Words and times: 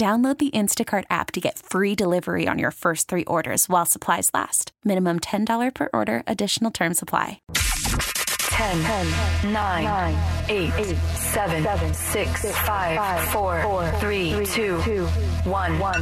Download 0.00 0.38
the 0.38 0.50
Instacart 0.52 1.04
app 1.10 1.30
to 1.32 1.42
get 1.42 1.58
free 1.58 1.94
delivery 1.94 2.48
on 2.48 2.58
your 2.58 2.70
first 2.70 3.06
three 3.06 3.24
orders 3.26 3.68
while 3.68 3.84
supplies 3.84 4.30
last. 4.32 4.72
Minimum 4.82 5.20
$10 5.20 5.74
per 5.74 5.90
order, 5.92 6.22
additional 6.26 6.70
term 6.70 6.94
supply. 6.94 7.42
10, 7.52 8.82
10 8.82 9.52
9, 9.52 9.84
9 9.84 10.48
8, 10.48 10.72
8 10.74 10.96
7, 10.96 11.62
7 11.62 11.92
6, 11.94 12.40
6 12.40 12.58
5, 12.60 13.28
4, 13.28 13.62
4 13.62 13.90
3, 13.92 14.46
2, 14.46 14.78
1 15.04 15.78
1 15.78 16.00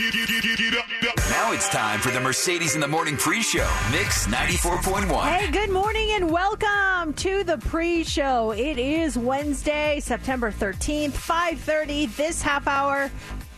Now 0.00 1.52
it's 1.52 1.68
time 1.68 2.00
for 2.00 2.10
the 2.10 2.20
Mercedes 2.20 2.74
in 2.74 2.80
the 2.80 2.88
Morning 2.88 3.18
pre-show. 3.18 3.68
Mix 3.92 4.26
94.1. 4.28 5.24
Hey, 5.24 5.50
good 5.50 5.68
morning 5.68 6.12
and 6.12 6.30
welcome 6.30 7.12
to 7.12 7.44
the 7.44 7.58
pre-show. 7.58 8.52
It 8.52 8.78
is 8.78 9.18
Wednesday, 9.18 10.00
September 10.00 10.50
13th, 10.50 11.12
5:30 11.12 12.06
this 12.16 12.40
half 12.40 12.66
hour 12.66 13.10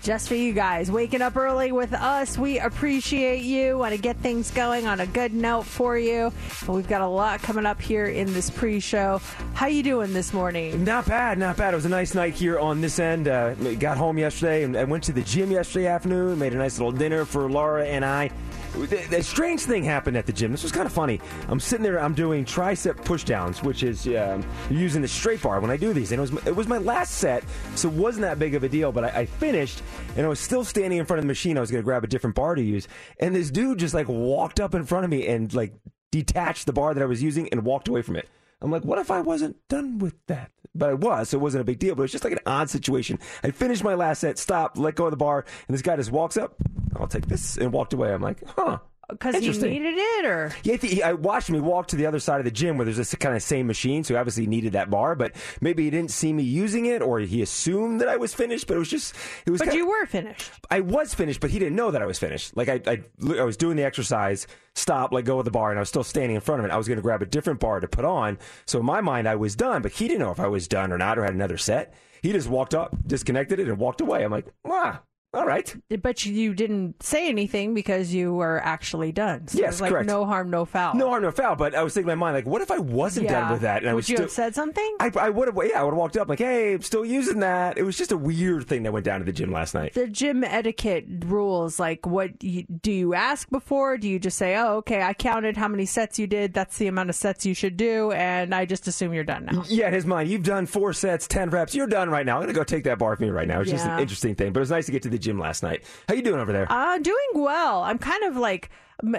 just 0.03 0.29
for 0.29 0.35
you 0.35 0.53
guys 0.53 0.91
waking 0.91 1.23
up 1.23 1.37
early 1.37 1.73
with 1.73 1.93
us. 1.95 2.37
We 2.37 2.59
appreciate 2.59 3.43
you. 3.43 3.79
Want 3.79 3.95
to 3.95 4.01
get 4.01 4.17
things 4.17 4.51
going 4.51 4.87
on 4.87 5.01
a 5.01 5.07
good 5.07 5.33
note 5.33 5.65
for 5.65 5.97
you. 5.97 6.33
We've 6.69 6.89
got 6.89 7.01
a 7.01 7.07
lot 7.07 7.41
coming 7.41 7.65
up 7.65 7.81
here 7.81 8.07
in 8.07 8.33
this 8.33 8.51
pre-show. 8.51 9.21
How 9.55 9.69
you 9.69 9.83
doing 9.83 10.13
this 10.13 10.33
morning? 10.33 10.85
Not 10.85 11.07
bad, 11.07 11.39
not 11.39 11.57
bad. 11.57 11.73
It 11.73 11.77
was 11.77 11.85
a 11.85 11.91
nice 11.91 12.15
night 12.15 12.35
here 12.35 12.59
on 12.59 12.81
this 12.81 12.99
end. 12.99 13.29
Uh, 13.29 13.55
got 13.75 13.97
home 13.97 14.19
yesterday 14.19 14.65
and 14.65 14.77
I 14.77 14.85
went 14.85 15.05
to 15.05 15.13
the 15.13 15.23
gym 15.23 15.51
yesterday 15.51 15.87
afternoon. 15.87 16.39
Made 16.39 16.53
a 16.53 16.59
nice 16.59 16.79
little 16.79 16.93
dinner 16.93 17.25
for 17.25 17.49
Laura 17.49 17.87
and 17.87 18.05
I. 18.05 18.31
A 18.75 19.23
strange 19.23 19.61
thing 19.63 19.85
happened 19.85 20.17
at 20.17 20.25
the 20.25 20.33
gym. 20.33 20.51
This 20.51 20.63
was 20.63 20.73
kind 20.73 20.87
of 20.87 20.93
funny. 20.93 21.21
I'm 21.49 21.61
sitting 21.61 21.83
there. 21.83 22.01
I'm 22.01 22.15
doing 22.15 22.45
tricep 22.45 22.95
pushdowns, 23.05 23.63
which 23.63 23.83
is 23.83 24.07
um, 24.09 24.45
using 24.71 25.03
the 25.03 25.09
straight 25.09 25.43
bar 25.43 25.61
when 25.61 25.71
I 25.71 25.77
do 25.77 25.93
these. 25.93 26.11
And 26.13 26.19
it 26.19 26.23
was 26.23 26.47
it 26.47 26.57
was 26.57 26.67
my 26.67 26.79
last 26.79 27.19
set, 27.19 27.45
so 27.75 27.89
it 27.89 27.95
wasn't 27.95 28.23
that 28.23 28.39
big 28.39 28.55
of 28.55 28.65
a 28.65 28.69
deal. 28.69 28.91
But 28.91 29.05
I, 29.05 29.09
I 29.21 29.27
finished, 29.27 29.83
and 30.17 30.25
I 30.25 30.29
was 30.29 30.41
still 30.41 30.65
standing 30.65 30.99
in 30.99 31.05
front 31.05 31.19
of 31.19 31.25
the 31.25 31.29
machine. 31.29 31.59
I 31.59 31.61
was 31.61 31.71
going 31.71 31.83
to 31.83 31.85
grab 31.85 32.03
a 32.03 32.07
different 32.07 32.35
bar 32.35 32.55
to 32.55 32.63
use, 32.63 32.89
and 33.21 33.35
this 33.35 33.51
dude 33.51 33.79
just 33.79 33.95
like 33.95 34.09
walked 34.09 34.59
up 34.59 34.75
in 34.75 34.85
front 34.85 35.05
of 35.05 35.11
me 35.11 35.27
and 35.27 35.53
like 35.53 35.75
detached 36.11 36.67
the 36.67 36.73
bar 36.73 36.95
that 36.95 37.03
I 37.03 37.07
was 37.07 37.23
using 37.23 37.49
and 37.51 37.65
walked 37.65 37.89
away 37.89 38.03
from 38.03 38.17
it. 38.17 38.29
I'm 38.63 38.71
like, 38.71 38.85
what 38.85 38.99
if 38.99 39.11
I 39.11 39.21
wasn't 39.21 39.57
done 39.69 39.99
with 39.99 40.15
that? 40.29 40.51
But 40.75 40.89
I 40.89 40.95
was, 40.95 41.29
so 41.29 41.37
it 41.37 41.41
wasn't 41.41 41.61
a 41.61 41.65
big 41.65 41.79
deal. 41.79 41.95
But 41.95 42.03
it 42.03 42.05
was 42.05 42.13
just 42.13 42.25
like 42.25 42.33
an 42.33 42.39
odd 42.47 42.71
situation. 42.71 43.19
I 43.43 43.51
finished 43.51 43.85
my 43.85 43.95
last 43.95 44.21
set, 44.21 44.39
stopped, 44.39 44.79
let 44.79 44.95
go 44.95 45.07
of 45.07 45.11
the 45.11 45.17
bar, 45.17 45.45
and 45.69 45.75
this 45.75 45.83
guy 45.83 45.97
just 45.97 46.13
walks 46.13 46.37
up. 46.37 46.55
I'll 47.03 47.09
take 47.09 47.27
this, 47.27 47.57
and 47.59 47.73
walked 47.73 47.93
away. 47.93 48.13
I'm 48.13 48.23
like, 48.23 48.43
huh. 48.57 48.79
Because 49.11 49.35
he 49.35 49.51
needed 49.51 49.95
it, 49.99 50.25
or 50.25 50.53
Yeah, 50.63 50.77
he, 50.77 51.03
I 51.03 51.13
watched 51.13 51.51
me 51.51 51.61
walk 51.61 51.89
to 51.89 51.97
the 51.97 52.07
other 52.07 52.21
side 52.21 52.39
of 52.39 52.47
the 52.47 52.51
gym 52.51 52.79
where 52.79 52.87
there's 52.87 52.97
this 52.97 53.15
kind 53.17 53.37
of 53.37 53.43
same 53.43 53.67
machine, 53.67 54.05
so 54.05 54.15
he 54.15 54.19
obviously 54.19 54.47
needed 54.47 54.73
that 54.73 54.89
bar. 54.89 55.15
But 55.15 55.33
maybe 55.61 55.83
he 55.85 55.91
didn't 55.91 56.13
see 56.13 56.33
me 56.33 56.45
using 56.45 56.87
it, 56.87 57.03
or 57.03 57.19
he 57.19 57.43
assumed 57.43 58.01
that 58.01 58.09
I 58.09 58.17
was 58.17 58.33
finished. 58.33 58.67
But 58.69 58.77
it 58.77 58.79
was 58.79 58.89
just, 58.89 59.15
it 59.45 59.51
was. 59.51 59.59
but 59.59 59.67
kinda- 59.67 59.77
you 59.77 59.87
were 59.89 60.07
finished. 60.07 60.51
I 60.71 60.81
was 60.81 61.13
finished, 61.13 61.41
but 61.41 61.51
he 61.51 61.59
didn't 61.59 61.77
know 61.77 61.91
that 61.91 62.01
I 62.01 62.07
was 62.07 62.19
finished. 62.19 62.57
Like 62.57 62.71
I, 62.71 62.81
I, 62.87 63.03
I 63.39 63.43
was 63.45 63.59
doing 63.59 63.77
the 63.77 63.85
exercise, 63.85 64.47
stop, 64.77 65.13
let 65.13 65.27
go 65.27 65.39
of 65.41 65.45
the 65.45 65.51
bar, 65.51 65.69
and 65.71 65.79
I 65.79 65.83
was 65.83 65.91
still 65.91 66.05
standing 66.05 66.37
in 66.37 66.41
front 66.41 66.61
of 66.61 66.65
it. 66.65 66.73
I 66.73 66.79
was 66.79 66.89
going 66.89 66.97
to 66.97 67.03
grab 67.03 67.21
a 67.21 67.27
different 67.27 67.61
bar 67.61 67.81
to 67.81 67.89
put 67.89 68.07
on. 68.07 68.39
So 68.65 68.79
in 68.81 68.87
my 68.87 69.03
mind, 69.03 69.29
I 69.29 69.35
was 69.35 69.55
done, 69.57 69.83
but 69.83 69.93
he 69.93 70.09
didn't 70.09 70.21
know 70.21 70.31
if 70.31 70.41
I 70.41 70.47
was 70.49 70.69
done 70.69 70.91
or 70.91 70.97
not, 70.97 71.19
or 71.19 71.25
had 71.25 71.35
another 71.35 71.59
set. 71.59 71.93
He 72.23 72.33
just 72.33 72.49
walked 72.49 72.73
up, 72.75 72.97
disconnected 73.07 73.59
it, 73.59 73.69
and 73.69 73.77
walked 73.79 74.01
away. 74.01 74.25
I'm 74.25 74.31
like, 74.31 74.47
wow, 74.65 75.01
all 75.35 75.47
right. 75.47 75.75
But 76.03 76.25
you 76.27 76.55
didn't 76.55 77.03
say 77.03 77.29
anything 77.29 77.75
because 77.75 78.13
you 78.13 78.35
were 78.35 78.61
actually 78.65 79.13
done. 79.13 79.49
So 79.49 79.59
Yes, 79.59 79.81
like 79.81 79.91
correct. 79.91 80.07
no 80.09 80.25
harm, 80.25 80.51
no 80.51 80.65
foul. 80.65 80.95
No 80.95 81.09
harm, 81.09 81.23
no 81.23 81.31
foul. 81.31 81.57
But 81.57 81.75
I 81.75 81.83
was 81.83 81.95
thinking 81.95 82.11
in 82.11 82.19
my 82.19 82.27
mind, 82.27 82.37
like, 82.37 82.47
what 82.47 82.61
if 82.63 82.71
I 82.71 82.79
wasn't 82.79 83.25
Yeah. 83.27 83.41
done 83.41 83.53
with 83.53 83.63
that? 83.63 83.79
And 83.83 83.89
I 83.89 83.93
Would 83.95 83.97
was 84.01 84.09
you 84.09 84.17
still. 84.17 84.25
have 84.27 84.31
said 84.33 84.55
something? 84.55 84.97
I, 85.01 85.11
I 85.19 85.31
would 85.31 85.49
have, 85.49 85.57
yeah, 85.65 85.81
I 85.81 85.85
would 85.85 85.91
have 85.93 85.99
walked 85.99 86.17
up 86.17 86.29
like, 86.29 86.39
hey, 86.39 86.75
I'm 86.75 86.83
still 86.83 87.05
using 87.05 87.41
that. 87.41 87.79
It 87.79 87.83
was 87.83 87.97
just 87.97 88.13
a 88.13 88.17
weird 88.17 88.67
thing 88.69 88.83
that 88.83 88.93
went 88.93 89.05
down 89.05 89.21
to 89.21 89.25
the 89.25 89.33
gym 89.33 89.51
last 89.53 89.75
night. 89.75 89.95
the 89.95 90.07
gym 90.09 90.45
etiquette 90.45 91.07
rules 91.27 91.79
like 91.81 92.07
what 92.07 92.43
you, 92.43 92.65
do 92.65 92.93
you 92.93 93.15
ask 93.15 93.49
before 93.51 93.97
do 93.97 94.09
you 94.09 94.19
just 94.19 94.37
say 94.37 94.57
oh 94.57 94.77
okay 94.77 95.03
i 95.03 95.13
counted 95.15 95.57
how 95.57 95.69
many 95.69 95.85
sets 95.87 96.19
you 96.19 96.27
did 96.27 96.53
that's 96.53 96.77
the 96.79 96.87
amount 96.87 97.09
of 97.09 97.15
sets 97.17 97.45
you 97.47 97.55
should 97.55 97.77
do 97.77 98.11
and 98.13 98.55
i 98.55 98.65
just 98.65 98.87
assume 98.87 99.13
you're 99.13 99.25
done 99.25 99.45
now 99.47 99.63
Yeah, 99.69 99.89
in 99.89 99.95
his 99.95 100.05
mind, 100.07 100.29
you've 100.29 100.43
done 100.43 100.67
four 100.67 100.93
sets, 100.93 101.27
ten 101.27 101.51
reps. 101.51 101.75
You're 101.75 101.87
done 101.87 102.11
right 102.11 102.27
now. 102.27 102.37
I'm 102.37 102.43
gonna 102.43 102.53
go 102.53 102.65
take 102.65 102.85
that 102.85 102.99
bar 102.99 103.17
from 103.17 103.27
you 103.27 103.33
right 103.33 103.49
now. 103.49 103.61
It's 103.61 103.71
just 103.71 103.87
an 103.87 103.99
interesting 104.01 104.35
thing, 104.35 104.53
but 104.53 104.61
it 104.61 104.63
was 104.63 104.71
nice 104.71 104.87
to 104.87 104.93
get 104.93 105.03
to 105.03 105.09
the 105.09 105.19
gym 105.23 105.39
last 105.39 105.63
night. 105.63 105.85
How 106.09 106.15
you 106.15 106.23
doing 106.23 106.41
over 106.41 106.53
there? 106.53 106.67
uh 106.71 106.99
doing 106.99 107.17
well 107.35 107.83
i'm 107.83 107.99
kind 107.99 108.23
of 108.25 108.37
like 108.37 108.69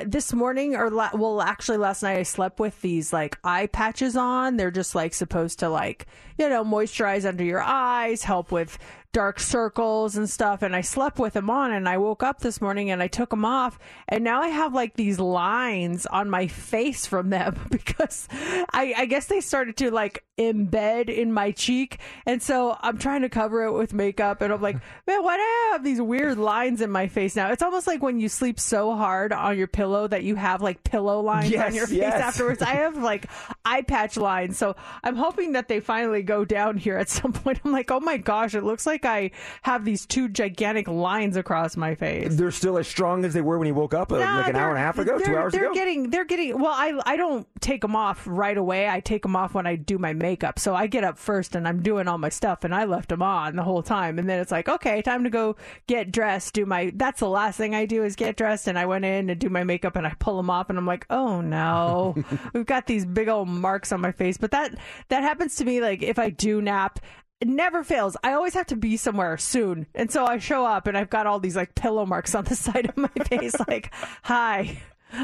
this 0.05 0.31
morning 0.33 0.75
or 0.75 0.89
la- 0.89 1.09
well 1.13 1.41
actually 1.41 1.77
last 1.77 2.03
night 2.03 2.17
i 2.17 2.23
slept 2.23 2.59
with 2.59 2.79
these 2.81 3.11
like 3.11 3.37
eye 3.43 3.67
patches 3.67 4.15
on 4.15 4.55
they're 4.57 4.71
just 4.71 4.95
like 4.95 5.13
supposed 5.13 5.59
to 5.59 5.67
like 5.69 6.05
you 6.37 6.47
know 6.47 6.63
moisturize 6.63 7.27
under 7.27 7.43
your 7.43 7.61
eyes 7.61 8.23
help 8.23 8.51
with 8.51 8.77
dark 9.13 9.39
circles 9.39 10.17
and 10.17 10.29
stuff 10.29 10.61
and 10.63 10.75
i 10.75 10.81
slept 10.81 11.19
with 11.19 11.33
them 11.33 11.49
on 11.49 11.71
and 11.71 11.87
i 11.87 11.97
woke 11.97 12.23
up 12.23 12.39
this 12.39 12.59
morning 12.59 12.89
and 12.89 13.01
i 13.01 13.07
took 13.07 13.29
them 13.29 13.45
off 13.45 13.77
and 14.09 14.23
now 14.23 14.41
i 14.41 14.47
have 14.47 14.73
like 14.73 14.95
these 14.95 15.19
lines 15.19 16.05
on 16.07 16.29
my 16.29 16.47
face 16.47 17.05
from 17.05 17.29
them 17.29 17.55
because 17.71 18.27
i 18.73 18.93
i 18.97 19.05
guess 19.05 19.27
they 19.27 19.39
started 19.39 19.77
to 19.77 19.91
like 19.91 20.23
embed 20.39 21.09
in 21.09 21.31
my 21.31 21.51
cheek 21.51 21.99
and 22.25 22.41
so 22.41 22.75
i'm 22.81 22.97
trying 22.97 23.21
to 23.21 23.29
cover 23.29 23.63
it 23.65 23.71
with 23.71 23.93
makeup 23.93 24.41
and 24.41 24.51
i'm 24.51 24.61
like 24.61 24.75
man 25.07 25.23
why 25.23 25.37
do 25.37 25.41
i 25.41 25.69
have 25.73 25.83
these 25.83 26.01
weird 26.01 26.39
lines 26.39 26.81
in 26.81 26.89
my 26.89 27.07
face 27.07 27.35
now? 27.35 27.51
It's 27.51 27.61
almost 27.61 27.85
like 27.87 28.01
when 28.01 28.19
you 28.19 28.29
sleep 28.29 28.59
so 28.59 28.95
hard 28.95 29.31
on 29.31 29.57
your 29.57 29.67
pillow 29.67 30.07
that 30.07 30.23
you 30.23 30.35
have 30.35 30.61
like 30.61 30.83
pillow 30.83 31.21
lines 31.21 31.51
Yes, 31.51 31.67
on 31.67 31.75
your 31.75 31.87
face 32.01 32.01
afterwards. 32.01 32.61
I 32.61 32.75
have 32.75 32.97
like 32.97 33.27
eye 33.63 33.81
patch 33.81 34.17
lines 34.17 34.57
so 34.57 34.75
i'm 35.03 35.15
hoping 35.15 35.53
that 35.53 35.67
they 35.67 35.79
finally 35.79 36.23
go 36.23 36.45
down 36.45 36.77
here 36.77 36.97
at 36.97 37.09
some 37.09 37.31
point. 37.31 37.59
I'm 37.63 37.71
like 37.71 37.91
oh 37.91 37.99
my 37.99 38.17
gosh 38.17 38.55
it 38.55 38.63
looks 38.63 38.85
like 38.85 39.02
i 39.05 39.31
have 39.63 39.85
these 39.85 40.05
two 40.05 40.27
gigantic 40.29 40.87
lines 40.87 41.37
across 41.37 41.75
my 41.77 41.95
face. 41.95 42.35
They're 42.35 42.51
still 42.51 42.77
as 42.77 42.87
strong 42.87 43.25
as 43.25 43.33
they 43.33 43.41
were 43.41 43.57
when 43.57 43.67
you 43.67 43.73
woke 43.75 43.93
up, 43.93 44.11
uh, 44.11 44.19
Nah, 44.19 44.37
like 44.37 44.47
an 44.49 44.55
hour 44.55 44.69
and 44.69 44.77
a 44.77 44.81
half 44.81 44.97
ago, 44.97 45.17
two 45.17 45.25
they're- 45.25 45.39
hours 45.39 45.53
they're 45.53 45.65
ago. 45.65 45.73
getting 45.73 46.09
they're 46.09 46.25
getting 46.25 46.59
well 46.59 46.73
I 46.75 46.99
I 47.05 47.15
don't 47.15 47.47
take 47.61 47.81
them 47.81 47.95
off 47.95 48.23
right 48.25 48.57
away. 48.57 48.87
I 48.89 48.99
take 48.99 49.21
them 49.23 49.35
off 49.35 49.53
when 49.53 49.65
I 49.67 49.75
do 49.75 49.97
my 49.97 50.13
makeup. 50.13 50.59
So 50.59 50.75
I 50.75 50.87
get 50.87 51.03
up 51.03 51.17
first 51.17 51.55
and 51.55 51.67
I'm 51.67 51.81
doing 51.81 52.07
all 52.07 52.17
my 52.17 52.29
stuff 52.29 52.63
and 52.63 52.73
I 52.75 52.85
left 52.85 53.09
them 53.09 53.21
on 53.21 53.55
the 53.55 53.63
whole 53.63 53.81
time. 53.83 54.19
And 54.19 54.29
then 54.29 54.39
it's 54.39 54.51
like 54.51 54.67
okay 54.69 55.01
time 55.01 55.23
to 55.23 55.29
go 55.29 55.55
get 55.87 56.11
dressed 56.11 56.53
do 56.53 56.65
my 56.65 56.91
that's 56.95 57.19
the 57.19 57.29
last 57.29 57.57
thing 57.57 57.73
I 57.75 57.85
do 57.85 58.03
is 58.03 58.15
get 58.15 58.35
dressed. 58.37 58.67
And 58.67 58.77
I 58.77 58.85
went 58.85 59.05
in 59.05 59.29
and 59.29 59.39
do 59.39 59.49
my 59.49 59.63
makeup 59.63 59.95
and 59.95 60.05
I 60.05 60.13
pull 60.19 60.37
them 60.37 60.49
off 60.49 60.69
and 60.69 60.77
I'm 60.77 60.85
like 60.85 61.05
oh 61.09 61.41
no. 61.41 62.15
We've 62.53 62.65
got 62.65 62.87
these 62.87 63.05
big 63.05 63.29
old 63.29 63.47
marks 63.47 63.91
on 63.91 64.01
my 64.01 64.11
face. 64.11 64.37
But 64.37 64.51
that 64.51 64.75
that 65.09 65.23
happens 65.23 65.55
to 65.57 65.65
me 65.65 65.81
like 65.81 66.01
if 66.03 66.19
I 66.19 66.29
do 66.29 66.61
nap 66.61 66.99
it 67.43 67.49
never 67.49 67.83
fails. 67.83 68.15
I 68.23 68.31
always 68.31 68.53
have 68.53 68.67
to 68.67 68.77
be 68.77 68.95
somewhere 68.95 69.37
soon. 69.37 69.85
And 69.93 70.09
so 70.09 70.25
I 70.25 70.37
show 70.37 70.65
up 70.65 70.87
and 70.87 70.97
I've 70.97 71.09
got 71.09 71.27
all 71.27 71.41
these 71.41 71.57
like 71.57 71.75
pillow 71.75 72.05
marks 72.05 72.33
on 72.35 72.45
the 72.45 72.55
side 72.67 72.85
of 72.85 72.95
my 72.95 73.09
face 73.27 73.53
like, 73.67 73.93
"Hi. 74.23 74.77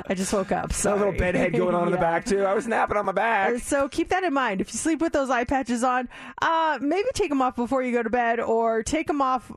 I 0.07 0.13
just 0.13 0.31
woke 0.33 0.51
up. 0.51 0.71
A 0.86 0.95
little 0.95 1.12
bedhead 1.13 1.53
going 1.53 1.75
on 1.75 1.88
in 1.88 1.91
the 1.91 1.97
back 2.09 2.25
too. 2.25 2.44
I 2.44 2.53
was 2.53 2.68
napping 2.68 2.97
on 2.97 3.06
my 3.06 3.12
back. 3.12 3.59
So 3.59 3.88
keep 3.89 4.09
that 4.09 4.24
in 4.24 4.33
mind. 4.33 4.62
If 4.62 4.71
you 4.74 4.77
sleep 4.77 5.01
with 5.01 5.13
those 5.13 5.30
eye 5.30 5.44
patches 5.44 5.83
on, 5.83 6.09
uh, 6.41 6.77
maybe 6.81 7.07
take 7.13 7.30
them 7.30 7.41
off 7.41 7.56
before 7.56 7.81
you 7.83 7.91
go 7.91 8.03
to 8.03 8.09
bed, 8.09 8.39
or 8.39 8.83
take 8.83 9.07
them 9.07 9.21
off 9.21 9.51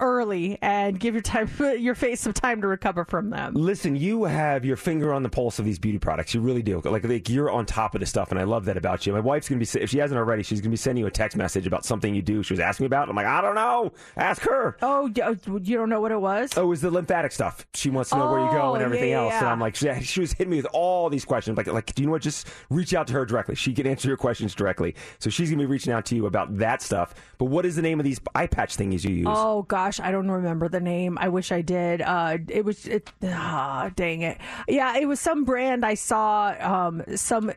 early 0.00 0.58
and 0.62 0.98
give 0.98 1.14
your 1.14 1.22
time 1.22 1.48
your 1.78 1.94
face 1.94 2.20
some 2.20 2.32
time 2.32 2.60
to 2.60 2.66
recover 2.66 3.04
from 3.04 3.30
them. 3.30 3.54
Listen, 3.54 3.96
you 3.96 4.24
have 4.24 4.64
your 4.64 4.76
finger 4.76 5.12
on 5.12 5.22
the 5.22 5.28
pulse 5.28 5.58
of 5.58 5.64
these 5.64 5.78
beauty 5.78 5.98
products. 5.98 6.34
You 6.34 6.40
really 6.40 6.62
do. 6.62 6.80
Like, 6.84 7.04
like 7.04 7.28
you're 7.28 7.50
on 7.50 7.66
top 7.66 7.94
of 7.94 8.00
this 8.00 8.10
stuff, 8.10 8.30
and 8.30 8.40
I 8.40 8.44
love 8.44 8.64
that 8.66 8.76
about 8.76 9.06
you. 9.06 9.12
My 9.12 9.20
wife's 9.20 9.48
gonna 9.48 9.58
be 9.60 9.68
if 9.80 9.90
she 9.90 9.98
hasn't 9.98 10.18
already, 10.18 10.42
she's 10.42 10.60
gonna 10.60 10.70
be 10.70 10.76
sending 10.76 11.00
you 11.02 11.06
a 11.06 11.10
text 11.10 11.36
message 11.36 11.66
about 11.66 11.84
something 11.84 12.14
you 12.14 12.22
do. 12.22 12.42
She 12.42 12.52
was 12.52 12.60
asking 12.60 12.84
me 12.84 12.86
about. 12.86 13.08
it. 13.08 13.10
I'm 13.10 13.16
like, 13.16 13.26
I 13.26 13.40
don't 13.40 13.54
know. 13.54 13.92
Ask 14.16 14.42
her. 14.42 14.76
Oh, 14.82 15.10
oh, 15.22 15.36
you 15.62 15.76
don't 15.76 15.88
know 15.88 16.00
what 16.00 16.12
it 16.12 16.20
was? 16.20 16.50
Oh, 16.56 16.62
it 16.64 16.66
was 16.66 16.80
the 16.80 16.90
lymphatic 16.90 17.32
stuff. 17.32 17.66
She 17.74 17.90
wants 17.90 18.10
to 18.10 18.16
know 18.16 18.30
where 18.30 18.40
you 18.40 18.50
go 18.50 18.56
Oh, 18.70 18.74
and 18.74 18.82
everything 18.82 19.10
yeah, 19.10 19.22
else. 19.22 19.34
And. 19.34 19.46
I'm 19.46 19.60
like, 19.60 19.75
she, 19.76 19.92
she 20.02 20.20
was 20.20 20.32
hitting 20.32 20.50
me 20.50 20.56
with 20.56 20.66
all 20.72 21.08
these 21.10 21.24
questions. 21.24 21.56
Like, 21.56 21.66
like, 21.66 21.94
do 21.94 22.02
you 22.02 22.06
know 22.06 22.12
what? 22.12 22.22
Just 22.22 22.48
reach 22.70 22.94
out 22.94 23.06
to 23.08 23.12
her 23.14 23.24
directly. 23.24 23.54
She 23.54 23.72
can 23.74 23.86
answer 23.86 24.08
your 24.08 24.16
questions 24.16 24.54
directly. 24.54 24.94
So 25.18 25.30
she's 25.30 25.50
gonna 25.50 25.62
be 25.62 25.66
reaching 25.66 25.92
out 25.92 26.06
to 26.06 26.16
you 26.16 26.26
about 26.26 26.56
that 26.58 26.82
stuff. 26.82 27.14
But 27.38 27.46
what 27.46 27.66
is 27.66 27.76
the 27.76 27.82
name 27.82 28.00
of 28.00 28.04
these 28.04 28.20
eye 28.34 28.46
patch 28.46 28.76
thingies 28.76 29.04
you 29.04 29.14
use? 29.14 29.26
Oh 29.28 29.62
gosh, 29.62 30.00
I 30.00 30.10
don't 30.10 30.30
remember 30.30 30.68
the 30.68 30.80
name. 30.80 31.18
I 31.18 31.28
wish 31.28 31.52
I 31.52 31.60
did. 31.60 32.02
Uh, 32.02 32.38
it 32.48 32.64
was 32.64 32.86
it. 32.86 33.10
Ah, 33.24 33.90
dang 33.94 34.22
it. 34.22 34.38
Yeah, 34.68 34.96
it 34.96 35.06
was 35.06 35.20
some 35.20 35.44
brand 35.44 35.84
I 35.84 35.94
saw. 35.94 36.54
Um, 36.60 37.02
some. 37.16 37.52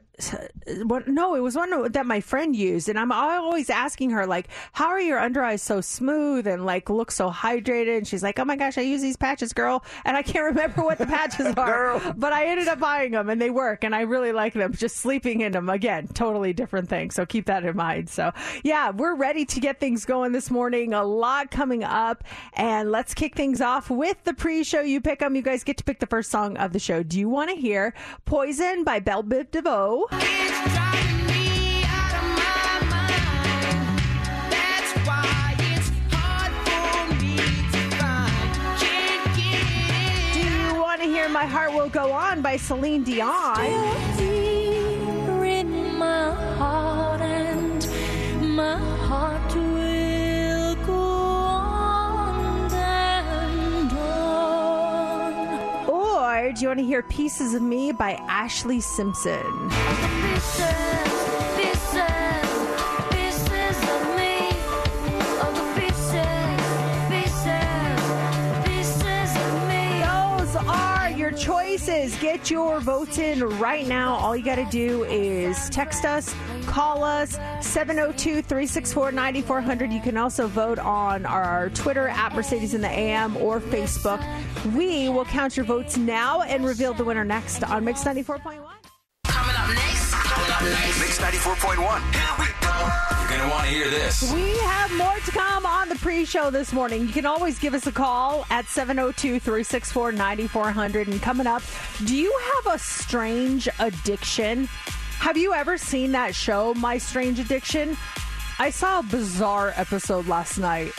What, 0.84 1.08
no, 1.08 1.36
it 1.36 1.40
was 1.40 1.56
one 1.56 1.92
that 1.92 2.06
my 2.06 2.20
friend 2.20 2.56
used, 2.56 2.90
and 2.90 3.00
I'm 3.00 3.12
always 3.12 3.70
asking 3.70 4.12
her 4.12 4.26
like, 4.28 4.50
"How 4.74 4.88
are 4.88 5.00
your 5.00 5.18
under 5.18 5.44
eyes 5.44 5.62
so 5.62 5.82
smooth 5.82 6.46
and 6.46 6.66
like 6.66 6.90
look 6.90 7.12
so 7.12 7.30
hydrated?" 7.32 7.98
And 7.98 8.08
she's 8.08 8.22
like, 8.22 8.38
"Oh 8.38 8.46
my 8.46 8.56
gosh, 8.56 8.78
I 8.78 8.82
use 8.82 9.02
these 9.02 9.18
patches, 9.18 9.54
girl," 9.54 9.84
and 10.04 10.18
I 10.18 10.22
can't 10.22 10.46
remember 10.56 10.84
what 10.84 10.98
the 10.98 11.06
patches 11.06 11.54
are, 11.58 12.14
but 12.18 12.34
I 12.34 12.48
ended 12.48 12.68
up 12.68 12.80
buying 12.80 13.12
them, 13.12 13.30
and 13.30 13.42
they 13.42 13.50
work, 13.50 13.84
and 13.84 13.96
I 13.96 14.02
really 14.02 14.32
like 14.32 14.54
them. 14.54 14.74
Just 14.74 14.98
sleeping 14.98 15.42
in 15.42 15.54
them 15.54 15.70
again, 15.70 16.08
totally 16.10 16.54
different 16.54 16.90
thing. 16.90 17.12
So 17.12 17.26
keep 17.26 17.46
that 17.46 17.64
in 17.64 17.76
mind. 17.76 18.10
So 18.10 18.32
yeah, 18.64 18.92
we're 18.92 19.16
ready 19.16 19.46
to 19.46 19.60
get 19.60 19.80
things 19.80 20.06
going 20.06 20.34
this 20.34 20.52
morning. 20.52 20.94
A 20.94 21.04
lot 21.04 21.50
coming 21.50 21.84
up, 21.84 22.24
and 22.54 22.92
let's 22.92 23.14
kick 23.14 23.36
things 23.36 23.62
off 23.62 23.90
with 23.90 24.22
the 24.26 24.34
pre-show. 24.34 24.82
You 24.82 25.00
pick 25.02 25.20
them. 25.20 25.36
You 25.36 25.42
guys 25.42 25.64
get 25.64 25.78
to 25.78 25.84
pick 25.84 26.00
the 26.00 26.08
first 26.08 26.30
song 26.30 26.58
of 26.58 26.74
the 26.74 26.80
show. 26.80 27.04
Do 27.04 27.18
you 27.20 27.30
want 27.30 27.50
to 27.50 27.56
hear 27.56 27.94
"Poison" 28.26 28.84
by 28.84 29.00
Belle 29.00 29.24
Biv 29.24 29.52
DeVoe? 29.52 30.08
My 30.12 30.18
mind. 32.90 34.02
That's 34.50 34.92
why 35.08 35.56
it's 35.60 35.90
hard 36.12 36.54
for 36.68 37.16
me 37.22 37.38
to 37.74 37.82
find. 37.98 38.52
Can't 38.80 39.26
get 39.38 40.34
Do 40.34 40.40
you 40.40 40.82
want 40.82 41.02
to 41.02 41.08
hear 41.08 41.30
"My 41.30 41.46
Heart 41.46 41.74
Will 41.74 41.90
Go 41.90 42.12
On" 42.12 42.42
by 42.42 42.58
Celine 42.58 43.04
Dion? 43.04 43.58
my 46.00 46.34
heart, 46.58 47.88
my 48.42 48.89
Or 56.20 56.52
do 56.52 56.62
you 56.62 56.68
want 56.68 56.80
to 56.80 56.86
hear 56.86 57.02
"Pieces 57.02 57.54
of 57.54 57.62
Me" 57.62 57.94
by 57.94 58.16
Ashlee 58.28 58.84
Simpson? 58.84 59.70
Pieces, 59.70 60.66
pieces, 61.56 62.20
choices. 71.40 72.16
Get 72.20 72.52
your 72.52 72.80
votes 72.80 73.18
in 73.18 73.44
right 73.60 73.88
now. 73.88 74.16
All 74.16 74.36
you 74.36 74.44
got 74.44 74.56
to 74.56 74.66
do 74.66 75.06
is 75.06 75.70
text 75.70 76.04
us, 76.04 76.36
call 76.70 77.04
us, 77.04 77.32
702 77.62 78.42
364 78.44 79.12
9400. 79.12 79.92
You 79.92 80.00
can 80.00 80.18
also 80.18 80.48
vote 80.48 80.80
on 80.80 81.26
our 81.26 81.70
Twitter 81.72 82.08
at 82.08 82.34
Mercedes 82.34 82.74
in 82.74 82.82
the 82.82 82.90
AM 82.90 83.36
or 83.38 83.60
Facebook. 83.60 84.24
We 84.76 85.10
will 85.10 85.26
count 85.26 85.58
your 85.58 85.66
votes 85.66 85.98
now 85.98 86.44
and 86.44 86.64
reveal 86.66 86.94
the 86.94 87.04
winner 87.04 87.26
next 87.26 87.64
on 87.64 87.84
Mix 87.84 88.04
94.1. 88.04 88.40
Coming 89.26 89.56
up 89.56 89.70
next. 89.70 90.14
Coming 90.14 90.52
up 90.52 90.62
next. 90.62 91.00
Mix 91.00 91.20
94.1. 91.20 91.80
You're 93.20 93.28
going 93.38 93.42
to 93.42 93.56
want 93.56 93.66
to 93.68 93.74
hear 93.74 93.90
this. 93.90 94.32
We 94.34 94.58
have 94.60 94.96
more 94.96 95.16
to 95.16 95.32
come 95.32 95.66
on 95.66 95.90
the 95.90 95.96
pre 95.96 96.26
show 96.26 96.50
this 96.50 96.72
morning. 96.72 97.02
You 97.02 97.14
can 97.14 97.26
always 97.26 97.58
give 97.60 97.74
us 97.74 97.88
a 97.88 97.92
call 97.92 98.46
at 98.50 98.66
702 98.66 99.40
364 99.40 100.12
9400. 100.12 101.08
And 101.08 101.22
coming 101.22 101.48
up, 101.48 101.64
do 102.06 102.16
you 102.16 102.36
have 102.54 102.76
a 102.76 102.80
strange 102.80 103.68
addiction? 103.80 104.70
Have 105.20 105.38
you 105.38 105.54
ever 105.54 105.78
seen 105.78 106.14
that 106.14 106.34
show, 106.34 106.74
My 106.76 106.98
Strange 106.98 107.40
Addiction? 107.40 107.96
I 108.58 108.70
saw 108.72 109.00
a 109.00 109.04
bizarre 109.04 109.74
episode 109.76 110.28
last 110.28 110.58
night, 110.58 110.92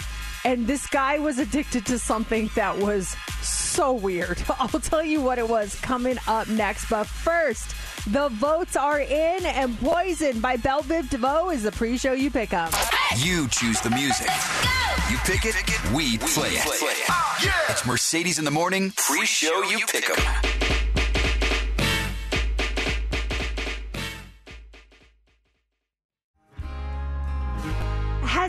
and 0.45 0.67
this 0.67 0.87
guy 0.87 1.19
was 1.19 1.39
addicted 1.39 1.87
to 1.87 1.99
something 1.99 2.51
that 2.55 2.79
was 2.79 3.17
so 3.43 3.93
weird. 3.93 4.43
I'll 4.59 4.69
tell 4.69 5.03
you 5.03 5.21
what 5.21 5.39
it 5.39 5.49
was 5.49 5.75
coming 5.81 6.19
up 6.29 6.49
next. 6.49 6.89
But 6.89 7.07
first, 7.07 7.75
the 8.13 8.29
votes 8.29 8.77
are 8.77 9.01
in, 9.01 9.47
and 9.47 9.79
Poison 9.81 10.41
by 10.41 10.57
Belle 10.57 10.83
Biv 10.83 11.09
DeVoe 11.11 11.51
is 11.51 11.63
the 11.63 11.73
pre 11.73 11.97
show 11.97 12.13
you 12.13 12.31
pick 12.31 12.53
up. 12.53 12.73
You 13.17 13.49
choose 13.49 13.81
the 13.81 13.91
music. 13.91 14.29
You 15.11 15.17
pick 15.25 15.45
it, 15.45 15.57
we 15.93 16.19
play 16.19 16.51
it. 16.53 17.11
It's 17.69 17.85
Mercedes 17.85 18.39
in 18.39 18.45
the 18.45 18.51
morning. 18.51 18.93
Pre-show 18.97 19.63
you 19.65 19.85
pick 19.87 20.05
pick 20.05 20.19
'em. 20.19 20.80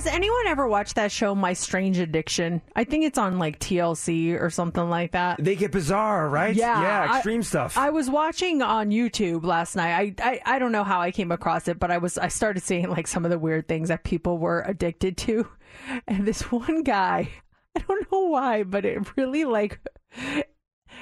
Has 0.02 0.12
anyone 0.12 0.48
ever 0.48 0.68
watched 0.68 0.96
that 0.96 1.12
show, 1.12 1.36
My 1.36 1.54
Strange 1.54 2.00
Addiction? 2.00 2.64
I 2.76 2.86
think 2.86 3.04
it's 3.06 3.20
on 3.20 3.38
like 3.38 3.60
TLC 3.60 4.34
or 4.42 4.50
something 4.50 4.90
like 4.90 5.12
that. 5.12 5.38
They 5.40 5.56
get 5.56 5.72
bizarre, 5.72 6.28
right? 6.28 6.56
Yeah, 6.56 6.82
yeah, 6.82 7.08
I- 7.12 7.18
extreme 7.18 7.44
stuff. 7.44 7.78
I 7.78 7.92
was 7.92 8.10
watching 8.10 8.64
on 8.64 8.90
YouTube 8.90 9.46
last 9.46 9.76
night. 9.76 10.20
I, 10.20 10.32
I 10.32 10.56
I 10.56 10.58
don't 10.58 10.72
know 10.72 10.84
how 10.84 11.02
I 11.02 11.12
came 11.12 11.32
across 11.32 11.68
it, 11.68 11.78
but 11.78 11.92
I 11.92 12.00
was 12.00 12.18
I 12.18 12.30
started 12.30 12.64
seeing 12.64 12.90
like 12.90 13.06
some 13.06 13.26
of 13.26 13.30
the 13.30 13.38
weird 13.38 13.68
things 13.68 13.90
that 13.90 14.04
people 14.04 14.40
were 14.40 14.64
addicted 14.66 15.18
to, 15.18 15.48
and 16.08 16.26
this 16.28 16.52
one 16.52 16.82
guy, 16.82 17.30
I 17.76 17.82
don't 17.82 18.12
know 18.12 18.22
why, 18.26 18.64
but 18.64 18.86
it 18.86 19.16
really 19.16 19.46
like 19.46 19.80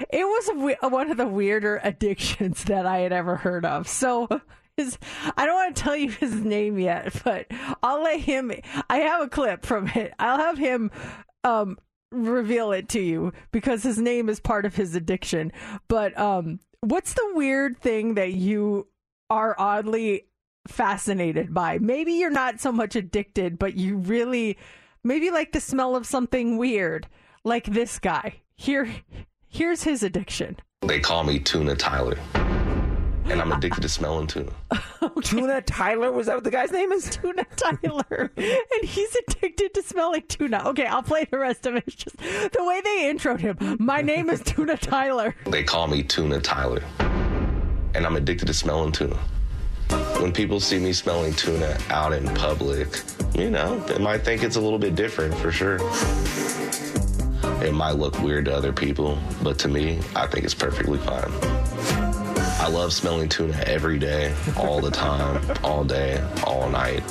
it 0.09 0.25
was 0.25 0.77
one 0.91 1.09
of 1.09 1.15
the 1.15 1.25
weirder 1.25 1.79
addictions 1.85 2.65
that 2.65 2.85
I 2.85 2.97
had 2.97 3.13
ever 3.13 3.37
heard 3.37 3.63
of. 3.63 3.87
So. 3.87 4.27
His, 4.79 4.97
I 5.35 5.45
don't 5.45 5.55
want 5.55 5.75
to 5.75 5.83
tell 5.83 5.95
you 5.97 6.09
his 6.09 6.33
name 6.35 6.79
yet, 6.79 7.13
but 7.25 7.47
I'll 7.83 8.01
let 8.01 8.21
him. 8.21 8.49
I 8.89 8.99
have 8.99 9.21
a 9.21 9.27
clip 9.27 9.65
from 9.65 9.89
it. 9.89 10.13
I'll 10.17 10.37
have 10.37 10.57
him 10.57 10.89
um, 11.43 11.77
reveal 12.13 12.71
it 12.71 12.87
to 12.89 13.01
you 13.01 13.33
because 13.51 13.83
his 13.83 13.97
name 13.97 14.29
is 14.29 14.39
part 14.39 14.65
of 14.65 14.77
his 14.77 14.95
addiction. 14.95 15.51
But 15.89 16.17
um, 16.17 16.61
what's 16.79 17.13
the 17.13 17.31
weird 17.33 17.77
thing 17.77 18.13
that 18.13 18.31
you 18.31 18.87
are 19.29 19.53
oddly 19.59 20.27
fascinated 20.65 21.53
by? 21.53 21.77
Maybe 21.79 22.13
you're 22.13 22.29
not 22.29 22.61
so 22.61 22.71
much 22.71 22.95
addicted, 22.95 23.59
but 23.59 23.75
you 23.75 23.97
really 23.97 24.57
maybe 25.03 25.29
like 25.29 25.51
the 25.51 25.59
smell 25.59 25.97
of 25.97 26.05
something 26.05 26.57
weird, 26.57 27.05
like 27.43 27.65
this 27.65 27.99
guy. 27.99 28.41
Here, 28.55 28.89
here's 29.49 29.83
his 29.83 30.03
addiction. 30.03 30.55
They 30.83 31.01
call 31.01 31.25
me 31.25 31.37
Tuna 31.39 31.75
Tyler. 31.75 32.17
And 33.29 33.39
I'm 33.41 33.51
addicted 33.51 33.81
to 33.81 33.89
smelling 33.89 34.25
tuna. 34.25 34.51
Tuna 35.23 35.61
Tyler, 35.61 36.11
was 36.11 36.27
that 36.27 36.35
what 36.35 36.43
the 36.43 36.51
guy's 36.51 36.71
name 36.71 36.91
is? 36.91 37.09
Tuna 37.09 37.45
Tyler, 37.55 38.31
and 38.37 38.83
he's 38.83 39.15
addicted 39.15 39.73
to 39.75 39.83
smelling 39.83 40.23
tuna. 40.27 40.63
Okay, 40.65 40.85
I'll 40.85 41.03
play 41.03 41.25
the 41.29 41.37
rest 41.37 41.65
of 41.65 41.75
it. 41.75 41.83
It's 41.87 41.95
just 41.95 42.17
the 42.17 42.63
way 42.63 42.81
they 42.81 43.13
introed 43.13 43.39
him. 43.39 43.77
My 43.79 44.01
name 44.01 44.29
is 44.29 44.41
Tuna 44.41 44.77
Tyler. 44.77 45.35
They 45.45 45.63
call 45.63 45.87
me 45.87 46.03
Tuna 46.03 46.41
Tyler. 46.41 46.83
And 47.95 48.05
I'm 48.05 48.15
addicted 48.15 48.45
to 48.47 48.53
smelling 48.53 48.91
tuna. 48.91 49.17
When 50.19 50.31
people 50.31 50.59
see 50.59 50.79
me 50.79 50.93
smelling 50.93 51.33
tuna 51.33 51.77
out 51.89 52.13
in 52.13 52.27
public, 52.35 53.01
you 53.35 53.49
know, 53.49 53.79
they 53.81 53.97
might 53.99 54.19
think 54.19 54.43
it's 54.43 54.55
a 54.55 54.61
little 54.61 54.79
bit 54.79 54.95
different 54.95 55.35
for 55.35 55.51
sure. 55.51 55.77
It 57.63 57.73
might 57.73 57.93
look 57.97 58.19
weird 58.21 58.45
to 58.45 58.55
other 58.55 58.73
people, 58.73 59.17
but 59.43 59.59
to 59.59 59.67
me, 59.67 59.99
I 60.15 60.27
think 60.27 60.45
it's 60.45 60.53
perfectly 60.53 60.97
fine. 60.99 61.31
I 62.59 62.67
love 62.67 62.91
smelling 62.93 63.29
tuna 63.29 63.57
every 63.65 63.97
day, 63.99 64.35
all 64.57 64.81
the 64.81 64.91
time, 64.91 65.41
all 65.63 65.83
day, 65.85 66.21
all 66.43 66.69
night, 66.69 67.01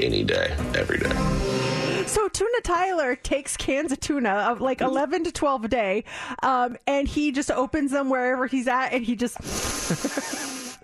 any 0.00 0.24
day, 0.24 0.54
every 0.74 0.98
day. 0.98 2.04
So 2.06 2.28
Tuna 2.28 2.60
Tyler 2.64 3.14
takes 3.14 3.56
cans 3.56 3.92
of 3.92 4.00
tuna 4.00 4.30
of 4.30 4.60
like 4.60 4.80
eleven 4.80 5.22
to 5.24 5.32
twelve 5.32 5.64
a 5.64 5.68
day, 5.68 6.04
um, 6.42 6.76
and 6.88 7.06
he 7.06 7.30
just 7.30 7.52
opens 7.52 7.92
them 7.92 8.10
wherever 8.10 8.48
he's 8.48 8.66
at, 8.66 8.88
and 8.88 9.04
he 9.04 9.14
just 9.14 9.36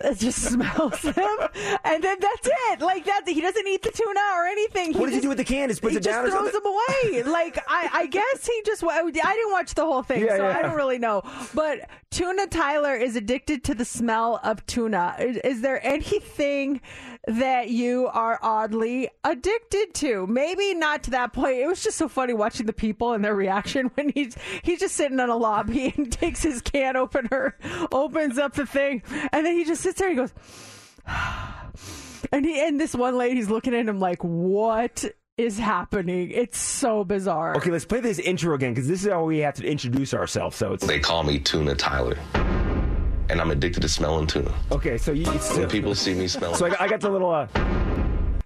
that 0.07 0.19
just 0.19 0.41
smells 0.53 1.01
him, 1.01 1.39
and 1.85 2.03
then 2.03 2.17
that's 2.21 2.49
it. 2.71 2.81
Like 2.81 3.05
that, 3.07 3.23
he 3.27 3.41
doesn't 3.41 3.67
eat 3.67 3.83
the 3.83 3.91
tuna 3.91 4.21
or 4.35 4.47
anything. 4.47 4.93
What 4.95 5.07
does 5.07 5.17
he 5.17 5.21
do 5.21 5.29
with 5.29 5.39
the 5.39 5.45
can? 5.45 5.69
Just 5.69 5.83
puts 5.83 5.93
he 5.93 5.99
it 5.99 6.05
down 6.05 6.25
just 6.25 6.37
throws 6.37 6.53
them 6.53 6.63
away. 6.65 7.23
Like 7.25 7.59
I, 7.69 7.91
I 7.93 8.07
guess 8.07 8.47
he 8.47 8.63
just. 8.65 8.85
I 8.85 9.11
didn't 9.11 9.53
watch 9.53 9.75
the 9.75 9.85
whole 9.85 10.03
thing, 10.03 10.25
Yeah, 10.25 10.37
so 10.37 10.49
yeah. 10.49 10.59
I 10.59 10.63
don't 10.63 10.77
really 10.77 10.99
know. 10.99 11.23
But 11.55 11.89
Tuna 12.17 12.47
Tyler 12.47 12.95
is 12.95 13.17
addicted 13.17 13.65
to 13.65 13.75
the 13.75 13.85
smell 13.85 14.41
of 14.43 14.65
tuna. 14.67 15.17
Is, 15.19 15.37
is 15.39 15.61
there 15.61 15.85
anything 15.85 16.81
that 17.27 17.69
you 17.69 18.07
are 18.07 18.39
oddly 18.43 19.11
addicted 19.25 19.93
to? 19.95 20.27
Maybe 20.27 20.73
not 20.73 21.03
to 21.05 21.11
that 21.11 21.33
point. 21.33 21.59
It 21.59 21.67
was 21.67 21.83
just 21.83 21.99
so 21.99 22.09
funny 22.09 22.33
watching 22.33 22.65
the 22.65 22.73
people 22.73 23.13
and 23.13 23.25
their 23.25 23.35
reaction 23.35 23.87
when 23.95 24.11
he's 24.11 24.37
he's 24.63 24.81
just 24.81 24.95
sitting 24.95 25.19
in 25.19 25.29
a 25.29 25.37
lobby 25.37 25.93
and 25.97 26.11
takes 26.11 26.43
his 26.43 26.63
can 26.63 26.97
opener, 26.97 27.57
opens 27.93 28.39
up 28.39 28.55
the 28.55 28.65
thing, 28.65 29.03
and 29.33 29.45
then 29.45 29.55
he 29.55 29.65
just 29.65 29.83
sits 29.83 29.96
there. 29.97 30.09
and 30.11 30.19
He 30.19 30.23
goes. 30.25 30.33
And 32.33 32.45
he 32.45 32.61
and 32.67 32.81
this 32.81 32.93
one 32.95 33.17
lady's 33.17 33.49
looking 33.49 33.73
at 33.75 33.87
him 33.87 34.01
like, 34.01 34.19
"What 34.25 35.05
is 35.39 35.59
happening?" 35.59 36.31
It's 36.33 36.59
so 36.59 37.05
bizarre. 37.05 37.57
Okay, 37.57 37.71
let's 37.71 37.85
play 37.85 38.01
this 38.01 38.19
intro 38.19 38.55
again 38.55 38.75
because 38.75 38.89
this 38.89 39.05
is 39.05 39.11
how 39.13 39.23
we 39.25 39.39
have 39.39 39.55
to 39.57 39.65
introduce 39.67 40.13
ourselves. 40.13 40.57
So 40.57 40.73
it's 40.73 40.85
They 40.85 40.99
call 40.99 41.23
me 41.23 41.39
Tuna 41.39 41.77
Tyler. 41.77 42.17
And 43.29 43.41
I'm 43.41 43.51
addicted 43.53 43.81
to 43.83 43.89
smelling 43.89 44.27
tuna. 44.27 44.53
okay. 44.73 44.99
So 44.99 45.13
you, 45.13 45.31
it's, 45.33 45.57
When 45.57 45.69
people 45.69 45.95
see 45.95 46.15
me 46.15 46.27
smelling 46.27 46.57
so 46.57 46.67
I 46.67 46.71
got, 46.71 46.81
I 46.81 46.89
got 46.89 47.01
the 47.01 47.11
little. 47.11 47.31
Uh, 47.31 47.47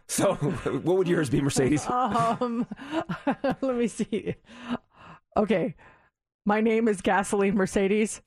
so 0.09 0.35
what 0.83 0.99
would 0.99 1.09
yours 1.09 1.31
be, 1.31 1.41
Mercedes? 1.41 1.87
Um, 1.91 2.67
let 3.63 3.77
me 3.77 3.87
see. 3.89 4.35
Okay, 5.37 5.75
my 6.45 6.61
name 6.61 6.87
is 6.89 7.01
Gasoline 7.01 7.55
Mercedes, 7.55 8.21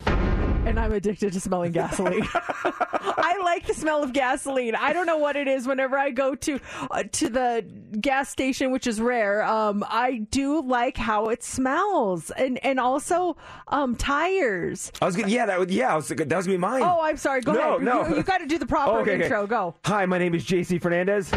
and 0.65 0.79
I'm 0.79 0.91
addicted 0.93 1.33
to 1.33 1.39
smelling 1.39 1.71
gasoline. 1.71 2.27
I 2.33 3.39
like 3.43 3.67
the 3.67 3.73
smell 3.73 4.03
of 4.03 4.13
gasoline. 4.13 4.75
I 4.75 4.93
don't 4.93 5.05
know 5.05 5.17
what 5.17 5.35
it 5.35 5.47
is. 5.47 5.67
Whenever 5.67 5.97
I 5.97 6.09
go 6.11 6.35
to 6.35 6.59
uh, 6.91 7.03
to 7.11 7.29
the 7.29 7.65
gas 7.99 8.29
station, 8.29 8.71
which 8.71 8.87
is 8.87 8.99
rare, 9.01 9.43
um, 9.43 9.83
I 9.87 10.19
do 10.31 10.61
like 10.61 10.97
how 10.97 11.29
it 11.29 11.43
smells, 11.43 12.31
and 12.31 12.63
and 12.65 12.79
also 12.79 13.37
um, 13.67 13.95
tires. 13.95 14.91
I 15.01 15.05
was 15.05 15.15
gonna, 15.15 15.27
yeah, 15.29 15.45
that 15.45 15.59
would, 15.59 15.71
yeah, 15.71 15.93
I 15.93 15.95
was, 15.95 16.07
that 16.07 16.19
was 16.19 16.45
gonna 16.45 16.57
be 16.57 16.57
mine. 16.57 16.81
Oh, 16.83 16.99
I'm 17.01 17.17
sorry. 17.17 17.41
Go 17.41 17.53
No, 17.53 17.75
ahead. 17.75 17.81
no. 17.83 18.07
You, 18.07 18.15
you 18.17 18.23
got 18.23 18.39
to 18.39 18.45
do 18.45 18.57
the 18.57 18.65
proper 18.65 18.91
Oh, 18.91 18.97
okay, 19.01 19.15
okay. 19.15 19.23
intro. 19.25 19.47
Go. 19.47 19.75
Hi, 19.85 20.05
my 20.05 20.17
name 20.17 20.33
is 20.35 20.45
JC 20.45 20.81
Fernandez. 20.81 21.31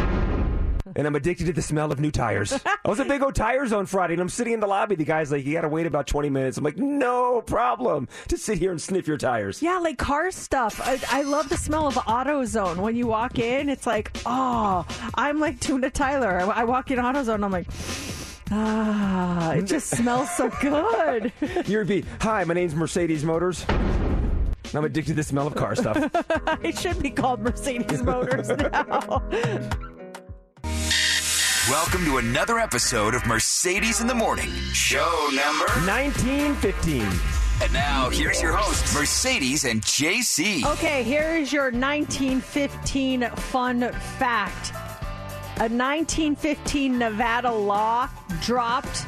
And 0.95 1.07
I'm 1.07 1.15
addicted 1.15 1.45
to 1.45 1.53
the 1.53 1.61
smell 1.61 1.91
of 1.91 1.99
new 1.99 2.11
tires. 2.11 2.53
I 2.65 2.89
was 2.89 2.99
at 2.99 3.07
Big 3.07 3.21
O 3.21 3.31
Tires 3.31 3.73
on 3.73 3.85
Friday, 3.85 4.13
and 4.13 4.21
I'm 4.21 4.29
sitting 4.29 4.53
in 4.53 4.59
the 4.59 4.67
lobby. 4.67 4.95
The 4.95 5.05
guy's 5.05 5.31
like, 5.31 5.45
"You 5.45 5.53
got 5.53 5.61
to 5.61 5.69
wait 5.69 5.85
about 5.85 6.07
20 6.07 6.29
minutes." 6.29 6.57
I'm 6.57 6.63
like, 6.63 6.77
"No 6.77 7.41
problem 7.41 8.07
to 8.29 8.37
sit 8.37 8.57
here 8.57 8.71
and 8.71 8.81
sniff 8.81 9.07
your 9.07 9.17
tires." 9.17 9.61
Yeah, 9.61 9.79
like 9.79 9.97
car 9.97 10.31
stuff. 10.31 10.79
I, 10.83 10.99
I 11.09 11.21
love 11.23 11.49
the 11.49 11.57
smell 11.57 11.87
of 11.87 11.95
AutoZone. 11.95 12.77
When 12.77 12.95
you 12.95 13.07
walk 13.07 13.39
in, 13.39 13.69
it's 13.69 13.85
like, 13.85 14.11
oh, 14.25 14.85
I'm 15.15 15.39
like 15.39 15.59
Tuna 15.59 15.89
Tyler. 15.89 16.39
I, 16.39 16.61
I 16.61 16.63
walk 16.63 16.91
in 16.91 16.99
AutoZone, 16.99 17.43
I'm 17.43 17.51
like, 17.51 17.67
ah, 18.51 19.51
it 19.53 19.63
just 19.63 19.89
smells 19.89 20.29
so 20.31 20.49
good. 20.61 21.31
You 21.67 21.79
repeat, 21.79 22.05
"Hi, 22.21 22.43
my 22.43 22.53
name's 22.53 22.75
Mercedes 22.75 23.23
Motors." 23.23 23.65
I'm 24.73 24.83
addicted 24.83 25.11
to 25.11 25.15
the 25.15 25.23
smell 25.23 25.47
of 25.47 25.55
car 25.55 25.75
stuff. 25.75 25.97
it 26.63 26.77
should 26.77 27.01
be 27.01 27.09
called 27.09 27.41
Mercedes 27.41 28.03
Motors 28.03 28.49
now. 28.49 29.23
Welcome 31.69 32.05
to 32.05 32.15
another 32.15 32.59
episode 32.59 33.13
of 33.13 33.25
Mercedes 33.25 33.99
in 33.99 34.07
the 34.07 34.15
Morning, 34.15 34.49
show 34.71 35.27
number. 35.33 35.65
1915. 35.85 37.01
And 37.61 37.73
now, 37.73 38.09
here's 38.09 38.41
your 38.41 38.53
host, 38.53 38.95
Mercedes 38.95 39.65
and 39.65 39.81
JC. 39.81 40.63
Okay, 40.63 41.03
here 41.03 41.35
is 41.35 41.51
your 41.51 41.65
1915 41.65 43.29
fun 43.31 43.91
fact. 44.17 44.71
A 45.57 45.67
1915 45.67 46.97
Nevada 46.97 47.51
law 47.51 48.07
dropped 48.41 49.05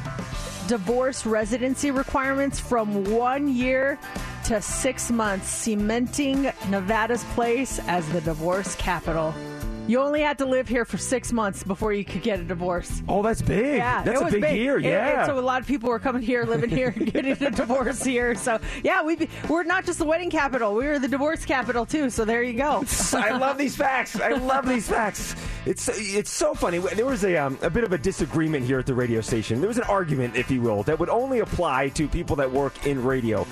divorce 0.68 1.24
residency 1.24 1.90
requirements 1.90 2.60
from 2.60 3.04
one 3.04 3.48
year 3.48 3.98
to 4.44 4.60
six 4.60 5.10
months, 5.10 5.48
cementing 5.48 6.42
Nevada's 6.68 7.24
place 7.32 7.78
as 7.86 8.06
the 8.10 8.20
divorce 8.20 8.74
capital. 8.74 9.34
You 9.90 10.00
only 10.00 10.20
had 10.20 10.38
to 10.38 10.46
live 10.46 10.68
here 10.68 10.84
for 10.84 10.98
six 10.98 11.32
months 11.32 11.64
before 11.64 11.92
you 11.92 12.04
could 12.04 12.22
get 12.22 12.38
a 12.38 12.44
divorce. 12.44 13.02
Oh, 13.08 13.22
that's 13.24 13.42
big. 13.42 13.78
Yeah, 13.78 14.04
that's 14.04 14.20
it 14.20 14.22
a 14.22 14.24
was 14.24 14.34
big, 14.34 14.56
year. 14.56 14.78
It- 14.78 14.84
it- 14.84 14.88
Yeah. 14.90 15.26
so 15.26 15.36
a 15.36 15.40
lot 15.40 15.60
of 15.60 15.66
people 15.66 15.88
were 15.90 15.98
coming 15.98 16.22
here, 16.22 16.44
living 16.44 16.70
here, 16.70 16.92
getting 16.92 17.32
a 17.44 17.50
divorce 17.50 18.04
here. 18.04 18.36
So 18.36 18.60
yeah, 18.84 19.02
we 19.02 19.28
we're 19.48 19.64
not 19.64 19.84
just 19.86 19.98
the 19.98 20.04
wedding 20.04 20.30
capital; 20.30 20.74
we 20.76 20.86
were 20.86 21.00
the 21.00 21.08
divorce 21.08 21.44
capital 21.44 21.84
too. 21.84 22.08
So 22.08 22.24
there 22.24 22.44
you 22.44 22.52
go. 22.52 22.84
I 23.14 23.36
love 23.36 23.58
these 23.58 23.74
facts. 23.74 24.14
I 24.20 24.34
love 24.34 24.68
these 24.68 24.88
facts. 24.88 25.34
It's 25.66 25.88
it's 26.16 26.30
so 26.30 26.54
funny. 26.54 26.78
There 26.78 27.04
was 27.06 27.24
a 27.24 27.36
um, 27.36 27.58
a 27.60 27.68
bit 27.68 27.82
of 27.82 27.92
a 27.92 27.98
disagreement 27.98 28.64
here 28.66 28.78
at 28.78 28.86
the 28.86 28.94
radio 28.94 29.20
station. 29.20 29.58
There 29.60 29.66
was 29.68 29.78
an 29.78 29.84
argument, 29.88 30.36
if 30.36 30.52
you 30.52 30.60
will, 30.60 30.84
that 30.84 31.00
would 31.00 31.08
only 31.10 31.40
apply 31.40 31.88
to 31.90 32.06
people 32.06 32.36
that 32.36 32.50
work 32.52 32.86
in 32.86 33.02
radio. 33.02 33.44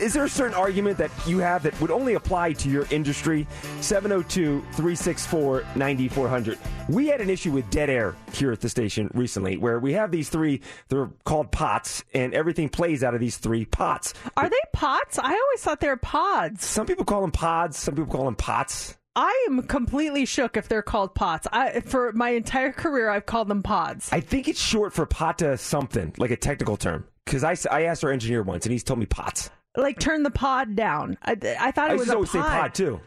Is 0.00 0.14
there 0.14 0.24
a 0.24 0.28
certain 0.30 0.54
argument 0.54 0.96
that 0.96 1.10
you 1.26 1.38
have 1.40 1.62
that 1.64 1.78
would 1.78 1.90
only 1.90 2.14
apply 2.14 2.54
to 2.54 2.70
your 2.70 2.86
industry? 2.90 3.46
702 3.82 4.60
364 4.72 5.64
9400. 5.76 6.58
We 6.88 7.08
had 7.08 7.20
an 7.20 7.28
issue 7.28 7.52
with 7.52 7.68
dead 7.68 7.90
air 7.90 8.14
here 8.32 8.50
at 8.50 8.60
the 8.60 8.70
station 8.70 9.10
recently 9.12 9.58
where 9.58 9.78
we 9.78 9.92
have 9.92 10.10
these 10.10 10.30
three, 10.30 10.62
they're 10.88 11.10
called 11.24 11.52
pots, 11.52 12.02
and 12.14 12.32
everything 12.32 12.70
plays 12.70 13.04
out 13.04 13.12
of 13.12 13.20
these 13.20 13.36
three 13.36 13.66
pots. 13.66 14.14
Are 14.38 14.48
they 14.48 14.56
pots? 14.72 15.18
I 15.18 15.32
always 15.32 15.60
thought 15.60 15.80
they're 15.80 15.98
pods. 15.98 16.64
Some 16.64 16.86
people 16.86 17.04
call 17.04 17.20
them 17.20 17.30
pods, 17.30 17.78
some 17.78 17.94
people 17.94 18.10
call 18.10 18.24
them 18.24 18.36
pots. 18.36 18.96
I 19.14 19.46
am 19.50 19.64
completely 19.64 20.24
shook 20.24 20.56
if 20.56 20.68
they're 20.68 20.82
called 20.82 21.14
pots. 21.14 21.46
I, 21.52 21.80
for 21.80 22.12
my 22.12 22.30
entire 22.30 22.72
career, 22.72 23.10
I've 23.10 23.26
called 23.26 23.48
them 23.48 23.62
pods. 23.62 24.08
I 24.12 24.20
think 24.20 24.48
it's 24.48 24.60
short 24.60 24.94
for 24.94 25.04
pata 25.04 25.58
something, 25.58 26.14
like 26.16 26.30
a 26.30 26.36
technical 26.36 26.78
term. 26.78 27.04
Because 27.26 27.44
I, 27.44 27.56
I 27.70 27.82
asked 27.82 28.02
our 28.02 28.10
engineer 28.10 28.42
once, 28.42 28.64
and 28.64 28.72
he's 28.72 28.84
told 28.84 28.98
me 28.98 29.06
pots. 29.06 29.50
Like 29.76 29.98
turn 29.98 30.22
the 30.22 30.30
pod 30.30 30.74
down. 30.76 31.16
I, 31.22 31.36
I 31.60 31.70
thought 31.70 31.90
it 31.90 31.94
used 31.94 32.06
was 32.06 32.10
a 32.10 32.14
always 32.14 32.30
say 32.30 32.40
pod 32.40 32.74
too. 32.74 33.00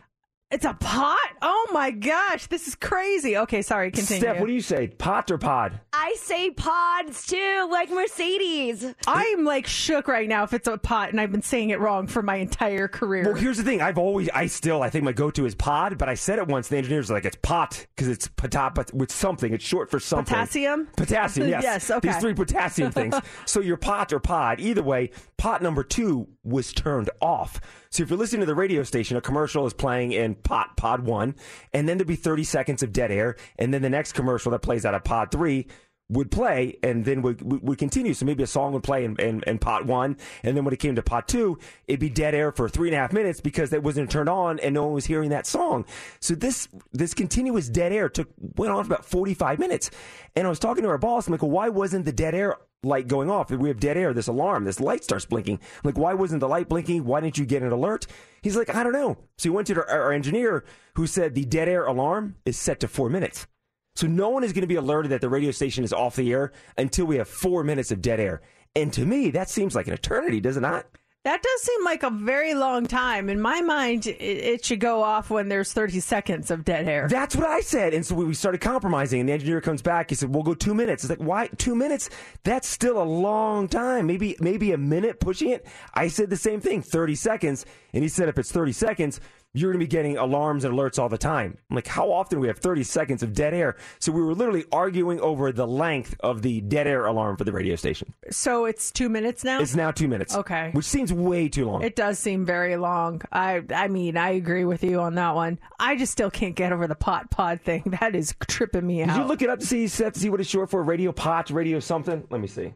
It's 0.51 0.65
a 0.65 0.73
pot. 0.73 1.17
Oh 1.41 1.69
my 1.73 1.89
gosh, 1.89 2.45
this 2.45 2.67
is 2.67 2.75
crazy. 2.75 3.37
Okay, 3.37 3.63
sorry. 3.63 3.89
Continue. 3.89 4.21
Steph, 4.21 4.39
what 4.39 4.45
do 4.45 4.53
you 4.53 4.61
say? 4.61 4.87
Pot 4.87 5.31
or 5.31 5.39
pod? 5.39 5.79
I 6.05 6.15
say 6.17 6.49
pods 6.49 7.27
too, 7.27 7.67
like 7.71 7.89
Mercedes. 7.89 8.93
I'm 9.07 9.45
like 9.45 9.65
shook 9.65 10.09
right 10.09 10.27
now 10.27 10.43
if 10.43 10.53
it's 10.53 10.67
a 10.67 10.77
pot, 10.77 11.11
and 11.11 11.21
I've 11.21 11.31
been 11.31 11.41
saying 11.41 11.69
it 11.69 11.79
wrong 11.79 12.07
for 12.07 12.21
my 12.21 12.35
entire 12.35 12.89
career. 12.89 13.23
Well, 13.23 13.35
here's 13.35 13.55
the 13.55 13.63
thing. 13.63 13.81
I've 13.81 13.97
always, 13.97 14.29
I 14.33 14.47
still, 14.47 14.83
I 14.83 14.89
think 14.89 15.05
my 15.05 15.13
go-to 15.13 15.45
is 15.45 15.55
pod, 15.55 15.97
but 15.97 16.09
I 16.09 16.15
said 16.15 16.39
it 16.39 16.47
once. 16.49 16.67
The 16.67 16.75
engineers 16.75 17.09
are 17.09 17.13
like, 17.13 17.23
it's 17.23 17.37
pot 17.41 17.87
because 17.95 18.09
it's 18.09 18.27
pota 18.27 18.75
but 18.75 18.93
with 18.93 19.13
something. 19.13 19.53
It's 19.53 19.63
short 19.63 19.89
for 19.89 20.01
something. 20.01 20.25
Potassium? 20.25 20.87
Potassium. 20.97 21.47
Yes. 21.47 21.63
Yes, 21.73 21.89
okay. 21.89 22.09
These 22.09 22.17
three 22.17 22.33
potassium 22.33 22.91
things. 22.91 23.15
so 23.45 23.61
your 23.61 23.77
pot 23.77 24.11
or 24.11 24.19
pod. 24.19 24.59
Either 24.59 24.83
way, 24.83 25.11
pot 25.37 25.61
number 25.61 25.83
two 25.83 26.27
was 26.43 26.73
turned 26.73 27.09
off. 27.21 27.61
So 27.89 28.03
if 28.03 28.09
you're 28.09 28.19
listening 28.19 28.41
to 28.41 28.45
the 28.45 28.55
radio 28.55 28.83
station, 28.83 29.15
a 29.15 29.21
commercial 29.21 29.65
is 29.65 29.73
playing 29.73 30.11
in 30.11 30.35
pot 30.35 30.75
pod 30.75 31.05
one, 31.05 31.35
and 31.71 31.87
then 31.87 31.97
there'd 31.97 32.07
be 32.07 32.17
30 32.17 32.43
seconds 32.43 32.83
of 32.83 32.91
dead 32.91 33.11
air, 33.11 33.37
and 33.57 33.73
then 33.73 33.81
the 33.81 33.89
next 33.89 34.11
commercial 34.11 34.51
that 34.51 34.59
plays 34.59 34.83
out 34.85 34.93
of 34.93 35.05
pod 35.05 35.31
three 35.31 35.67
would 36.09 36.31
play 36.31 36.77
and 36.83 37.05
then 37.05 37.21
would, 37.21 37.41
would, 37.41 37.77
continue. 37.77 38.13
So 38.13 38.25
maybe 38.25 38.43
a 38.43 38.47
song 38.47 38.73
would 38.73 38.83
play 38.83 39.05
in, 39.05 39.15
in, 39.17 39.43
in 39.47 39.57
pot 39.57 39.85
one, 39.85 40.17
and 40.43 40.55
then 40.55 40.63
when 40.63 40.73
it 40.73 40.79
came 40.79 40.95
to 40.95 41.01
pot 41.01 41.27
two, 41.27 41.57
it'd 41.87 41.99
be 41.99 42.09
dead 42.09 42.35
air 42.35 42.51
for 42.51 42.69
three 42.69 42.89
and 42.89 42.95
a 42.95 42.99
half 42.99 43.13
minutes 43.13 43.41
because 43.41 43.73
it 43.73 43.83
wasn't 43.83 44.11
turned 44.11 44.29
on 44.29 44.59
and 44.59 44.73
no 44.73 44.83
one 44.83 44.93
was 44.93 45.05
hearing 45.05 45.29
that 45.29 45.47
song. 45.47 45.85
So 46.19 46.35
this 46.35 46.67
this 46.91 47.13
continuous 47.13 47.69
dead 47.69 47.91
air 47.91 48.09
took 48.09 48.29
went 48.55 48.71
on 48.71 48.83
for 48.83 48.93
about 48.93 49.05
45 49.05 49.59
minutes. 49.59 49.89
And 50.35 50.45
I 50.45 50.49
was 50.49 50.59
talking 50.59 50.83
to 50.83 50.89
our 50.89 50.97
boss, 50.97 51.27
I'm 51.27 51.31
like, 51.31 51.41
well, 51.41 51.51
why 51.51 51.69
wasn't 51.69 52.05
the 52.05 52.11
dead 52.11 52.35
air 52.35 52.57
light 52.83 53.07
going 53.07 53.29
off? 53.29 53.49
We 53.49 53.69
have 53.69 53.79
dead 53.79 53.97
air, 53.97 54.13
this 54.13 54.27
alarm, 54.27 54.65
this 54.65 54.79
light 54.79 55.03
starts 55.03 55.25
blinking. 55.25 55.55
I'm 55.55 55.81
like, 55.83 55.97
why 55.97 56.13
wasn't 56.13 56.41
the 56.41 56.47
light 56.47 56.69
blinking? 56.69 57.05
Why 57.05 57.21
didn't 57.21 57.37
you 57.37 57.45
get 57.45 57.63
an 57.63 57.71
alert? 57.71 58.07
He's 58.41 58.57
like, 58.57 58.73
I 58.73 58.83
don't 58.83 58.93
know. 58.93 59.17
So 59.37 59.43
he 59.43 59.49
went 59.49 59.67
to 59.67 59.75
our, 59.75 59.89
our 59.89 60.11
engineer 60.11 60.65
who 60.95 61.07
said 61.07 61.33
the 61.33 61.45
dead 61.45 61.69
air 61.69 61.85
alarm 61.85 62.35
is 62.45 62.57
set 62.57 62.79
to 62.81 62.87
four 62.87 63.09
minutes. 63.09 63.47
So 63.95 64.07
no 64.07 64.29
one 64.29 64.43
is 64.43 64.53
going 64.53 64.61
to 64.61 64.67
be 64.67 64.75
alerted 64.75 65.11
that 65.11 65.21
the 65.21 65.29
radio 65.29 65.51
station 65.51 65.83
is 65.83 65.93
off 65.93 66.15
the 66.15 66.31
air 66.31 66.51
until 66.77 67.05
we 67.05 67.17
have 67.17 67.27
four 67.27 67.63
minutes 67.63 67.91
of 67.91 68.01
dead 68.01 68.19
air. 68.19 68.41
And 68.75 68.91
to 68.93 69.05
me, 69.05 69.29
that 69.31 69.49
seems 69.49 69.75
like 69.75 69.87
an 69.87 69.93
eternity, 69.93 70.39
does 70.39 70.57
it 70.57 70.61
not? 70.61 70.85
That 71.23 71.41
does 71.41 71.61
seem 71.61 71.85
like 71.85 72.03
a 72.03 72.09
very 72.09 72.53
long 72.53 72.85
time. 72.85 73.29
In 73.29 73.39
my 73.39 73.61
mind, 73.61 74.07
it, 74.07 74.19
it 74.19 74.65
should 74.65 74.81
go 74.81 75.01
off 75.01 75.29
when 75.29 75.47
there's 75.47 75.71
30 75.71 76.01
seconds 76.01 76.51
of 76.51 76.65
dead 76.65 76.85
air. 76.85 77.07
That's 77.07 77.33
what 77.33 77.45
I 77.47 77.61
said. 77.61 77.93
And 77.93 78.05
so 78.05 78.13
we 78.13 78.33
started 78.33 78.59
compromising, 78.59 79.21
and 79.21 79.29
the 79.29 79.33
engineer 79.33 79.61
comes 79.61 79.81
back. 79.81 80.09
He 80.09 80.15
said, 80.15 80.33
"We'll 80.33 80.43
go 80.43 80.53
two 80.53 80.73
minutes." 80.73 81.05
It's 81.05 81.09
like, 81.09 81.25
why 81.25 81.47
two 81.57 81.75
minutes? 81.75 82.09
That's 82.43 82.67
still 82.67 83.01
a 83.01 83.05
long 83.05 83.69
time. 83.69 84.05
Maybe 84.05 84.35
maybe 84.41 84.73
a 84.73 84.77
minute 84.77 85.21
pushing 85.21 85.51
it. 85.51 85.65
I 85.93 86.09
said 86.09 86.29
the 86.29 86.35
same 86.35 86.59
thing, 86.59 86.81
thirty 86.81 87.15
seconds, 87.15 87.65
and 87.93 88.03
he 88.03 88.09
said 88.09 88.27
if 88.27 88.37
it's 88.37 88.51
thirty 88.51 88.73
seconds, 88.73 89.21
you're 89.53 89.71
going 89.71 89.79
to 89.79 89.85
be 89.85 89.89
getting 89.89 90.17
alarms 90.17 90.63
and 90.65 90.73
alerts 90.73 90.97
all 90.97 91.09
the 91.09 91.17
time. 91.17 91.57
I'm 91.69 91.75
like, 91.75 91.87
how 91.87 92.11
often 92.11 92.37
do 92.37 92.41
we 92.41 92.47
have 92.47 92.57
30 92.57 92.83
seconds 92.83 93.21
of 93.21 93.33
dead 93.33 93.53
air? 93.53 93.75
So 93.99 94.11
we 94.11 94.21
were 94.21 94.33
literally 94.33 94.65
arguing 94.71 95.19
over 95.21 95.51
the 95.51 95.67
length 95.67 96.15
of 96.21 96.41
the 96.41 96.61
dead 96.61 96.87
air 96.87 97.05
alarm 97.05 97.37
for 97.37 97.43
the 97.43 97.51
radio 97.51 97.75
station. 97.75 98.13
So 98.31 98.65
it's 98.65 98.91
two 98.91 99.09
minutes 99.09 99.43
now. 99.43 99.59
It's 99.61 99.75
now 99.75 99.91
two 99.91 100.07
minutes. 100.07 100.35
Okay. 100.35 100.71
Which 100.73 100.85
seems 100.85 101.13
way 101.13 101.49
too 101.49 101.65
long. 101.65 101.83
It 101.83 101.95
does 101.95 102.17
seem 102.17 102.45
very 102.45 102.77
long. 102.77 103.21
I 103.31 103.61
I 103.73 103.87
mean, 103.89 104.17
I 104.17 104.31
agree 104.31 104.65
with 104.65 104.83
you 104.83 104.99
on 104.99 105.15
that 105.15 105.35
one. 105.35 105.59
I 105.79 105.95
just 105.97 106.11
still 106.11 106.31
can't 106.31 106.55
get 106.55 106.71
over 106.71 106.87
the 106.87 106.95
pot 106.95 107.29
pod 107.29 107.61
thing. 107.61 107.83
That 108.03 108.15
is 108.15 108.33
tripping 108.47 108.85
me 108.87 108.97
Did 108.97 109.09
out. 109.09 109.17
you 109.19 109.23
look 109.25 109.41
it 109.41 109.49
up 109.49 109.59
to 109.59 109.65
see, 109.65 109.87
to 109.87 110.11
see 110.13 110.29
what 110.29 110.39
it's 110.39 110.49
short 110.49 110.69
for? 110.69 110.83
Radio 110.83 111.11
pot, 111.11 111.51
radio 111.51 111.79
something? 111.79 112.25
Let 112.29 112.41
me 112.41 112.47
see. 112.47 112.73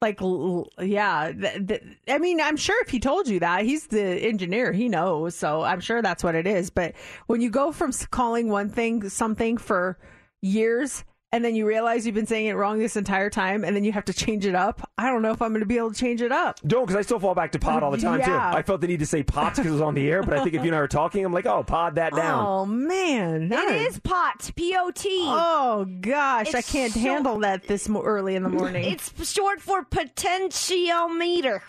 Like, 0.00 0.20
yeah. 0.78 1.32
Th- 1.32 1.66
th- 1.66 1.82
I 2.08 2.18
mean, 2.18 2.40
I'm 2.40 2.56
sure 2.56 2.80
if 2.82 2.90
he 2.90 3.00
told 3.00 3.28
you 3.28 3.40
that, 3.40 3.64
he's 3.64 3.86
the 3.86 4.00
engineer. 4.00 4.72
He 4.72 4.88
knows. 4.88 5.34
So 5.34 5.62
I'm 5.62 5.80
sure 5.80 6.02
that's 6.02 6.22
what 6.22 6.34
it 6.34 6.46
is. 6.46 6.70
But 6.70 6.94
when 7.26 7.40
you 7.40 7.50
go 7.50 7.72
from 7.72 7.92
calling 8.10 8.48
one 8.48 8.68
thing 8.68 9.08
something 9.08 9.56
for 9.56 9.98
years. 10.40 11.04
And 11.34 11.44
then 11.44 11.56
you 11.56 11.66
realize 11.66 12.06
you've 12.06 12.14
been 12.14 12.28
saying 12.28 12.46
it 12.46 12.52
wrong 12.52 12.78
this 12.78 12.96
entire 12.96 13.28
time, 13.28 13.64
and 13.64 13.74
then 13.74 13.82
you 13.82 13.90
have 13.90 14.04
to 14.04 14.12
change 14.12 14.46
it 14.46 14.54
up. 14.54 14.88
I 14.96 15.10
don't 15.10 15.20
know 15.20 15.32
if 15.32 15.42
I'm 15.42 15.48
going 15.50 15.62
to 15.62 15.66
be 15.66 15.76
able 15.78 15.90
to 15.92 15.98
change 15.98 16.22
it 16.22 16.30
up. 16.30 16.60
Don't, 16.64 16.86
because 16.86 16.94
I 16.96 17.02
still 17.02 17.18
fall 17.18 17.34
back 17.34 17.50
to 17.52 17.58
pod 17.58 17.82
all 17.82 17.90
the 17.90 17.96
time, 17.98 18.20
Yeah. 18.20 18.26
too. 18.26 18.56
I 18.58 18.62
felt 18.62 18.80
the 18.80 18.86
need 18.86 19.00
to 19.00 19.06
say 19.06 19.24
pots 19.24 19.58
because 19.58 19.70
it 19.70 19.74
was 19.74 19.80
on 19.80 19.94
the 19.94 20.08
air, 20.08 20.22
but 20.22 20.38
I 20.38 20.44
think 20.44 20.54
if 20.54 20.62
you 20.62 20.68
and 20.68 20.76
I 20.76 20.80
were 20.80 20.86
talking, 20.86 21.24
I'm 21.24 21.32
like, 21.32 21.46
oh, 21.46 21.64
pod 21.64 21.96
that 21.96 22.12
oh, 22.12 22.16
down. 22.16 22.46
Oh 22.46 22.66
man, 22.66 23.50
It 23.52 23.82
is 23.82 23.98
pot. 23.98 24.52
P 24.54 24.76
O 24.78 24.92
T. 24.92 25.08
Oh 25.24 25.86
gosh, 26.00 26.54
I 26.54 26.62
can't 26.62 26.92
so- 26.92 27.00
handle 27.00 27.40
that 27.40 27.64
this 27.66 27.88
mo- 27.88 28.02
early 28.04 28.36
in 28.36 28.44
the 28.44 28.48
morning. 28.48 28.84
It's 28.84 29.12
short 29.28 29.60
for 29.60 29.84
potentiometer. 29.84 31.62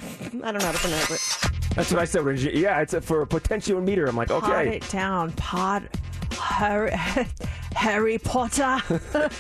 I 0.44 0.52
don't 0.52 0.60
know 0.60 0.66
how 0.66 0.72
to 0.74 0.78
pronounce 0.78 1.10
it. 1.10 1.52
That's 1.76 1.92
what 1.92 2.00
I 2.00 2.06
said. 2.06 2.24
when 2.24 2.38
Yeah, 2.38 2.82
it's 2.82 2.94
for 3.06 3.24
a 3.24 3.28
potentiometer. 3.28 4.08
I'm 4.08 4.16
like, 4.16 4.30
Pod 4.30 4.44
okay. 4.44 4.78
it 4.78 4.90
down, 4.90 5.32
pod. 5.34 5.90
Harry, 6.40 6.92
Harry 7.76 8.18
Potter. 8.18 8.80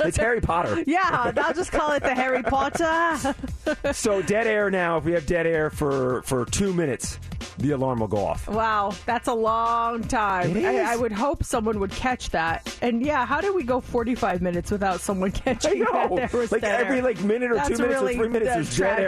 it's 0.04 0.18
Harry 0.18 0.42
Potter. 0.42 0.84
yeah, 0.88 1.32
I'll 1.38 1.54
just 1.54 1.72
call 1.72 1.92
it 1.94 2.04
the 2.04 2.14
Harry 2.16 2.44
Potter. 2.44 3.36
So 3.94 4.22
dead 4.22 4.46
air 4.46 4.70
now. 4.70 4.98
If 4.98 5.06
we 5.06 5.14
have 5.14 5.26
dead 5.26 5.48
air 5.48 5.72
for 5.72 6.22
for 6.22 6.46
two 6.46 6.72
minutes, 6.72 7.20
the 7.58 7.72
alarm 7.72 8.00
will 8.00 8.08
go 8.08 8.24
off. 8.24 8.48
Wow, 8.48 8.94
that's 9.08 9.28
a 9.28 9.34
long 9.34 10.04
time. 10.04 10.56
I. 10.56 10.82
I 10.94 10.96
would 10.96 11.12
hope 11.12 11.44
someone 11.44 11.80
would 11.80 11.90
catch 11.92 12.30
that. 12.30 12.78
And 12.84 13.04
yeah, 13.04 13.26
how 13.26 13.42
did 13.42 13.56
we 13.56 13.64
go 13.64 13.82
45 13.82 14.44
minutes 14.44 14.70
without 14.70 15.00
someone 15.02 15.32
I 15.34 15.40
catching 15.40 15.80
know. 15.80 15.88
that 16.16 16.32
there 16.32 16.40
was 16.40 16.52
Like 16.52 16.62
every 16.64 16.98
air? 16.98 17.04
like 17.04 17.20
minute 17.22 17.52
or 17.52 17.56
That's 17.56 17.70
two 17.70 17.78
minutes 17.78 18.02
really- 18.02 18.14
or 18.14 18.18
three 18.20 18.30
minutes, 18.30 18.54
there's 18.54 18.78
dead 18.78 19.00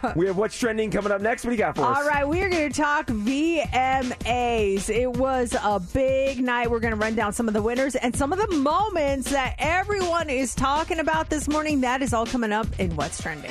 air. 0.00 0.12
we 0.16 0.26
have 0.28 0.38
what's 0.38 0.58
trending 0.58 0.90
coming 0.90 1.12
up 1.12 1.20
next. 1.20 1.44
What 1.44 1.50
do 1.50 1.56
you 1.56 1.58
got 1.62 1.76
for 1.76 1.82
us? 1.84 1.98
All 1.98 2.06
right, 2.06 2.26
we 2.26 2.40
are 2.40 2.48
going 2.48 2.72
to 2.72 2.74
talk 2.82 3.08
VMAs. 3.08 4.88
It 4.88 5.10
was 5.16 5.54
a 5.62 5.80
big 5.92 6.42
night. 6.42 6.70
We're 6.70 6.80
going 6.80 6.92
to 6.92 6.95
run 6.98 7.14
down 7.14 7.32
some 7.32 7.48
of 7.48 7.54
the 7.54 7.62
winners 7.62 7.94
and 7.94 8.14
some 8.14 8.32
of 8.32 8.38
the 8.38 8.56
moments 8.56 9.30
that 9.30 9.56
everyone 9.58 10.30
is 10.30 10.54
talking 10.54 10.98
about 10.98 11.30
this 11.30 11.48
morning. 11.48 11.80
That 11.82 12.02
is 12.02 12.12
all 12.12 12.26
coming 12.26 12.52
up 12.52 12.66
in 12.78 12.94
What's 12.96 13.20
Trending. 13.20 13.50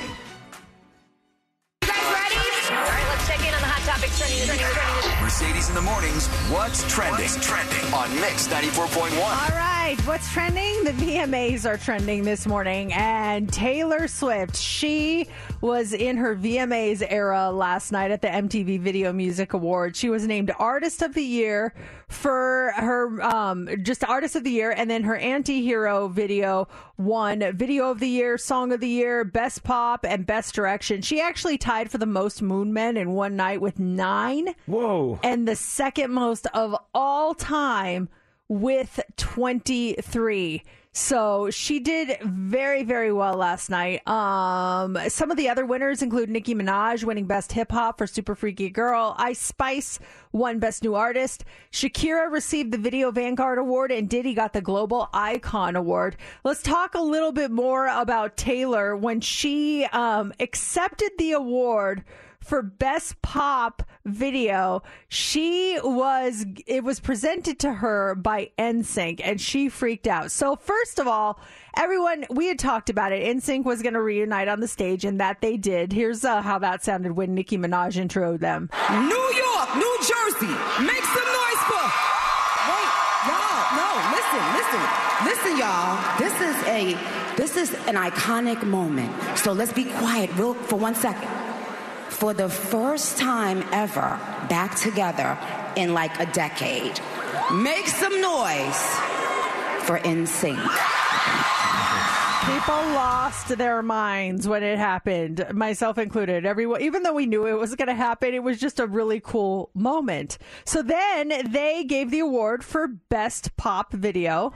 You 1.82 1.88
guys 1.88 2.12
ready? 2.12 2.34
All 2.36 2.84
right, 2.84 3.06
let's 3.08 3.26
check 3.28 3.40
in 3.40 3.54
on 3.54 3.60
the 3.60 3.66
hot 3.66 3.94
topics 3.94 4.18
trending. 4.18 4.46
trending, 4.46 4.66
trending. 4.66 5.22
Mercedes 5.22 5.68
in 5.68 5.74
the 5.74 5.82
mornings. 5.82 6.28
What's 6.50 6.82
trending? 6.92 7.28
trending 7.40 7.94
on 7.94 8.14
Mix 8.20 8.48
94.1. 8.48 9.18
All 9.18 9.56
right, 9.56 9.96
what's 10.04 10.32
trending? 10.32 10.84
The 10.84 10.92
VMAs 10.92 11.68
are 11.68 11.76
trending 11.76 12.24
this 12.24 12.46
morning, 12.46 12.92
and 12.92 13.52
Taylor 13.52 14.08
Swift, 14.08 14.56
she 14.56 15.28
was 15.60 15.92
in 15.92 16.16
her 16.16 16.36
VMAs 16.36 17.06
era 17.08 17.50
last 17.50 17.92
night 17.92 18.10
at 18.10 18.22
the 18.22 18.28
MTV 18.28 18.80
Video 18.80 19.12
Music 19.12 19.52
Awards. 19.52 19.98
She 19.98 20.10
was 20.10 20.26
named 20.26 20.52
Artist 20.58 21.02
of 21.02 21.14
the 21.14 21.24
Year 21.24 21.74
for 22.08 22.72
her, 22.76 23.20
um, 23.22 23.68
just 23.82 24.04
Artist 24.04 24.36
of 24.36 24.44
the 24.44 24.50
Year, 24.50 24.70
and 24.70 24.88
then 24.90 25.02
her 25.02 25.16
anti-hero 25.16 26.08
video 26.08 26.68
won 26.96 27.40
Video 27.56 27.90
of 27.90 28.00
the 28.00 28.08
Year, 28.08 28.38
Song 28.38 28.72
of 28.72 28.80
the 28.80 28.88
Year, 28.88 29.24
Best 29.24 29.64
Pop, 29.64 30.04
and 30.04 30.24
Best 30.26 30.54
Direction. 30.54 31.02
She 31.02 31.20
actually 31.20 31.58
tied 31.58 31.90
for 31.90 31.98
the 31.98 32.06
most 32.06 32.42
Moon 32.42 32.72
Men 32.72 32.96
in 32.96 33.12
one 33.12 33.36
night 33.36 33.60
with 33.60 33.78
nine 33.78 34.54
Whoa. 34.66 35.18
and 35.22 35.48
the 35.48 35.56
second 35.56 36.12
most 36.12 36.46
of 36.54 36.76
all 36.94 37.34
time 37.34 38.08
with 38.48 39.00
23. 39.16 40.62
So 40.98 41.50
she 41.50 41.78
did 41.78 42.16
very, 42.22 42.82
very 42.82 43.12
well 43.12 43.34
last 43.34 43.68
night. 43.68 44.08
Um, 44.08 44.96
some 45.08 45.30
of 45.30 45.36
the 45.36 45.50
other 45.50 45.66
winners 45.66 46.00
include 46.00 46.30
Nicki 46.30 46.54
Minaj 46.54 47.04
winning 47.04 47.26
Best 47.26 47.52
Hip 47.52 47.70
Hop 47.70 47.98
for 47.98 48.06
Super 48.06 48.34
Freaky 48.34 48.70
Girl. 48.70 49.14
Ice 49.18 49.38
Spice 49.38 49.98
won 50.32 50.58
Best 50.58 50.82
New 50.82 50.94
Artist. 50.94 51.44
Shakira 51.70 52.32
received 52.32 52.72
the 52.72 52.78
Video 52.78 53.10
Vanguard 53.10 53.58
Award, 53.58 53.92
and 53.92 54.08
Diddy 54.08 54.32
got 54.32 54.54
the 54.54 54.62
Global 54.62 55.10
Icon 55.12 55.76
Award. 55.76 56.16
Let's 56.44 56.62
talk 56.62 56.94
a 56.94 57.02
little 57.02 57.32
bit 57.32 57.50
more 57.50 57.88
about 57.88 58.38
Taylor 58.38 58.96
when 58.96 59.20
she 59.20 59.84
um, 59.92 60.32
accepted 60.40 61.10
the 61.18 61.32
award 61.32 62.04
for 62.46 62.62
best 62.62 63.20
pop 63.22 63.82
video 64.04 64.82
she 65.08 65.78
was 65.82 66.46
it 66.66 66.84
was 66.84 67.00
presented 67.00 67.58
to 67.58 67.72
her 67.72 68.14
by 68.14 68.50
NSYNC 68.58 69.20
and 69.22 69.40
she 69.40 69.68
freaked 69.68 70.06
out 70.06 70.30
so 70.30 70.56
first 70.56 70.98
of 70.98 71.06
all 71.06 71.40
everyone 71.76 72.24
we 72.30 72.46
had 72.46 72.58
talked 72.58 72.88
about 72.88 73.12
it 73.12 73.24
NSYNC 73.36 73.64
was 73.64 73.82
going 73.82 73.94
to 73.94 74.02
reunite 74.02 74.48
on 74.48 74.60
the 74.60 74.68
stage 74.68 75.04
and 75.04 75.20
that 75.20 75.40
they 75.40 75.56
did 75.56 75.92
here's 75.92 76.24
uh, 76.24 76.40
how 76.40 76.58
that 76.60 76.84
sounded 76.84 77.12
when 77.12 77.34
Nicki 77.34 77.58
Minaj 77.58 77.96
introed 78.02 78.40
them 78.40 78.70
New 78.90 79.26
York, 79.36 79.76
New 79.76 79.96
Jersey, 79.98 80.52
make 80.84 81.04
some 81.04 81.28
noise 81.40 81.62
for. 81.66 81.84
Wait, 82.70 82.90
y'all, 83.26 83.76
no, 83.76 83.88
listen, 84.14 84.42
listen, 84.54 84.82
listen, 85.24 85.58
y'all. 85.58 86.18
This 86.18 86.34
is 86.40 86.56
a, 86.66 87.34
this 87.36 87.56
is 87.56 87.74
an 87.88 87.96
iconic 87.96 88.62
moment. 88.64 89.12
So 89.38 89.52
let's 89.52 89.72
be 89.72 89.84
quiet, 89.84 90.30
real, 90.36 90.54
for 90.54 90.76
one 90.76 90.94
second. 90.94 91.28
For 92.08 92.32
the 92.32 92.48
first 92.48 93.18
time 93.18 93.64
ever, 93.72 94.18
back 94.48 94.76
together 94.76 95.38
in 95.76 95.92
like 95.92 96.18
a 96.18 96.26
decade, 96.26 96.98
make 97.52 97.86
some 97.88 98.20
noise 98.20 98.82
for 99.84 99.98
NSYNC. 99.98 100.56
People 102.46 102.76
lost 102.94 103.48
their 103.48 103.82
minds 103.82 104.46
when 104.46 104.62
it 104.62 104.78
happened, 104.78 105.44
myself 105.52 105.98
included. 105.98 106.46
Everyone, 106.46 106.80
even 106.80 107.02
though 107.02 107.12
we 107.12 107.26
knew 107.26 107.44
it 107.46 107.58
was 107.58 107.74
going 107.74 107.88
to 107.88 107.94
happen, 107.94 108.34
it 108.34 108.42
was 108.42 108.60
just 108.60 108.78
a 108.78 108.86
really 108.86 109.18
cool 109.18 109.70
moment. 109.74 110.38
So 110.64 110.80
then 110.80 111.32
they 111.50 111.82
gave 111.82 112.12
the 112.12 112.20
award 112.20 112.64
for 112.64 112.86
best 112.86 113.56
pop 113.56 113.92
video. 113.92 114.52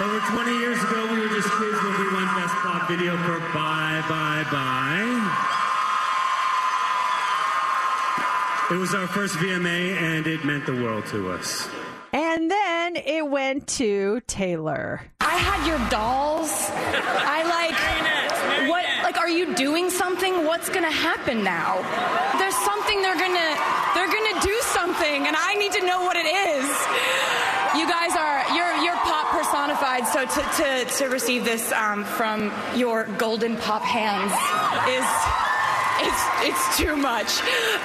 Over 0.00 0.18
20 0.20 0.50
years 0.58 0.82
ago, 0.82 1.12
we 1.12 1.20
were 1.20 1.28
just 1.28 1.50
kids 1.50 1.76
when 1.82 2.00
we 2.00 2.12
won 2.14 2.24
Best 2.36 2.54
Pop 2.54 2.88
Video 2.88 3.16
for 3.18 3.38
Bye 3.52 4.02
Bye 4.08 4.44
Bye. 4.50 5.25
It 8.68 8.74
was 8.74 8.96
our 8.96 9.06
first 9.06 9.36
VMA, 9.36 9.94
and 9.94 10.26
it 10.26 10.44
meant 10.44 10.66
the 10.66 10.74
world 10.74 11.06
to 11.06 11.30
us. 11.30 11.68
And 12.12 12.50
then 12.50 12.96
it 12.96 13.24
went 13.24 13.68
to 13.78 14.20
Taylor. 14.26 15.02
I 15.20 15.36
had 15.36 15.68
your 15.68 15.78
dolls. 15.88 16.50
I 16.72 17.46
like 17.46 18.68
what 18.68 18.84
like 19.04 19.18
are 19.18 19.28
you 19.28 19.54
doing 19.54 19.88
something? 19.88 20.44
What's 20.44 20.68
going 20.68 20.82
to 20.82 20.90
happen 20.90 21.44
now? 21.44 21.78
There's 22.40 22.56
something 22.56 23.02
they're 23.02 23.14
going 23.14 23.38
to 23.38 23.50
they're 23.94 24.10
going 24.10 24.34
to 24.34 24.40
do 24.42 24.58
something 24.74 25.26
and 25.28 25.36
I 25.38 25.54
need 25.54 25.70
to 25.72 25.86
know 25.86 26.02
what 26.02 26.16
it 26.16 26.26
is. 26.26 26.66
You 27.78 27.86
guys 27.86 28.18
are 28.18 28.50
you're 28.50 28.82
you're 28.82 28.98
pop 29.06 29.30
personified 29.30 30.08
so 30.08 30.26
to 30.26 30.42
to 30.58 30.84
to 30.98 31.08
receive 31.08 31.44
this 31.44 31.70
um, 31.70 32.02
from 32.04 32.52
your 32.74 33.04
golden 33.18 33.56
pop 33.58 33.82
hands 33.82 34.32
is 34.90 35.06
it's 35.98 36.22
it's 36.42 36.76
too 36.78 36.96
much. 36.96 37.40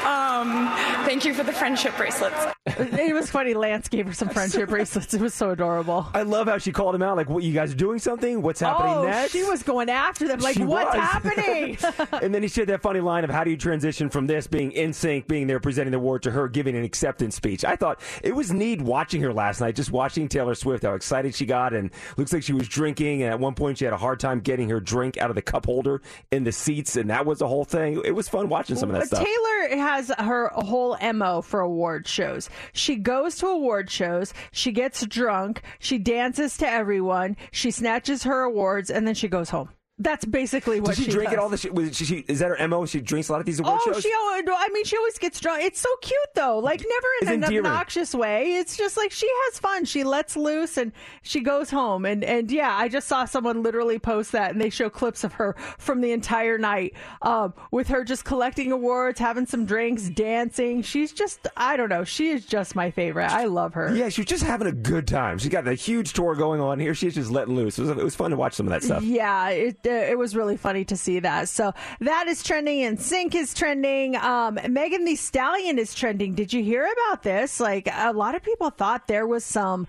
Um, 0.06 0.67
thank 1.06 1.26
you 1.26 1.34
for 1.34 1.43
the 1.43 1.54
friendship 1.54 1.95
bracelets. 1.97 2.36
It 2.65 3.13
was 3.13 3.30
funny. 3.30 3.54
Lance 3.54 3.88
gave 3.88 4.06
her 4.08 4.13
some 4.13 4.30
friendship 4.30 4.69
bracelets. 4.69 5.13
It 5.13 5.21
was 5.21 5.34
so 5.34 5.52
adorable. 5.52 6.08
I 6.13 6.21
love 6.24 6.47
how 6.47 6.58
she 6.58 6.71
called 6.71 6.93
him 6.93 7.02
out. 7.02 7.17
Like, 7.17 7.30
what 7.30 7.43
you 7.43 7.54
guys 7.54 7.74
are 7.74 7.78
doing 7.78 8.00
something? 8.00 8.41
What's 8.41 8.60
happening 8.60 8.93
oh, 8.93 9.04
next? 9.04 9.32
she 9.32 9.43
was 9.43 9.63
going 9.63 9.89
after 9.89 10.28
them. 10.28 10.39
Like, 10.39 10.56
She 10.56 10.63
what's 10.63 10.95
was. 10.95 11.04
happening? 11.04 11.78
and 12.21 12.34
then 12.34 12.43
he 12.43 12.47
shared 12.47 12.69
that 12.69 12.82
funny 12.82 13.00
line 13.00 13.24
of 13.24 13.30
how 13.30 13.43
do 13.43 13.50
you 13.50 13.58
transition 13.58 14.10
from 14.10 14.28
this 14.28 14.47
being 14.47 14.71
in 14.74 14.93
sync, 14.93 15.28
being 15.28 15.47
there 15.47 15.60
presenting 15.60 15.91
the 15.91 15.97
award 15.97 16.24
to 16.24 16.32
her 16.32 16.47
giving 16.47 16.76
an 16.76 16.84
acceptance 16.84 17.36
speech. 17.36 17.65
I 17.65 17.76
thought 17.76 18.00
it 18.24 18.36
was 18.36 18.52
neat 18.52 18.82
watching 18.82 19.21
her 19.21 19.34
last 19.34 19.60
night, 19.62 19.76
just 19.76 19.91
watching 19.91 20.28
Taylor 20.28 20.56
Swift, 20.56 20.84
how 20.84 20.93
excited 20.93 21.34
she 21.34 21.45
got, 21.45 21.74
and 21.74 21.89
looks 22.17 22.32
like 22.34 22.43
she 22.43 22.54
was 22.54 22.67
drinking. 22.67 23.24
And 23.24 23.32
at 23.32 23.39
one 23.39 23.56
point, 23.56 23.80
she 23.80 23.86
had 23.86 23.93
a 23.93 23.97
hard 23.97 24.19
time 24.19 24.39
getting 24.39 24.69
her 24.69 24.80
drink 24.80 25.17
out 25.17 25.30
of 25.30 25.36
the 25.36 25.41
cup 25.41 25.65
holder 25.65 26.02
in 26.32 26.43
the 26.43 26.52
seats, 26.52 26.95
and 26.95 27.10
that 27.10 27.26
was 27.26 27.39
the 27.39 27.47
whole 27.47 27.65
thing. 27.65 28.01
It 28.06 28.12
was 28.12 28.30
fun 28.30 28.50
watching 28.50 28.76
some 28.76 28.90
of 28.90 28.94
that 28.94 29.10
But 29.10 29.18
stuff. 29.18 29.26
Taylor 29.26 29.82
has 29.84 30.12
her 30.20 30.50
whole 30.54 30.98
MO 31.14 31.42
for 31.42 31.60
award 31.60 32.08
shows. 32.08 32.50
She 32.74 32.96
goes 32.96 33.36
to 33.38 33.48
award 33.48 33.90
shows, 33.90 34.34
she 34.52 34.72
gets 34.72 35.06
drunk, 35.06 35.62
she 35.80 35.98
dances 35.98 36.58
to 36.58 36.70
everyone, 36.70 37.38
she 37.52 37.72
snatches 37.72 38.24
her 38.24 38.42
awards, 38.42 38.90
and 38.90 39.08
then 39.08 39.16
she 39.16 39.28
goes 39.28 39.50
home. 39.50 39.70
That's 40.02 40.26
basically 40.26 40.80
what 40.80 40.90
Does 40.90 40.98
she, 40.98 41.04
she 41.06 41.12
drink 41.12 41.30
does. 41.30 41.34
it 41.34 41.40
all 41.40 41.50
the? 41.50 41.70
Was 41.72 41.96
she, 41.96 42.06
she, 42.06 42.16
is 42.28 42.40
that 42.40 42.58
her 42.58 42.68
mo? 42.68 42.86
She 42.86 43.02
drinks 43.02 43.30
a 43.30 43.34
lot 43.34 43.40
of 43.40 43.46
these 43.46 43.60
award 43.60 43.80
Oh, 43.86 43.92
shows. 43.94 44.02
she 44.02 44.12
always, 44.14 44.44
I 44.48 44.70
mean, 44.74 44.84
she 44.84 44.98
always 44.98 45.18
gets 45.20 45.40
drunk. 45.40 45.64
It's 45.64 45.80
so 45.80 45.90
cute, 46.02 46.18
though. 46.36 46.58
Like, 46.60 46.80
never 46.80 47.08
It's 47.22 47.28
in 47.32 47.38
an 47.38 47.44
endearing. 47.44 47.66
obnoxious 47.66 48.16
way. 48.16 48.54
It's 48.56 48.76
just 48.76 48.98
like 48.98 49.12
she 49.12 49.30
has 49.46 49.60
fun. 49.60 49.86
She 49.86 50.04
lets 50.04 50.36
loose 50.36 50.78
and 50.78 50.92
she 51.22 51.42
goes 51.42 51.70
home. 51.70 52.06
And, 52.06 52.24
and 52.24 52.52
yeah, 52.52 52.76
I 52.76 52.88
just 52.88 53.08
saw 53.08 53.26
someone 53.26 53.62
literally 53.62 54.00
post 54.00 54.32
that 54.32 54.52
and 54.52 54.60
they 54.60 54.70
show 54.70 54.90
clips 54.90 55.24
of 55.24 55.34
her 55.34 55.56
from 55.78 56.02
the 56.02 56.12
entire 56.12 56.58
night 56.58 56.94
um, 57.22 57.54
with 57.72 57.88
her 57.90 58.04
just 58.04 58.26
collecting 58.26 58.72
awards, 58.72 59.20
having 59.20 59.46
some 59.46 59.66
drinks, 59.66 60.10
dancing. 60.10 60.82
She's 60.82 61.12
just, 61.12 61.48
I 61.56 61.78
don't 61.78 61.90
know. 61.90 62.04
She 62.04 62.30
is 62.30 62.46
just 62.46 62.76
my 62.76 62.90
favorite. 62.92 63.30
I 63.32 63.46
love 63.46 63.74
her. 63.76 63.96
Yeah, 63.96 64.10
she's 64.10 64.26
just 64.26 64.44
having 64.44 64.68
a 64.68 64.72
good 64.72 65.08
time. 65.08 65.38
She's 65.38 65.50
got 65.52 65.68
a 65.68 65.74
huge 65.76 66.14
tour 66.14 66.34
going 66.36 66.60
on 66.62 66.80
here. 66.80 66.96
She's 66.96 67.14
just 67.16 67.30
letting 67.30 67.56
loose. 67.56 67.78
It 67.78 67.84
was, 67.84 67.90
it 67.92 67.98
was 67.98 68.16
fun 68.16 68.32
to 68.32 68.38
watch 68.38 68.54
some 68.54 68.66
of 68.68 68.72
that 68.72 68.84
stuff. 68.84 69.04
Yeah, 69.04 69.50
it 69.50 69.84
it 69.91 70.17
was 70.17 70.36
really 70.36 70.58
funny 70.58 70.86
to 70.86 70.97
see 70.97 71.19
that. 71.19 71.49
So 71.49 71.73
that 71.99 72.27
is 72.27 72.43
trending, 72.43 72.80
NSYNC 72.80 73.36
is 73.36 73.54
trending. 73.54 74.15
Um, 74.15 74.60
Megan 74.69 75.06
Thee 75.06 75.15
Stallion 75.15 75.77
is 75.77 75.93
trending. 75.93 76.36
Did 76.36 76.54
you 76.54 76.63
hear 76.63 76.88
about 77.08 77.23
this? 77.23 77.60
Like 77.60 77.88
a 77.93 78.13
lot 78.13 78.36
of 78.36 78.41
people 78.43 78.69
thought 78.69 79.08
there 79.08 79.27
was 79.27 79.43
some 79.43 79.88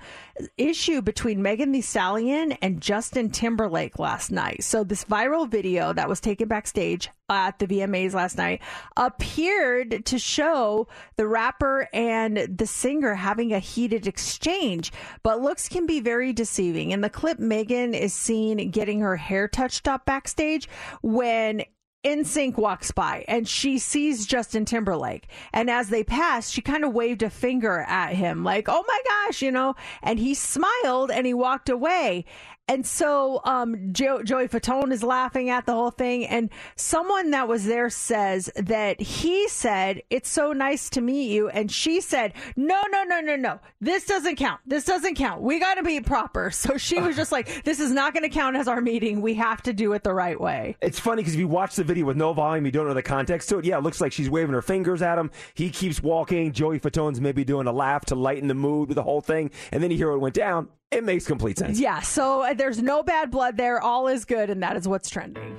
issue 0.57 1.03
between 1.03 1.43
Megan 1.43 1.73
Thee 1.73 1.81
Stallion 1.81 2.53
and 2.63 2.81
Justin 2.81 3.31
Timberlake 3.31 3.99
last 3.99 4.31
night. 4.31 4.63
So 4.65 4.85
this 4.85 5.05
viral 5.05 5.49
video 5.49 5.93
that 5.93 6.09
was 6.09 6.21
taken 6.21 6.49
backstage 6.49 7.09
at 7.29 7.59
the 7.59 7.67
VMAs 7.67 8.13
last 8.13 8.37
night 8.37 8.61
appeared 8.97 10.05
to 10.07 10.19
show 10.19 10.89
the 11.17 11.27
rapper 11.27 11.89
and 11.93 12.37
the 12.37 12.67
singer 12.67 13.15
having 13.15 13.53
a 13.53 13.59
heated 13.59 14.07
exchange, 14.07 14.93
but 15.23 15.41
looks 15.41 15.69
can 15.69 15.87
be 15.87 16.01
very 16.01 16.33
deceiving. 16.33 16.91
In 16.91 17.01
the 17.01 17.11
clip, 17.11 17.39
Megan 17.39 17.95
is 17.95 18.13
seen 18.13 18.71
getting 18.71 19.01
her 19.01 19.17
hair 19.17 19.49
touched 19.49 19.89
up 19.89 20.05
backstage 20.05 20.69
when 21.03 21.63
NSYNC 22.05 22.57
walks 22.57 22.91
by 22.91 23.25
and 23.29 23.49
she 23.49 23.79
sees 23.79 24.27
Justin 24.27 24.65
Timberlake. 24.65 25.29
And 25.53 25.71
as 25.71 25.89
they 25.89 26.03
passed, 26.03 26.53
she 26.53 26.61
kind 26.61 26.85
of 26.85 26.93
waved 26.93 27.23
a 27.23 27.31
finger 27.31 27.85
at 27.89 28.15
him, 28.15 28.43
like, 28.43 28.69
oh 28.69 28.85
my 28.87 28.99
gosh, 29.09 29.41
you 29.41 29.53
know, 29.53 29.77
and 30.03 30.19
he 30.19 30.35
smiled 30.35 31.11
and 31.11 31.27
he 31.27 31.35
walked 31.35 31.69
away. 31.69 32.25
And 32.69 32.87
so 32.87 33.41
um, 33.45 33.93
jo- 33.93 34.23
Joey 34.23 34.47
Fatone 34.49 34.93
is 34.93 35.03
laughing 35.03 35.51
at 35.51 35.67
the 35.67 35.75
whole 35.75 35.91
thing. 35.91 36.25
And 36.27 36.49
someone 36.77 37.31
that 37.33 37.49
was 37.49 37.65
there 37.67 37.91
says 37.91 38.51
that 38.57 39.01
he 39.01 39.49
said, 39.49 40.03
It's 40.11 40.29
so 40.29 40.53
nice 40.53 40.89
to 40.91 41.01
meet 41.01 41.31
you. 41.31 41.49
And 41.49 41.71
she 41.71 42.01
said, 42.01 42.33
No, 42.57 42.81
no, 42.91 43.03
no, 43.03 43.21
no, 43.21 43.37
no. 43.37 43.61
This 43.81 44.07
doesn't 44.07 44.37
count. 44.37 44.61
This 44.65 44.85
doesn't 44.85 45.17
count. 45.17 45.43
We 45.43 45.59
got 45.59 45.75
to 45.75 45.83
be 45.83 46.01
proper. 46.01 46.51
So 46.63 46.77
she 46.79 47.01
was 47.01 47.17
just 47.17 47.33
like, 47.33 47.65
This 47.65 47.81
is 47.81 47.91
not 47.91 48.15
going 48.15 48.23
to 48.23 48.29
count 48.29 48.57
as 48.57 48.69
our 48.69 48.81
meeting. 48.81 49.21
We 49.21 49.35
have 49.35 49.63
to 49.63 49.73
do 49.73 49.93
it 49.95 50.05
the 50.05 50.15
right 50.15 50.41
way. 50.41 50.77
It's 50.81 51.01
funny 51.01 51.23
because 51.23 51.35
if 51.35 51.41
you 51.41 51.49
watch 51.49 51.75
the 51.75 51.83
video 51.83 52.07
with 52.07 52.17
no 52.17 52.33
volume, 52.33 52.65
you 52.65 52.71
don't 52.71 52.87
know 52.87 52.95
the 52.95 53.03
context 53.03 53.49
to 53.49 53.59
it. 53.59 53.65
Yeah, 53.65 53.79
it 53.79 53.83
looks 53.83 54.01
like 54.01 54.13
she's 54.13 54.31
waving 54.31 54.53
her 54.55 54.63
fingers 54.63 55.03
at 55.03 55.19
him. 55.19 55.33
He 55.55 55.71
keeps 55.71 56.01
walking. 56.01 56.53
Joey 56.53 56.79
Fatone's 56.79 57.21
maybe 57.21 57.45
doing 57.45 57.67
a 57.67 57.73
laugh 57.73 58.05
to 58.07 58.15
lighten 58.15 58.47
the 58.47 58.55
mood 58.55 58.89
with 58.89 58.95
the 58.95 59.03
whole 59.03 59.21
thing. 59.21 59.51
And 59.73 59.83
then 59.83 59.91
you 59.91 59.97
hear 59.97 60.11
what 60.13 60.21
went 60.21 60.35
down. 60.37 60.69
It 60.93 61.05
makes 61.05 61.27
complete 61.27 61.59
sense. 61.59 61.81
Yeah. 61.81 62.01
So 62.01 62.43
uh, 62.43 62.55
there's 62.55 62.83
no 62.83 63.03
bad 63.03 63.31
blood 63.31 63.57
there. 63.57 63.81
All 63.81 64.09
is 64.09 64.25
good. 64.25 64.51
And 64.51 64.63
that 64.63 64.77
is 64.77 64.87
what's 64.87 65.09
trending. 65.09 65.57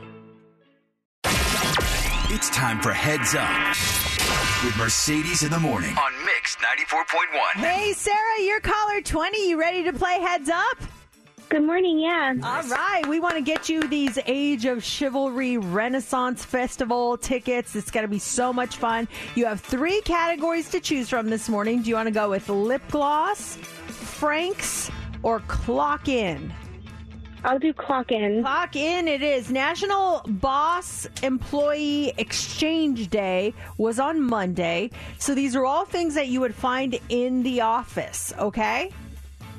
It's 1.26 2.50
time 2.52 2.82
for 2.82 2.91
Heads 2.91 3.36
Up 3.36 3.69
with 4.63 4.78
Mercedes 4.78 5.43
in 5.43 5.52
the 5.52 5.60
morning 5.60 5.96
on 5.98 6.26
Mix 6.26 6.56
94.1. 6.58 7.62
Hey, 7.62 7.93
Sarah, 7.93 8.41
you're 8.41 8.60
caller 8.60 9.02
20. 9.02 9.50
You 9.50 9.60
ready 9.60 9.84
to 9.84 9.93
play 9.93 10.19
Heads 10.19 10.50
Up? 10.50 10.78
Good 11.50 11.63
morning, 11.63 12.00
yeah. 12.00 12.34
All 12.41 12.63
right, 12.63 13.06
we 13.08 13.19
want 13.19 13.36
to 13.36 13.41
get 13.41 13.69
you 13.69 13.88
these 13.88 14.17
Age 14.26 14.65
of 14.65 14.84
Chivalry 14.84 15.58
Renaissance 15.58 16.43
Festival 16.43 17.17
tickets. 17.17 17.76
It's 17.76 17.91
going 17.91 18.04
to 18.04 18.08
be 18.08 18.17
so 18.17 18.52
much 18.52 18.78
fun. 18.78 19.08
You 19.36 19.46
have 19.46 19.62
three 19.62 20.02
categories 20.02 20.69
to 20.72 20.80
choose 20.80 21.10
from 21.10 21.30
this 21.30 21.50
morning. 21.50 21.84
Do 21.84 21.89
you 21.89 21.96
want 21.96 22.08
to 22.08 22.13
go 22.13 22.32
with 22.32 22.50
lip 22.50 22.82
gloss, 22.89 23.58
Franks, 23.58 24.89
or 25.23 25.39
clock 25.41 26.07
in? 26.07 26.53
I'll 27.45 27.59
do 27.59 27.73
clock 27.73 28.12
in. 28.12 28.41
Clock 28.41 28.75
in 28.75 29.07
it 29.07 29.21
is. 29.21 29.51
National 29.51 30.21
Boss 30.27 31.07
Employee 31.23 32.13
Exchange 32.17 33.09
Day 33.09 33.53
was 33.77 33.99
on 33.99 34.21
Monday. 34.21 34.91
So 35.17 35.36
these 35.36 35.55
are 35.55 35.65
all 35.65 35.83
things 35.83 36.13
that 36.15 36.27
you 36.27 36.39
would 36.39 36.55
find 36.55 36.97
in 37.09 37.43
the 37.43 37.62
office, 37.62 38.33
okay? 38.39 38.91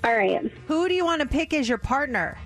All 0.02 0.16
right. 0.16 0.50
Who 0.66 0.88
do 0.88 0.94
you 0.94 1.04
want 1.04 1.20
to 1.20 1.28
pick 1.28 1.52
as 1.52 1.68
your 1.68 1.78
partner? 1.78 2.38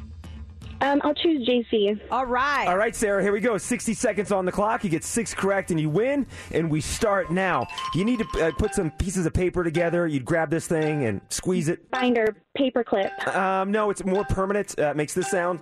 Um, 0.81 1.01
I'll 1.05 1.15
choose 1.15 1.47
JC. 1.49 2.01
All 2.11 2.27
right. 2.27 2.67
All 2.69 2.77
right, 2.77 2.95
Sarah, 2.95 3.23
here 3.23 3.33
we 3.33 3.41
go. 3.41 3.59
60 3.59 3.95
seconds 3.95 4.31
on 4.31 4.45
the 4.45 4.53
clock. 4.53 4.85
You 4.85 4.91
get 4.91 5.03
six 5.05 5.35
correct 5.35 5.71
and 5.71 5.81
you 5.81 5.91
win. 5.91 6.27
And 6.53 6.71
we 6.71 6.81
start 6.81 7.31
now. 7.33 7.67
You 7.95 8.05
need 8.05 8.21
to 8.21 8.47
uh, 8.47 8.51
put 8.59 8.75
some 8.75 8.91
pieces 8.93 9.27
of 9.27 9.33
paper 9.33 9.65
together. 9.65 10.07
You'd 10.07 10.25
grab 10.25 10.51
this 10.51 10.67
thing 10.69 11.05
and 11.07 11.21
squeeze 11.31 11.69
it. 11.69 11.91
Binder, 11.91 12.37
paperclip, 12.57 13.35
Um, 13.35 13.73
no, 13.73 13.91
it's 13.91 14.05
more 14.05 14.25
permanent. 14.25 14.75
Uh, 14.79 14.91
it 14.91 14.97
makes 14.97 15.15
this 15.15 15.31
sound. 15.31 15.61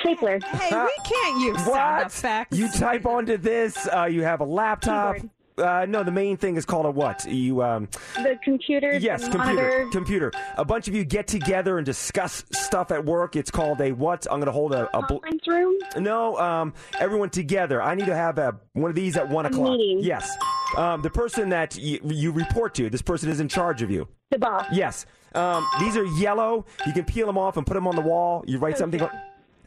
stapler. 0.00 0.38
Hey, 0.44 0.70
we 0.74 0.90
can't 1.04 1.40
use 1.40 1.56
sound 1.58 1.68
What? 1.70 2.06
effects. 2.06 2.56
You 2.58 2.68
type 2.72 3.06
onto 3.06 3.36
this. 3.36 3.86
Uh, 3.92 4.04
you 4.04 4.22
have 4.22 4.40
a 4.40 4.44
laptop. 4.44 5.16
Keyboard. 5.16 5.30
Uh, 5.58 5.86
no, 5.88 6.02
the 6.04 6.10
main 6.12 6.36
thing 6.36 6.56
is 6.56 6.64
called 6.64 6.86
a 6.86 6.90
what? 6.90 7.24
You 7.30 7.62
um, 7.62 7.88
The 8.16 8.38
computer. 8.44 8.96
yes, 8.98 9.24
the 9.24 9.30
computer, 9.30 9.54
monitor. 9.54 9.88
computer. 9.90 10.32
A 10.56 10.64
bunch 10.64 10.88
of 10.88 10.94
you 10.94 11.04
get 11.04 11.26
together 11.26 11.78
and 11.78 11.84
discuss 11.84 12.44
stuff 12.52 12.90
at 12.92 13.04
work. 13.04 13.34
It's 13.36 13.50
called 13.50 13.80
a 13.80 13.92
what? 13.92 14.26
I'm 14.30 14.38
going 14.38 14.46
to 14.46 14.52
hold 14.52 14.72
a, 14.72 14.88
a 14.96 15.02
bl- 15.02 15.14
Conference 15.18 15.42
room. 15.48 15.74
no. 15.98 16.38
Um, 16.38 16.74
everyone 17.00 17.30
together. 17.30 17.82
I 17.82 17.94
need 17.94 18.06
to 18.06 18.14
have 18.14 18.38
a, 18.38 18.56
one 18.74 18.88
of 18.90 18.94
these 18.94 19.16
at 19.16 19.28
one 19.28 19.46
o'clock. 19.46 19.70
meeting. 19.70 19.98
Yes. 20.00 20.30
Um, 20.76 21.02
the 21.02 21.10
person 21.10 21.48
that 21.50 21.76
y- 21.80 21.98
you 22.04 22.30
report 22.30 22.74
to. 22.74 22.88
This 22.90 23.02
person 23.02 23.28
is 23.30 23.40
in 23.40 23.48
charge 23.48 23.82
of 23.82 23.90
you. 23.90 24.06
The 24.30 24.38
boss. 24.38 24.66
Yes. 24.72 25.06
Um, 25.34 25.66
these 25.80 25.96
are 25.96 26.04
yellow. 26.18 26.66
You 26.86 26.92
can 26.92 27.04
peel 27.04 27.26
them 27.26 27.36
off 27.38 27.56
and 27.56 27.66
put 27.66 27.74
them 27.74 27.86
on 27.86 27.96
the 27.96 28.02
wall. 28.02 28.44
You 28.46 28.58
write 28.58 28.78
something. 28.78 29.00
Uh, 29.02 29.08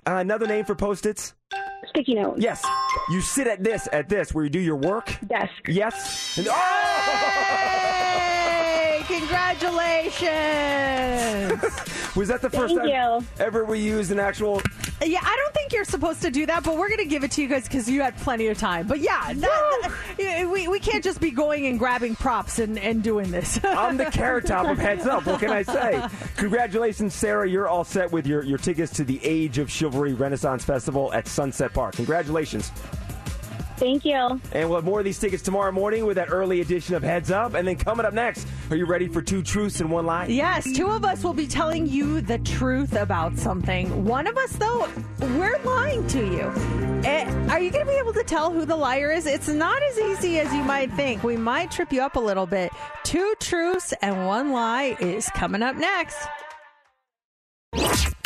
another 0.05 0.47
name 0.47 0.65
for 0.65 0.73
post-its. 0.75 1.33
Sticky 1.91 2.15
note. 2.15 2.37
Yes. 2.37 2.63
You 3.09 3.21
sit 3.21 3.47
at 3.47 3.63
this, 3.63 3.87
at 3.91 4.07
this, 4.07 4.33
where 4.33 4.45
you 4.45 4.49
do 4.49 4.59
your 4.59 4.77
work. 4.77 5.17
Desk. 5.27 5.51
Yes. 5.67 6.37
And, 6.37 6.47
oh! 6.49 8.37
Hey, 9.11 9.19
congratulations. 9.19 10.15
Was 12.15 12.29
that 12.29 12.41
the 12.41 12.49
first 12.49 12.75
Thank 12.75 12.89
time 12.91 13.21
you. 13.21 13.27
ever 13.43 13.65
we 13.65 13.79
used 13.79 14.09
an 14.11 14.19
actual? 14.19 14.61
yeah, 15.03 15.19
I 15.21 15.35
don't 15.35 15.53
think 15.53 15.73
you're 15.73 15.83
supposed 15.83 16.21
to 16.21 16.31
do 16.31 16.45
that, 16.45 16.63
but 16.63 16.77
we're 16.77 16.87
going 16.87 16.99
to 16.99 17.05
give 17.05 17.25
it 17.25 17.31
to 17.31 17.41
you 17.41 17.49
guys 17.49 17.63
because 17.63 17.89
you 17.89 18.01
had 18.01 18.15
plenty 18.17 18.47
of 18.47 18.57
time. 18.57 18.87
But 18.87 18.99
yeah, 18.99 19.33
that, 19.33 19.91
yeah, 20.17 20.45
we, 20.45 20.69
we 20.69 20.79
can't 20.79 21.03
just 21.03 21.19
be 21.19 21.29
going 21.31 21.67
and 21.67 21.77
grabbing 21.77 22.15
props 22.15 22.59
and, 22.59 22.79
and 22.79 23.03
doing 23.03 23.31
this. 23.31 23.59
I'm 23.65 23.97
the 23.97 24.05
carrot 24.05 24.45
top 24.45 24.67
of 24.67 24.77
heads 24.77 25.05
up. 25.05 25.25
What 25.25 25.41
can 25.41 25.51
I 25.51 25.63
say? 25.63 26.01
Congratulations, 26.37 27.13
Sarah. 27.13 27.49
You're 27.49 27.67
all 27.67 27.83
set 27.83 28.13
with 28.13 28.25
your, 28.25 28.45
your 28.45 28.59
tickets 28.59 28.93
to 28.93 29.03
the 29.03 29.19
Age 29.25 29.57
of 29.57 29.69
Chivalry 29.69 30.13
Renaissance 30.13 30.63
Festival 30.63 31.11
at 31.11 31.27
Sunset 31.27 31.73
Park. 31.73 31.95
Congratulations. 31.95 32.71
Thank 33.81 34.05
you. 34.05 34.39
And 34.51 34.69
we'll 34.69 34.77
have 34.77 34.85
more 34.85 34.99
of 34.99 35.05
these 35.05 35.17
tickets 35.17 35.41
tomorrow 35.41 35.71
morning 35.71 36.05
with 36.05 36.17
that 36.17 36.27
early 36.29 36.61
edition 36.61 36.93
of 36.93 37.01
Heads 37.01 37.31
Up. 37.31 37.55
And 37.55 37.67
then 37.67 37.77
coming 37.77 38.05
up 38.05 38.13
next, 38.13 38.47
are 38.69 38.75
you 38.75 38.85
ready 38.85 39.07
for 39.07 39.23
two 39.23 39.41
truths 39.41 39.81
and 39.81 39.89
one 39.89 40.05
lie? 40.05 40.27
Yes, 40.27 40.71
two 40.71 40.85
of 40.85 41.03
us 41.03 41.23
will 41.23 41.33
be 41.33 41.47
telling 41.47 41.87
you 41.87 42.21
the 42.21 42.37
truth 42.37 42.95
about 42.95 43.39
something. 43.39 44.05
One 44.05 44.27
of 44.27 44.37
us, 44.37 44.51
though, 44.57 44.87
we're 45.19 45.57
lying 45.63 46.05
to 46.09 46.19
you. 46.19 47.01
Eh, 47.09 47.25
are 47.49 47.59
you 47.59 47.71
going 47.71 47.83
to 47.83 47.91
be 47.91 47.97
able 47.97 48.13
to 48.13 48.23
tell 48.23 48.51
who 48.53 48.65
the 48.65 48.75
liar 48.75 49.11
is? 49.11 49.25
It's 49.25 49.47
not 49.47 49.81
as 49.81 49.97
easy 49.97 50.39
as 50.39 50.53
you 50.53 50.61
might 50.61 50.91
think. 50.91 51.23
We 51.23 51.35
might 51.35 51.71
trip 51.71 51.91
you 51.91 52.03
up 52.03 52.17
a 52.17 52.19
little 52.19 52.45
bit. 52.45 52.71
Two 53.03 53.33
truths 53.39 53.95
and 54.03 54.27
one 54.27 54.51
lie 54.51 54.95
is 54.99 55.27
coming 55.29 55.63
up 55.63 55.75
next. 55.75 56.19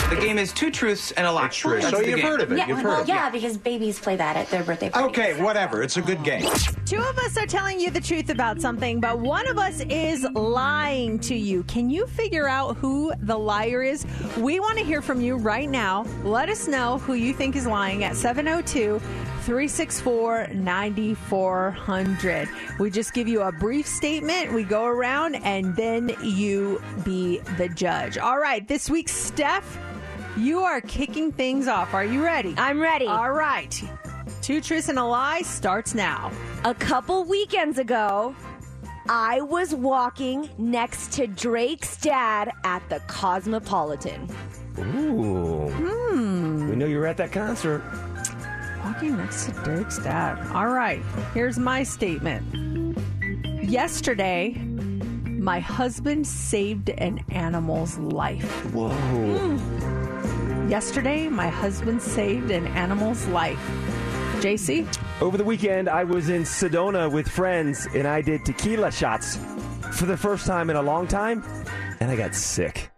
The 0.10 0.18
game 0.22 0.38
is 0.38 0.54
two 0.54 0.70
truths 0.70 1.12
and 1.14 1.26
a 1.26 1.32
lie. 1.32 1.48
true. 1.48 1.80
That's 1.82 1.90
So 1.90 1.98
the 1.98 2.08
you've 2.08 2.18
game. 2.18 2.26
heard 2.28 2.40
of 2.42 2.52
it. 2.52 2.58
Yeah, 2.60 2.68
You've 2.68 2.84
well, 2.84 2.98
heard. 3.00 3.08
yeah, 3.08 3.30
because 3.32 3.58
babies 3.58 4.00
play 4.00 4.16
that 4.16 4.36
at 4.38 4.48
their 4.50 4.64
birthday 4.64 4.90
parties. 4.92 5.10
Okay, 5.18 5.42
whatever. 5.42 5.82
It's 5.82 5.98
a 5.98 6.02
good 6.02 6.24
game. 6.24 6.44
Two 6.86 7.00
of 7.02 7.18
us 7.18 7.36
are 7.38 7.48
telling 7.48 7.80
you 7.80 7.90
the 7.90 8.00
truth 8.00 8.30
about 8.30 8.62
something, 8.62 9.00
but 9.00 9.18
one 9.20 9.48
of 9.48 9.58
us 9.58 9.80
is 9.90 10.24
lying 10.36 11.18
to 11.22 11.34
you. 11.36 11.64
Can 11.64 11.90
you 11.90 12.06
figure 12.06 12.48
out 12.48 12.78
who 12.78 13.12
the 13.22 13.36
liar 13.38 13.82
is? 13.82 14.06
We 14.38 14.60
want 14.60 14.78
to 14.78 14.84
hear 14.86 15.02
from 15.02 15.22
you 15.22 15.38
right 15.38 15.68
now. 15.70 16.06
Let 16.24 16.50
us 16.50 16.68
know 16.68 17.00
who 17.00 17.14
you 17.16 17.34
think 17.34 17.56
is 17.56 17.66
lying 17.66 18.04
at 18.04 18.16
702 18.16 19.00
364 19.00 20.50
9400. 20.54 22.48
We 22.80 22.90
just 22.92 23.14
give 23.16 23.28
you 23.28 23.42
a 23.42 23.52
brief 23.52 23.88
statement, 23.88 24.54
we 24.54 24.64
go 24.64 24.86
around, 24.86 25.36
and 25.36 25.76
then 25.76 26.16
you 26.22 26.80
be 27.04 27.40
the 27.58 27.70
judge. 27.70 28.18
All 28.20 28.38
right, 28.40 28.68
this 28.68 28.90
week, 28.90 29.10
Steph, 29.10 29.78
you 30.38 30.60
are 30.60 30.82
kicking 30.82 31.32
things 31.32 31.68
off. 31.68 31.94
Are 31.94 32.06
you 32.06 32.24
ready? 32.24 32.54
I'm 32.58 32.80
ready. 32.80 33.08
All 33.08 33.32
right. 33.32 33.82
Two 34.42 34.62
truths 34.62 34.90
and 34.90 35.00
a 35.00 35.04
lie 35.04 35.42
starts 35.42 35.96
now. 35.96 36.32
A 36.64 36.74
couple 36.74 37.24
weekends 37.24 37.80
ago, 37.80 38.36
I 39.10 39.42
was 39.42 39.74
walking 39.74 40.50
next 40.58 41.14
to 41.14 41.28
Drake's 41.28 41.98
dad 41.98 42.52
at 42.64 42.88
the 42.90 43.00
Cosmopolitan. 43.08 44.30
Ooh. 44.80 45.70
Hmm. 45.70 46.70
We 46.70 46.76
know 46.76 46.86
you 46.86 46.98
were 46.98 47.08
at 47.08 47.18
that 47.18 47.32
concert. 47.32 47.84
Walking 48.84 49.18
next 49.18 49.46
to 49.46 49.52
Drake's 49.64 50.00
dad. 50.00 50.40
All 50.54 50.68
right, 50.68 51.02
here's 51.34 51.58
my 51.58 51.84
statement. 51.84 52.96
Yesterday, 53.64 54.54
my 54.54 55.60
husband 55.60 56.28
saved 56.28 56.90
an 56.90 57.24
animal's 57.30 57.98
life. 57.98 58.44
Whoa. 58.74 58.92
Yesterday, 60.68 61.30
my 61.30 61.48
husband 61.48 62.02
saved 62.02 62.50
an 62.50 62.66
animal's 62.68 63.28
life. 63.28 63.60
JC? 64.40 64.88
Over 65.22 65.38
the 65.38 65.44
weekend, 65.44 65.88
I 65.88 66.04
was 66.04 66.30
in 66.30 66.42
Sedona 66.42 67.12
with 67.12 67.28
friends 67.28 67.88
and 67.94 68.08
I 68.08 68.22
did 68.22 68.44
tequila 68.46 68.92
shots 68.92 69.38
for 69.94 70.08
the 70.08 70.18
first 70.18 70.48
time 70.48 70.72
in 70.72 70.76
a 70.76 70.82
long 70.82 71.08
time, 71.08 71.44
and 72.00 72.10
I 72.10 72.16
got 72.16 72.34
sick. 72.34 72.90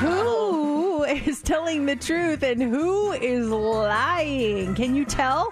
Who 0.00 1.04
is 1.04 1.40
telling 1.40 1.86
the 1.86 1.96
truth 1.96 2.42
and 2.42 2.62
who 2.62 3.12
is 3.12 3.48
lying? 3.48 4.74
Can 4.74 4.94
you 4.94 5.06
tell? 5.06 5.50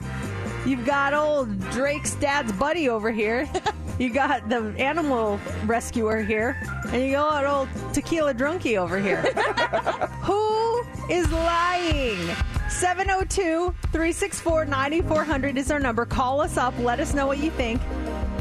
You've 0.66 0.84
got 0.84 1.14
old 1.14 1.58
Drake's 1.70 2.16
dad's 2.16 2.52
buddy 2.52 2.90
over 2.90 3.10
here. 3.10 3.48
You 4.00 4.08
got 4.08 4.48
the 4.48 4.74
animal 4.78 5.38
rescuer 5.66 6.22
here, 6.22 6.56
and 6.86 7.04
you 7.04 7.12
got 7.12 7.44
old 7.44 7.68
tequila 7.92 8.32
drunkie 8.32 8.78
over 8.78 8.98
here. 8.98 9.20
Who 10.22 10.82
is 11.10 11.30
lying? 11.30 12.34
702 12.70 13.74
364 13.92 14.64
9400 14.64 15.58
is 15.58 15.70
our 15.70 15.78
number. 15.78 16.06
Call 16.06 16.40
us 16.40 16.56
up. 16.56 16.72
Let 16.78 16.98
us 16.98 17.12
know 17.12 17.26
what 17.26 17.40
you 17.40 17.50
think. 17.50 17.82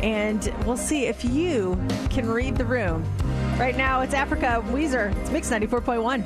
And 0.01 0.53
we'll 0.65 0.77
see 0.77 1.07
if 1.07 1.25
you 1.25 1.77
can 2.09 2.29
read 2.29 2.55
the 2.55 2.63
room. 2.63 3.03
Right 3.57 3.75
now, 3.75 3.99
it's 3.99 4.13
Africa 4.13 4.63
Weezer. 4.67 5.13
It's 5.19 5.29
Mix 5.29 5.49
94.1. 5.49 6.23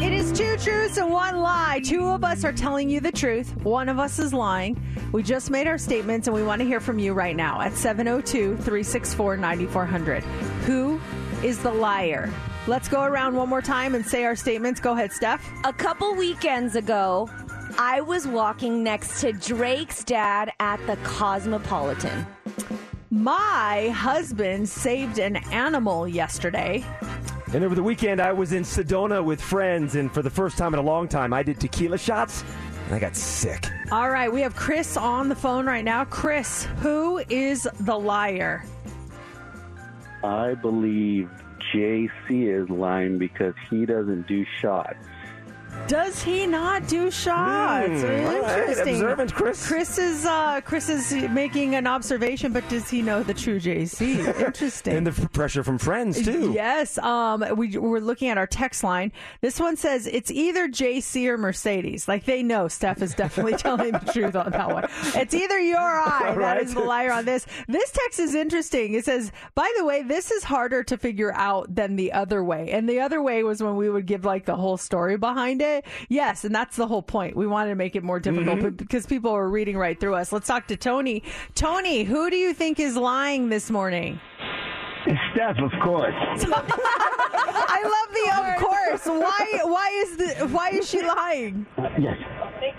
It 0.00 0.12
is 0.12 0.30
two 0.30 0.56
truths 0.58 0.96
and 0.96 1.10
one 1.10 1.38
lie. 1.38 1.80
Two 1.82 2.06
of 2.06 2.22
us 2.22 2.44
are 2.44 2.52
telling 2.52 2.88
you 2.88 3.00
the 3.00 3.10
truth. 3.10 3.56
One 3.64 3.88
of 3.88 3.98
us 3.98 4.20
is 4.20 4.32
lying. 4.32 4.80
We 5.10 5.24
just 5.24 5.50
made 5.50 5.66
our 5.66 5.76
statements 5.76 6.28
and 6.28 6.36
we 6.36 6.44
want 6.44 6.60
to 6.60 6.66
hear 6.66 6.78
from 6.78 7.00
you 7.00 7.14
right 7.14 7.34
now 7.34 7.60
at 7.60 7.72
702 7.74 8.56
364 8.58 9.36
9400. 9.36 10.22
Who 10.66 11.00
is 11.42 11.58
the 11.58 11.72
liar? 11.72 12.32
Let's 12.68 12.88
go 12.88 13.02
around 13.02 13.34
one 13.34 13.48
more 13.48 13.60
time 13.60 13.96
and 13.96 14.06
say 14.06 14.24
our 14.24 14.36
statements. 14.36 14.78
Go 14.78 14.92
ahead, 14.92 15.12
Steph. 15.12 15.44
A 15.64 15.72
couple 15.72 16.14
weekends 16.14 16.76
ago, 16.76 17.28
I 17.76 18.00
was 18.00 18.24
walking 18.24 18.84
next 18.84 19.20
to 19.22 19.32
Drake's 19.32 20.04
dad 20.04 20.52
at 20.60 20.78
the 20.86 20.96
Cosmopolitan. 21.02 22.24
My 23.10 23.88
husband 23.88 24.68
saved 24.68 25.18
an 25.18 25.36
animal 25.50 26.06
yesterday. 26.06 26.84
And 27.54 27.64
over 27.64 27.74
the 27.74 27.82
weekend, 27.82 28.20
I 28.20 28.32
was 28.32 28.52
in 28.52 28.62
Sedona 28.62 29.24
with 29.24 29.40
friends, 29.40 29.94
and 29.94 30.12
for 30.12 30.20
the 30.20 30.28
first 30.28 30.58
time 30.58 30.74
in 30.74 30.80
a 30.80 30.82
long 30.82 31.08
time, 31.08 31.32
I 31.32 31.42
did 31.42 31.58
tequila 31.58 31.96
shots, 31.96 32.44
and 32.84 32.94
I 32.94 32.98
got 32.98 33.16
sick. 33.16 33.66
All 33.90 34.10
right, 34.10 34.30
we 34.30 34.42
have 34.42 34.54
Chris 34.54 34.98
on 34.98 35.30
the 35.30 35.34
phone 35.34 35.64
right 35.64 35.84
now. 35.84 36.04
Chris, 36.04 36.64
who 36.80 37.22
is 37.30 37.66
the 37.80 37.98
liar? 37.98 38.64
I 40.22 40.54
believe 40.54 41.30
JC 41.72 42.10
is 42.30 42.68
lying 42.68 43.16
because 43.16 43.54
he 43.70 43.86
doesn't 43.86 44.26
do 44.26 44.44
shots. 44.60 44.96
Does 45.86 46.22
he 46.22 46.46
not 46.46 46.86
do 46.86 47.10
shots? 47.10 47.88
Right, 47.88 48.58
Interesting. 48.58 48.96
observant 48.96 49.32
Chris. 49.34 49.66
Chris 49.66 49.96
is 49.98 50.26
uh, 50.26 50.60
Chris 50.62 50.90
is 50.90 51.12
making 51.30 51.74
an 51.76 51.86
observation, 51.86 52.52
but 52.52 52.68
does 52.68 52.90
he 52.90 53.00
know 53.00 53.22
the 53.22 53.32
true 53.32 53.58
JC? 53.58 54.18
Interesting. 54.46 54.96
And 54.98 55.06
the 55.06 55.28
pressure 55.28 55.64
from 55.64 55.78
friends, 55.78 56.22
too. 56.22 56.52
Yes. 56.52 56.98
Um, 56.98 57.42
we, 57.56 57.78
we're 57.78 58.00
looking 58.00 58.28
at 58.28 58.36
our 58.36 58.46
text 58.46 58.84
line. 58.84 59.12
This 59.40 59.58
one 59.58 59.76
says 59.76 60.06
it's 60.06 60.30
either 60.30 60.68
JC 60.68 61.26
or 61.26 61.38
Mercedes. 61.38 62.06
Like 62.06 62.26
they 62.26 62.42
know 62.42 62.68
Steph 62.68 63.00
is 63.00 63.14
definitely 63.14 63.52
telling 63.56 63.92
the 63.92 64.10
truth 64.12 64.36
on 64.36 64.50
that 64.50 64.68
one. 64.70 64.84
It's 65.14 65.32
either 65.32 65.58
you 65.58 65.76
or 65.76 65.78
I 66.00 66.34
that 66.34 66.36
Right. 66.36 66.62
is 66.62 66.74
the 66.74 66.80
liar 66.80 67.12
on 67.12 67.24
this. 67.24 67.46
This 67.66 67.90
text 67.92 68.18
is 68.20 68.34
interesting. 68.34 68.92
It 68.92 69.06
says, 69.06 69.32
by 69.54 69.72
the 69.78 69.86
way, 69.86 70.02
this 70.02 70.30
is 70.30 70.44
harder 70.44 70.82
to 70.84 70.98
figure 70.98 71.32
out 71.34 71.74
than 71.74 71.96
the 71.96 72.12
other 72.12 72.44
way. 72.44 72.70
And 72.72 72.86
the 72.86 73.00
other 73.00 73.22
way 73.22 73.42
was 73.42 73.62
when 73.62 73.76
we 73.76 73.88
would 73.88 74.04
give 74.04 74.26
like 74.26 74.44
the 74.44 74.56
whole 74.56 74.76
story 74.76 75.16
behind 75.16 75.62
it. 75.62 75.67
Yes. 76.08 76.44
And 76.44 76.54
that's 76.54 76.76
the 76.76 76.86
whole 76.86 77.02
point. 77.02 77.36
We 77.36 77.46
wanted 77.46 77.70
to 77.70 77.76
make 77.76 77.96
it 77.96 78.02
more 78.02 78.20
difficult 78.20 78.58
Mhm. 78.58 78.62
but 78.62 78.76
because 78.76 79.06
people 79.06 79.32
were 79.32 79.48
reading 79.48 79.76
right 79.76 79.98
through 79.98 80.14
us. 80.14 80.32
Let's 80.32 80.46
talk 80.46 80.66
to 80.68 80.76
Tony. 80.76 81.22
Tony, 81.54 82.04
who 82.04 82.30
do 82.30 82.36
you 82.36 82.52
think 82.54 82.78
is 82.80 82.96
lying 82.96 83.48
this 83.48 83.70
morning? 83.70 84.20
Steph, 85.32 85.58
of 85.58 85.72
course. 85.82 86.14
I 86.20 87.82
love 87.84 88.14
the 88.14 88.52
of 88.52 88.68
course. 88.68 89.06
Why 89.06 89.60
why 89.64 89.90
is 90.02 90.16
the 90.16 90.48
why 90.48 90.70
is 90.70 90.88
she 90.88 91.02
lying? 91.02 91.66
Yes. 91.98 92.16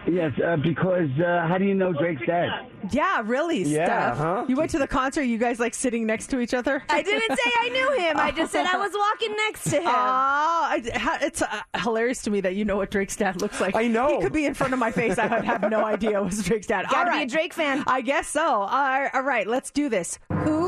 Yes, 0.07 0.31
uh, 0.43 0.57
because 0.57 1.09
uh, 1.19 1.45
how 1.47 1.57
do 1.57 1.65
you 1.65 1.73
know 1.75 1.93
Drake's 1.93 2.21
dead? 2.25 2.49
Yeah, 2.91 3.21
really, 3.23 3.63
Yeah, 3.63 3.85
Steph. 3.85 4.17
huh? 4.17 4.45
You 4.47 4.55
went 4.55 4.71
to 4.71 4.79
the 4.79 4.87
concert, 4.87 5.23
you 5.23 5.37
guys 5.37 5.59
like 5.59 5.73
sitting 5.73 6.05
next 6.05 6.27
to 6.27 6.39
each 6.39 6.53
other? 6.53 6.83
I 6.89 7.01
didn't 7.01 7.37
say 7.37 7.51
I 7.61 7.69
knew 7.69 7.91
him. 8.03 8.17
I 8.17 8.31
just 8.31 8.51
said 8.51 8.65
I 8.65 8.77
was 8.77 8.91
walking 8.93 9.35
next 9.37 9.63
to 9.65 9.77
him. 9.77 9.83
Oh, 9.89 10.67
I- 10.71 11.19
it's 11.21 11.41
uh, 11.41 11.61
hilarious 11.77 12.21
to 12.23 12.31
me 12.31 12.41
that 12.41 12.55
you 12.55 12.65
know 12.65 12.75
what 12.77 12.91
Drake's 12.91 13.15
dad 13.15 13.41
looks 13.41 13.61
like. 13.61 13.75
I 13.75 13.87
know. 13.87 14.17
He 14.17 14.21
could 14.23 14.33
be 14.33 14.45
in 14.45 14.53
front 14.53 14.73
of 14.73 14.79
my 14.79 14.91
face. 14.91 15.17
I 15.17 15.27
would 15.27 15.45
have 15.45 15.69
no 15.69 15.83
idea 15.85 16.19
it 16.19 16.23
was 16.25 16.43
Drake's 16.43 16.67
dad. 16.67 16.85
Gotta 16.91 17.11
All 17.11 17.17
be 17.17 17.23
a. 17.23 17.27
Drake 17.27 17.53
fan. 17.53 17.83
I 17.87 18.01
guess 18.01 18.27
so. 18.27 18.41
All 18.45 18.67
right, 18.67 19.09
all 19.13 19.21
right, 19.23 19.47
let's 19.47 19.71
do 19.71 19.87
this. 19.89 20.19
Who 20.31 20.58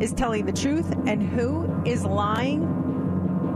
is 0.00 0.12
telling 0.12 0.46
the 0.46 0.52
truth 0.52 0.90
and 1.06 1.22
who 1.22 1.82
is 1.84 2.04
lying? 2.04 2.74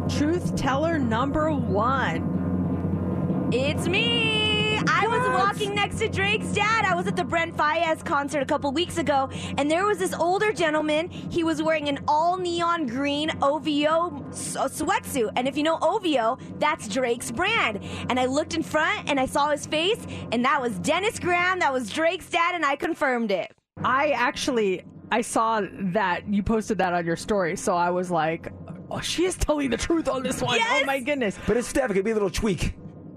Truth 0.09 0.57
teller 0.57 0.99
number 0.99 1.53
one. 1.53 3.51
It's 3.53 3.87
me. 3.89 4.79
I 4.89 5.07
was 5.07 5.29
walking 5.41 5.75
next 5.77 5.99
to 6.01 6.09
Drake's 6.09 6.49
dad. 6.49 6.85
I 6.85 6.95
was 6.97 7.07
at 7.07 7.15
the 7.15 7.23
Brent 7.23 7.57
Faiyaz 7.57 8.05
concert 8.05 8.43
a 8.43 8.47
couple 8.47 8.73
weeks 8.73 8.99
ago, 8.99 9.29
and 9.57 9.71
there 9.71 9.87
was 9.87 9.99
this 9.99 10.13
older 10.13 10.53
gentleman. 10.53 11.09
He 11.09 11.45
was 11.45 11.63
wearing 11.63 11.89
an 11.89 11.99
all 12.09 12.37
neon 12.37 12.87
green 12.87 13.31
OVO 13.43 14.27
s- 14.31 14.57
uh, 14.57 14.69
sweatsuit. 14.69 15.31
And 15.37 15.47
if 15.47 15.57
you 15.57 15.63
know 15.63 15.79
OVO, 15.81 16.39
that's 16.59 16.89
Drake's 16.89 17.31
brand. 17.31 17.79
And 18.09 18.19
I 18.19 18.27
looked 18.27 18.55
in 18.55 18.63
front 18.65 19.09
and 19.09 19.21
I 19.21 19.27
saw 19.27 19.51
his 19.51 19.67
face, 19.67 20.05
and 20.33 20.45
that 20.45 20.61
was 20.61 20.77
Dennis 20.81 21.21
Graham. 21.21 21.61
That 21.61 21.73
was 21.73 21.89
Drake's 21.91 22.29
dad, 22.29 22.57
and 22.57 22.65
I 22.65 22.75
confirmed 22.75 23.31
it. 23.31 23.53
I 23.79 24.11
actually 24.11 24.85
I 25.11 25.21
saw 25.23 25.63
that 25.93 26.29
you 26.29 26.43
posted 26.43 26.79
that 26.79 26.93
on 26.93 27.05
your 27.07 27.17
story, 27.17 27.57
so 27.57 27.75
I 27.75 27.91
was 27.91 28.11
like, 28.11 28.53
"Oh, 28.91 29.01
she 29.01 29.25
is 29.25 29.37
telling 29.37 29.71
the 29.71 29.77
truth 29.77 30.09
on 30.09 30.23
this 30.23 30.41
one." 30.43 30.59
Oh 30.61 30.83
my 30.87 31.01
goodness! 31.01 31.39
But 31.47 31.57
it's 31.57 31.69
Steph. 31.69 31.91
It 31.91 31.95
could 31.95 32.05
be 32.05 32.11
a 32.13 32.15
little 32.15 32.31
tweak. 32.31 32.75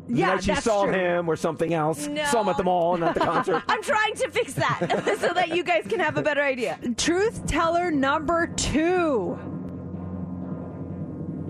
Yeah, 0.07 0.33
like 0.33 0.41
she 0.41 0.47
that's 0.51 0.63
saw 0.63 0.83
true. 0.85 0.93
him 0.93 1.27
or 1.29 1.35
something 1.35 1.73
else. 1.73 2.05
No. 2.07 2.23
Saw 2.25 2.41
him 2.41 2.49
at 2.49 2.57
the 2.57 2.63
mall, 2.63 2.95
not 2.97 3.15
the 3.15 3.21
concert. 3.21 3.63
I'm 3.67 3.81
trying 3.81 4.13
to 4.15 4.29
fix 4.29 4.53
that 4.53 5.17
so 5.19 5.33
that 5.33 5.49
you 5.49 5.63
guys 5.63 5.85
can 5.87 5.99
have 5.99 6.17
a 6.17 6.21
better 6.21 6.43
idea. 6.43 6.79
Truth 6.97 7.47
teller 7.47 7.89
number 7.89 8.47
two. 8.55 9.37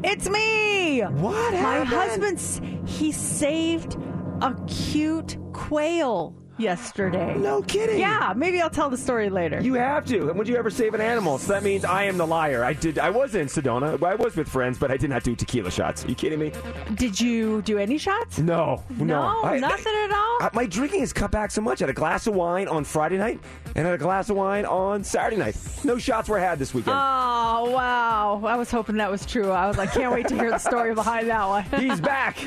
It's 0.05 0.29
me. 0.29 1.01
What 1.01 1.51
My 1.53 1.57
happened? 1.59 1.87
husband, 1.89 2.37
s- 2.37 2.61
he 2.85 3.11
saved 3.11 3.97
a 4.41 4.55
cute 4.67 5.35
quail 5.51 6.35
yesterday. 6.57 7.35
No 7.37 7.61
kidding. 7.61 7.99
Yeah, 7.99 8.33
maybe 8.35 8.61
I'll 8.61 8.69
tell 8.69 8.89
the 8.89 8.97
story 8.97 9.29
later. 9.29 9.61
You 9.61 9.73
have 9.75 10.05
to. 10.05 10.29
And 10.29 10.37
would 10.37 10.47
you 10.47 10.55
ever 10.57 10.69
save 10.69 10.93
an 10.93 11.01
animal? 11.01 11.37
So 11.37 11.53
that 11.53 11.63
means 11.63 11.83
I 11.85 12.03
am 12.03 12.17
the 12.17 12.25
liar. 12.27 12.63
I 12.63 12.73
did. 12.73 12.97
I 12.99 13.09
was 13.09 13.35
in 13.35 13.47
Sedona. 13.47 14.01
I 14.03 14.15
was 14.15 14.35
with 14.35 14.47
friends, 14.47 14.77
but 14.77 14.91
I 14.91 14.97
did 14.97 15.09
not 15.09 15.23
do 15.23 15.35
tequila 15.35 15.71
shots. 15.71 16.05
Are 16.05 16.07
you 16.09 16.15
kidding 16.15 16.39
me? 16.39 16.51
Did 16.95 17.19
you 17.19 17.61
do 17.63 17.77
any 17.77 17.97
shots? 17.97 18.39
No, 18.39 18.83
no, 18.97 19.05
No, 19.05 19.41
I- 19.43 19.59
nothing 19.59 19.93
at 19.93 20.11
all. 20.11 20.37
I- 20.41 20.49
my 20.53 20.65
drinking 20.65 21.01
has 21.01 21.11
cut 21.13 21.31
back 21.31 21.51
so 21.51 21.61
much. 21.61 21.81
I 21.81 21.85
had 21.85 21.89
a 21.89 21.93
glass 21.93 22.27
of 22.27 22.35
wine 22.35 22.67
on 22.67 22.83
Friday 22.83 23.17
night 23.17 23.39
and 23.75 23.87
I 23.87 23.91
had 23.91 23.99
a 23.99 24.03
glass 24.03 24.29
of 24.29 24.37
wine 24.37 24.65
on 24.65 25.03
Saturday 25.03 25.37
night. 25.37 25.55
No 25.83 25.97
shots 25.97 26.29
were 26.29 26.39
had 26.39 26.59
this 26.59 26.73
weekend. 26.73 26.95
Oh 26.97 27.69
wow! 27.71 28.41
I 28.45 28.55
was 28.55 28.71
hoping 28.71 28.97
that 28.97 29.11
was 29.11 29.25
true. 29.25 29.51
I 29.51 29.67
was 29.67 29.77
like, 29.77 29.91
can't 29.93 30.11
wait 30.13 30.27
to 30.29 30.35
hear 30.35 30.51
the 30.51 30.57
story 30.57 30.93
behind 30.93 31.29
that 31.29 31.47
one. 31.47 31.63
He's 31.81 31.99
back. 31.99 32.37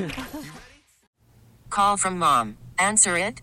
Call 1.71 1.97
from 1.97 2.18
mom. 2.18 2.57
Answer 2.79 3.16
it. 3.16 3.42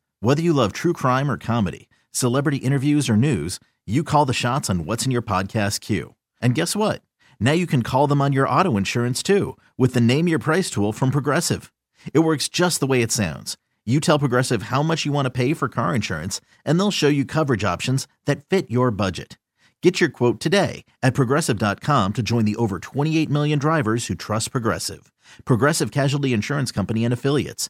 Whether 0.23 0.43
you 0.43 0.53
love 0.53 0.71
true 0.71 0.93
crime 0.93 1.31
or 1.31 1.37
comedy, 1.39 1.89
celebrity 2.11 2.57
interviews 2.57 3.09
or 3.09 3.17
news, 3.17 3.59
you 3.87 4.03
call 4.03 4.27
the 4.27 4.33
shots 4.33 4.69
on 4.69 4.85
what's 4.85 5.03
in 5.03 5.11
your 5.11 5.23
podcast 5.23 5.81
queue. 5.81 6.13
And 6.39 6.53
guess 6.53 6.75
what? 6.75 7.01
Now 7.39 7.53
you 7.53 7.65
can 7.65 7.81
call 7.81 8.05
them 8.05 8.21
on 8.21 8.31
your 8.31 8.47
auto 8.47 8.77
insurance 8.77 9.23
too 9.23 9.57
with 9.79 9.95
the 9.95 9.99
Name 9.99 10.27
Your 10.27 10.37
Price 10.37 10.69
tool 10.69 10.93
from 10.93 11.09
Progressive. 11.09 11.73
It 12.13 12.19
works 12.19 12.49
just 12.49 12.79
the 12.79 12.85
way 12.85 13.01
it 13.01 13.11
sounds. 13.11 13.57
You 13.83 13.99
tell 13.99 14.19
Progressive 14.19 14.63
how 14.63 14.83
much 14.83 15.07
you 15.07 15.11
want 15.11 15.25
to 15.25 15.31
pay 15.31 15.55
for 15.55 15.67
car 15.67 15.95
insurance, 15.95 16.39
and 16.63 16.79
they'll 16.79 16.91
show 16.91 17.07
you 17.07 17.25
coverage 17.25 17.63
options 17.63 18.07
that 18.25 18.45
fit 18.45 18.69
your 18.69 18.91
budget. 18.91 19.39
Get 19.81 19.99
your 19.99 20.11
quote 20.11 20.39
today 20.39 20.85
at 21.01 21.15
progressive.com 21.15 22.13
to 22.13 22.21
join 22.21 22.45
the 22.45 22.55
over 22.57 22.77
28 22.77 23.27
million 23.27 23.57
drivers 23.57 24.05
who 24.05 24.13
trust 24.13 24.51
Progressive. 24.51 25.11
Progressive 25.45 25.89
Casualty 25.89 26.31
Insurance 26.31 26.71
Company 26.71 27.03
and 27.05 27.11
Affiliates. 27.11 27.69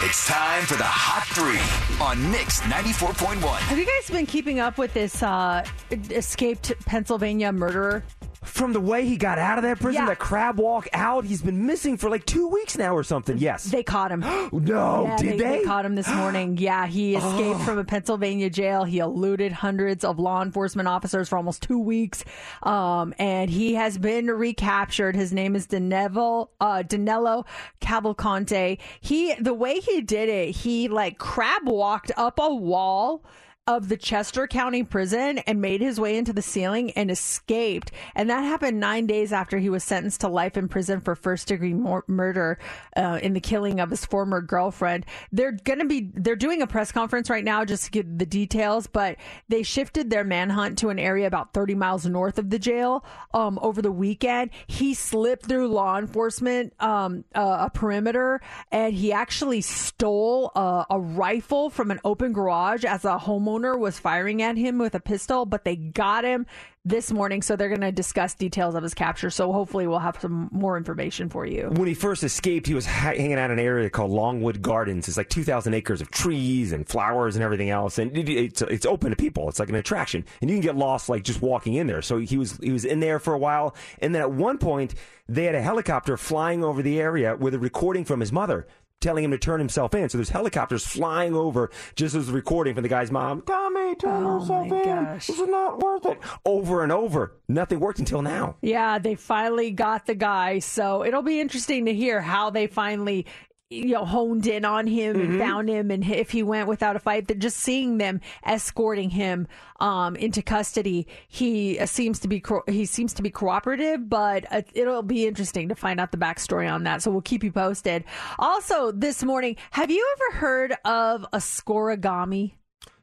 It's 0.00 0.28
time 0.28 0.62
for 0.64 0.76
the 0.76 0.84
Hot 0.84 1.26
Three 1.34 1.58
on 2.04 2.30
Mix 2.30 2.60
94.1. 2.60 3.42
Have 3.58 3.78
you 3.78 3.84
guys 3.86 4.08
been 4.10 4.26
keeping 4.26 4.60
up 4.60 4.78
with 4.78 4.94
this 4.94 5.22
uh, 5.22 5.64
escaped 5.90 6.72
Pennsylvania 6.86 7.50
murderer? 7.52 8.04
From 8.44 8.72
the 8.72 8.80
way 8.80 9.04
he 9.04 9.16
got 9.16 9.38
out 9.38 9.58
of 9.58 9.62
that 9.64 9.78
prison, 9.80 10.02
Yeah. 10.02 10.06
that 10.08 10.18
crab 10.20 10.58
walk 10.58 10.88
out, 10.92 11.24
he's 11.24 11.42
been 11.42 11.66
missing 11.66 11.96
for 11.98 12.08
like 12.08 12.24
two 12.24 12.46
weeks 12.48 12.78
now 12.78 12.94
or 12.96 13.02
something. 13.02 13.36
Yes. 13.36 13.64
They 13.64 13.82
caught 13.82 14.10
him. 14.10 14.20
no, 14.52 15.04
Yeah, 15.04 15.16
did 15.16 15.32
they, 15.38 15.58
they? 15.58 15.64
caught 15.64 15.84
him 15.84 15.94
this 15.96 16.08
morning. 16.08 16.56
Yeah, 16.58 16.86
he 16.86 17.16
escaped 17.16 17.60
Oh. 17.60 17.64
from 17.64 17.78
a 17.78 17.84
Pennsylvania 17.84 18.48
jail. 18.48 18.84
He 18.84 19.00
eluded 19.00 19.52
hundreds 19.52 20.02
of 20.04 20.18
law 20.18 20.40
enforcement 20.40 20.88
officers 20.88 21.28
for 21.28 21.36
almost 21.36 21.62
two 21.62 21.78
weeks, 21.80 22.24
um, 22.62 23.12
and 23.18 23.50
he 23.50 23.74
has 23.74 23.98
been 23.98 24.28
recaptured. 24.28 25.14
His 25.16 25.32
name 25.32 25.54
is 25.56 25.66
Danilo, 25.66 26.50
uh, 26.60 26.82
Danilo 26.82 27.44
Cavalcante. 27.80 28.78
He, 29.00 29.34
the 29.34 29.54
way 29.54 29.80
he 29.90 30.00
did 30.00 30.28
it, 30.28 30.50
he 30.56 30.88
like 30.88 31.18
crab 31.18 31.66
walked 31.66 32.12
up 32.16 32.38
a 32.38 32.54
wall 32.54 33.24
of 33.68 33.90
the 33.90 33.98
Chester 33.98 34.46
County 34.46 34.82
prison 34.82 35.36
and 35.40 35.60
made 35.60 35.82
his 35.82 36.00
way 36.00 36.16
into 36.16 36.32
the 36.32 36.40
ceiling 36.40 36.90
and 36.92 37.10
escaped. 37.10 37.92
And 38.14 38.30
that 38.30 38.40
happened 38.40 38.80
nine 38.80 39.06
days 39.06 39.30
after 39.30 39.58
he 39.58 39.68
was 39.68 39.84
sentenced 39.84 40.22
to 40.22 40.28
life 40.28 40.56
in 40.56 40.68
prison 40.68 41.00
for 41.02 41.14
first 41.14 41.48
degree 41.48 41.74
mor- 41.74 42.04
murder 42.06 42.58
uh, 42.96 43.20
in 43.22 43.34
the 43.34 43.40
killing 43.40 43.78
of 43.78 43.90
his 43.90 44.06
former 44.06 44.40
girlfriend. 44.40 45.04
They're 45.32 45.52
going 45.52 45.80
to 45.80 45.84
be, 45.84 46.10
they're 46.14 46.34
doing 46.34 46.62
a 46.62 46.66
press 46.66 46.90
conference 46.90 47.28
right 47.28 47.44
now 47.44 47.66
just 47.66 47.84
to 47.84 47.90
get 47.90 48.18
the 48.18 48.24
details, 48.24 48.86
but 48.86 49.18
they 49.50 49.62
shifted 49.62 50.08
their 50.08 50.24
manhunt 50.24 50.78
to 50.78 50.88
an 50.88 50.98
area 50.98 51.26
about 51.26 51.52
30 51.52 51.74
miles 51.74 52.06
north 52.06 52.38
of 52.38 52.48
the 52.48 52.58
jail 52.58 53.04
um, 53.34 53.58
over 53.60 53.82
the 53.82 53.92
weekend. 53.92 54.48
He 54.66 54.94
slipped 54.94 55.44
through 55.44 55.68
law 55.68 55.98
enforcement, 55.98 56.72
um, 56.80 57.22
uh, 57.34 57.66
a 57.66 57.70
perimeter, 57.70 58.40
and 58.72 58.94
he 58.94 59.12
actually 59.12 59.60
stole 59.60 60.52
a, 60.56 60.86
a 60.88 60.98
rifle 60.98 61.68
from 61.68 61.90
an 61.90 62.00
open 62.02 62.32
garage 62.32 62.86
as 62.86 63.04
a 63.04 63.18
homeowner 63.18 63.57
was 63.76 63.98
firing 63.98 64.42
at 64.42 64.56
him 64.56 64.78
with 64.78 64.94
a 64.94 65.00
pistol, 65.00 65.46
but 65.46 65.64
they 65.64 65.76
got 65.76 66.24
him 66.24 66.46
this 66.84 67.12
morning. 67.12 67.42
So 67.42 67.56
they're 67.56 67.68
going 67.68 67.80
to 67.82 67.92
discuss 67.92 68.34
details 68.34 68.74
of 68.74 68.82
his 68.82 68.94
capture. 68.94 69.30
So 69.30 69.52
hopefully 69.52 69.86
we'll 69.86 69.98
have 69.98 70.18
some 70.20 70.48
more 70.52 70.76
information 70.76 71.28
for 71.28 71.46
you. 71.46 71.68
When 71.72 71.86
he 71.86 71.94
first 71.94 72.24
escaped, 72.24 72.66
he 72.66 72.74
was 72.74 72.86
ha- 72.86 73.14
hanging 73.14 73.34
out 73.34 73.50
in 73.50 73.58
an 73.58 73.64
area 73.64 73.90
called 73.90 74.10
Longwood 74.10 74.62
Gardens. 74.62 75.08
It's 75.08 75.16
like 75.16 75.28
2,000 75.28 75.74
acres 75.74 76.00
of 76.00 76.10
trees 76.10 76.72
and 76.72 76.88
flowers 76.88 77.36
and 77.36 77.44
everything 77.44 77.70
else, 77.70 77.98
and 77.98 78.16
it, 78.16 78.28
it's 78.28 78.62
it's 78.62 78.86
open 78.86 79.10
to 79.10 79.16
people. 79.16 79.48
It's 79.48 79.58
like 79.58 79.68
an 79.68 79.74
attraction, 79.74 80.24
and 80.40 80.50
you 80.50 80.56
can 80.56 80.62
get 80.62 80.76
lost 80.76 81.08
like 81.08 81.24
just 81.24 81.42
walking 81.42 81.74
in 81.74 81.86
there. 81.86 82.02
So 82.02 82.18
he 82.18 82.36
was 82.36 82.58
he 82.62 82.72
was 82.72 82.84
in 82.84 83.00
there 83.00 83.18
for 83.18 83.34
a 83.34 83.38
while, 83.38 83.74
and 84.00 84.14
then 84.14 84.22
at 84.22 84.30
one 84.30 84.58
point 84.58 84.94
they 85.28 85.44
had 85.44 85.54
a 85.54 85.62
helicopter 85.62 86.16
flying 86.16 86.64
over 86.64 86.82
the 86.82 87.00
area 87.00 87.36
with 87.36 87.54
a 87.54 87.58
recording 87.58 88.04
from 88.04 88.20
his 88.20 88.32
mother. 88.32 88.66
Telling 89.00 89.22
him 89.22 89.30
to 89.30 89.38
turn 89.38 89.60
himself 89.60 89.94
in. 89.94 90.08
So 90.08 90.18
there's 90.18 90.30
helicopters 90.30 90.84
flying 90.84 91.34
over 91.34 91.70
just 91.94 92.16
as 92.16 92.26
the 92.26 92.32
recording 92.32 92.74
from 92.74 92.82
the 92.82 92.88
guy's 92.88 93.12
mom. 93.12 93.42
Tommy, 93.42 93.94
turn 93.94 94.24
oh, 94.24 94.40
yourself 94.40 94.72
in. 94.72 95.04
This 95.14 95.28
is 95.28 95.48
not 95.48 95.78
worth 95.78 96.06
it. 96.06 96.18
Over 96.44 96.82
and 96.82 96.90
over. 96.90 97.36
Nothing 97.48 97.78
worked 97.78 98.00
until 98.00 98.22
now. 98.22 98.56
Yeah, 98.60 98.98
they 98.98 99.14
finally 99.14 99.70
got 99.70 100.06
the 100.06 100.16
guy. 100.16 100.58
So 100.58 101.04
it'll 101.04 101.22
be 101.22 101.40
interesting 101.40 101.84
to 101.84 101.94
hear 101.94 102.20
how 102.20 102.50
they 102.50 102.66
finally 102.66 103.26
you 103.70 103.88
know 103.92 104.04
honed 104.06 104.46
in 104.46 104.64
on 104.64 104.86
him 104.86 105.16
and 105.16 105.28
Mm-hmm. 105.28 105.36
Mhm. 105.36 105.46
found 105.46 105.68
him 105.68 105.90
and 105.90 106.02
if 106.04 106.30
he 106.30 106.42
went 106.42 106.68
without 106.68 106.96
a 106.96 106.98
fight 106.98 107.28
that 107.28 107.38
just 107.38 107.58
seeing 107.58 107.98
them 107.98 108.20
escorting 108.44 109.10
him 109.10 109.46
um 109.80 110.16
into 110.16 110.40
custody 110.40 111.06
he 111.28 111.78
uh, 111.78 111.84
seems 111.84 112.18
to 112.20 112.28
be 112.28 112.40
co- 112.40 112.62
he 112.66 112.86
seems 112.86 113.12
to 113.14 113.22
be 113.22 113.28
cooperative 113.30 114.08
but 114.08 114.46
uh, 114.50 114.62
it'll 114.72 115.02
be 115.02 115.26
interesting 115.26 115.68
to 115.68 115.74
find 115.74 116.00
out 116.00 116.12
the 116.12 116.16
backstory 116.18 116.70
on 116.72 116.84
that 116.84 117.02
so 117.02 117.10
we'll 117.10 117.20
keep 117.20 117.44
you 117.44 117.52
posted 117.52 118.04
also 118.38 118.90
this 118.90 119.22
morning 119.22 119.54
have 119.72 119.90
you 119.90 120.14
ever 120.16 120.38
heard 120.38 120.72
of 120.86 121.24
a 121.34 121.38
scorigami 121.38 122.54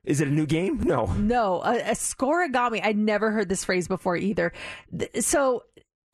Is 0.04 0.20
it 0.22 0.28
a 0.28 0.32
new 0.32 0.46
game? 0.48 0.80
No. 0.84 1.06
no, 1.18 1.62
a, 1.64 1.78
a 1.80 1.96
scorigami. 1.96 2.80
I'd 2.84 2.98
never 2.98 3.32
heard 3.32 3.50
this 3.50 3.66
phrase 3.66 3.88
before 3.88 4.16
either. 4.16 4.52
Th- 4.98 5.10
So, 5.24 5.64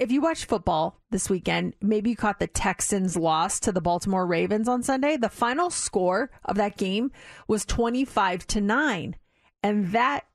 if 0.02 0.12
you 0.12 0.20
watched 0.20 0.46
football 0.46 1.00
this 1.12 1.30
weekend, 1.30 1.76
maybe 1.80 2.10
you 2.10 2.16
caught 2.16 2.40
the 2.40 2.48
Texans 2.48 3.16
loss 3.16 3.60
to 3.60 3.72
the 3.72 3.82
Baltimore 3.82 4.26
Ravens 4.26 4.68
on 4.68 4.82
Sunday. 4.82 5.16
The 5.16 5.30
final 5.30 5.70
score 5.70 6.32
of 6.44 6.56
that 6.56 6.76
game 6.76 7.12
was 7.48 7.66
25 7.66 8.48
to 8.48 8.62
9. 8.62 9.16
And 9.62 9.92
that 9.92 10.26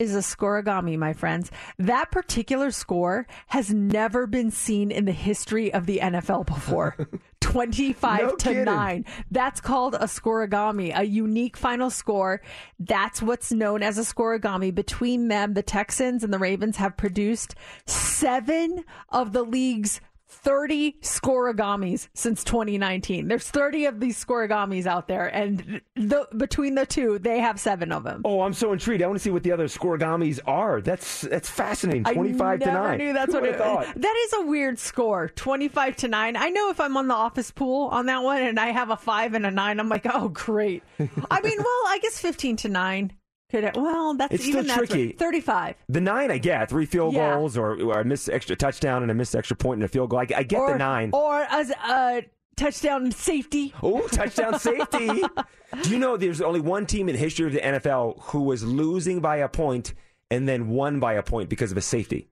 is 0.00 0.16
a 0.16 0.18
scorigami, 0.18 0.98
my 0.98 1.12
friends. 1.12 1.50
That 1.78 2.10
particular 2.10 2.70
score 2.70 3.26
has 3.48 3.72
never 3.72 4.26
been 4.26 4.50
seen 4.50 4.90
in 4.90 5.04
the 5.04 5.12
history 5.12 5.72
of 5.72 5.86
the 5.86 6.00
NFL 6.02 6.46
before. 6.46 6.96
25 7.40 8.20
No 8.20 8.30
to 8.36 8.48
kidding. 8.48 8.64
9. 8.64 9.04
That's 9.30 9.60
called 9.60 9.94
a 9.94 10.04
scorigami, 10.04 10.96
a 10.96 11.04
unique 11.04 11.56
final 11.56 11.90
score. 11.90 12.40
That's 12.78 13.20
what's 13.20 13.52
known 13.52 13.82
as 13.82 13.98
a 13.98 14.02
scorigami. 14.02 14.74
Between 14.74 15.28
them, 15.28 15.54
the 15.54 15.62
Texans 15.62 16.24
and 16.24 16.32
the 16.32 16.38
Ravens 16.38 16.76
have 16.76 16.96
produced 16.96 17.54
seven 17.86 18.84
of 19.10 19.32
the 19.32 19.42
league's 19.42 20.00
30 20.30 20.96
scorigamis 21.02 22.08
since 22.14 22.44
2019. 22.44 23.28
There's 23.28 23.48
30 23.48 23.86
of 23.86 24.00
these 24.00 24.22
scorigamis 24.22 24.86
out 24.86 25.08
there, 25.08 25.26
and 25.26 25.80
the, 25.96 26.26
between 26.36 26.74
the 26.74 26.86
two, 26.86 27.18
they 27.18 27.40
have 27.40 27.58
seven 27.60 27.92
of 27.92 28.04
them. 28.04 28.22
Oh, 28.24 28.42
I'm 28.42 28.52
so 28.54 28.72
intrigued. 28.72 29.02
I 29.02 29.06
want 29.06 29.18
to 29.18 29.22
see 29.22 29.30
what 29.30 29.42
the 29.42 29.52
other 29.52 29.66
scorigamis 29.66 30.40
are. 30.46 30.80
That's 30.80 31.22
that's 31.22 31.50
fascinating. 31.50 32.04
25 32.04 32.40
I 32.40 32.56
to 32.56 32.66
never 32.66 32.88
9. 32.88 32.98
knew 32.98 33.12
that's 33.12 33.32
Who 33.32 33.40
what 33.40 33.48
it 33.48 33.56
thought? 33.56 33.86
That 33.94 34.16
is 34.26 34.32
a 34.34 34.46
weird 34.46 34.78
score, 34.78 35.28
25 35.28 35.96
to 35.96 36.08
9. 36.08 36.36
I 36.36 36.48
know 36.50 36.70
if 36.70 36.80
I'm 36.80 36.96
on 36.96 37.08
the 37.08 37.14
office 37.14 37.50
pool 37.50 37.88
on 37.88 38.06
that 38.06 38.22
one 38.22 38.42
and 38.42 38.58
I 38.58 38.68
have 38.70 38.90
a 38.90 38.96
5 38.96 39.34
and 39.34 39.46
a 39.46 39.50
9, 39.50 39.80
I'm 39.80 39.88
like, 39.88 40.06
"Oh, 40.12 40.28
great." 40.28 40.82
I 40.98 41.40
mean, 41.40 41.58
well, 41.58 41.82
I 41.88 41.98
guess 42.02 42.18
15 42.20 42.56
to 42.56 42.68
9 42.68 43.12
could 43.50 43.64
it, 43.64 43.76
well, 43.76 44.14
that's 44.14 44.34
It's 44.34 44.46
even 44.46 44.64
still 44.64 44.76
that's 44.76 44.88
tricky. 44.90 45.12
35. 45.12 45.76
The 45.88 46.00
nine, 46.00 46.30
I 46.30 46.38
get 46.38 46.68
three 46.68 46.86
field 46.86 47.14
Yeah. 47.14 47.34
goals 47.34 47.56
or, 47.56 47.80
or 47.82 48.00
a 48.00 48.04
missed 48.04 48.28
extra 48.30 48.56
touchdown 48.56 49.02
and 49.02 49.10
a 49.10 49.14
missed 49.14 49.34
extra 49.34 49.56
point 49.56 49.78
and 49.78 49.84
a 49.84 49.88
field 49.88 50.10
goal. 50.10 50.20
I, 50.20 50.26
I 50.36 50.42
get 50.42 50.58
or, 50.58 50.72
the 50.72 50.78
nine. 50.78 51.10
Or 51.12 51.40
as 51.42 51.70
a 51.70 52.24
touchdown 52.56 53.10
safety. 53.10 53.74
Oh, 53.82 54.06
touchdown 54.08 54.58
safety. 54.58 55.22
Do 55.82 55.90
you 55.90 55.98
know 55.98 56.16
there's 56.16 56.40
only 56.40 56.60
one 56.60 56.86
team 56.86 57.08
in 57.08 57.14
the 57.14 57.18
history 57.20 57.46
of 57.46 57.52
the 57.52 57.60
NFL 57.60 58.20
who 58.24 58.42
was 58.42 58.62
losing 58.64 59.20
by 59.20 59.36
a 59.36 59.48
point 59.48 59.94
and 60.30 60.48
then 60.48 60.68
won 60.68 61.00
by 61.00 61.14
a 61.14 61.22
point 61.22 61.48
because 61.48 61.72
of 61.72 61.78
a 61.78 61.82
safety? 61.82 62.28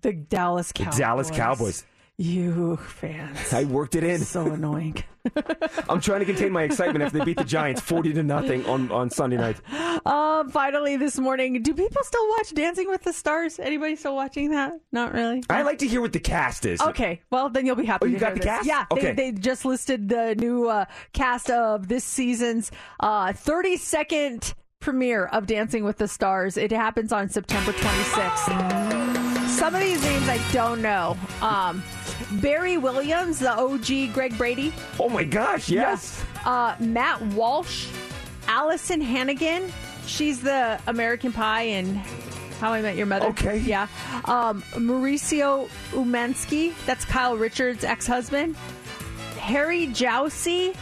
The 0.00 0.12
Dallas 0.12 0.72
The 0.72 0.84
Dallas 0.84 1.30
Cowboys. 1.30 1.84
You 2.20 2.76
fans. 2.78 3.52
I 3.52 3.62
worked 3.62 3.94
it 3.94 4.02
in. 4.02 4.18
So 4.18 4.50
annoying. 4.50 5.04
I'm 5.88 6.00
trying 6.00 6.18
to 6.18 6.24
contain 6.26 6.50
my 6.50 6.64
excitement 6.64 7.04
after 7.04 7.18
they 7.18 7.24
beat 7.24 7.36
the 7.36 7.44
Giants 7.44 7.80
40 7.80 8.12
to 8.14 8.22
nothing 8.24 8.66
on, 8.66 8.90
on 8.90 9.08
Sunday 9.08 9.36
night. 9.36 9.60
Um, 10.04 10.50
finally 10.50 10.96
this 10.96 11.16
morning, 11.16 11.62
do 11.62 11.72
people 11.74 12.02
still 12.02 12.28
watch 12.30 12.52
Dancing 12.54 12.88
with 12.88 13.04
the 13.04 13.12
Stars? 13.12 13.60
Anybody 13.60 13.94
still 13.94 14.16
watching 14.16 14.50
that? 14.50 14.72
Not 14.90 15.12
really. 15.14 15.44
I 15.48 15.62
like 15.62 15.78
to 15.78 15.86
hear 15.86 16.00
what 16.00 16.12
the 16.12 16.18
cast 16.18 16.66
is. 16.66 16.80
Okay, 16.80 17.22
well 17.30 17.50
then 17.50 17.66
you'll 17.66 17.76
be 17.76 17.84
happy. 17.86 18.06
Oh, 18.06 18.08
you 18.08 18.18
got 18.18 18.34
the 18.34 18.40
this. 18.40 18.46
cast? 18.46 18.66
Yeah, 18.66 18.86
Okay. 18.90 19.12
they, 19.12 19.30
they 19.30 19.38
just 19.38 19.64
listed 19.64 20.08
the 20.08 20.34
new 20.34 20.68
uh, 20.68 20.86
cast 21.12 21.50
of 21.50 21.86
this 21.86 22.02
season's 22.02 22.72
uh, 22.98 23.26
32nd 23.28 24.54
premiere 24.80 25.26
of 25.26 25.46
Dancing 25.46 25.84
with 25.84 25.98
the 25.98 26.08
Stars. 26.08 26.56
It 26.56 26.72
happens 26.72 27.12
on 27.12 27.28
September 27.28 27.70
26th. 27.72 29.07
Some 29.48 29.74
of 29.74 29.80
these 29.80 30.00
names 30.02 30.28
I 30.28 30.38
don't 30.52 30.80
know. 30.82 31.16
Um, 31.42 31.82
Barry 32.40 32.76
Williams, 32.76 33.38
the 33.40 33.52
OG 33.52 34.12
Greg 34.14 34.36
Brady. 34.38 34.72
Oh 35.00 35.08
my 35.08 35.24
gosh, 35.24 35.68
yes. 35.68 36.24
Uh, 36.44 36.74
Matt 36.78 37.20
Walsh, 37.28 37.88
Alyson 38.46 39.00
Hannigan. 39.02 39.72
She's 40.06 40.40
the 40.40 40.80
American 40.86 41.32
Pie 41.32 41.62
and 41.62 41.96
How 42.60 42.72
I 42.72 42.80
Met 42.82 42.96
Your 42.96 43.06
Mother. 43.06 43.26
Okay. 43.28 43.58
Yeah. 43.58 43.88
Um, 44.24 44.62
Mauricio 44.72 45.68
Umansky. 45.90 46.72
That's 46.86 47.04
Kyle 47.04 47.36
Richards' 47.36 47.84
ex-husband. 47.84 48.56
Harry 49.38 49.86
Jowsey. 49.88 50.74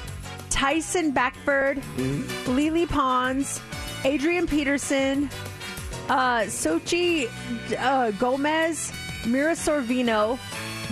Tyson 0.51 1.11
Beckford. 1.11 1.83
Lele 2.47 2.87
Pons. 2.87 3.61
Adrian 4.05 4.47
Peterson. 4.47 5.29
Uh, 6.09 6.43
Xochitl 6.43 7.29
uh, 7.79 8.11
Gomez. 8.13 8.93
Mira 9.27 9.53
Sorvino. 9.53 10.39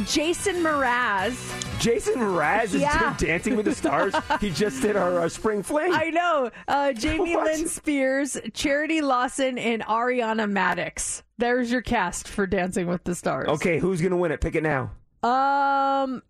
Jason 0.07 0.57
Mraz. 0.57 1.39
Jason 1.81 2.15
Mraz 2.15 2.65
is 2.75 2.77
Yeah. 2.77 2.99
doing 2.99 3.15
Dancing 3.19 3.57
with 3.57 3.67
the 3.67 3.75
Stars. 3.75 4.13
he 4.41 4.51
just 4.51 4.83
did 4.83 4.97
our 4.97 5.21
uh, 5.21 5.29
Spring 5.29 5.63
Fling. 5.63 5.93
I 5.93 6.11
know. 6.11 6.51
Uh, 6.67 6.93
Jamie 6.93 7.37
What? 7.37 7.45
Lynn 7.57 7.69
Spears, 7.69 8.37
Charity 8.55 9.03
Lawson, 9.03 9.57
and 9.57 9.83
Ariana 9.83 10.51
Madix. 10.51 11.23
There's 11.39 11.71
your 11.71 11.83
cast 11.83 12.27
for 12.27 12.47
Dancing 12.47 12.89
with 12.89 13.05
the 13.05 13.15
Stars. 13.15 13.49
Okay, 13.51 13.79
who's 13.79 14.01
gonna 14.01 14.17
win 14.17 14.33
it? 14.33 14.41
Pick 14.41 14.57
it 14.57 14.65
now. 14.65 14.91
Um, 15.23 16.23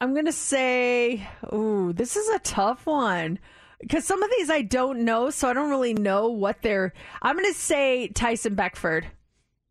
I'm 0.00 0.14
gonna 0.14 0.30
say, 0.32 1.26
ooh, 1.52 1.92
this 1.92 2.16
is 2.16 2.28
a 2.28 2.38
tough 2.40 2.86
one 2.86 3.40
because 3.80 4.04
some 4.04 4.22
of 4.22 4.30
these 4.36 4.50
I 4.50 4.62
don't 4.62 5.04
know, 5.04 5.30
so 5.30 5.48
I 5.48 5.52
don't 5.52 5.70
really 5.70 5.94
know 5.94 6.28
what 6.28 6.62
they're. 6.62 6.92
I'm 7.22 7.36
gonna 7.36 7.52
say 7.54 8.08
Tyson 8.08 8.54
Beckford. 8.54 9.06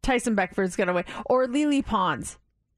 Tyson 0.04 0.36
Beckford's 0.36 0.76
gonna 0.76 0.94
win, 0.94 1.06
or 1.26 1.48
Lele 1.48 1.84
Pons. 1.84 2.38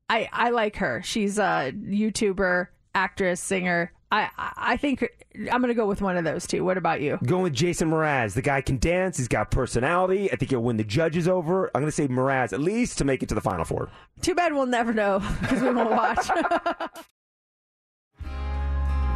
I 0.10 0.30
I 0.34 0.50
like 0.50 0.78
her. 0.78 1.02
She's 1.04 1.38
a 1.38 1.72
YouTuber, 1.74 2.68
actress, 2.96 3.40
singer. 3.40 3.92
I 4.12 4.30
I 4.38 4.78
think 4.78 5.08
I'm 5.52 5.62
gonna 5.62 5.76
go 5.76 5.86
with 5.86 6.02
one 6.02 6.18
of 6.18 6.24
those 6.24 6.48
two. 6.48 6.66
What 6.66 6.78
about 6.78 7.02
you? 7.02 7.20
Going 7.24 7.44
with 7.44 7.54
Jason 7.54 7.92
Mraz. 7.92 8.34
The 8.34 8.42
guy 8.42 8.62
can 8.62 8.80
dance. 8.80 9.18
He's 9.18 9.28
got 9.28 9.52
personality. 9.52 10.32
I 10.32 10.36
think 10.36 10.50
he'll 10.50 10.64
win 10.64 10.78
the 10.78 10.84
judges 10.84 11.28
over. 11.28 11.68
I'm 11.76 11.82
going 11.82 11.86
to 11.86 11.92
say 11.92 12.08
Mraz 12.08 12.52
at 12.52 12.60
least 12.60 12.98
to 12.98 13.06
make 13.06 13.22
it 13.22 13.30
to 13.30 13.36
the 13.36 13.42
final 13.42 13.66
four. 13.66 13.90
Too 14.22 14.34
bad 14.34 14.54
we'll 14.54 14.66
never 14.66 14.94
know 14.94 15.20
because 15.42 15.62
we 15.62 15.72
won't 15.72 15.92
watch. 15.92 16.28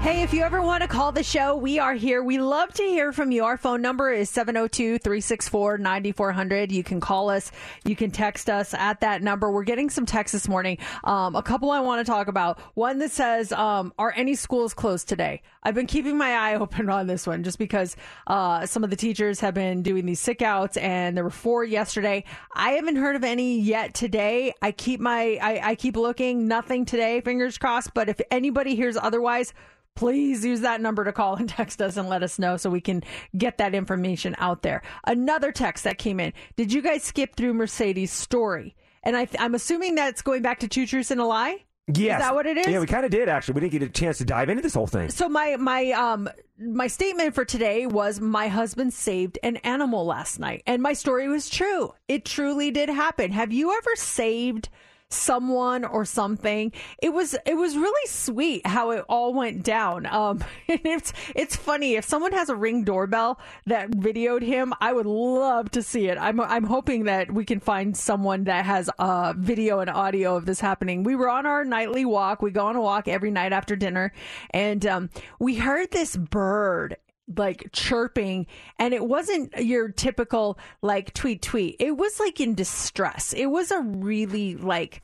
Hey, 0.03 0.21
if 0.21 0.33
you 0.33 0.41
ever 0.43 0.61
want 0.61 0.81
to 0.81 0.89
call 0.89 1.13
the 1.13 1.23
show, 1.23 1.55
we 1.55 1.79
are 1.79 1.93
here. 1.93 2.21
We 2.21 2.37
love 2.37 2.73
to 2.73 2.83
hear 2.83 3.13
from 3.13 3.31
you. 3.31 3.45
Our 3.45 3.55
phone 3.55 3.81
number 3.81 4.11
is 4.11 4.29
702 4.29 4.97
364 4.97 5.77
9400. 5.77 6.73
You 6.73 6.83
can 6.83 6.99
call 6.99 7.29
us, 7.29 7.53
you 7.85 7.95
can 7.95 8.11
text 8.11 8.49
us 8.49 8.73
at 8.73 8.99
that 8.99 9.23
number. 9.23 9.49
We're 9.49 9.63
getting 9.63 9.89
some 9.89 10.05
texts 10.05 10.33
this 10.33 10.49
morning. 10.49 10.79
Um, 11.05 11.37
a 11.37 11.41
couple 11.41 11.71
I 11.71 11.79
want 11.79 12.05
to 12.05 12.11
talk 12.11 12.27
about. 12.27 12.59
One 12.73 12.99
that 12.99 13.11
says, 13.11 13.53
um, 13.53 13.93
Are 13.97 14.13
any 14.13 14.35
schools 14.35 14.73
closed 14.73 15.07
today? 15.07 15.41
I've 15.63 15.73
been 15.73 15.87
keeping 15.87 16.17
my 16.17 16.33
eye 16.33 16.55
open 16.59 16.89
on 16.89 17.07
this 17.07 17.25
one 17.25 17.43
just 17.43 17.57
because 17.57 17.95
uh, 18.27 18.65
some 18.65 18.83
of 18.83 18.89
the 18.89 18.97
teachers 18.97 19.39
have 19.39 19.53
been 19.53 19.83
doing 19.83 20.05
these 20.05 20.19
sick 20.19 20.41
outs, 20.41 20.75
and 20.75 21.15
there 21.15 21.23
were 21.23 21.29
four 21.29 21.63
yesterday. 21.63 22.25
I 22.53 22.71
haven't 22.71 22.97
heard 22.97 23.15
of 23.15 23.23
any 23.23 23.57
yet 23.61 23.93
today. 23.93 24.53
I 24.61 24.73
keep 24.73 24.99
my 24.99 25.39
I, 25.41 25.69
I 25.69 25.75
keep 25.75 25.95
looking. 25.95 26.49
Nothing 26.49 26.83
today. 26.83 27.21
Fingers 27.21 27.57
crossed. 27.57 27.93
But 27.93 28.09
if 28.09 28.19
anybody 28.29 28.75
hears 28.75 28.97
otherwise, 28.97 29.53
please 29.95 30.43
use 30.43 30.61
that 30.61 30.81
number 30.81 31.03
to 31.03 31.11
call 31.13 31.35
and 31.35 31.49
text 31.49 31.81
us 31.81 31.97
and 31.97 32.09
let 32.09 32.23
us 32.23 32.39
know 32.39 32.57
so 32.57 32.69
we 32.69 32.81
can 32.81 33.03
get 33.37 33.57
that 33.57 33.75
information 33.75 34.35
out 34.39 34.61
there. 34.61 34.81
Another 35.05 35.51
text 35.51 35.83
that 35.83 35.97
came 35.97 36.19
in. 36.19 36.33
Did 36.55 36.73
you 36.73 36.81
guys 36.81 37.03
skip 37.03 37.35
through 37.35 37.53
Mercedes' 37.53 38.11
story? 38.11 38.75
And 39.03 39.15
I 39.17 39.25
th- 39.25 39.41
I'm 39.41 39.55
assuming 39.55 39.95
that's 39.95 40.21
going 40.21 40.41
back 40.41 40.59
to 40.61 40.67
Two 40.67 40.87
Truths 40.87 41.11
and 41.11 41.19
a 41.19 41.25
Lie. 41.25 41.65
Yes. 41.87 42.21
Is 42.21 42.25
that 42.27 42.35
what 42.35 42.45
it 42.45 42.57
is? 42.57 42.67
Yeah, 42.67 42.79
we 42.79 42.87
kind 42.87 43.03
of 43.03 43.11
did 43.11 43.27
actually. 43.27 43.55
We 43.55 43.61
didn't 43.61 43.73
get 43.73 43.83
a 43.83 43.89
chance 43.89 44.17
to 44.19 44.25
dive 44.25 44.47
into 44.47 44.61
this 44.61 44.73
whole 44.73 44.87
thing. 44.87 45.09
So 45.09 45.27
my 45.27 45.57
my 45.57 45.91
um 45.91 46.29
my 46.57 46.87
statement 46.87 47.35
for 47.35 47.43
today 47.43 47.85
was 47.87 48.21
my 48.21 48.47
husband 48.47 48.93
saved 48.93 49.37
an 49.43 49.57
animal 49.57 50.05
last 50.05 50.39
night 50.39 50.63
and 50.65 50.81
my 50.81 50.93
story 50.93 51.27
was 51.27 51.49
true. 51.49 51.93
It 52.07 52.23
truly 52.23 52.71
did 52.71 52.87
happen. 52.87 53.31
Have 53.31 53.51
you 53.51 53.75
ever 53.77 53.95
saved 53.97 54.69
someone 55.09 55.85
or 55.85 56.05
something? 56.05 56.71
It 57.01 57.09
was 57.09 57.35
it 57.45 57.55
was 57.55 57.75
really 57.75 58.07
sweet 58.07 58.65
how 58.65 58.91
it 58.91 59.05
all 59.09 59.33
went 59.33 59.63
down. 59.63 60.05
Um 60.05 60.43
and 60.67 60.81
it's 60.83 61.13
it's 61.35 61.55
funny 61.55 61.95
if 61.95 62.05
someone 62.05 62.31
has 62.33 62.49
a 62.49 62.55
ring 62.55 62.83
doorbell 62.83 63.39
that 63.65 63.91
videoed 63.91 64.43
him, 64.43 64.73
I 64.81 64.93
would 64.93 65.05
love 65.05 65.71
to 65.71 65.83
see 65.83 66.07
it. 66.07 66.17
I'm 66.17 66.39
I'm 66.41 66.65
hoping 66.65 67.05
that 67.05 67.31
we 67.31 67.45
can 67.45 67.59
find 67.59 67.95
someone 67.95 68.45
that 68.45 68.65
has 68.65 68.89
uh 68.99 69.33
video 69.37 69.79
and 69.79 69.89
audio 69.89 70.35
of 70.35 70.45
this 70.45 70.59
happening. 70.59 71.03
We 71.03 71.15
were 71.15 71.29
on 71.29 71.45
our 71.45 71.63
nightly 71.63 72.05
walk. 72.05 72.41
We 72.41 72.51
go 72.51 72.65
on 72.67 72.75
a 72.75 72.81
walk 72.81 73.07
every 73.07 73.31
night 73.31 73.53
after 73.53 73.75
dinner 73.75 74.13
and 74.51 74.85
um 74.85 75.09
we 75.39 75.55
heard 75.55 75.91
this 75.91 76.15
bird 76.17 76.97
like 77.37 77.69
chirping 77.71 78.45
and 78.77 78.93
it 78.93 79.05
wasn't 79.05 79.51
your 79.57 79.89
typical 79.89 80.59
like 80.81 81.13
tweet 81.13 81.41
tweet 81.41 81.75
it 81.79 81.95
was 81.95 82.19
like 82.19 82.41
in 82.41 82.53
distress 82.53 83.33
it 83.33 83.45
was 83.45 83.71
a 83.71 83.79
really 83.79 84.55
like 84.55 85.01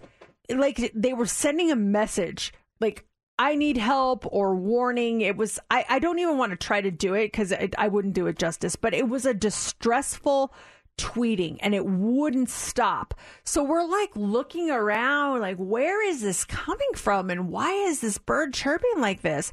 like 0.54 0.92
they 0.94 1.14
were 1.14 1.26
sending 1.26 1.72
a 1.72 1.78
message 1.78 2.54
like 2.82 3.06
I 3.42 3.56
need 3.56 3.78
help 3.78 4.26
or 4.34 4.54
warning. 4.54 5.22
It 5.22 5.38
was, 5.38 5.60
I, 5.72 5.86
I 5.88 6.00
don't 6.00 6.20
even 6.20 6.38
want 6.38 6.52
to 6.52 6.58
try 6.58 6.82
to 6.82 6.92
do 6.92 7.14
it 7.14 7.28
because 7.28 7.54
I 7.78 7.88
wouldn't 7.88 8.14
do 8.14 8.28
it 8.28 8.38
justice, 8.38 8.76
but 8.76 8.94
it 8.94 9.08
was 9.08 9.26
a 9.26 9.34
distressful 9.34 10.54
tweeting 11.00 11.58
and 11.62 11.74
it 11.74 11.86
wouldn't 11.86 12.50
stop. 12.50 13.14
So 13.44 13.64
we're 13.64 13.86
like 13.86 14.12
looking 14.16 14.70
around, 14.70 15.42
like, 15.42 15.58
where 15.58 16.06
is 16.08 16.22
this 16.22 16.46
coming 16.46 16.94
from? 16.96 17.30
And 17.30 17.50
why 17.50 17.72
is 17.72 18.02
this 18.02 18.18
bird 18.18 18.54
chirping 18.54 19.00
like 19.00 19.22
this? 19.22 19.52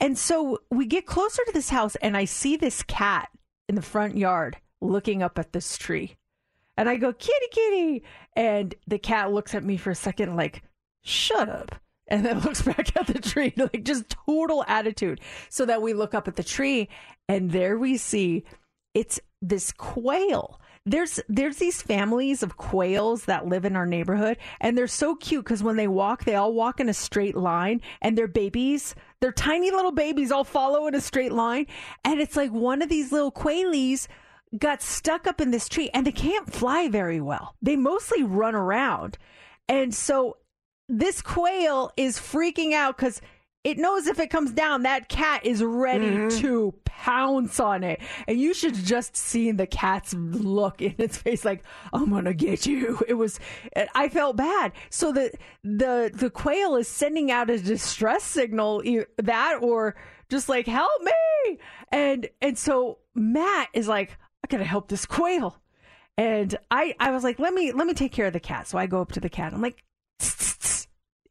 And 0.00 0.18
so 0.18 0.58
we 0.70 0.86
get 0.86 1.06
closer 1.06 1.42
to 1.44 1.52
this 1.52 1.70
house 1.70 1.96
and 1.96 2.16
I 2.16 2.24
see 2.24 2.56
this 2.56 2.82
cat 2.82 3.28
in 3.68 3.74
the 3.74 3.82
front 3.82 4.16
yard 4.16 4.58
looking 4.80 5.22
up 5.22 5.38
at 5.38 5.52
this 5.52 5.78
tree. 5.78 6.16
And 6.76 6.88
I 6.88 6.96
go, 6.96 7.12
kitty, 7.12 7.46
kitty. 7.50 8.04
And 8.36 8.74
the 8.86 8.98
cat 8.98 9.32
looks 9.32 9.54
at 9.54 9.64
me 9.64 9.76
for 9.76 9.90
a 9.90 9.96
second, 9.96 10.36
like, 10.36 10.62
shut 11.02 11.48
up. 11.48 11.74
And 12.06 12.24
then 12.24 12.40
looks 12.44 12.62
back 12.62 12.96
at 12.96 13.06
the 13.06 13.18
tree, 13.18 13.52
like 13.56 13.84
just 13.84 14.10
total 14.26 14.64
attitude. 14.66 15.20
So 15.50 15.64
that 15.66 15.82
we 15.82 15.92
look 15.92 16.14
up 16.14 16.28
at 16.28 16.36
the 16.36 16.44
tree 16.44 16.88
and 17.28 17.50
there 17.50 17.78
we 17.78 17.96
see 17.96 18.44
it's 18.94 19.20
this 19.40 19.72
quail. 19.72 20.60
There's 20.88 21.20
there's 21.28 21.58
these 21.58 21.82
families 21.82 22.42
of 22.42 22.56
quails 22.56 23.26
that 23.26 23.46
live 23.46 23.64
in 23.66 23.76
our 23.76 23.84
neighborhood 23.84 24.38
and 24.60 24.76
they're 24.76 24.86
so 24.86 25.14
cute 25.14 25.44
because 25.44 25.62
when 25.62 25.76
they 25.76 25.88
walk, 25.88 26.24
they 26.24 26.34
all 26.34 26.54
walk 26.54 26.80
in 26.80 26.88
a 26.88 26.94
straight 26.94 27.36
line 27.36 27.82
and 28.00 28.16
their 28.16 28.26
babies, 28.26 28.94
their 29.20 29.32
tiny 29.32 29.70
little 29.70 29.92
babies 29.92 30.32
all 30.32 30.44
follow 30.44 30.86
in 30.86 30.94
a 30.94 31.00
straight 31.00 31.32
line. 31.32 31.66
And 32.04 32.20
it's 32.20 32.36
like 32.36 32.52
one 32.52 32.80
of 32.80 32.88
these 32.88 33.12
little 33.12 33.30
quailies 33.30 34.08
got 34.56 34.80
stuck 34.80 35.26
up 35.26 35.42
in 35.42 35.50
this 35.50 35.68
tree 35.68 35.90
and 35.92 36.06
they 36.06 36.12
can't 36.12 36.50
fly 36.50 36.88
very 36.88 37.20
well. 37.20 37.54
They 37.60 37.76
mostly 37.76 38.22
run 38.22 38.54
around. 38.54 39.18
And 39.68 39.94
so 39.94 40.38
this 40.88 41.20
quail 41.20 41.92
is 41.98 42.18
freaking 42.18 42.72
out 42.72 42.96
because 42.96 43.20
it 43.64 43.76
knows 43.76 44.06
if 44.06 44.18
it 44.18 44.30
comes 44.30 44.52
down, 44.52 44.82
that 44.84 45.08
cat 45.08 45.44
is 45.44 45.62
ready 45.62 46.06
mm-hmm. 46.06 46.38
to 46.40 46.74
pounce 46.84 47.58
on 47.58 47.82
it. 47.82 48.00
And 48.26 48.40
you 48.40 48.54
should 48.54 48.74
just 48.74 49.16
see 49.16 49.50
the 49.50 49.66
cat's 49.66 50.14
look 50.14 50.80
in 50.80 50.94
its 50.98 51.16
face, 51.16 51.44
like, 51.44 51.64
I'm 51.92 52.10
gonna 52.10 52.34
get 52.34 52.66
you. 52.66 52.98
It 53.08 53.14
was, 53.14 53.40
I 53.94 54.10
felt 54.10 54.36
bad. 54.36 54.72
So 54.90 55.12
the, 55.12 55.32
the, 55.64 56.10
the 56.12 56.28
quail 56.30 56.76
is 56.76 56.88
sending 56.88 57.30
out 57.30 57.48
a 57.48 57.58
distress 57.58 58.22
signal, 58.22 58.82
that 59.16 59.58
or 59.62 59.96
just 60.28 60.48
like, 60.48 60.66
help 60.66 60.90
me. 61.02 61.58
And, 61.90 62.28
and 62.42 62.58
so 62.58 62.98
Matt 63.14 63.68
is 63.72 63.88
like, 63.88 64.10
I 64.44 64.48
gotta 64.48 64.64
help 64.64 64.88
this 64.88 65.06
quail. 65.06 65.58
And 66.16 66.54
I, 66.70 66.94
I 67.00 67.12
was 67.12 67.24
like, 67.24 67.38
let 67.38 67.54
me, 67.54 67.72
let 67.72 67.86
me 67.86 67.94
take 67.94 68.12
care 68.12 68.26
of 68.26 68.32
the 68.32 68.40
cat. 68.40 68.68
So 68.68 68.76
I 68.76 68.86
go 68.86 69.00
up 69.00 69.12
to 69.12 69.20
the 69.20 69.30
cat. 69.30 69.54
I'm 69.54 69.62
like, 69.62 69.84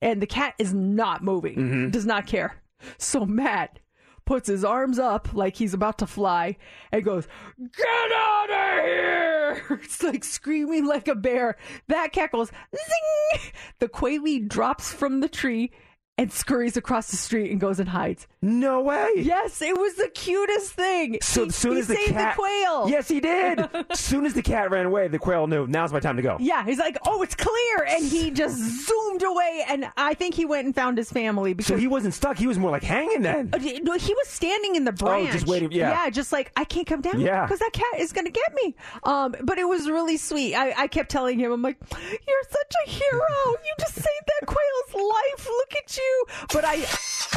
and 0.02 0.22
the 0.22 0.28
cat 0.28 0.54
is 0.60 0.74
not 0.74 1.24
moving, 1.24 1.56
mm-hmm. 1.56 1.90
does 1.90 2.06
not 2.06 2.28
care. 2.28 2.62
So 2.98 3.26
Matt 3.26 3.80
puts 4.26 4.48
his 4.48 4.64
arms 4.64 5.00
up 5.00 5.34
like 5.34 5.56
he's 5.56 5.74
about 5.74 5.98
to 6.00 6.08
fly 6.08 6.58
and 6.92 7.04
goes, 7.04 7.28
Get 7.58 8.12
out 8.14 8.50
of 8.50 8.86
here! 8.86 9.28
It's 9.84 10.04
like 10.04 10.24
screaming 10.24 10.86
like 10.86 11.08
a 11.08 11.16
bear. 11.16 11.58
That 11.88 12.12
cat 12.12 12.32
goes, 12.32 12.52
Zing! 12.76 13.52
The 13.80 13.88
quailie 13.88 14.40
drops 14.40 14.94
from 14.94 15.22
the 15.22 15.30
tree 15.30 15.72
and 16.18 16.32
scurries 16.32 16.76
across 16.78 17.12
the 17.12 17.18
street 17.18 17.52
and 17.52 17.60
goes 17.60 17.80
and 17.80 17.90
hides. 17.90 18.28
No 18.42 18.82
way. 18.82 19.10
Yes, 19.18 19.62
it 19.62 19.78
was 19.78 19.96
the 19.96 20.10
cutest 20.10 20.72
thing. 20.74 21.18
So 21.22 21.46
He- 21.46 21.50
soon 21.52 21.74
he 21.74 21.80
as 21.80 21.88
the 21.88 21.96
saved 21.96 22.14
cat, 22.14 22.36
the 22.36 22.42
quail. 22.42 22.90
yes, 22.90 23.08
he 23.08 23.20
did. 23.20 23.68
soon 23.94 24.26
as 24.26 24.34
the 24.34 24.42
cat 24.42 24.72
ran 24.72 24.86
away, 24.86 25.08
the 25.08 25.20
quail 25.20 25.48
knew 25.48 25.68
now's 25.68 25.92
my 25.94 26.00
time 26.00 26.16
to 26.18 26.22
go. 26.24 26.38
Yeah, 26.40 26.64
he's 26.66 26.80
like, 26.80 26.98
oh, 27.06 27.22
it's 27.22 27.36
clear, 27.36 27.84
and 27.90 28.04
he 28.06 28.32
just 28.32 28.58
zoomed 28.58 29.24
away, 29.24 29.64
and 29.68 29.90
I 29.98 30.14
think 30.14 30.34
he 30.36 30.46
went 30.46 30.66
and 30.66 30.74
found 30.76 30.98
his 30.98 31.12
family 31.12 31.54
because 31.54 31.68
So 31.68 31.78
he 31.78 31.88
wasn't 31.88 32.14
stuck. 32.14 32.38
He 32.38 32.48
was 32.48 32.58
more 32.58 32.72
like 32.72 32.84
hanging 32.84 33.22
then. 33.22 33.50
Uh, 33.54 33.58
no, 33.58 33.94
he 33.94 34.14
was 34.14 34.28
standing 34.28 34.76
in 34.76 34.86
the 34.86 34.92
branch. 34.92 35.30
Oh, 35.30 35.32
just 35.34 35.48
waiting- 35.48 35.72
yeah. 35.72 35.92
yeah, 36.06 36.10
just 36.10 36.32
like 36.32 36.52
I 36.56 36.64
can't 36.64 36.88
come 36.88 37.02
down. 37.02 37.20
Yeah. 37.20 37.46
because 37.46 37.60
that 37.60 37.74
cat 37.74 38.00
is 38.00 38.12
gonna 38.14 38.30
get 38.32 38.54
me. 38.64 38.76
Um, 39.04 39.36
but 39.44 39.58
it 39.58 39.68
was 39.68 39.88
really 39.90 40.18
sweet. 40.18 40.56
I, 40.56 40.74
I 40.84 40.88
kept 40.88 41.10
telling 41.12 41.38
him, 41.40 41.52
I'm 41.52 41.62
like, 41.62 41.78
you're 41.92 42.44
such 42.50 42.74
a 42.86 42.90
hero. 42.90 43.22
You 43.48 43.74
just 43.80 43.96
saved 43.96 44.06
that 44.40 44.48
quail's 44.48 44.94
life. 45.12 45.48
Look 45.48 45.76
at 45.76 45.98
you. 45.98 46.04
But 46.54 46.66
I, 46.66 46.86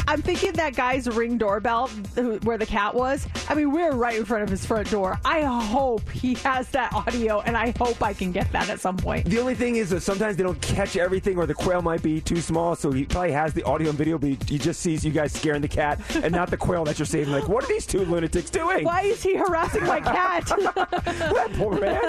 I'm 0.07 0.21
thinking 0.21 0.53
that 0.53 0.75
guy's 0.75 1.07
ring 1.07 1.37
doorbell 1.37 1.87
who- 2.15 2.37
where 2.39 2.57
the 2.57 2.65
cat 2.65 2.93
was. 2.95 3.27
I 3.49 3.53
mean, 3.55 3.71
we're 3.71 3.91
right 3.93 4.17
in 4.17 4.25
front 4.25 4.43
of 4.43 4.49
his 4.49 4.65
front 4.65 4.89
door. 4.89 5.19
I 5.25 5.41
hope 5.41 6.09
he 6.09 6.33
has 6.35 6.69
that 6.69 6.93
audio, 6.93 7.41
and 7.41 7.55
I 7.57 7.73
hope 7.77 8.01
I 8.01 8.13
can 8.13 8.31
get 8.31 8.51
that 8.51 8.69
at 8.69 8.79
some 8.79 8.97
point. 8.97 9.25
The 9.25 9.39
only 9.39 9.55
thing 9.55 9.75
is 9.75 9.89
that 9.91 10.01
sometimes 10.01 10.37
they 10.37 10.43
don't 10.43 10.61
catch 10.61 10.95
everything, 10.97 11.37
or 11.37 11.45
the 11.45 11.53
quail 11.53 11.81
might 11.81 12.01
be 12.03 12.21
too 12.21 12.41
small. 12.41 12.75
So 12.75 12.91
he 12.91 13.05
probably 13.05 13.31
has 13.31 13.53
the 13.53 13.63
audio 13.63 13.89
and 13.89 13.97
video, 13.97 14.17
but 14.17 14.29
he, 14.29 14.37
he 14.47 14.57
just 14.57 14.79
sees 14.81 15.03
you 15.05 15.11
guys 15.11 15.33
scaring 15.33 15.61
the 15.61 15.67
cat, 15.67 15.99
and 16.15 16.33
not 16.33 16.49
the 16.49 16.57
quail 16.57 16.83
that 16.85 16.99
you're 16.99 17.05
saving. 17.05 17.33
Like, 17.33 17.47
what 17.47 17.63
are 17.63 17.67
these 17.67 17.85
two 17.85 18.05
lunatics 18.05 18.49
doing? 18.49 18.83
Why 18.85 19.01
is 19.03 19.21
he 19.23 19.35
harassing 19.35 19.85
my 19.85 19.99
cat? 20.01 20.45
that 20.47 21.49
poor 21.55 21.79
man. 21.79 22.01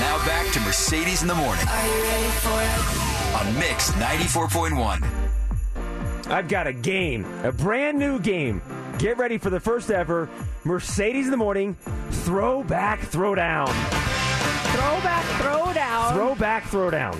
Now 0.00 0.16
back 0.26 0.52
to 0.52 0.60
Mercedes 0.60 1.22
in 1.22 1.28
the 1.28 1.34
morning. 1.34 1.66
Are 1.68 1.86
you 1.86 2.02
ready 2.02 2.28
for 2.28 2.62
it? 2.62 3.15
On 3.34 3.54
Mix 3.58 3.90
94.1. 3.92 5.06
I've 6.28 6.48
got 6.48 6.66
a 6.66 6.72
game, 6.72 7.24
a 7.44 7.52
brand 7.52 7.98
new 7.98 8.18
game. 8.18 8.62
Get 8.98 9.18
ready 9.18 9.36
for 9.38 9.50
the 9.50 9.60
first 9.60 9.90
ever 9.90 10.28
Mercedes 10.64 11.26
in 11.26 11.30
the 11.30 11.36
morning 11.36 11.74
throwback 12.10 13.00
throwdown. 13.00 13.68
Throwback 14.72 15.24
throwdown. 15.40 16.12
Throwback 16.14 16.64
throwdown. 16.64 17.14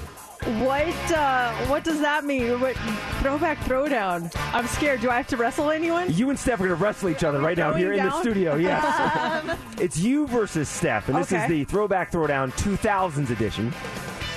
What 0.64 1.12
uh, 1.12 1.52
what 1.66 1.82
does 1.84 2.00
that 2.00 2.24
mean? 2.24 2.60
What 2.60 2.76
throwback 3.20 3.58
throwdown? 3.58 4.32
I'm 4.54 4.66
scared. 4.68 5.00
Do 5.00 5.10
I 5.10 5.16
have 5.16 5.26
to 5.28 5.36
wrestle 5.36 5.70
anyone? 5.70 6.12
You 6.12 6.30
and 6.30 6.38
Steph 6.38 6.60
are 6.60 6.66
going 6.66 6.78
to 6.78 6.82
wrestle 6.82 7.10
each 7.10 7.24
other 7.24 7.40
right 7.40 7.56
now 7.58 7.70
Throwing 7.72 7.82
here 7.82 7.92
in 7.92 8.04
the 8.04 8.10
down? 8.10 8.22
studio. 8.22 8.54
Yes. 8.66 9.58
it's 9.80 9.98
you 9.98 10.26
versus 10.28 10.68
Steph, 10.68 11.08
and 11.08 11.18
this 11.18 11.32
Okay. 11.32 11.42
is 11.42 11.48
the 11.48 11.64
Throwback 11.64 12.10
Throwdown 12.12 12.52
2000s 12.52 13.30
edition. 13.30 13.72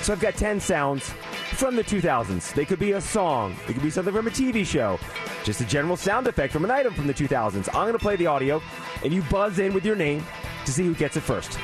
So 0.02 0.12
I've 0.14 0.20
got 0.20 0.34
10 0.34 0.60
sounds 0.60 1.12
from 1.54 1.76
the 1.76 1.84
2000s. 1.84 2.54
They 2.54 2.64
could 2.64 2.78
be 2.78 2.92
a 2.92 3.00
song, 3.00 3.56
they 3.66 3.72
could 3.72 3.82
be 3.82 3.90
something 3.90 4.14
from 4.14 4.26
a 4.26 4.30
TV 4.30 4.64
show, 4.64 4.98
just 5.44 5.60
a 5.60 5.64
general 5.64 5.96
sound 5.96 6.26
effect 6.26 6.52
from 6.52 6.64
an 6.64 6.70
item 6.70 6.94
from 6.94 7.06
the 7.06 7.14
2000s. 7.14 7.68
I'm 7.68 7.84
going 7.84 7.92
to 7.92 7.98
play 7.98 8.16
the 8.16 8.26
audio, 8.26 8.62
and 9.04 9.12
you 9.12 9.22
buzz 9.22 9.58
in 9.58 9.74
with 9.74 9.84
your 9.84 9.96
name 9.96 10.24
to 10.64 10.72
see 10.72 10.84
who 10.84 10.94
gets 10.94 11.16
it 11.16 11.22
first. 11.22 11.58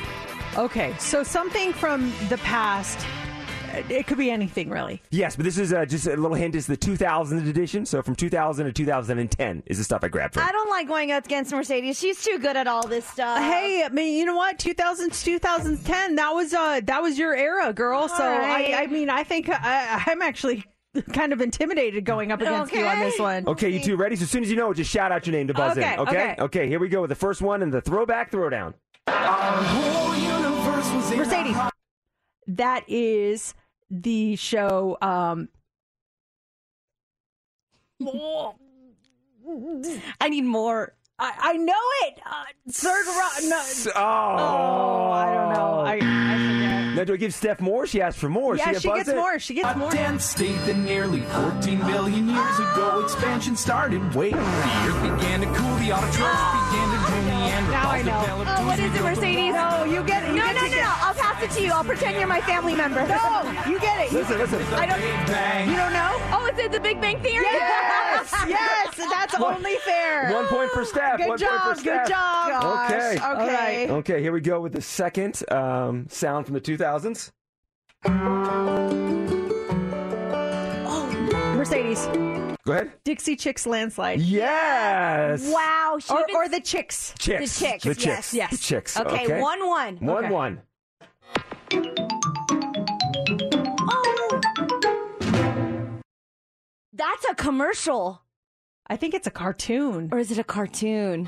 Okay, 0.57 0.95
so 0.99 1.23
something 1.23 1.73
from 1.73 2.11
the 2.29 2.37
past. 2.39 3.05
It 3.89 4.07
could 4.07 4.17
be 4.17 4.29
anything, 4.31 4.69
really. 4.69 5.01
Yes, 5.11 5.35
but 5.35 5.45
this 5.45 5.57
is 5.57 5.73
uh, 5.73 5.85
just 5.85 6.07
a 6.07 6.15
little 6.15 6.35
hint. 6.35 6.55
It's 6.55 6.67
the 6.67 6.77
2000 6.77 7.47
edition, 7.47 7.85
so 7.85 8.01
from 8.01 8.15
2000 8.15 8.65
to 8.65 8.71
2010 8.73 9.63
is 9.65 9.77
the 9.77 9.83
stuff 9.83 10.03
I 10.03 10.07
grabbed 10.07 10.33
from. 10.35 10.43
I 10.43 10.51
don't 10.51 10.69
like 10.69 10.87
going 10.87 11.11
up 11.11 11.25
against 11.25 11.51
Mercedes. 11.51 11.99
She's 11.99 12.21
too 12.23 12.39
good 12.39 12.57
at 12.57 12.67
all 12.67 12.87
this 12.87 13.05
stuff. 13.05 13.39
Hey, 13.39 13.83
I 13.85 13.89
mean, 13.89 14.17
you 14.17 14.25
know 14.25 14.35
what? 14.35 14.59
2000 14.59 15.11
to 15.11 15.23
2010. 15.23 16.15
That 16.15 16.31
was 16.31 16.53
uh, 16.53 16.81
that 16.85 17.01
was 17.01 17.17
your 17.17 17.35
era, 17.35 17.73
girl. 17.73 18.07
so 18.07 18.23
right. 18.23 18.73
I, 18.73 18.83
I 18.83 18.87
mean, 18.87 19.09
I 19.09 19.23
think 19.23 19.49
I, 19.49 20.03
I'm 20.07 20.21
actually 20.21 20.63
kind 21.13 21.33
of 21.33 21.41
intimidated 21.41 22.05
going 22.05 22.31
up 22.31 22.41
against 22.41 22.73
you 22.73 22.85
on 22.85 22.99
this 22.99 23.19
one. 23.19 23.47
Okay, 23.47 23.69
you 23.69 23.81
two 23.83 23.95
ready? 23.97 24.15
So 24.15 24.23
as 24.23 24.31
soon 24.31 24.43
as 24.43 24.49
you 24.49 24.55
know 24.55 24.73
just 24.73 24.89
shout 24.91 25.11
out 25.11 25.27
your 25.27 25.35
name 25.35 25.47
to 25.47 25.53
buzz 25.53 25.77
Okay, 25.77 25.93
in. 25.93 25.99
Okay? 25.99 26.35
okay. 26.39 26.67
here 26.67 26.79
we 26.79 26.89
go 26.89 27.01
with 27.01 27.09
the 27.09 27.15
first 27.15 27.41
one 27.41 27.61
and 27.61 27.71
the 27.71 27.81
throwback 27.81 28.31
throwdown. 28.31 28.73
Mercedes. 31.15 31.57
That 32.47 32.83
is 32.87 33.53
the 33.89 34.35
show. 34.35 34.97
Um, 35.01 35.49
I 40.21 40.29
need 40.29 40.43
more. 40.43 40.96
I, 41.19 41.33
I 41.39 41.53
know 41.53 41.73
it. 42.03 42.19
Uh, 42.23 42.43
third 42.69 43.07
round. 43.07 43.49
No. 43.49 43.63
Oh. 43.95 45.11
I 45.11 45.33
don't 45.33 45.53
know. 45.53 45.79
I, 45.79 45.93
I 45.95 46.37
forget. 46.37 46.93
Now, 46.95 47.03
do 47.05 47.13
I 47.13 47.17
give 47.17 47.33
Steph 47.33 47.59
more? 47.59 47.87
She 47.87 48.01
asked 48.01 48.19
for 48.19 48.29
more. 48.29 48.55
Yeah, 48.55 48.73
get 48.73 48.81
she 48.83 48.87
gets 48.89 49.09
in? 49.09 49.15
more. 49.15 49.39
She 49.39 49.55
gets 49.55 49.75
more. 49.77 49.89
A 49.89 49.91
dense 49.91 50.25
state 50.25 50.57
that 50.67 50.77
nearly 50.77 51.21
14 51.21 51.79
billion 51.79 52.29
years 52.29 52.59
ago 52.59 53.01
expansion 53.03 53.55
started. 53.55 54.13
Wait, 54.13 54.33
the 54.33 54.39
earth 54.39 55.01
began 55.01 55.41
to 55.41 55.47
cool, 55.47 55.75
the 55.77 55.89
autotrophs 55.89 56.69
began 56.69 56.87
to 56.93 56.97
drool, 57.05 57.23
Neanderthals 57.33 57.71
Now 57.71 57.89
I 57.89 58.01
know. 58.03 58.43
Oh, 58.47 58.65
what 58.67 58.79
is 58.79 58.93
it, 58.95 59.01
Mercedes? 59.01 59.53
No, 59.53 59.83
you 59.85 60.03
get 60.03 60.23
it. 60.23 60.29
You 60.29 60.35
no, 60.35 60.45
get 60.45 60.55
no, 60.55 60.61
no, 60.61 60.69
get- 60.69 60.83
no. 60.83 60.93
I'll 61.01 61.13
pass 61.15 61.41
it 61.41 61.49
to 61.57 61.63
you. 61.63 61.71
I'll 61.71 61.83
pretend 61.83 62.17
you're 62.17 62.27
my 62.27 62.41
family 62.41 62.75
member. 62.75 63.07
No, 63.07 63.41
you 63.67 63.79
get 63.79 64.05
it. 64.05 64.11
You- 64.11 64.19
Listen, 64.19 64.37
listen. 64.37 64.61
I 64.73 64.85
don't. 64.85 65.01
You 65.69 65.75
don't 65.75 65.93
know? 65.93 66.13
Oh, 66.33 66.49
is 66.53 66.59
it 66.59 66.71
the 66.71 66.79
Big 66.79 67.01
Bang 67.01 67.19
Theory? 67.21 67.45
Yes, 67.51 68.33
yes, 68.47 68.95
that's 68.95 69.35
only 69.35 69.75
fair. 69.85 70.31
One 70.33 70.47
point 70.47 70.71
for 70.71 70.83
Steph. 70.85 71.06
Good 71.15 71.27
One 71.29 71.37
job. 71.37 71.61
point 71.61 71.77
for 71.77 71.83
Good 71.83 72.07
job. 72.07 72.61
Gosh, 72.61 72.91
Okay. 72.91 73.17
Okay. 73.25 73.89
Okay, 73.91 74.21
here 74.21 74.31
we 74.33 74.41
go 74.41 74.59
with 74.59 74.73
the 74.73 74.81
second 74.81 75.41
um, 75.51 76.07
sound 76.09 76.45
from 76.45 76.55
the 76.55 76.61
2000s. 76.61 77.31
Oh, 80.89 81.09
Mercedes. 81.55 82.05
Go 82.65 82.73
ahead. 82.73 82.91
Dixie 83.05 83.35
Chicks 83.35 83.65
landslide. 83.65 84.19
Yes. 84.19 85.41
Wow. 85.51 85.97
Or, 86.09 86.21
even- 86.21 86.35
or 86.35 86.47
the 86.49 86.59
chicks. 86.59 87.13
Chicks. 87.17 87.57
The 87.59 87.65
chicks. 87.65 87.83
The 87.83 87.89
yes. 87.89 87.97
chicks. 88.03 88.33
Yes. 88.33 88.51
The 88.51 88.57
chicks. 88.57 88.97
Okay, 88.99 89.23
Okay. 89.25 89.41
one 89.41 89.65
one. 89.67 89.97
One 89.97 90.25
Okay. 90.25 90.33
one. 90.33 90.61
Oh. 93.89 94.41
That's 96.93 97.25
a 97.29 97.35
commercial. 97.35 98.21
I 98.89 98.95
think 98.95 99.13
it's 99.13 99.27
a 99.27 99.31
cartoon. 99.31 100.09
Or 100.11 100.19
is 100.19 100.31
it 100.31 100.37
a 100.37 100.43
cartoon? 100.43 101.27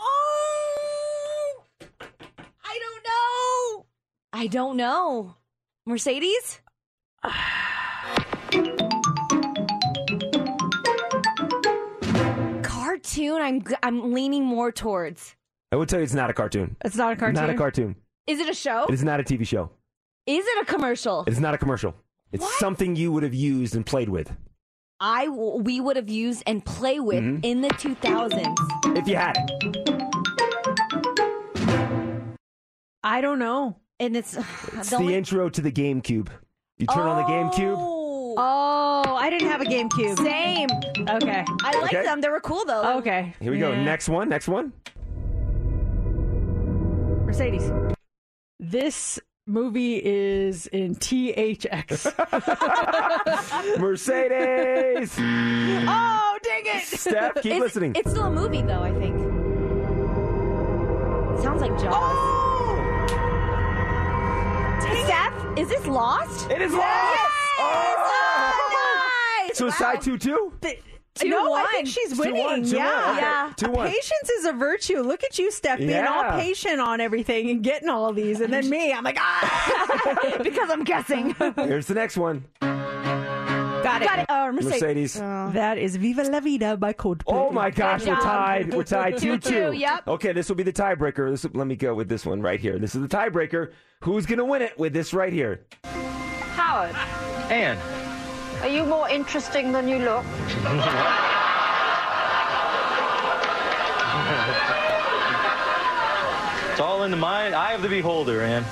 Oh! 0.00 1.64
I 2.64 2.78
don't 2.80 3.04
know. 3.04 3.86
I 4.32 4.46
don't 4.48 4.76
know. 4.76 5.36
Mercedes? 5.86 6.60
cartoon 12.62 13.40
I'm 13.40 13.62
g- 13.62 13.74
I'm 13.82 14.12
leaning 14.12 14.44
more 14.44 14.72
towards. 14.72 15.36
I 15.70 15.76
will 15.76 15.86
tell 15.86 16.00
you 16.00 16.04
it's 16.04 16.14
not 16.14 16.30
a 16.30 16.34
cartoon. 16.34 16.76
It's 16.84 16.96
not 16.96 17.12
a 17.12 17.16
cartoon. 17.16 17.40
Not 17.40 17.50
a 17.50 17.54
cartoon. 17.54 17.96
Is 18.26 18.40
it 18.40 18.48
a 18.48 18.54
show? 18.54 18.84
It 18.86 18.94
is 18.94 19.04
not 19.04 19.20
a 19.20 19.22
TV 19.22 19.46
show. 19.46 19.70
Is 20.26 20.44
it 20.46 20.62
a 20.62 20.66
commercial? 20.66 21.24
It 21.26 21.32
is 21.32 21.40
not 21.40 21.54
a 21.54 21.58
commercial. 21.58 21.94
It's 22.32 22.58
something 22.58 22.96
you 22.96 23.12
would 23.12 23.22
have 23.22 23.34
used 23.34 23.74
and 23.76 23.84
played 23.84 24.08
with 24.08 24.34
I 25.00 25.24
w- 25.26 25.56
we 25.62 25.80
would 25.80 25.96
have 25.96 26.08
used 26.08 26.42
and 26.46 26.64
play 26.64 27.00
with 27.00 27.22
Mhm. 27.24 27.40
in 27.44 27.60
the 27.60 27.68
2000s. 27.70 28.56
if 28.96 29.06
you 29.08 29.16
had 29.16 29.36
it. 29.36 29.48
I 33.04 33.20
don't 33.20 33.38
know. 33.38 33.78
And 33.98 34.16
it's 34.16 34.36
It's 34.74 34.90
the 34.90 34.96
the 34.96 35.02
only- 35.02 35.14
intro 35.16 35.48
to 35.48 35.60
the 35.60 35.72
GameCube. 35.72 36.28
You 36.78 36.86
turn 36.86 37.06
on 37.06 37.16
the 37.18 37.24
GameCube. 37.32 37.76
Oh, 37.78 37.98
Oh, 38.34 39.14
I 39.16 39.28
didn't 39.28 39.48
have 39.48 39.60
a 39.60 39.64
GameCube. 39.66 40.16
same. 40.16 40.68
Okay. 41.06 41.44
I 41.64 41.70
like 41.80 41.92
Okay. 41.92 42.02
them. 42.02 42.20
They 42.22 42.28
were 42.30 42.40
cool 42.40 42.64
though. 42.64 42.96
Okay. 42.98 43.34
Here 43.40 43.52
we 43.52 43.58
go. 43.58 43.74
Next 43.74 44.08
one. 44.08 44.28
Next 44.30 44.48
one. 44.48 44.72
Mercedes. 47.26 47.70
This 48.58 49.18
movie 49.46 49.96
is 50.04 50.66
in 50.68 50.94
THX. 50.96 52.04
Mercedes. 53.78 55.16
oh, 55.18 56.38
dang 56.42 56.62
it. 56.66 56.84
Steph, 56.84 57.34
keep 57.36 57.46
It's- 57.46 57.60
listening. 57.60 57.94
It's 57.96 58.10
still 58.10 58.24
a 58.26 58.30
movie 58.30 58.62
though. 58.62 58.82
I 58.82 58.92
think. 58.92 59.18
Sounds 61.42 61.60
like 61.60 61.72
Jaws. 61.80 61.92
Oh! 61.96 63.08
Steph, 65.04 65.58
is 65.58 65.68
this 65.68 65.86
Lost? 65.86 66.48
It 66.50 66.62
is 66.62 66.72
Yes! 66.72 66.78
lost. 66.78 67.30
Oh, 67.58 67.94
oh 67.98 69.46
nice. 69.48 69.58
So 69.58 69.66
Wow. 69.66 69.72
side 69.72 70.00
two 70.02 70.16
two. 70.18 70.52
Two 71.14 71.28
no, 71.28 71.50
one. 71.50 71.60
I 71.60 71.66
think 71.72 71.88
she's 71.88 72.18
winning. 72.18 72.42
one, 72.42 72.64
two 72.64 72.76
yeah. 72.76 73.06
one. 73.08 73.16
Yeah. 73.18 73.52
Two 73.56 73.70
one. 73.70 73.88
Patience 73.88 74.30
is 74.38 74.44
a 74.46 74.52
virtue. 74.52 75.00
Look 75.02 75.22
at 75.24 75.38
you, 75.38 75.50
Steph, 75.50 75.78
being 75.78 75.90
Yeah. 75.90 76.10
all 76.10 76.38
patient 76.40 76.80
on 76.80 77.00
everything 77.02 77.50
and 77.50 77.62
getting 77.62 77.88
all 77.90 78.08
of 78.08 78.16
these. 78.16 78.40
And 78.40 78.52
then 78.52 78.68
me, 78.70 78.92
I'm 78.92 79.04
like, 79.04 79.18
ah. 79.20 80.38
because 80.42 80.70
I'm 80.70 80.84
guessing. 80.84 81.34
Here's 81.56 81.86
the 81.86 81.94
next 81.94 82.16
one. 82.16 82.44
Got 82.60 84.00
it. 84.00 84.04
Got 84.06 84.18
it. 84.20 84.30
Uh, 84.30 84.52
Mercedes. 84.52 84.80
Mercedes. 84.80 85.14
That 85.54 85.76
is 85.76 85.96
Viva 85.96 86.22
La 86.22 86.40
Vida 86.40 86.76
by 86.78 86.92
Coldplay. 86.94 87.22
Oh 87.26 87.50
my 87.50 87.68
gosh, 87.68 88.06
we're 88.06 88.14
tied. 88.14 88.72
We're 88.72 88.84
tied 88.84 89.18
2 89.18 89.38
2. 89.38 89.50
2-2, 89.50 89.78
yep. 89.78 90.06
Okay, 90.08 90.32
this 90.32 90.48
will 90.48 90.56
be 90.56 90.62
the 90.62 90.72
tiebreaker. 90.72 91.30
This 91.30 91.44
let 91.52 91.66
me 91.66 91.76
go 91.76 91.94
with 91.94 92.08
this 92.08 92.24
one 92.24 92.40
right 92.40 92.60
here. 92.60 92.78
This 92.78 92.94
is 92.94 93.02
the 93.02 93.08
tiebreaker. 93.08 93.72
Who's 94.02 94.24
going 94.24 94.38
to 94.38 94.44
win 94.44 94.62
it 94.62 94.78
with 94.78 94.92
this 94.94 95.12
right 95.12 95.32
here? 95.32 95.66
Howard, 96.54 96.94
Anne. 97.50 97.78
Are 98.62 98.68
you 98.68 98.84
more 98.84 99.08
interesting 99.08 99.72
than 99.72 99.88
you 99.88 99.98
look? 99.98 100.24
It's 106.70 106.80
all 106.80 107.02
in 107.02 107.10
the 107.10 107.16
mind, 107.16 107.54
eye 107.54 107.72
of 107.72 107.82
the 107.82 107.88
beholder, 107.88 108.42
Ann. 108.42 108.62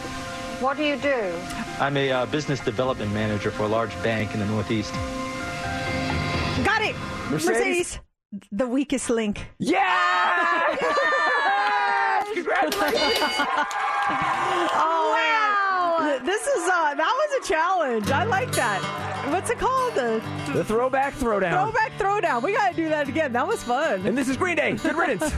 What 0.60 0.76
do 0.76 0.84
you 0.84 0.96
do? 0.96 1.34
I'm 1.80 1.96
a 1.96 2.10
uh, 2.12 2.26
business 2.26 2.60
development 2.60 3.12
manager 3.12 3.50
for 3.50 3.64
a 3.64 3.68
large 3.68 3.90
bank 4.02 4.32
in 4.32 4.40
the 4.40 4.46
Northeast. 4.46 4.92
Got 6.64 6.82
it. 6.82 6.94
Mercedes? 7.30 7.98
The 8.52 8.68
weakest 8.68 9.10
link. 9.10 9.46
Yeah! 9.58 10.76
Congratulations! 12.34 13.18
Oh, 14.72 15.12
Wow. 15.14 15.49
This 16.24 16.46
is 16.46 16.64
uh, 16.68 16.94
that 16.94 17.28
was 17.30 17.44
a 17.44 17.48
challenge. 17.52 18.10
I 18.10 18.24
like 18.24 18.52
that. 18.52 18.80
What's 19.30 19.50
it 19.50 19.58
called? 19.58 19.94
The 19.94 20.22
The 20.52 20.64
throwback 20.64 21.14
throwdown. 21.14 21.50
throwback 21.52 21.92
throwdown. 21.98 22.42
We 22.42 22.52
gotta 22.52 22.74
do 22.74 22.88
that 22.88 23.08
again. 23.08 23.32
That 23.32 23.46
was 23.46 23.62
fun. 23.62 24.06
And 24.06 24.16
this 24.16 24.28
is 24.28 24.36
Green 24.36 24.56
Day. 24.56 24.72
Good 24.72 24.96
riddance. 24.96 25.32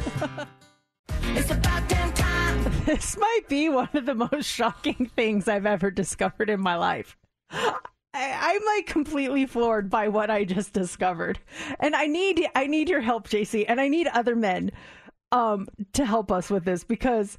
it's 1.24 1.50
about 1.50 1.88
damn 1.88 2.12
time. 2.12 2.64
This 2.84 3.16
might 3.16 3.48
be 3.48 3.68
one 3.68 3.88
of 3.94 4.06
the 4.06 4.14
most 4.14 4.46
shocking 4.46 5.10
things 5.16 5.48
I've 5.48 5.66
ever 5.66 5.90
discovered 5.90 6.50
in 6.50 6.60
my 6.60 6.76
life. 6.76 7.16
I, 7.50 7.74
I'm 8.14 8.60
like 8.76 8.86
completely 8.86 9.46
floored 9.46 9.88
by 9.88 10.08
what 10.08 10.30
I 10.30 10.44
just 10.44 10.72
discovered, 10.72 11.38
and 11.80 11.94
I 11.96 12.06
need 12.06 12.46
I 12.54 12.66
need 12.66 12.88
your 12.88 13.00
help, 13.00 13.28
JC, 13.28 13.64
and 13.68 13.80
I 13.80 13.88
need 13.88 14.06
other 14.08 14.36
men 14.36 14.70
um, 15.32 15.66
to 15.94 16.04
help 16.04 16.30
us 16.30 16.50
with 16.50 16.64
this 16.64 16.84
because 16.84 17.38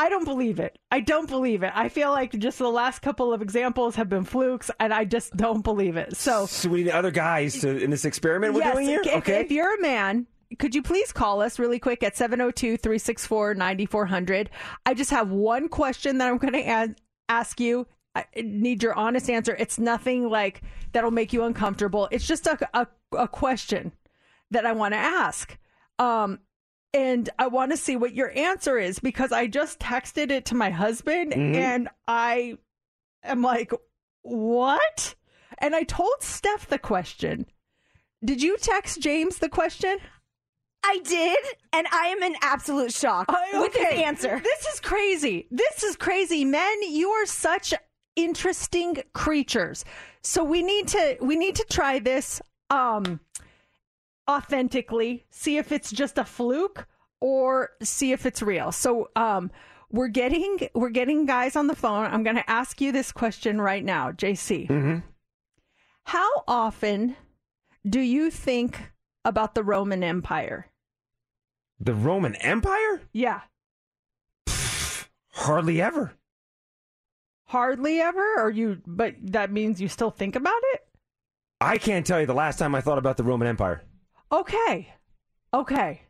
I 0.00 0.08
don't 0.08 0.24
believe 0.24 0.60
it. 0.60 0.78
I 0.92 1.00
don't 1.00 1.28
believe 1.28 1.64
it. 1.64 1.72
I 1.74 1.88
feel 1.88 2.10
like 2.10 2.32
just 2.38 2.58
the 2.58 2.68
last 2.68 3.02
couple 3.02 3.32
of 3.32 3.42
examples 3.42 3.96
have 3.96 4.08
been 4.08 4.24
flukes, 4.24 4.70
and 4.78 4.94
I 4.94 5.04
just 5.04 5.36
don't 5.36 5.62
believe 5.62 5.96
it. 5.96 6.16
So 6.16 6.46
so 6.46 6.68
we 6.68 6.84
need 6.84 6.92
other 6.92 7.10
guys 7.10 7.60
to, 7.60 7.76
in 7.76 7.90
this 7.90 8.04
experiment 8.04 8.54
we're 8.54 8.60
yes, 8.60 8.74
doing 8.74 8.86
here? 8.86 9.02
If, 9.04 9.16
okay. 9.16 9.40
if 9.40 9.50
you're 9.50 9.76
a 9.76 9.82
man, 9.82 10.28
could 10.58 10.74
you 10.74 10.82
please 10.82 11.12
call 11.12 11.42
us 11.42 11.58
really 11.58 11.80
quick 11.80 12.04
at 12.04 12.16
702 12.16 12.76
364 12.76 13.54
9400? 13.54 14.50
I 14.86 14.94
just 14.94 15.10
have 15.10 15.30
one 15.30 15.68
question 15.68 16.18
that 16.18 16.28
I'm 16.28 16.38
going 16.38 16.54
to 16.54 16.94
ask 17.28 17.60
you. 17.60 17.86
I 18.14 18.24
need 18.36 18.82
your 18.82 18.94
honest 18.94 19.28
answer. 19.28 19.54
It's 19.56 19.78
nothing 19.78 20.28
like 20.28 20.62
that'll 20.92 21.10
make 21.10 21.32
you 21.32 21.44
uncomfortable. 21.44 22.08
It's 22.10 22.26
just 22.26 22.46
a, 22.46 22.58
a, 22.72 22.86
a 23.12 23.28
question 23.28 23.92
that 24.50 24.64
I 24.64 24.72
want 24.72 24.94
to 24.94 24.98
ask. 24.98 25.58
Um, 25.98 26.38
and 26.94 27.28
I 27.38 27.46
want 27.48 27.70
to 27.72 27.76
see 27.76 27.96
what 27.96 28.14
your 28.14 28.32
answer 28.36 28.78
is 28.78 28.98
because 28.98 29.32
I 29.32 29.46
just 29.46 29.78
texted 29.78 30.30
it 30.30 30.46
to 30.46 30.54
my 30.54 30.70
husband 30.70 31.32
Mhm. 31.32 31.54
and 31.54 31.88
I 32.06 32.58
am 33.22 33.42
like, 33.42 33.72
what? 34.22 35.14
And 35.58 35.74
I 35.74 35.82
told 35.82 36.22
Steph 36.22 36.66
the 36.68 36.78
question. 36.78 37.46
Did 38.24 38.42
you 38.42 38.56
text 38.56 39.00
James 39.00 39.38
the 39.38 39.48
question? 39.48 39.98
I 40.84 40.98
did, 41.04 41.38
and 41.72 41.86
I 41.92 42.06
am 42.06 42.22
in 42.22 42.36
absolute 42.40 42.92
shock 42.94 43.26
with 43.52 43.74
his 43.74 44.00
answer. 44.00 44.40
This 44.42 44.66
is 44.66 44.80
crazy. 44.80 45.46
This 45.50 45.82
is 45.82 45.96
crazy. 45.96 46.44
Men, 46.44 46.82
you 46.82 47.10
are 47.10 47.26
such 47.26 47.74
interesting 48.16 49.02
creatures. 49.12 49.84
So 50.22 50.42
we 50.44 50.62
need 50.62 50.88
to 50.88 51.16
we 51.20 51.36
need 51.36 51.56
to 51.56 51.64
try 51.70 51.98
this 51.98 52.40
um 52.70 53.20
authentically, 54.28 55.26
see 55.30 55.56
if 55.56 55.72
it's 55.72 55.90
just 55.90 56.18
a 56.18 56.24
fluke 56.24 56.86
or 57.20 57.70
see 57.82 58.12
if 58.12 58.26
it's 58.26 58.42
real. 58.42 58.72
So 58.72 59.10
um 59.16 59.50
we're 59.90 60.08
getting 60.08 60.68
we're 60.74 60.90
getting 60.90 61.26
guys 61.26 61.56
on 61.56 61.66
the 61.66 61.76
phone. 61.76 62.06
I'm 62.06 62.22
going 62.22 62.36
to 62.36 62.50
ask 62.50 62.80
you 62.80 62.92
this 62.92 63.10
question 63.12 63.60
right 63.60 63.84
now, 63.84 64.12
JC. 64.12 64.68
Mm-hmm. 64.68 64.98
How 66.04 66.28
often 66.46 67.16
do 67.88 68.00
you 68.00 68.30
think 68.30 68.92
about 69.24 69.54
the 69.54 69.62
Roman 69.62 70.02
Empire? 70.02 70.66
The 71.80 71.94
Roman 71.94 72.34
Empire? 72.36 73.02
Yeah. 73.12 73.40
Hardly 75.32 75.80
ever. 75.80 76.12
Hardly 77.44 78.00
ever 78.00 78.34
or 78.38 78.50
you 78.50 78.82
but 78.86 79.14
that 79.22 79.50
means 79.50 79.80
you 79.80 79.88
still 79.88 80.10
think 80.10 80.36
about 80.36 80.60
it? 80.74 80.86
I 81.60 81.78
can't 81.78 82.06
tell 82.06 82.20
you 82.20 82.26
the 82.26 82.34
last 82.34 82.58
time 82.58 82.74
I 82.74 82.80
thought 82.80 82.98
about 82.98 83.16
the 83.16 83.24
Roman 83.24 83.48
Empire. 83.48 83.82
Okay. 84.30 84.92
Okay. 85.54 86.02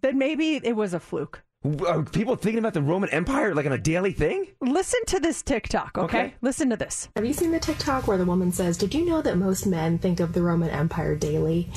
Then 0.00 0.18
maybe 0.18 0.60
it 0.62 0.76
was 0.76 0.94
a 0.94 1.00
fluke. 1.00 1.42
Are 1.86 2.02
people 2.02 2.34
thinking 2.34 2.58
about 2.58 2.74
the 2.74 2.82
Roman 2.82 3.08
Empire 3.10 3.54
like 3.54 3.66
on 3.66 3.72
a 3.72 3.78
daily 3.78 4.12
thing? 4.12 4.48
Listen 4.60 4.98
to 5.06 5.20
this 5.20 5.42
TikTok, 5.42 5.96
okay? 5.96 6.18
Okay. 6.18 6.34
Listen 6.40 6.70
to 6.70 6.76
this. 6.76 7.08
Have 7.14 7.24
you 7.24 7.32
seen 7.32 7.52
the 7.52 7.60
TikTok 7.60 8.08
where 8.08 8.18
the 8.18 8.24
woman 8.24 8.50
says, 8.50 8.76
Did 8.76 8.94
you 8.94 9.04
know 9.04 9.22
that 9.22 9.38
most 9.38 9.64
men 9.64 9.98
think 9.98 10.18
of 10.18 10.32
the 10.32 10.42
Roman 10.42 10.70
Empire 10.70 11.14
daily? 11.14 11.70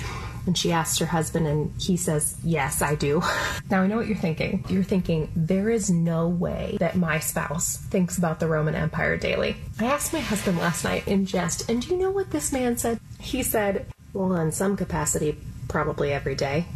And 0.48 0.58
she 0.58 0.72
asks 0.72 0.98
her 1.00 1.06
husband, 1.08 1.46
and 1.46 1.72
he 1.80 1.98
says, 1.98 2.36
Yes, 2.44 2.82
I 2.82 2.96
do. 2.96 3.22
Now 3.70 3.82
I 3.82 3.88
know 3.88 3.98
what 3.98 4.08
you're 4.08 4.18
thinking. 4.18 4.66
You're 4.70 4.84
thinking, 4.84 5.32
There 5.36 5.70
is 5.70 5.92
no 5.92 6.28
way 6.28 6.78
that 6.80 6.96
my 6.96 7.20
spouse 7.20 7.78
thinks 7.78 8.18
about 8.18 8.40
the 8.40 8.48
Roman 8.48 8.74
Empire 8.74 9.18
daily. 9.18 9.56
I 9.80 9.86
asked 9.86 10.14
my 10.14 10.20
husband 10.20 10.58
last 10.58 10.84
night 10.84 11.08
in 11.08 11.28
jest, 11.28 11.70
and 11.70 11.80
do 11.82 11.90
you 11.90 11.98
know 11.98 12.10
what 12.12 12.32
this 12.32 12.52
man 12.52 12.78
said? 12.78 13.00
He 13.20 13.44
said, 13.44 13.86
Well, 14.16 14.38
in 14.38 14.54
some 14.54 14.78
capacity, 14.78 15.38
probably 15.68 16.14
every 16.14 16.36
day. 16.36 16.68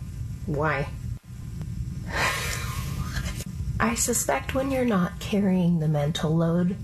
Why? 0.46 0.90
I 3.80 3.96
suspect 3.96 4.54
when 4.54 4.72
you're 4.72 4.84
not 4.84 5.22
carrying 5.22 5.80
the 5.80 5.88
mental 5.88 6.36
load 6.36 6.76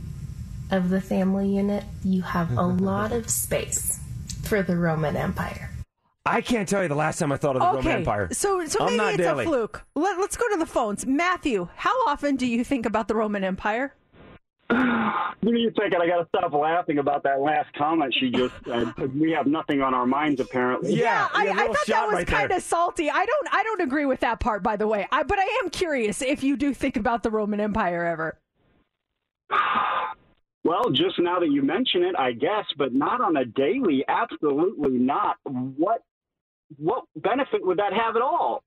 of 0.72 0.90
the 0.90 1.02
family 1.02 1.50
unit, 1.50 1.84
you 2.06 2.22
have 2.22 2.58
a 2.58 2.64
lot 2.68 3.12
of 3.12 3.30
space 3.30 4.00
for 4.44 4.64
the 4.64 4.78
Roman 4.78 5.18
Empire. 5.18 5.72
I 6.26 6.40
can't 6.40 6.70
tell 6.70 6.82
you 6.82 6.88
the 6.88 6.96
last 6.96 7.20
time 7.20 7.34
I 7.34 7.38
thought 7.38 7.58
of 7.58 7.62
the 7.62 7.68
okay. 7.68 7.78
Roman 7.78 7.92
Empire. 7.92 8.30
So 8.32 8.66
so 8.66 8.86
maybe 8.86 9.16
it's 9.16 9.18
daily. 9.18 9.44
a 9.44 9.48
fluke. 9.48 9.84
Let, 9.94 10.18
let's 10.20 10.38
go 10.38 10.48
to 10.54 10.58
the 10.58 10.66
phones. 10.66 11.06
Matthew, 11.06 11.68
how 11.76 11.92
often 12.08 12.38
do 12.38 12.48
you 12.48 12.64
think 12.64 12.86
about 12.86 13.10
the 13.10 13.16
Roman 13.16 13.44
Empire? 13.44 13.94
Give 14.70 15.54
me 15.54 15.68
a 15.68 15.72
second. 15.80 16.02
I 16.02 16.08
got 16.08 16.18
to 16.22 16.28
stop 16.36 16.54
laughing 16.54 16.98
about 16.98 17.24
that 17.24 17.40
last 17.40 17.72
comment 17.76 18.14
she 18.20 18.32
just 18.32 18.54
said. 18.66 18.96
'cause 18.96 19.10
We 19.10 19.32
have 19.32 19.46
nothing 19.46 19.82
on 19.82 19.94
our 19.94 20.08
minds, 20.08 20.40
apparently. 20.42 20.94
Yeah, 20.96 21.28
I, 21.34 21.50
I 21.50 21.68
thought 21.68 21.78
that 21.88 22.12
was 22.12 22.26
kind 22.26 22.52
of 22.52 22.64
salty. 22.64 23.10
I 23.12 23.26
don't 23.26 23.48
I 23.52 23.62
don't 23.64 23.82
agree 23.82 24.06
with 24.06 24.22
that 24.22 24.40
part 24.40 24.64
by 24.64 24.76
the 24.76 24.88
way. 24.88 25.08
I 25.12 25.24
but 25.24 25.38
I 25.38 25.62
am 25.64 25.70
curious 25.70 26.22
if 26.22 26.44
you 26.44 26.58
do 26.58 26.74
think 26.74 26.98
about 26.98 27.22
the 27.22 27.30
Roman 27.30 27.60
Empire 27.60 28.06
ever. 28.06 28.40
Well, 30.64 30.90
just 30.90 31.20
now 31.20 31.40
that 31.42 31.52
you 31.52 31.62
mention 31.62 32.02
it, 32.04 32.16
I 32.18 32.32
guess, 32.32 32.66
but 32.76 32.92
not 32.92 33.22
on 33.22 33.38
a 33.38 33.46
daily. 33.46 34.04
Absolutely 34.08 34.98
not. 34.98 35.36
What 35.44 36.02
what 36.78 37.04
benefit 37.16 37.64
would 37.64 37.78
that 37.78 37.94
have 37.94 38.16
at 38.16 38.24
all? 38.24 38.64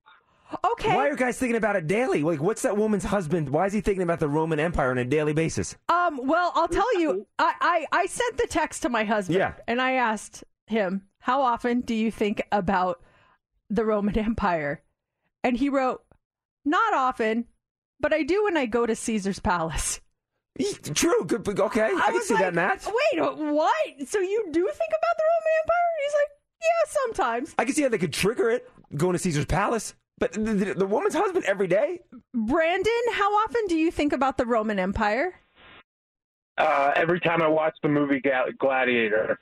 Okay. 0.72 0.88
Why 0.94 1.06
are 1.08 1.10
you 1.10 1.16
guys 1.16 1.38
thinking 1.38 1.56
about 1.56 1.76
it 1.76 1.86
daily? 1.86 2.22
Like, 2.22 2.40
what's 2.40 2.62
that 2.62 2.76
woman's 2.76 3.04
husband? 3.04 3.50
Why 3.50 3.66
is 3.66 3.72
he 3.72 3.80
thinking 3.80 4.02
about 4.02 4.18
the 4.20 4.28
Roman 4.28 4.58
Empire 4.58 4.90
on 4.90 4.98
a 4.98 5.04
daily 5.04 5.32
basis? 5.34 5.76
Um, 5.88 6.20
well, 6.26 6.52
I'll 6.54 6.68
tell 6.68 6.98
you, 7.00 7.26
I, 7.38 7.52
I, 7.60 7.86
I 8.00 8.06
sent 8.06 8.38
the 8.38 8.46
text 8.46 8.82
to 8.82 8.88
my 8.88 9.04
husband 9.04 9.38
Yeah. 9.38 9.54
and 9.66 9.80
I 9.80 9.92
asked 9.92 10.44
him, 10.66 11.02
How 11.20 11.42
often 11.42 11.80
do 11.82 11.94
you 11.94 12.10
think 12.10 12.42
about 12.50 13.02
the 13.68 13.84
Roman 13.84 14.16
Empire? 14.18 14.82
And 15.44 15.56
he 15.56 15.68
wrote, 15.68 16.02
Not 16.64 16.94
often, 16.94 17.44
but 18.00 18.12
I 18.14 18.22
do 18.22 18.44
when 18.44 18.56
I 18.56 18.66
go 18.66 18.86
to 18.86 18.94
Caesar's 18.94 19.40
Palace. 19.40 20.00
True. 20.94 21.24
Good. 21.24 21.46
Okay. 21.48 21.82
I, 21.84 22.10
can 22.10 22.22
see 22.22 22.34
like, 22.34 22.42
that, 22.44 22.54
Matt. 22.54 22.84
Wait, 22.86 23.20
what? 23.20 24.08
So 24.08 24.18
you 24.18 24.44
do 24.50 24.64
think 24.64 24.90
about 24.90 25.16
the 25.16 25.24
Roman 25.24 25.54
Empire? 25.62 25.88
He's 26.04 26.14
like, 26.14 26.30
Yeah, 26.62 27.02
sometimes. 27.04 27.54
I 27.58 27.64
can 27.64 27.74
see 27.74 27.82
how 27.82 27.88
they 27.90 27.98
could 27.98 28.12
trigger 28.12 28.50
it 28.50 28.68
going 28.96 29.12
to 29.12 29.18
Caesar's 29.18 29.44
Palace. 29.44 29.94
But 30.18 30.32
the, 30.32 30.40
the, 30.40 30.74
the 30.74 30.86
woman's 30.86 31.14
husband 31.14 31.44
every 31.46 31.66
day? 31.68 32.00
Brandon, 32.34 33.02
how 33.12 33.30
often 33.44 33.66
do 33.68 33.76
you 33.76 33.90
think 33.90 34.12
about 34.12 34.36
the 34.36 34.46
Roman 34.46 34.78
Empire? 34.78 35.34
Uh, 36.56 36.92
every 36.96 37.20
time 37.20 37.40
I 37.42 37.48
watch 37.48 37.76
the 37.82 37.88
movie 37.88 38.20
Ga- 38.20 38.50
Gladiator. 38.58 39.38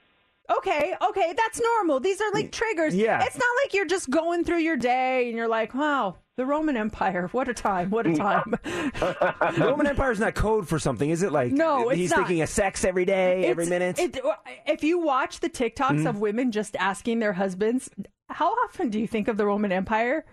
Okay, 0.59 0.95
okay, 1.03 1.35
that's 1.37 1.61
normal. 1.61 1.99
These 1.99 2.21
are 2.21 2.31
like 2.33 2.53
triggers. 2.53 2.95
Yeah. 2.95 3.25
It's 3.25 3.37
not 3.37 3.49
like 3.65 3.75
you're 3.75 3.87
just 3.87 4.11
going 4.11 4.45
through 4.45 4.59
your 4.59 4.77
day 4.77 5.27
and 5.29 5.37
you're 5.37 5.49
like, 5.49 5.75
wow, 5.75 6.19
the 6.37 6.47
Roman 6.47 6.77
Empire, 6.77 7.29
what 7.33 7.49
a 7.49 7.55
time, 7.55 7.91
what 7.91 8.07
a 8.07 8.15
time. 8.15 8.45
the 8.63 9.57
Roman 9.59 9.87
Empire 9.89 10.13
is 10.13 10.21
not 10.21 10.35
code 10.37 10.69
for 10.69 10.79
something, 10.79 11.11
is 11.11 11.23
it? 11.23 11.33
Like, 11.33 11.51
No, 11.51 11.89
it's 11.89 11.99
he's 11.99 12.11
not. 12.11 12.19
thinking 12.19 12.43
of 12.43 12.49
sex 12.49 12.85
every 12.85 13.05
day, 13.05 13.47
every 13.47 13.67
minute. 13.67 13.99
It, 13.99 14.19
if 14.67 14.85
you 14.85 15.01
watch 15.01 15.41
the 15.41 15.49
TikToks 15.51 16.03
Mhm. 16.03 16.09
of 16.09 16.21
women 16.21 16.53
just 16.53 16.77
asking 16.77 17.19
their 17.19 17.33
husbands, 17.33 17.91
how 18.29 18.51
often 18.67 18.89
do 18.91 19.01
you 19.01 19.09
think 19.09 19.27
of 19.27 19.39
the 19.39 19.47
Roman 19.47 19.73
Empire? 19.73 20.25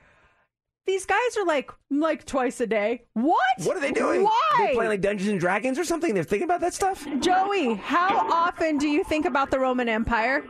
These 0.86 1.06
guys 1.06 1.38
are 1.38 1.46
like, 1.46 1.72
like 1.90 2.26
twice 2.26 2.60
a 2.60 2.68
day. 2.68 3.04
What? 3.14 3.38
What 3.60 3.78
are 3.78 3.80
they 3.80 3.92
doing? 3.94 4.24
Why? 4.24 4.32
They 4.58 4.74
playing 4.74 4.90
like 4.90 5.00
Dungeons 5.02 5.30
and 5.30 5.40
Dragons 5.40 5.80
or 5.80 5.86
something? 5.86 6.14
They're 6.14 6.24
thinking 6.26 6.44
about 6.44 6.60
that 6.60 6.74
stuff? 6.74 7.08
Joey, 7.20 7.76
how 7.76 8.28
often 8.30 8.78
do 8.78 8.90
you 8.90 9.04
think 9.06 9.26
about 9.26 9.50
the 9.50 9.60
Roman 9.60 9.88
Empire? 9.88 10.44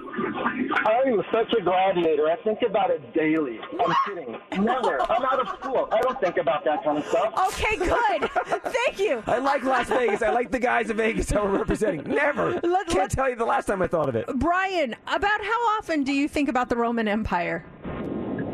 I'm 0.86 1.22
such 1.32 1.54
a 1.54 1.62
gladiator. 1.62 2.28
I 2.32 2.36
think 2.44 2.60
about 2.68 2.90
it 2.90 3.14
daily. 3.14 3.60
I'm 3.80 3.94
kidding. 4.08 4.36
Never. 4.64 5.00
I'm 5.04 5.24
out 5.24 5.40
of 5.40 5.48
school. 5.60 5.88
I 5.92 6.02
don't 6.02 6.20
think 6.20 6.38
about 6.38 6.66
that 6.66 6.84
kind 6.84 6.98
of 6.98 7.06
stuff. 7.06 7.34
Okay, 7.50 7.78
good. 7.78 8.30
Thank 8.74 9.00
you. 9.00 9.22
I 9.28 9.38
like 9.38 9.64
Las 9.64 9.88
Vegas. 9.90 10.24
I 10.24 10.32
like 10.32 10.50
the 10.50 10.60
guys 10.60 10.90
in 10.90 10.98
Vegas 10.98 11.28
that 11.28 11.44
we're 11.44 11.58
representing. 11.58 12.04
Never. 12.12 12.60
Let- 12.64 12.88
Can't 12.88 13.12
tell 13.12 13.30
you 13.30 13.36
the 13.36 13.46
last 13.46 13.66
time 13.68 13.82
I 13.84 13.88
thought 13.88 14.10
of 14.10 14.16
it. 14.16 14.26
Brian, 14.38 14.96
about 15.08 15.44
how 15.44 15.78
often 15.78 16.04
do 16.04 16.12
you 16.12 16.28
think 16.28 16.50
about 16.50 16.70
the 16.70 16.76
Roman 16.76 17.08
Empire? 17.08 17.66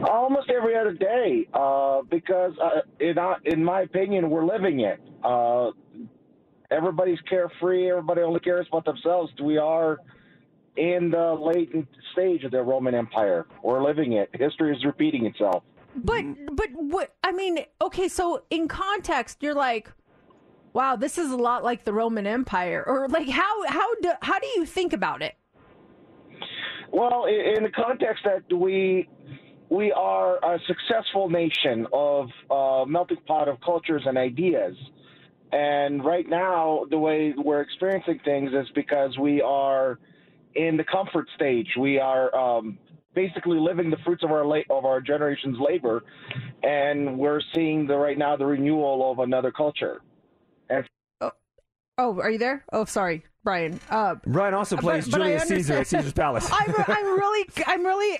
Almost 0.07 0.49
every 0.49 0.75
other 0.75 0.93
day, 0.93 1.47
uh, 1.53 2.01
because 2.09 2.53
uh, 2.61 2.81
in 2.99 3.17
uh, 3.17 3.35
in 3.45 3.63
my 3.63 3.81
opinion, 3.81 4.29
we're 4.29 4.45
living 4.45 4.81
it. 4.81 4.99
Uh, 5.23 5.71
everybody's 6.71 7.19
carefree. 7.21 7.89
Everybody 7.89 8.21
only 8.21 8.39
cares 8.39 8.67
about 8.67 8.85
themselves. 8.85 9.31
We 9.43 9.57
are 9.57 9.97
in 10.77 11.11
the 11.11 11.33
latent 11.33 11.87
stage 12.13 12.43
of 12.43 12.51
the 12.51 12.61
Roman 12.61 12.95
Empire. 12.95 13.45
We're 13.63 13.83
living 13.83 14.13
it. 14.13 14.29
History 14.33 14.75
is 14.75 14.85
repeating 14.85 15.25
itself. 15.25 15.63
But 15.95 16.23
but 16.53 16.67
what 16.73 17.15
I 17.23 17.31
mean, 17.31 17.65
okay, 17.81 18.07
so 18.07 18.43
in 18.49 18.67
context, 18.67 19.39
you're 19.41 19.55
like, 19.55 19.91
Wow, 20.73 20.95
this 20.95 21.17
is 21.17 21.31
a 21.31 21.37
lot 21.37 21.63
like 21.63 21.83
the 21.83 21.93
Roman 21.93 22.27
Empire, 22.27 22.83
or 22.85 23.07
like 23.09 23.27
how 23.27 23.67
how 23.67 23.95
do 23.95 24.11
how 24.21 24.39
do 24.39 24.47
you 24.55 24.65
think 24.65 24.93
about 24.93 25.21
it? 25.21 25.35
Well, 26.91 27.25
in 27.25 27.63
the 27.63 27.69
context 27.69 28.23
that 28.23 28.55
we 28.55 29.09
we 29.69 29.91
are 29.91 30.37
a 30.37 30.59
successful 30.67 31.29
nation 31.29 31.87
of 31.93 32.29
uh, 32.49 32.85
melting 32.85 33.17
pot 33.27 33.47
of 33.47 33.57
cultures 33.61 34.03
and 34.05 34.17
ideas, 34.17 34.75
and 35.51 36.03
right 36.03 36.27
now 36.27 36.85
the 36.89 36.97
way 36.97 37.33
we're 37.37 37.61
experiencing 37.61 38.19
things 38.25 38.51
is 38.53 38.67
because 38.75 39.17
we 39.17 39.41
are 39.41 39.99
in 40.55 40.77
the 40.77 40.83
comfort 40.83 41.27
stage. 41.35 41.67
We 41.79 41.99
are 41.99 42.35
um, 42.35 42.77
basically 43.13 43.59
living 43.59 43.89
the 43.89 43.97
fruits 44.05 44.23
of 44.23 44.31
our 44.31 44.45
la- 44.45 44.67
of 44.69 44.85
our 44.85 45.01
generation's 45.01 45.57
labor, 45.59 46.03
and 46.63 47.17
we're 47.17 47.41
seeing 47.53 47.87
the 47.87 47.95
right 47.95 48.17
now 48.17 48.35
the 48.35 48.45
renewal 48.45 49.11
of 49.11 49.19
another 49.19 49.51
culture. 49.51 50.01
And 50.69 50.85
Oh, 52.01 52.17
are 52.21 52.31
you 52.31 52.37
there? 52.37 52.63
Oh, 52.71 52.85
sorry, 52.85 53.25
Brian. 53.43 53.77
Uh, 53.89 54.15
Brian 54.25 54.53
also 54.53 54.77
plays 54.77 55.09
but 55.09 55.21
I 55.21 55.25
Julius 55.25 55.47
Caesar 55.49 55.73
at 55.79 55.87
Caesar's 55.87 56.13
Palace. 56.13 56.49
I'm, 56.53 56.73
I'm 56.87 57.05
really, 57.19 57.49
I'm 57.67 57.85
really 57.85 58.19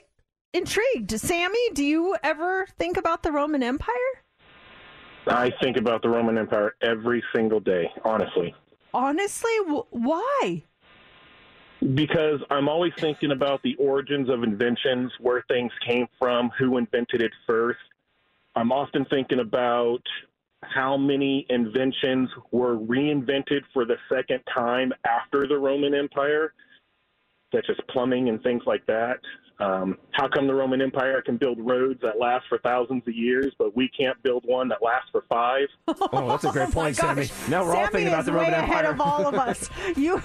intrigued. 0.54 1.12
Sammy, 1.20 1.70
do 1.74 1.84
you 1.84 2.16
ever 2.24 2.68
think 2.78 2.97
about 2.97 3.24
the 3.24 3.32
Roman 3.32 3.64
Empire? 3.64 3.95
I 5.28 5.52
think 5.62 5.78
about 5.78 6.02
the 6.02 6.10
Roman 6.10 6.38
Empire 6.38 6.76
every 6.82 7.24
single 7.36 7.60
day, 7.60 7.91
honestly, 8.04 8.56
Honestly, 8.93 9.52
wh- 9.68 9.93
why? 9.93 10.64
because 11.95 12.41
I'm 12.50 12.68
always 12.68 12.91
thinking 12.97 13.32
about 13.32 13.62
the 13.64 13.76
origins 13.76 14.30
of 14.30 14.43
inventions, 14.43 15.12
where 15.20 15.45
things 15.47 15.72
came 15.88 16.08
from, 16.18 16.50
who 16.58 16.78
invented 16.78 17.22
it 17.22 17.32
first. 17.47 17.80
I'm 18.56 18.72
often 18.72 19.06
thinking 19.06 19.39
about 19.39 20.02
how 20.64 20.97
many 20.97 21.45
inventions 21.50 22.30
were 22.52 22.76
reinvented 22.76 23.62
for 23.74 23.86
the 23.86 23.95
second 24.12 24.41
time 24.54 24.91
after 25.06 25.47
the 25.47 25.58
Roman 25.58 25.93
Empire, 25.93 26.54
such 27.54 27.66
as 27.70 27.78
plumbing 27.89 28.30
and 28.30 28.41
things 28.43 28.64
like 28.66 28.86
that. 28.88 29.20
Um, 29.60 29.97
how 30.12 30.30
come 30.30 30.47
the 30.47 30.54
Roman 30.54 30.82
Empire 30.82 31.22
can 31.22 31.36
build 31.36 31.60
roads 31.60 32.00
that 32.02 32.18
last 32.18 32.45
for 32.47 32.60
thousands 32.60 33.04
of 33.06 33.14
years, 33.14 33.54
but 33.60 33.76
we 33.76 33.89
can't 33.89 34.22
build 34.24 34.45
one 34.45 34.70
that 34.70 34.82
lasts 34.82 35.10
for 35.12 35.26
five? 35.30 35.68
Oh, 36.12 36.30
that's 36.30 36.45
a 36.45 36.52
great 36.52 36.72
point, 36.72 36.95
Sammy. 36.95 37.30
Now 37.50 37.64
we're 37.64 37.76
all 37.76 37.86
Sammy 37.86 37.91
thinking 37.91 38.08
about 38.08 38.20
is 38.22 38.26
the 38.28 38.32
way 38.32 38.45
Roman 38.45 38.54
ahead 38.54 38.86
of 38.86 39.02
all 39.02 39.28
of 39.28 39.36
us. 39.36 39.70
You, 39.97 40.22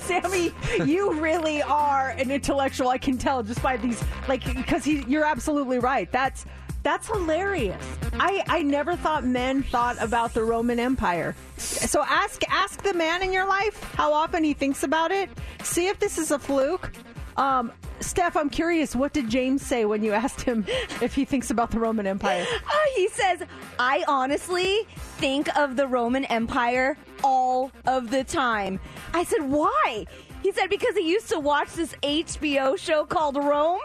Sammy, 0.00 0.52
you 0.84 1.12
really 1.20 1.62
are 1.62 2.10
an 2.10 2.30
intellectual. 2.30 2.88
I 2.88 2.98
can 2.98 3.16
tell 3.16 3.42
just 3.42 3.62
by 3.62 3.76
these, 3.76 4.02
like, 4.28 4.44
because 4.54 4.86
you're 4.86 5.24
absolutely 5.24 5.78
right. 5.78 6.10
That's 6.10 6.46
that's 6.84 7.08
hilarious. 7.08 7.82
I 8.12 8.44
I 8.46 8.62
never 8.62 8.94
thought 8.94 9.24
men 9.24 9.64
thought 9.64 9.96
about 10.00 10.34
the 10.34 10.44
Roman 10.44 10.78
Empire. 10.78 11.34
So 11.56 12.02
ask 12.02 12.42
ask 12.48 12.82
the 12.82 12.94
man 12.94 13.22
in 13.22 13.32
your 13.32 13.48
life 13.48 13.82
how 13.94 14.12
often 14.12 14.44
he 14.44 14.54
thinks 14.54 14.84
about 14.84 15.10
it. 15.10 15.28
See 15.64 15.88
if 15.88 15.98
this 15.98 16.18
is 16.18 16.30
a 16.30 16.38
fluke. 16.38 16.92
Um, 17.36 17.72
Steph, 18.00 18.36
I'm 18.36 18.50
curious. 18.50 18.94
What 18.94 19.12
did 19.12 19.28
James 19.28 19.62
say 19.64 19.84
when 19.86 20.04
you 20.04 20.12
asked 20.24 20.42
him 20.42 20.64
if 21.00 21.14
he 21.14 21.24
thinks 21.24 21.50
about 21.50 21.70
the 21.70 21.80
Roman 21.80 22.06
Empire? 22.06 22.44
Uh, 22.48 22.72
he 22.94 23.08
says, 23.08 23.42
I 23.78 24.04
honestly 24.06 24.86
think 25.16 25.54
of 25.56 25.76
the 25.76 25.86
Roman 25.86 26.24
Empire 26.26 26.96
all 27.24 27.72
of 27.86 28.10
the 28.10 28.22
time. 28.22 28.78
I 29.14 29.24
said, 29.24 29.42
why? 29.42 30.06
He 30.42 30.52
said, 30.52 30.68
because 30.68 30.94
he 30.94 31.10
used 31.10 31.28
to 31.30 31.40
watch 31.40 31.72
this 31.72 31.94
HBO 32.02 32.76
show 32.78 33.04
called 33.04 33.36
Rome, 33.36 33.80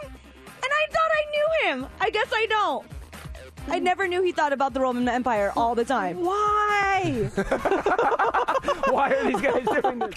I 0.72 0.86
thought 0.90 1.10
I 1.12 1.24
knew 1.30 1.48
him. 1.70 1.86
I 2.00 2.10
guess 2.10 2.28
I 2.32 2.46
don't. 2.46 2.86
I 3.68 3.78
never 3.78 4.08
knew 4.08 4.22
he 4.22 4.32
thought 4.32 4.52
about 4.52 4.74
the 4.74 4.80
Roman 4.80 5.08
Empire 5.08 5.52
all 5.56 5.74
the 5.74 5.84
time. 5.84 6.24
Why? 6.24 7.30
Why 8.90 9.12
are 9.14 9.24
these 9.24 9.40
guys 9.40 9.64
doing 9.82 9.98
this? 10.00 10.14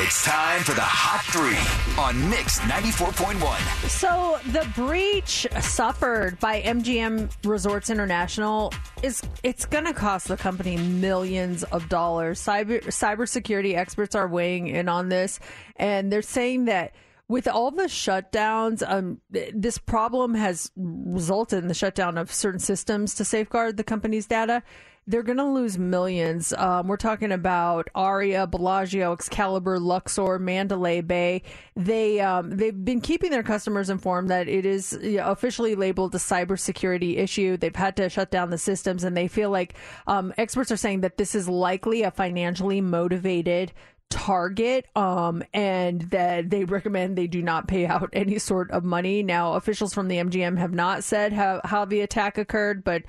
It's 0.00 0.24
time 0.24 0.62
for 0.62 0.74
the 0.74 0.80
Hot 0.80 1.24
Three 1.24 1.58
on 2.00 2.30
Mix 2.30 2.60
94.1. 2.60 3.88
So 3.88 4.38
the 4.52 4.64
breach 4.76 5.44
suffered 5.60 6.38
by 6.38 6.62
MGM 6.62 7.28
Resorts 7.44 7.90
International 7.90 8.72
is 9.02 9.22
it's 9.42 9.66
going 9.66 9.86
to 9.86 9.92
cost 9.92 10.28
the 10.28 10.36
company 10.36 10.76
millions 10.76 11.64
of 11.64 11.88
dollars. 11.88 12.40
Cyber 12.40 12.80
cybersecurity 12.84 13.74
experts 13.74 14.14
are 14.14 14.28
weighing 14.28 14.68
in 14.68 14.88
on 14.88 15.08
this, 15.08 15.40
and 15.74 16.12
they're 16.12 16.22
saying 16.22 16.66
that 16.66 16.92
with 17.28 17.46
all 17.46 17.70
the 17.70 17.84
shutdowns, 17.84 18.82
um, 18.88 19.20
this 19.30 19.76
problem 19.76 20.34
has 20.34 20.70
resulted 20.76 21.58
in 21.58 21.68
the 21.68 21.74
shutdown 21.74 22.16
of 22.16 22.32
certain 22.32 22.58
systems 22.58 23.14
to 23.14 23.24
safeguard 23.24 23.76
the 23.76 23.84
company's 23.84 24.26
data. 24.26 24.62
They're 25.06 25.22
going 25.22 25.38
to 25.38 25.44
lose 25.44 25.78
millions. 25.78 26.52
Um, 26.52 26.86
we're 26.86 26.98
talking 26.98 27.32
about 27.32 27.88
Aria, 27.94 28.46
Bellagio, 28.46 29.14
Excalibur, 29.14 29.78
Luxor, 29.78 30.38
Mandalay 30.38 31.00
Bay. 31.00 31.42
They 31.76 32.20
um, 32.20 32.50
they've 32.50 32.84
been 32.84 33.00
keeping 33.00 33.30
their 33.30 33.42
customers 33.42 33.88
informed 33.88 34.28
that 34.28 34.48
it 34.48 34.66
is 34.66 34.92
officially 35.02 35.74
labeled 35.74 36.14
a 36.14 36.18
cybersecurity 36.18 37.16
issue. 37.16 37.56
They've 37.56 37.74
had 37.74 37.96
to 37.96 38.10
shut 38.10 38.30
down 38.30 38.50
the 38.50 38.58
systems, 38.58 39.02
and 39.02 39.16
they 39.16 39.28
feel 39.28 39.48
like 39.48 39.74
um, 40.06 40.34
experts 40.36 40.70
are 40.70 40.76
saying 40.76 41.00
that 41.00 41.16
this 41.16 41.34
is 41.34 41.48
likely 41.48 42.02
a 42.02 42.10
financially 42.10 42.82
motivated 42.82 43.72
target 44.10 44.86
um 44.96 45.42
and 45.52 46.02
that 46.10 46.48
they 46.48 46.64
recommend 46.64 47.16
they 47.16 47.26
do 47.26 47.42
not 47.42 47.68
pay 47.68 47.86
out 47.86 48.08
any 48.12 48.38
sort 48.38 48.70
of 48.70 48.84
money. 48.84 49.22
Now 49.22 49.54
officials 49.54 49.92
from 49.92 50.08
the 50.08 50.16
mgm 50.16 50.58
have 50.58 50.72
not 50.72 51.04
said 51.04 51.32
how 51.32 51.60
how 51.64 51.84
the 51.84 52.00
attack 52.00 52.38
occurred 52.38 52.84
but 52.84 53.02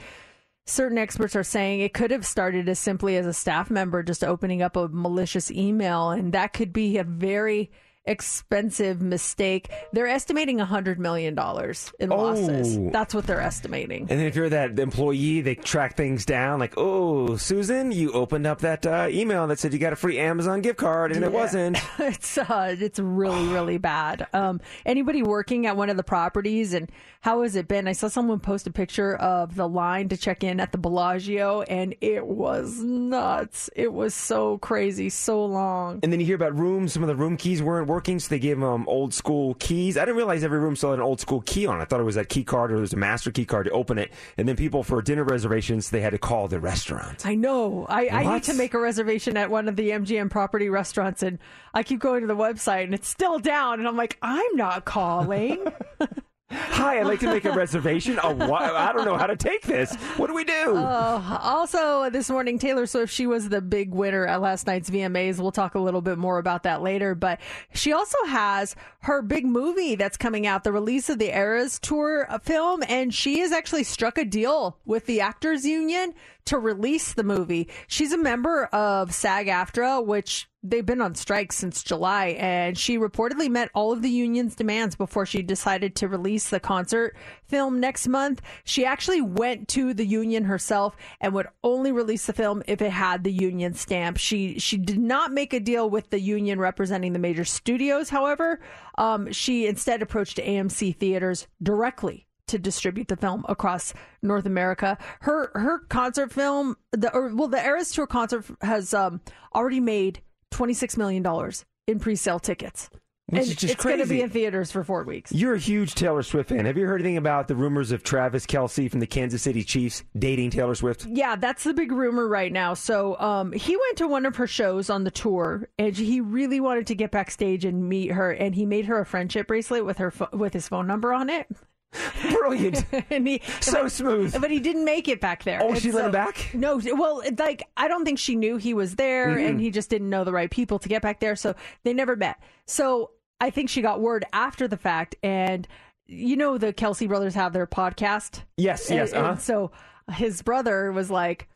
certain 0.66 0.98
experts 0.98 1.36
are 1.36 1.44
saying 1.44 1.80
it 1.80 1.94
could 1.94 2.12
have 2.12 2.26
started 2.26 2.70
as 2.70 2.80
simply 2.80 3.18
as 3.18 3.26
a 3.26 3.34
staff 3.34 3.72
member 3.72 4.04
just 4.04 4.24
opening 4.24 4.62
up 4.62 4.76
a 4.76 4.88
malicious 4.90 5.50
email 5.52 6.12
and 6.12 6.34
that 6.34 6.54
could 6.54 6.72
be 6.74 6.98
a 6.98 7.04
very 7.04 7.72
expensive 8.06 9.02
mistake 9.02 9.70
they're 9.94 10.08
estimating 10.08 10.60
a 10.60 10.66
hundred 10.66 11.00
million 11.00 11.36
dollars 11.36 11.92
in 12.00 12.10
losses 12.10 12.78
Oh. 12.78 12.90
that's 12.92 13.14
what 13.14 13.26
they're 13.28 13.42
estimating 13.42 14.02
And 14.10 14.20
then 14.20 14.26
if 14.28 14.36
you're 14.36 14.50
that 14.50 14.78
employee, 14.80 15.42
they 15.42 15.56
track 15.56 15.96
things 15.98 16.26
down. 16.26 16.60
Like, 16.60 16.74
oh, 16.78 17.36
Susan, 17.38 17.92
you 17.92 18.12
opened 18.14 18.48
up 18.48 18.60
that 18.62 18.86
uh, 18.86 19.08
email 19.10 19.46
that 19.48 19.60
said 19.60 19.74
you 19.74 19.80
got 19.80 19.94
a 19.94 19.96
free 19.96 20.18
Amazon 20.18 20.62
gift 20.62 20.78
card, 20.78 21.12
and 21.12 21.24
it 21.24 21.32
wasn't. 21.42 21.78
it's 22.00 22.38
uh, 22.38 22.76
it's 22.80 23.00
really 23.00 23.48
really 23.48 23.78
bad. 23.78 24.28
Um, 24.34 24.62
anybody 24.86 25.22
working 25.24 25.66
at 25.68 25.76
one 25.76 25.90
of 25.90 25.98
the 25.98 26.04
properties 26.04 26.74
and 26.74 26.90
how 27.22 27.42
has 27.44 27.56
it 27.58 27.68
been? 27.68 27.88
I 27.88 27.92
saw 27.92 28.08
someone 28.08 28.40
post 28.40 28.66
a 28.68 28.72
picture 28.72 29.16
of 29.18 29.56
the 29.56 29.68
line 29.68 30.08
to 30.10 30.18
check 30.18 30.42
in 30.44 30.60
at 30.62 30.72
the 30.72 30.78
Bellagio, 30.78 31.62
and 31.64 31.94
it 32.00 32.26
was 32.26 32.80
nuts. 32.82 33.70
It 33.76 33.92
was 33.92 34.14
so 34.14 34.58
crazy, 34.60 35.10
so 35.10 35.44
long. 35.46 36.00
And 36.02 36.14
then 36.14 36.20
you 36.22 36.26
hear 36.26 36.36
about 36.36 36.58
rooms. 36.58 36.94
Some 36.94 37.04
of 37.04 37.08
the 37.08 37.16
room 37.18 37.36
keys 37.36 37.62
weren't 37.62 37.89
working, 37.90 38.20
so 38.20 38.30
they 38.30 38.40
gave 38.40 38.60
them 38.60 38.88
old 38.88 39.14
school 39.14 39.56
keys. 39.56 39.98
I 39.98 40.02
didn't 40.02 40.16
realize 40.16 40.44
every 40.44 40.60
room 40.60 40.78
still 40.78 40.92
had 40.92 41.00
an 41.00 41.04
old 41.04 41.20
school 41.20 41.42
key 41.42 41.66
on 41.66 41.80
it. 41.80 41.82
I 41.82 41.86
thought 41.86 42.00
it 42.00 42.04
was 42.04 42.16
that 42.16 42.30
key 42.30 42.46
card 42.46 42.72
or 42.72 42.76
there 42.76 42.82
was 42.82 42.94
a 42.94 42.98
master 42.98 43.32
key 43.32 43.46
card 43.46 43.66
to 43.66 43.72
open 43.72 43.98
it. 43.98 44.14
And 44.38 44.48
then 44.48 44.56
people 44.56 44.84
for 44.84 45.02
dinner 45.02 45.26
reservations, 45.26 45.90
they 45.90 46.00
had 46.00 46.12
to 46.12 46.18
call 46.18 46.48
the 46.48 46.60
restaurant. 46.60 47.26
I 47.26 47.36
know. 47.36 47.86
I, 47.90 48.08
I 48.08 48.34
need 48.34 48.44
to 48.44 48.54
make 48.54 48.74
a 48.74 48.80
reservation 48.80 49.36
at 49.36 49.50
one 49.50 49.68
of 49.68 49.76
the 49.76 49.90
MGM 49.90 50.30
property 50.30 50.70
restaurants, 50.70 51.24
and 51.24 51.40
I 51.74 51.84
keep 51.84 52.00
going 52.00 52.22
to 52.22 52.28
the 52.28 52.36
website, 52.36 52.86
and 52.86 52.94
it's 52.94 53.10
still 53.10 53.40
down. 53.40 53.80
And 53.80 53.88
I'm 53.88 53.98
like, 53.98 54.18
I'm 54.22 54.56
not 54.56 54.86
calling. 54.86 55.66
Hi, 56.52 57.00
I'd 57.00 57.06
like 57.06 57.20
to 57.20 57.28
make 57.28 57.46
a 57.46 57.52
reservation. 57.52 58.16
Wha- 58.24 58.56
I 58.58 58.92
don't 58.92 59.06
know 59.06 59.18
how 59.18 59.28
to 59.28 59.36
take 59.36 59.62
this. 59.64 59.94
What 60.18 60.28
do 60.28 60.34
we 60.34 60.44
do? 60.44 60.76
Uh, 60.76 61.40
also, 61.44 62.10
this 62.10 62.28
morning, 62.30 62.58
Taylor 62.58 62.88
Swift, 62.88 63.14
she 63.14 63.28
was 63.28 63.50
the 63.50 63.62
big 63.62 63.94
winner 63.94 64.26
at 64.26 64.42
last 64.42 64.66
night's 64.66 64.90
VMAs. 64.90 65.38
We'll 65.40 65.52
talk 65.52 65.76
a 65.76 65.80
little 65.80 66.02
bit 66.02 66.18
more 66.18 66.40
about 66.40 66.64
that 66.64 66.82
later. 66.82 67.14
But 67.14 67.40
she 67.76 67.94
also 67.94 68.18
has 68.26 68.76
her 69.02 69.22
big 69.22 69.46
movie 69.46 69.94
that's 69.96 70.18
coming 70.18 70.48
out, 70.48 70.64
the 70.64 70.72
release 70.72 71.08
of 71.10 71.20
the 71.20 71.36
Eras 71.38 71.78
Tour 71.78 72.26
uh, 72.30 72.40
film. 72.40 72.84
And 72.88 73.14
she 73.14 73.40
has 73.42 73.52
actually 73.52 73.84
struck 73.84 74.18
a 74.18 74.26
deal 74.26 74.78
with 74.86 75.06
the 75.06 75.22
Actors 75.22 75.66
Union 75.66 76.16
to 76.50 76.58
release 76.58 77.14
the 77.14 77.24
movie. 77.24 77.70
She's 77.88 78.12
a 78.12 78.18
member 78.18 78.66
of 78.66 79.14
SAG 79.14 79.48
AFTRA, 79.48 80.04
which 80.04 80.50
they've 80.64 80.86
been 80.86 81.00
on 81.00 81.14
strike 81.14 81.52
since 81.52 81.84
July, 81.84 82.30
and 82.40 82.76
she 82.76 82.98
reportedly 82.98 83.50
met 83.52 83.70
all 83.76 83.92
of 83.92 84.02
the 84.02 84.10
union's 84.10 84.56
demands 84.56 84.96
before 84.96 85.28
she 85.28 85.44
decided 85.44 85.96
to 85.96 86.08
release 86.08 86.50
the 86.50 86.60
concert 86.60 87.16
film 87.46 87.80
next 87.80 88.08
month. 88.08 88.42
She 88.64 88.84
actually 88.84 89.22
went 89.22 89.68
to 89.70 89.94
the 89.94 90.08
union 90.08 90.46
herself 90.46 90.98
and 91.22 91.36
would 91.36 91.48
only 91.64 91.92
release 91.92 92.26
the 92.26 92.34
film 92.34 92.64
if 92.66 92.82
it 92.82 92.92
had 92.92 93.24
the 93.24 93.32
union 93.32 93.76
stamp. 93.76 94.18
She 94.18 94.58
she 94.58 94.78
did 94.78 95.00
not 95.00 95.32
make 95.32 95.54
a 95.54 95.60
deal 95.60 95.88
with 95.88 96.10
the 96.10 96.20
union 96.20 96.60
representing 96.60 97.14
the 97.14 97.20
major 97.20 97.46
studios. 97.46 98.10
However, 98.10 98.60
um, 98.98 99.32
she 99.32 99.68
instead 99.68 100.02
approached 100.02 100.38
AMC 100.38 100.96
theaters 100.96 101.48
directly 101.62 102.26
to 102.50 102.60
distribute 102.60 103.08
the 103.08 103.18
film 103.18 103.46
across 103.48 103.94
North 104.22 104.46
America. 104.46 104.98
Her 105.22 105.52
her 105.56 105.80
concert 105.90 106.32
film, 106.32 106.76
the 106.92 107.14
or, 107.14 107.34
well, 107.34 107.48
the 107.48 107.64
Eras 107.64 107.92
Tour 107.92 108.08
concert 108.08 108.46
has 108.62 108.94
um, 108.94 109.22
already 109.56 109.80
made 109.80 110.22
twenty 110.52 110.74
six 110.74 110.98
million 110.98 111.24
dollars 111.24 111.66
in 111.88 112.00
pre 112.00 112.16
sale 112.16 112.40
tickets. 112.40 112.90
Which 113.30 113.42
and 113.42 113.48
is 113.48 113.56
just 113.56 113.74
it's 113.76 113.84
going 113.84 114.00
to 114.00 114.08
be 114.08 114.22
in 114.22 114.32
theaters 114.32 114.72
for 114.72 114.84
four 114.84 115.04
weeks. 115.04 115.32
You're 115.32 115.54
a 115.54 115.60
huge 115.60 115.94
Taylor 115.94 116.24
Swift 116.24 116.50
fan. 116.50 116.66
Have 116.66 116.78
you 116.78 116.88
heard 116.88 117.00
anything 117.00 117.18
about 117.18 117.48
the 117.48 117.56
rumors 117.56 117.92
of 117.92 118.02
Travis 118.02 118.48
Kelce 118.48 118.90
from 118.90 119.02
the 119.02 119.06
Kansas 119.06 119.44
City 119.44 119.64
Chiefs 119.64 120.04
dating 120.18 120.50
Taylor 120.50 120.74
Swift? 120.74 121.06
Yeah, 121.06 121.36
that's 121.36 121.64
the 121.64 121.76
big 121.76 121.92
rumor 121.92 122.28
right 122.28 122.52
now. 122.52 122.74
So 122.74 123.20
um, 123.20 123.52
he 123.52 123.78
went 123.78 123.98
to 123.98 124.08
one 124.08 124.26
of 124.26 124.38
her 124.38 124.48
shows 124.48 124.90
on 124.90 125.04
the 125.04 125.12
tour, 125.12 125.70
and 125.78 125.96
he 125.96 126.22
really 126.22 126.60
wanted 126.60 126.88
to 126.88 126.96
get 126.96 127.12
backstage 127.12 127.66
and 127.66 127.88
meet 127.88 128.14
her. 128.14 128.32
And 128.32 128.56
he 128.56 128.66
made 128.66 128.86
her 128.86 129.00
a 129.00 129.06
friendship 129.06 129.46
bracelet 129.46 129.86
with 129.86 130.00
her 130.00 130.10
pho- 130.10 130.30
with 130.34 130.54
his 130.54 130.68
phone 130.68 130.88
number 130.88 131.14
on 131.14 131.30
it. 131.30 131.46
Brilliant. 132.32 132.86
and 133.10 133.28
he, 133.28 133.42
So 133.62 133.88
smooth. 133.88 134.40
But 134.40 134.52
he 134.52 134.60
didn't 134.60 134.86
make 134.86 135.08
it 135.08 135.20
back 135.22 135.44
there. 135.44 135.60
Oh, 135.62 135.70
And 135.70 135.82
she 135.82 135.92
let 135.92 136.06
him 136.06 136.12
back? 136.12 136.52
No, 136.54 136.80
well, 136.94 137.22
like 137.38 137.64
I 137.78 137.88
don't 137.88 138.06
think 138.06 138.20
she 138.20 138.36
knew 138.36 138.58
he 138.58 138.74
was 138.74 138.96
there, 138.96 139.36
Mhm. 139.38 139.50
and 139.50 139.62
he 139.62 139.72
just 139.72 139.90
didn't 139.90 140.10
know 140.10 140.24
the 140.24 140.32
right 140.34 140.50
people 140.52 140.80
to 140.80 140.90
get 140.90 141.02
back 141.02 141.20
there. 141.20 141.36
So 141.36 141.56
they 141.84 141.94
never 141.94 142.16
met. 142.16 142.38
So 142.66 143.12
I 143.42 143.50
think 143.50 143.70
she 143.70 143.82
got 143.82 144.02
word 144.02 144.26
after 144.34 144.68
the 144.68 144.78
fact, 144.78 145.16
and 145.24 145.68
you 146.08 146.36
know 146.36 146.58
the 146.58 146.74
Kelce 146.74 147.08
brothers 147.08 147.36
have 147.36 147.54
their 147.54 147.68
podcast. 147.68 148.42
Yes, 148.58 148.90
And- 148.90 148.98
yes, 149.00 149.14
uh-huh. 149.14 149.38
so 149.38 149.72
his 150.12 150.42
brother 150.42 150.92
was 150.92 151.10
like, 151.12 151.48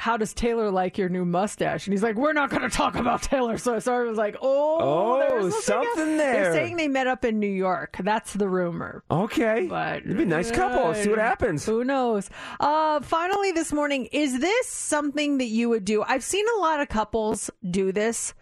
"How 0.00 0.16
does 0.16 0.34
Taylor 0.34 0.70
like 0.70 0.98
your 0.98 1.08
new 1.08 1.24
mustache?" 1.24 1.86
And 1.86 1.92
he's 1.94 2.02
like, 2.02 2.16
"We're 2.16 2.32
not 2.32 2.50
going 2.50 2.62
to 2.62 2.68
talk 2.68 2.96
about 2.96 3.22
Taylor." 3.22 3.58
So 3.58 3.78
Sarah 3.78 4.08
was 4.08 4.18
like, 4.18 4.36
"Oh, 4.40 4.78
Oh, 4.80 5.18
there's 5.28 5.64
something 5.64 6.16
there. 6.16 6.32
They're 6.32 6.52
saying 6.52 6.76
they 6.76 6.88
met 6.88 7.06
up 7.06 7.24
in 7.24 7.38
New 7.38 7.46
York. 7.46 7.96
That's 8.00 8.32
the 8.32 8.48
rumor. 8.48 9.04
Okay. 9.10 9.66
But 9.68 9.98
It'd 9.98 10.16
be 10.16 10.22
a 10.22 10.26
nice 10.26 10.50
couple. 10.50 10.94
See 10.94 11.10
what 11.10 11.18
happens. 11.18 11.66
Who 11.66 11.84
knows? 11.84 12.30
Uh, 12.58 13.00
finally, 13.00 13.52
this 13.52 13.72
morning, 13.72 14.06
is 14.06 14.40
this 14.40 14.66
something 14.68 15.38
that 15.38 15.46
you 15.48 15.68
would 15.68 15.84
do? 15.84 16.02
I've 16.02 16.24
seen 16.24 16.44
a 16.56 16.60
lot 16.60 16.80
of 16.80 16.88
couples 16.88 17.50
do 17.70 17.92
this, 17.92 18.34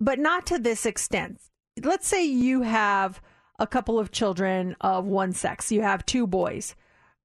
but 0.00 0.18
not 0.18 0.46
to 0.46 0.58
this 0.58 0.84
extent. 0.86 1.40
Let's 1.82 2.06
say 2.06 2.24
you 2.24 2.62
have 2.62 3.20
a 3.58 3.66
couple 3.66 3.98
of 3.98 4.12
children 4.12 4.76
of 4.80 5.04
one 5.06 5.32
sex. 5.32 5.72
You 5.72 5.82
have 5.82 6.04
two 6.06 6.26
boys. 6.26 6.74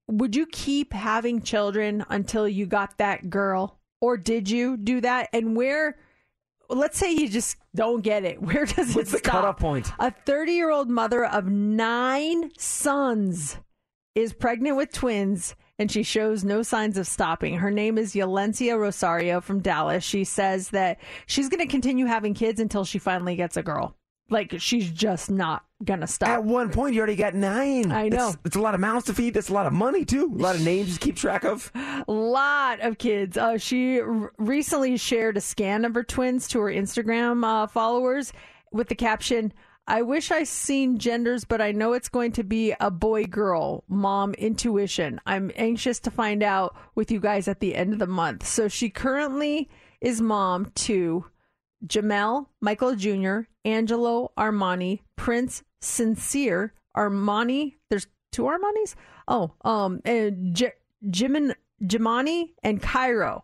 Would 0.10 0.36
you 0.36 0.45
keep 0.45 0.93
having 0.93 1.41
children 1.41 2.06
until 2.10 2.47
you 2.47 2.66
got 2.66 2.97
that 2.97 3.30
girl, 3.30 3.80
or 4.01 4.18
did 4.18 4.49
you 4.49 4.78
do 4.78 5.01
that? 5.01 5.30
And 5.34 5.56
where? 5.56 5.97
Let's 6.70 6.97
say 6.97 7.12
you 7.12 7.30
just 7.30 7.58
don't 7.76 8.01
get 8.01 8.24
it. 8.24 8.41
Where 8.41 8.66
does 8.66 8.95
What's 8.95 9.10
it 9.10 9.12
the 9.12 9.18
stop? 9.20 9.32
cutoff 9.34 9.58
point? 9.60 9.91
A 9.99 10.12
30 10.12 10.54
year 10.54 10.72
old 10.72 10.89
mother 10.89 11.26
of 11.26 11.45
nine 11.45 12.51
sons 12.58 13.58
is 14.16 14.34
pregnant 14.34 14.78
with 14.78 14.91
twins 14.91 15.56
and 15.78 15.91
she 15.91 16.04
shows 16.04 16.43
no 16.43 16.64
signs 16.64 16.97
of 16.97 17.08
stopping. 17.08 17.56
Her 17.58 17.72
name 17.72 17.97
is 17.97 18.14
Yalencia 18.14 18.80
Rosario 18.80 19.41
from 19.41 19.60
Dallas. 19.60 20.04
She 20.04 20.24
says 20.24 20.70
that 20.70 20.99
she's 21.26 21.49
going 21.49 21.60
to 21.60 21.72
continue 21.72 22.06
having 22.06 22.34
kids 22.34 22.60
until 22.60 22.86
she 22.86 22.99
finally 22.99 23.36
gets 23.36 23.58
a 23.58 23.64
girl. 23.64 23.95
Like 24.30 24.55
she's 24.59 24.89
just 24.89 25.30
not 25.30 25.63
to 25.86 26.07
stop. 26.07 26.30
At 26.30 26.43
one 26.43 26.71
point, 26.71 26.95
you 26.95 27.01
already 27.01 27.15
got 27.15 27.36
nine. 27.36 27.91
I 27.91 28.07
know. 28.07 28.28
That's, 28.28 28.38
it's 28.45 28.55
a 28.55 28.61
lot 28.61 28.74
of 28.74 28.80
mouths 28.80 29.05
to 29.07 29.13
feed. 29.13 29.34
That's 29.34 29.49
a 29.49 29.53
lot 29.53 29.65
of 29.65 29.74
money, 29.74 30.05
too. 30.05 30.32
A 30.34 30.41
lot 30.41 30.55
of 30.55 30.63
names 30.63 30.93
to 30.93 30.99
keep 30.99 31.17
track 31.17 31.43
of. 31.43 31.71
A 31.76 32.05
lot 32.11 32.80
of 32.80 32.97
kids. 32.97 33.38
Uh, 33.38 33.57
she 33.57 33.99
r- 33.99 34.32
recently 34.38 34.95
shared 34.95 35.36
a 35.36 35.41
scan 35.41 35.84
of 35.84 35.93
her 35.93 36.03
twins 36.03 36.47
to 36.49 36.59
her 36.61 36.71
Instagram 36.71 37.43
uh, 37.43 37.67
followers 37.67 38.32
with 38.74 38.89
the 38.89 38.95
caption, 38.95 39.53
I 39.88 40.01
wish 40.01 40.32
I 40.32 40.43
seen 40.43 40.97
genders, 40.97 41.43
but 41.45 41.61
I 41.61 41.71
know 41.71 41.93
it's 41.93 42.09
going 42.09 42.32
to 42.34 42.43
be 42.43 42.74
a 42.80 42.89
boy 42.89 43.26
girl, 43.26 43.84
mom 43.88 44.34
intuition. 44.34 45.19
I'm 45.26 45.51
anxious 45.55 45.99
to 46.01 46.11
find 46.11 46.41
out 46.41 46.76
with 46.95 47.11
you 47.11 47.19
guys 47.19 47.47
at 47.47 47.59
the 47.59 47.76
end 47.76 47.93
of 47.93 47.99
the 47.99 48.07
month. 48.07 48.45
So 48.45 48.67
she 48.67 48.89
currently 48.89 49.69
is 50.01 50.21
mom 50.21 50.71
to 50.76 51.26
Jamel, 51.86 52.47
Michael 52.61 52.95
Jr., 52.95 53.41
Angelo 53.66 54.32
Armani, 54.38 55.01
Prince 55.16 55.64
Sincere 55.82 56.74
Armani. 56.95 57.76
There's 57.89 58.07
two 58.32 58.43
Armanis? 58.43 58.95
Oh, 59.28 59.53
um, 59.64 60.01
and 60.05 60.55
J- 60.55 60.74
Jimin, 61.07 61.53
Jimani 61.82 62.49
and 62.64 62.82
Cairo. 62.82 63.43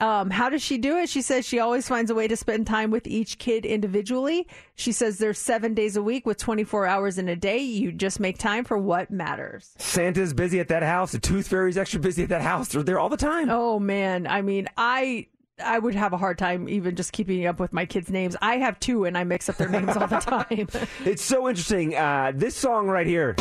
Um, 0.00 0.30
how 0.30 0.48
does 0.48 0.62
she 0.62 0.78
do 0.78 0.96
it? 0.98 1.08
She 1.08 1.22
says 1.22 1.44
she 1.44 1.58
always 1.58 1.88
finds 1.88 2.08
a 2.08 2.14
way 2.14 2.28
to 2.28 2.36
spend 2.36 2.68
time 2.68 2.92
with 2.92 3.08
each 3.08 3.38
kid 3.38 3.66
individually. 3.66 4.46
She 4.76 4.92
says 4.92 5.18
there's 5.18 5.40
seven 5.40 5.74
days 5.74 5.96
a 5.96 6.02
week 6.02 6.24
with 6.24 6.38
24 6.38 6.86
hours 6.86 7.18
in 7.18 7.28
a 7.28 7.34
day. 7.34 7.58
You 7.58 7.90
just 7.90 8.20
make 8.20 8.38
time 8.38 8.64
for 8.64 8.78
what 8.78 9.10
matters. 9.10 9.74
Santa's 9.78 10.32
busy 10.32 10.60
at 10.60 10.68
that 10.68 10.84
house. 10.84 11.10
The 11.10 11.18
Tooth 11.18 11.48
Fairy's 11.48 11.76
extra 11.76 11.98
busy 11.98 12.22
at 12.22 12.28
that 12.28 12.42
house. 12.42 12.68
They're 12.68 12.84
there 12.84 13.00
all 13.00 13.08
the 13.08 13.16
time. 13.16 13.50
Oh 13.50 13.80
man, 13.80 14.28
I 14.28 14.40
mean, 14.40 14.68
I 14.76 15.26
I 15.64 15.78
would 15.78 15.94
have 15.94 16.12
a 16.12 16.16
hard 16.16 16.38
time 16.38 16.68
even 16.68 16.96
just 16.96 17.12
keeping 17.12 17.46
up 17.46 17.58
with 17.58 17.72
my 17.72 17.86
kids' 17.86 18.10
names. 18.10 18.36
I 18.40 18.56
have 18.58 18.78
two, 18.80 19.04
and 19.04 19.18
I 19.18 19.24
mix 19.24 19.48
up 19.48 19.56
their 19.56 19.68
names 19.68 19.96
all 19.96 20.06
the 20.06 20.18
time. 20.18 20.68
It's 21.04 21.22
so 21.22 21.48
interesting. 21.48 21.94
Uh, 21.96 22.32
this 22.34 22.54
song 22.56 22.86
right 22.88 23.06
here 23.06 23.34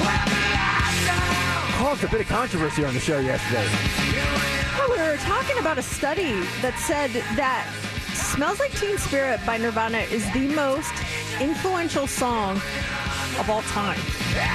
caused 1.78 2.04
a 2.04 2.08
bit 2.08 2.22
of 2.22 2.28
controversy 2.28 2.84
on 2.86 2.94
the 2.94 3.00
show 3.00 3.20
yesterday. 3.20 3.68
Well, 4.78 4.90
we 4.90 4.98
were 4.98 5.18
talking 5.18 5.58
about 5.60 5.78
a 5.78 5.82
study 5.82 6.32
that 6.62 6.78
said 6.80 7.12
that 7.36 7.68
Smells 8.14 8.60
Like 8.60 8.72
Teen 8.80 8.98
Spirit 8.98 9.40
by 9.46 9.58
Nirvana 9.58 10.00
is 10.00 10.24
the 10.34 10.48
most 10.50 10.94
influential 11.40 12.08
song 12.08 12.60
of 13.40 13.50
all 13.50 13.62
time, 13.64 14.00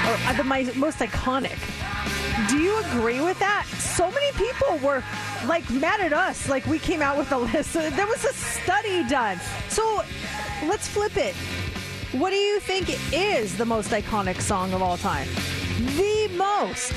or 0.07 0.17
uh, 0.27 0.33
the 0.33 0.43
my, 0.43 0.63
most 0.75 0.99
iconic. 0.99 1.57
Do 2.49 2.57
you 2.57 2.77
agree 2.85 3.21
with 3.21 3.37
that? 3.39 3.65
So 3.77 4.09
many 4.11 4.31
people 4.33 4.77
were 4.79 5.03
like 5.45 5.69
mad 5.69 6.01
at 6.01 6.13
us, 6.13 6.49
like 6.49 6.65
we 6.65 6.79
came 6.79 7.01
out 7.01 7.17
with 7.17 7.31
a 7.31 7.37
list. 7.53 7.73
There 7.73 8.07
was 8.07 8.25
a 8.25 8.33
study 8.33 9.07
done. 9.07 9.39
So 9.69 10.01
let's 10.65 10.87
flip 10.87 11.17
it. 11.17 11.35
What 12.13 12.29
do 12.29 12.35
you 12.35 12.59
think 12.59 12.89
is 13.11 13.57
the 13.57 13.65
most 13.65 13.91
iconic 13.91 14.39
song 14.41 14.73
of 14.73 14.81
all 14.81 14.97
time? 14.97 15.27
The 15.77 16.29
most. 16.35 16.93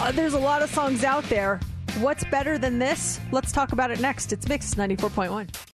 Uh, 0.00 0.12
there's 0.12 0.34
a 0.34 0.38
lot 0.38 0.62
of 0.62 0.70
songs 0.70 1.04
out 1.04 1.24
there. 1.24 1.60
What's 2.00 2.24
better 2.24 2.58
than 2.58 2.78
this? 2.78 3.20
Let's 3.32 3.52
talk 3.52 3.72
about 3.72 3.90
it 3.90 4.00
next. 4.00 4.32
It's 4.32 4.48
Mix 4.48 4.74
94.1. 4.74 5.75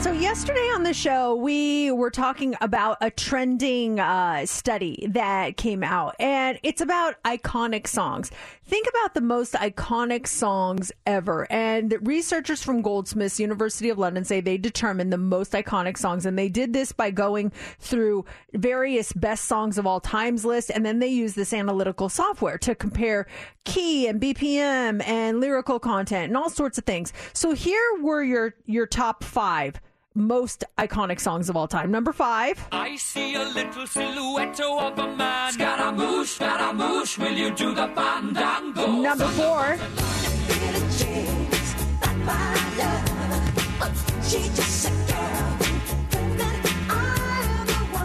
So, 0.00 0.10
yesterday 0.10 0.68
on 0.74 0.82
the 0.82 0.94
show, 0.94 1.36
we 1.36 1.92
were 1.92 2.10
talking 2.10 2.56
about 2.60 2.98
a 3.00 3.10
trending 3.10 4.00
uh, 4.00 4.46
study 4.46 5.06
that 5.10 5.56
came 5.56 5.84
out, 5.84 6.16
and 6.18 6.58
it's 6.62 6.80
about 6.80 7.22
iconic 7.24 7.86
songs. 7.86 8.32
Think 8.64 8.88
about 8.88 9.14
the 9.14 9.20
most 9.20 9.52
iconic 9.52 10.26
songs 10.26 10.90
ever. 11.06 11.46
And 11.52 11.94
researchers 12.02 12.62
from 12.62 12.80
Goldsmiths, 12.80 13.38
University 13.38 13.90
of 13.90 13.98
London, 13.98 14.24
say 14.24 14.40
they 14.40 14.56
determined 14.56 15.12
the 15.12 15.18
most 15.18 15.52
iconic 15.52 15.98
songs, 15.98 16.26
and 16.26 16.38
they 16.38 16.48
did 16.48 16.72
this 16.72 16.90
by 16.90 17.10
going 17.10 17.52
through 17.78 18.24
various 18.54 19.12
best 19.12 19.44
songs 19.44 19.78
of 19.78 19.86
all 19.86 20.00
times 20.00 20.44
lists, 20.44 20.70
and 20.70 20.86
then 20.86 21.00
they 21.00 21.08
use 21.08 21.34
this 21.34 21.52
analytical 21.52 22.08
software 22.08 22.58
to 22.58 22.74
compare 22.74 23.26
key 23.64 24.08
and 24.08 24.20
BPM 24.20 25.06
and 25.06 25.40
lyrical 25.40 25.78
content 25.78 26.28
and 26.28 26.36
all 26.36 26.50
sorts 26.50 26.78
of 26.78 26.84
things. 26.84 27.12
So, 27.34 27.52
here 27.52 28.00
were 28.00 28.22
your 28.22 28.54
your 28.66 28.86
top 28.86 29.22
five 29.22 29.80
most 30.14 30.64
iconic 30.78 31.20
songs 31.20 31.48
of 31.48 31.56
all 31.56 31.68
time. 31.68 31.90
Number 31.90 32.12
five. 32.12 32.66
I 32.72 32.96
see 32.96 33.34
a 33.34 33.44
little 33.44 33.86
silhouette 33.86 34.60
of 34.60 34.98
a 34.98 35.16
man. 35.16 35.52
Scaramouche, 35.52 36.30
Scaramouche, 36.30 37.18
will 37.18 37.32
you 37.32 37.50
do 37.54 37.74
the 37.74 37.88
fandango? 37.88 38.86
Number 38.86 39.28
four. 39.28 39.78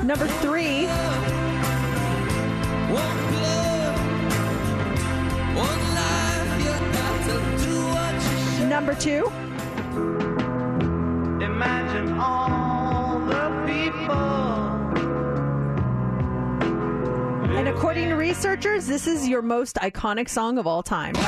Number 0.03 0.27
three. 0.39 0.87
Number 8.69 8.93
two. 8.93 9.31
Imagine 11.57 12.19
all 12.19 13.17
the 13.25 13.49
people. 13.65 14.13
And 17.57 17.67
according 17.67 18.09
to 18.09 18.15
researchers, 18.15 18.85
this 18.85 19.07
is 19.07 19.27
your 19.27 19.41
most 19.41 19.77
iconic 19.77 20.29
song 20.29 20.59
of 20.59 20.67
all 20.67 20.83
time. 20.83 21.15
A 21.15 21.19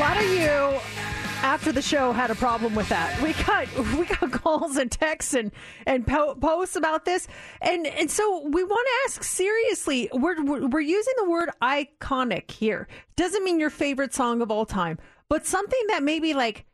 lot 0.00 0.16
of 0.16 0.24
you 0.32 0.95
after 1.42 1.72
the 1.72 1.82
show 1.82 2.12
had 2.12 2.30
a 2.30 2.34
problem 2.34 2.74
with 2.74 2.88
that. 2.88 3.20
We 3.22 3.32
got 3.44 3.66
we 3.98 4.06
got 4.06 4.32
calls 4.32 4.76
and 4.76 4.90
texts 4.90 5.34
and 5.34 5.52
and 5.86 6.06
po- 6.06 6.34
posts 6.34 6.76
about 6.76 7.04
this, 7.04 7.28
and 7.60 7.86
and 7.86 8.10
so 8.10 8.46
we 8.48 8.64
want 8.64 8.86
to 8.86 9.10
ask 9.10 9.22
seriously. 9.22 10.08
We're 10.12 10.42
we're 10.44 10.80
using 10.80 11.14
the 11.16 11.28
word 11.28 11.50
iconic 11.62 12.50
here. 12.50 12.88
Doesn't 13.16 13.44
mean 13.44 13.60
your 13.60 13.70
favorite 13.70 14.14
song 14.14 14.42
of 14.42 14.50
all 14.50 14.66
time, 14.66 14.98
but 15.28 15.46
something 15.46 15.82
that 15.88 16.02
maybe 16.02 16.34
like 16.34 16.66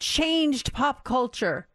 changed 0.00 0.72
pop 0.72 1.04
culture. 1.04 1.68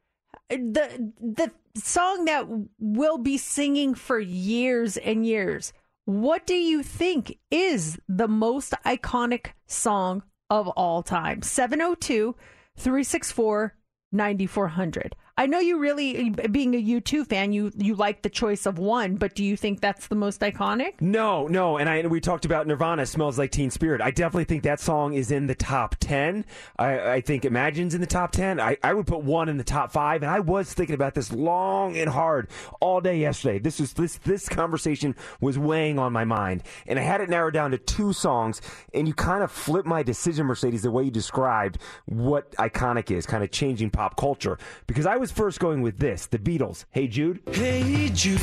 The 0.50 1.14
the 1.20 1.52
song 1.76 2.26
that 2.26 2.48
we'll 2.80 3.18
be 3.18 3.38
singing 3.38 3.96
for 3.96 4.20
years 4.20 4.98
and 4.98 5.26
years. 5.26 5.74
What 6.06 6.46
do 6.46 6.54
you 6.54 6.84
think 6.84 7.40
is 7.50 7.98
the 8.08 8.28
most 8.28 8.74
iconic 8.86 9.48
song 9.66 10.22
of 10.50 10.68
all 10.70 11.04
time? 11.04 11.42
702 11.42 12.36
364 12.78 13.76
9400. 14.12 15.16
I 15.38 15.48
know 15.48 15.60
you 15.60 15.78
really, 15.80 16.30
being 16.30 16.76
a 16.76 16.82
U2 16.82 17.28
fan, 17.28 17.52
you, 17.52 17.70
you 17.76 17.96
like 17.96 18.22
the 18.22 18.30
choice 18.30 18.66
of 18.66 18.80
one, 18.80 19.16
but 19.16 19.36
do 19.36 19.44
you 19.44 19.58
think 19.58 19.82
that's 19.82 20.08
the 20.08 20.16
most 20.16 20.40
iconic? 20.40 21.02
No, 21.02 21.48
no, 21.48 21.78
and 21.78 21.90
I 21.90 22.08
we 22.08 22.22
talked 22.22 22.46
about 22.46 22.68
Nirvana 22.68 23.06
smells 23.06 23.38
like 23.38 23.52
Teen 23.52 23.70
Spirit. 23.70 24.00
I 24.00 24.12
definitely 24.12 24.46
think 24.46 24.64
that 24.64 24.80
song 24.80 25.14
is 25.14 25.32
in 25.32 25.48
the 25.48 25.56
top 25.56 25.96
ten. 26.00 26.46
I, 26.80 27.16
I 27.16 27.22
think 27.22 27.44
Imagine's 27.44 27.94
in 27.94 28.00
the 28.00 28.08
top 28.08 28.32
ten. 28.32 28.62
I, 28.62 28.78
I 28.82 28.94
would 28.94 29.08
put 29.08 29.24
one 29.24 29.50
in 29.50 29.58
the 29.58 29.64
top 29.66 29.92
five, 29.92 30.24
and 30.24 30.32
I 30.32 30.40
was 30.40 30.74
thinking 30.74 30.96
about 30.96 31.16
this 31.16 31.34
long 31.34 31.98
and 31.98 32.10
hard 32.10 32.48
all 32.80 33.02
day 33.02 33.18
yesterday. 33.20 33.60
This 33.60 33.80
was 33.80 33.92
this 33.94 34.18
this 34.20 34.48
conversation 34.48 35.16
was 35.42 35.60
weighing 35.60 36.00
on 36.00 36.14
my 36.14 36.24
mind, 36.24 36.64
and 36.88 36.98
I 36.98 37.02
had 37.02 37.20
it 37.20 37.30
narrowed 37.30 37.54
down 37.54 37.72
to 37.72 37.78
two 37.78 38.14
songs. 38.14 38.62
And 38.94 39.06
you 39.06 39.14
kind 39.14 39.44
of 39.44 39.52
flipped 39.52 39.88
my 39.88 40.02
decision, 40.02 40.46
Mercedes, 40.46 40.84
the 40.84 40.92
way 40.92 41.04
you 41.04 41.12
described 41.12 41.78
what 42.06 42.52
iconic 42.54 43.12
is, 43.12 43.26
kind 43.26 43.44
of 43.44 43.52
changing 43.52 43.90
pop 43.90 44.16
culture. 44.16 44.58
Because 44.88 45.06
I 45.06 45.18
was 45.18 45.25
first 45.32 45.60
going 45.60 45.82
with 45.82 45.98
this, 46.00 46.28
the 46.28 46.38
Beatles. 46.40 46.86
Hey 46.92 47.08
Jude. 47.08 47.42
Hey 47.52 48.10
Jude, 48.14 48.40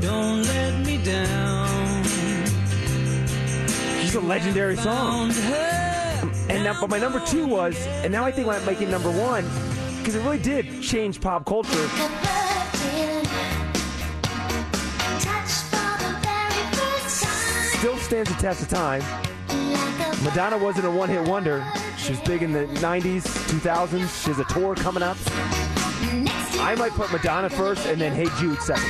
don't 0.00 0.42
let 0.42 0.86
me 0.86 1.02
down. 1.04 2.02
It's 4.02 4.14
a 4.14 4.20
legendary 4.20 4.76
song. 4.76 5.32
And 6.48 6.62
now, 6.62 6.78
but 6.80 6.90
my 6.90 6.98
number 6.98 7.20
two 7.26 7.46
was, 7.46 7.76
and 8.04 8.12
now 8.12 8.24
I 8.24 8.30
think 8.30 8.48
I'm 8.48 8.64
making 8.64 8.90
number 8.90 9.10
one, 9.10 9.44
because 9.98 10.14
it 10.14 10.22
really 10.22 10.38
did 10.38 10.82
change 10.82 11.20
pop 11.20 11.46
culture. 11.46 11.88
Still 17.78 17.96
stands 17.98 18.30
the 18.30 18.36
test 18.38 18.62
of 18.62 18.68
time. 18.68 19.02
Madonna 20.22 20.56
wasn't 20.56 20.86
a 20.86 20.90
one-hit 20.90 21.28
wonder. 21.28 21.64
She 21.98 22.12
was 22.12 22.20
big 22.20 22.42
in 22.42 22.52
the 22.52 22.66
'90s, 22.80 23.22
2000s. 23.48 24.24
She 24.24 24.30
has 24.30 24.38
a 24.38 24.44
tour 24.44 24.74
coming 24.74 25.02
up. 25.02 25.16
I 26.60 26.74
might 26.78 26.92
put 26.92 27.12
Madonna 27.12 27.50
first, 27.50 27.86
and 27.86 28.00
then 28.00 28.12
Hey 28.14 28.28
Jude 28.38 28.60
second. 28.62 28.84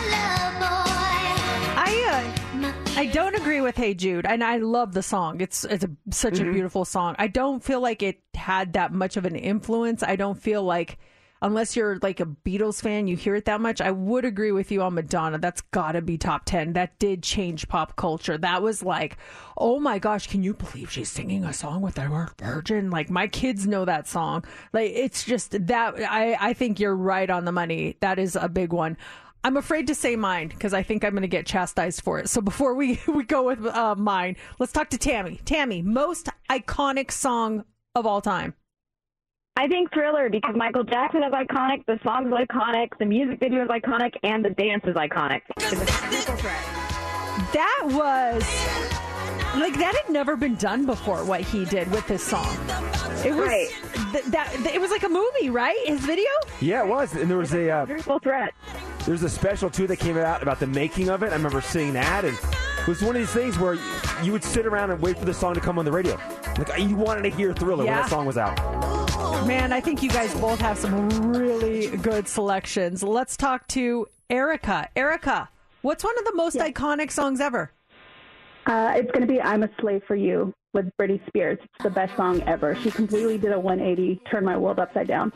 I 1.76 2.32
uh, 2.62 2.72
I 2.96 3.06
don't 3.06 3.34
agree 3.34 3.60
with 3.60 3.76
Hey 3.76 3.94
Jude, 3.94 4.26
and 4.26 4.44
I 4.44 4.58
love 4.58 4.94
the 4.94 5.02
song. 5.02 5.40
It's 5.40 5.64
it's 5.64 5.84
a, 5.84 5.90
such 6.10 6.38
a 6.38 6.44
beautiful 6.44 6.84
song. 6.84 7.16
I 7.18 7.26
don't 7.26 7.62
feel 7.62 7.80
like 7.80 8.02
it 8.02 8.20
had 8.34 8.74
that 8.74 8.92
much 8.92 9.16
of 9.16 9.24
an 9.24 9.34
influence. 9.34 10.02
I 10.02 10.16
don't 10.16 10.40
feel 10.40 10.62
like 10.62 10.98
unless 11.44 11.76
you're 11.76 11.98
like 12.02 12.20
a 12.20 12.26
Beatles 12.26 12.80
fan, 12.80 13.06
you 13.06 13.16
hear 13.16 13.34
it 13.34 13.44
that 13.44 13.60
much. 13.60 13.80
I 13.82 13.90
would 13.90 14.24
agree 14.24 14.50
with 14.50 14.72
you 14.72 14.80
on 14.80 14.94
Madonna. 14.94 15.38
That's 15.38 15.60
got 15.60 15.92
to 15.92 16.00
be 16.00 16.16
top 16.16 16.46
10. 16.46 16.72
That 16.72 16.98
did 16.98 17.22
change 17.22 17.68
pop 17.68 17.96
culture. 17.96 18.38
That 18.38 18.62
was 18.62 18.82
like, 18.82 19.18
oh 19.58 19.78
my 19.78 19.98
gosh, 19.98 20.26
can 20.26 20.42
you 20.42 20.54
believe 20.54 20.90
she's 20.90 21.10
singing 21.10 21.44
a 21.44 21.52
song 21.52 21.82
with 21.82 21.96
the 21.96 22.08
word 22.10 22.30
virgin? 22.38 22.90
Like 22.90 23.10
my 23.10 23.28
kids 23.28 23.66
know 23.66 23.84
that 23.84 24.08
song. 24.08 24.44
Like 24.72 24.90
it's 24.94 25.22
just 25.22 25.66
that 25.66 25.94
I 26.00 26.36
I 26.40 26.52
think 26.54 26.80
you're 26.80 26.96
right 26.96 27.28
on 27.28 27.44
the 27.44 27.52
money. 27.52 27.98
That 28.00 28.18
is 28.18 28.36
a 28.36 28.48
big 28.48 28.72
one. 28.72 28.96
I'm 29.46 29.58
afraid 29.58 29.88
to 29.88 29.94
say 29.94 30.16
mine 30.16 30.48
because 30.48 30.72
I 30.72 30.82
think 30.82 31.04
I'm 31.04 31.10
going 31.10 31.20
to 31.20 31.28
get 31.28 31.44
chastised 31.44 32.00
for 32.00 32.18
it. 32.18 32.30
So 32.30 32.40
before 32.40 32.74
we, 32.74 32.98
we 33.06 33.24
go 33.24 33.42
with 33.42 33.66
uh, 33.66 33.94
mine, 33.94 34.36
let's 34.58 34.72
talk 34.72 34.88
to 34.90 34.98
Tammy. 34.98 35.38
Tammy, 35.44 35.82
most 35.82 36.30
iconic 36.48 37.10
song 37.10 37.66
of 37.94 38.06
all 38.06 38.22
time. 38.22 38.54
I 39.56 39.68
think 39.68 39.92
Thriller 39.92 40.28
because 40.28 40.56
Michael 40.56 40.82
Jackson 40.82 41.22
is 41.22 41.32
iconic, 41.32 41.86
the 41.86 41.98
song 42.02 42.26
is 42.26 42.32
iconic, 42.32 42.88
the 42.98 43.04
music 43.04 43.38
video 43.38 43.62
is 43.62 43.68
iconic, 43.68 44.14
and 44.24 44.44
the 44.44 44.50
dance 44.50 44.82
is 44.84 44.96
iconic. 44.96 45.42
That 47.52 47.80
was 47.84 48.42
like 49.56 49.78
that 49.78 49.94
had 50.04 50.12
never 50.12 50.34
been 50.34 50.56
done 50.56 50.86
before. 50.86 51.24
What 51.24 51.40
he 51.42 51.64
did 51.66 51.88
with 51.92 52.04
this 52.08 52.24
song, 52.24 52.48
it 53.24 53.32
was 53.32 53.46
Right. 53.46 53.68
th- 54.12 54.24
that 54.26 54.50
th- 54.54 54.74
it 54.74 54.80
was 54.80 54.90
like 54.90 55.04
a 55.04 55.08
movie, 55.08 55.50
right? 55.50 55.78
His 55.86 56.00
video. 56.00 56.26
Yeah, 56.60 56.82
it 56.82 56.88
was, 56.88 57.14
and 57.14 57.30
there 57.30 57.38
was 57.38 57.54
a 57.54 57.70
uh, 57.70 57.86
Triple 57.86 58.18
threat. 58.18 58.52
There's 59.06 59.22
a 59.22 59.30
special 59.30 59.70
too 59.70 59.86
that 59.86 59.98
came 60.00 60.18
out 60.18 60.42
about 60.42 60.58
the 60.58 60.66
making 60.66 61.10
of 61.10 61.22
it. 61.22 61.30
I 61.30 61.36
remember 61.36 61.60
seeing 61.60 61.92
that, 61.92 62.24
and 62.24 62.36
it 62.36 62.86
was 62.88 63.02
one 63.02 63.14
of 63.14 63.22
these 63.22 63.30
things 63.30 63.56
where 63.60 63.74
you, 63.74 63.80
you 64.24 64.32
would 64.32 64.42
sit 64.42 64.66
around 64.66 64.90
and 64.90 65.00
wait 65.00 65.16
for 65.16 65.24
the 65.26 65.34
song 65.34 65.54
to 65.54 65.60
come 65.60 65.78
on 65.78 65.84
the 65.84 65.92
radio. 65.92 66.18
Like 66.58 66.76
you 66.80 66.96
wanted 66.96 67.22
to 67.22 67.30
hear 67.30 67.52
Thriller 67.54 67.84
when 67.84 67.86
Yeah. 67.86 68.02
that 68.02 68.10
song 68.10 68.26
was 68.26 68.36
out. 68.36 68.58
Man, 69.46 69.72
I 69.72 69.80
think 69.80 70.02
you 70.02 70.08
guys 70.08 70.34
both 70.34 70.60
have 70.60 70.78
some 70.78 71.08
really 71.32 71.96
good 71.98 72.26
selections. 72.26 73.02
Let's 73.02 73.36
talk 73.36 73.66
to 73.68 74.06
Erica. 74.30 74.88
Erica, 74.96 75.48
what's 75.82 76.02
one 76.02 76.18
of 76.18 76.24
the 76.24 76.34
most 76.34 76.56
iconic 76.56 77.10
songs 77.10 77.40
ever? 77.40 77.70
Uh, 78.66 78.92
it's 78.96 79.10
going 79.10 79.20
to 79.20 79.26
be 79.26 79.40
I'm 79.40 79.62
a 79.62 79.70
Slave 79.80 80.02
for 80.06 80.16
You 80.16 80.52
with 80.74 80.90
Britney 80.98 81.24
Spears. 81.28 81.58
It's 81.62 81.82
the 81.84 81.90
best 81.90 82.14
song 82.16 82.42
ever. 82.42 82.74
She 82.76 82.90
completely 82.90 83.38
did 83.38 83.52
a 83.52 83.58
180, 83.58 84.20
turned 84.30 84.44
my 84.44 84.56
world 84.56 84.78
upside 84.78 85.08
down. 85.08 85.32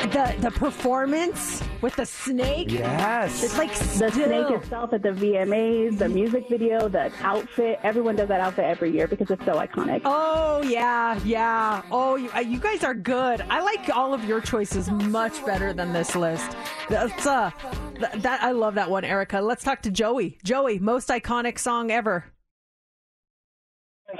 The 0.00 0.34
the 0.40 0.50
performance 0.50 1.62
with 1.82 1.94
the 1.96 2.06
snake. 2.06 2.70
Yes. 2.72 3.42
It's 3.44 3.58
like 3.58 3.68
The 3.76 3.84
still- 3.84 4.10
snake 4.10 4.50
itself 4.50 4.92
at 4.94 5.02
the 5.02 5.10
VMAs, 5.10 5.98
the 5.98 6.08
music 6.08 6.48
video, 6.48 6.88
the 6.88 7.12
outfit. 7.22 7.78
Everyone 7.82 8.16
does 8.16 8.28
that 8.28 8.40
outfit 8.40 8.64
every 8.64 8.90
year 8.92 9.06
because 9.06 9.30
it's 9.30 9.44
so 9.44 9.52
iconic. 9.56 10.00
Oh 10.06 10.62
yeah, 10.62 11.18
yeah. 11.24 11.82
Oh, 11.90 12.16
you, 12.16 12.30
uh, 12.34 12.40
you 12.40 12.58
guys 12.58 12.82
are 12.82 12.94
good. 12.94 13.42
I 13.50 13.60
like 13.60 13.90
all 13.94 14.14
of 14.14 14.24
your 14.24 14.40
choices 14.40 14.90
much 14.90 15.44
better 15.44 15.72
than 15.74 15.92
this 15.92 16.16
list. 16.16 16.50
That's 16.88 17.26
uh, 17.26 17.50
th- 17.98 18.22
that 18.22 18.42
I 18.42 18.52
love 18.52 18.76
that 18.76 18.90
one, 18.90 19.04
Erica. 19.04 19.40
Let's 19.40 19.62
talk 19.62 19.82
to 19.82 19.90
Joey. 19.90 20.38
Joey, 20.44 20.78
most 20.78 21.08
iconic 21.08 21.58
song 21.58 21.90
ever. 21.90 22.24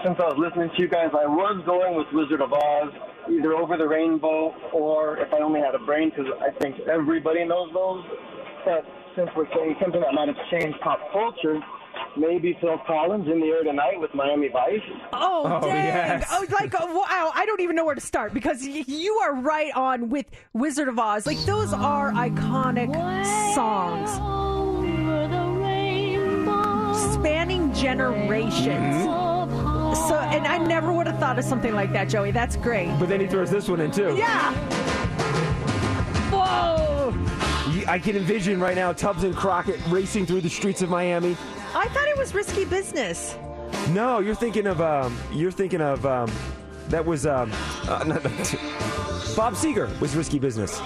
Since 0.04 0.18
I 0.20 0.28
was 0.28 0.38
listening 0.38 0.70
to 0.76 0.82
you 0.82 0.88
guys, 0.88 1.10
I 1.12 1.26
was 1.26 1.60
going 1.66 1.96
with 1.96 2.06
Wizard 2.12 2.40
of 2.40 2.52
Oz, 2.52 2.92
either 3.28 3.54
Over 3.54 3.76
the 3.76 3.86
Rainbow 3.88 4.54
or 4.72 5.18
If 5.18 5.32
I 5.34 5.38
Only 5.40 5.60
Had 5.60 5.74
a 5.74 5.78
Brain, 5.80 6.10
because 6.10 6.26
I 6.40 6.50
think 6.60 6.76
everybody 6.88 7.44
knows 7.44 7.70
those. 7.74 8.04
But 8.64 8.84
since 9.16 9.28
we're 9.36 9.48
saying 9.54 9.76
something 9.82 10.00
that 10.00 10.12
might 10.14 10.28
have 10.28 10.36
changed 10.50 10.78
pop 10.80 11.00
culture, 11.12 11.58
maybe 12.16 12.56
Phil 12.60 12.78
Collins 12.86 13.26
in 13.28 13.40
the 13.40 13.46
air 13.48 13.64
tonight 13.64 13.98
with 13.98 14.14
Miami 14.14 14.48
Vice. 14.48 14.80
Oh, 15.12 15.42
Oh, 15.44 15.60
dang. 15.66 15.74
yes. 16.20 16.28
Oh, 16.30 16.46
like, 16.52 16.72
uh, 16.74 16.86
wow. 16.86 17.32
I 17.34 17.44
don't 17.46 17.60
even 17.60 17.74
know 17.74 17.84
where 17.84 17.94
to 17.96 18.00
start 18.00 18.32
because 18.32 18.62
y- 18.62 18.84
you 18.86 19.14
are 19.16 19.34
right 19.34 19.74
on 19.74 20.08
with 20.08 20.26
Wizard 20.52 20.86
of 20.88 20.98
Oz. 21.00 21.26
Like, 21.26 21.38
those 21.40 21.72
are 21.72 22.12
iconic 22.12 22.94
songs. 23.54 24.10
Spanning 27.14 27.72
generations. 27.74 29.06
So, 29.94 30.18
and 30.18 30.46
I 30.46 30.58
never 30.58 30.92
would 30.92 31.06
have 31.06 31.18
thought 31.18 31.38
of 31.38 31.44
something 31.44 31.74
like 31.74 31.92
that, 31.92 32.08
Joey. 32.08 32.30
That's 32.30 32.56
great. 32.56 32.88
But 32.98 33.08
then 33.08 33.20
he 33.20 33.26
throws 33.26 33.50
this 33.50 33.68
one 33.68 33.80
in 33.80 33.90
too. 33.90 34.14
Yeah. 34.16 34.52
Whoa. 36.30 37.14
I 37.88 37.98
can 37.98 38.16
envision 38.16 38.60
right 38.60 38.74
now 38.76 38.92
Tubbs 38.92 39.24
and 39.24 39.34
Crockett 39.34 39.80
racing 39.88 40.26
through 40.26 40.42
the 40.42 40.48
streets 40.50 40.82
of 40.82 40.90
Miami. 40.90 41.36
I 41.74 41.88
thought 41.88 42.08
it 42.08 42.16
was 42.16 42.34
risky 42.34 42.64
business. 42.64 43.36
No, 43.90 44.18
you're 44.20 44.34
thinking 44.34 44.66
of 44.66 44.80
um, 44.80 45.16
you're 45.32 45.50
thinking 45.52 45.80
of 45.80 46.04
um, 46.06 46.30
that 46.88 47.04
was 47.04 47.26
um, 47.26 47.52
uh, 47.88 48.04
not- 48.06 48.22
Bob 49.36 49.54
Seger 49.54 49.98
was 50.00 50.14
risky 50.16 50.38
business. 50.38 50.78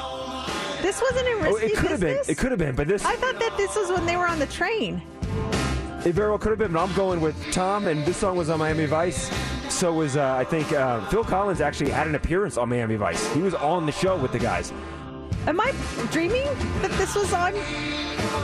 This 0.82 1.00
wasn't 1.00 1.26
in 1.28 1.34
Oh, 1.38 1.52
risky 1.52 1.66
it 1.66 1.76
could 1.76 1.90
have 1.90 2.00
been. 2.00 2.18
It 2.28 2.38
could 2.38 2.50
have 2.52 2.58
been, 2.58 2.74
but 2.74 2.88
this 2.88 3.04
I 3.04 3.16
thought 3.16 3.38
that 3.40 3.56
this 3.56 3.74
was 3.74 3.90
when 3.90 4.04
they 4.06 4.16
were 4.16 4.26
on 4.26 4.38
the 4.38 4.46
train. 4.46 5.02
It 6.04 6.14
very 6.14 6.28
well 6.28 6.38
could 6.38 6.50
have 6.50 6.58
been, 6.58 6.72
but 6.72 6.82
I'm 6.82 6.94
going 6.94 7.22
with 7.22 7.34
Tom, 7.50 7.86
and 7.86 8.04
this 8.04 8.18
song 8.18 8.36
was 8.36 8.50
on 8.50 8.58
Miami 8.58 8.84
Vice. 8.84 9.30
So 9.70 9.90
was, 9.92 10.18
uh, 10.18 10.36
I 10.38 10.44
think, 10.44 10.70
uh, 10.70 11.00
Phil 11.08 11.24
Collins 11.24 11.62
actually 11.62 11.90
had 11.90 12.06
an 12.06 12.14
appearance 12.14 12.58
on 12.58 12.68
Miami 12.68 12.96
Vice. 12.96 13.32
He 13.32 13.40
was 13.40 13.54
on 13.54 13.86
the 13.86 13.92
show 13.92 14.16
with 14.18 14.30
the 14.30 14.38
guys. 14.38 14.70
Am 15.46 15.58
I 15.60 15.72
dreaming 16.10 16.44
that 16.82 16.90
this 16.92 17.14
was 17.14 17.32
on 17.32 17.54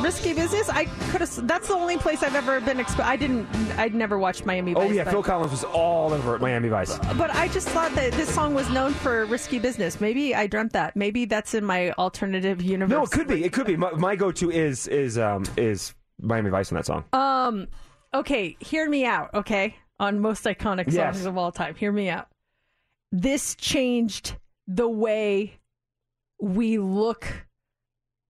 Risky 0.02 0.32
Business? 0.32 0.70
I 0.70 0.86
could 1.10 1.20
have. 1.20 1.46
That's 1.46 1.68
the 1.68 1.74
only 1.74 1.98
place 1.98 2.22
I've 2.22 2.34
ever 2.34 2.60
been 2.60 2.80
exposed. 2.80 3.08
I 3.08 3.16
didn't. 3.16 3.46
I'd 3.78 3.94
never 3.94 4.18
watched 4.18 4.46
Miami 4.46 4.72
Vice. 4.72 4.88
Oh, 4.88 4.92
yeah, 4.92 5.04
but, 5.04 5.10
Phil 5.10 5.22
Collins 5.22 5.50
was 5.50 5.64
all 5.64 6.12
over 6.12 6.34
at 6.34 6.40
Miami 6.40 6.68
Vice. 6.68 6.98
But 7.16 7.30
I 7.34 7.48
just 7.48 7.68
thought 7.68 7.94
that 7.94 8.12
this 8.12 8.28
song 8.28 8.54
was 8.54 8.68
known 8.70 8.92
for 8.92 9.26
Risky 9.26 9.58
Business. 9.58 10.00
Maybe 10.00 10.34
I 10.34 10.46
dreamt 10.46 10.72
that. 10.72 10.96
Maybe 10.96 11.26
that's 11.26 11.54
in 11.54 11.64
my 11.64 11.92
alternative 11.92 12.62
universe. 12.62 12.90
No, 12.90 13.04
it 13.04 13.10
could 13.10 13.28
be. 13.28 13.44
It 13.44 13.52
could 13.52 13.66
be. 13.66 13.76
My, 13.76 13.92
my 13.92 14.16
go-to 14.16 14.50
is 14.50 14.86
is 14.88 15.18
um, 15.18 15.44
is 15.56 15.94
Miami 16.20 16.50
Vice 16.50 16.70
in 16.70 16.76
that 16.76 16.86
song. 16.86 17.04
Um. 17.12 17.68
Okay, 18.12 18.56
hear 18.60 18.88
me 18.88 19.04
out. 19.04 19.32
Okay, 19.34 19.76
on 19.98 20.20
most 20.20 20.44
iconic 20.44 20.86
songs 20.86 20.94
Yes. 20.94 21.24
of 21.24 21.38
all 21.38 21.52
time. 21.52 21.74
Hear 21.74 21.92
me 21.92 22.08
out. 22.08 22.28
This 23.12 23.54
changed 23.54 24.36
the 24.66 24.88
way 24.88 25.58
we 26.40 26.78
look 26.78 27.46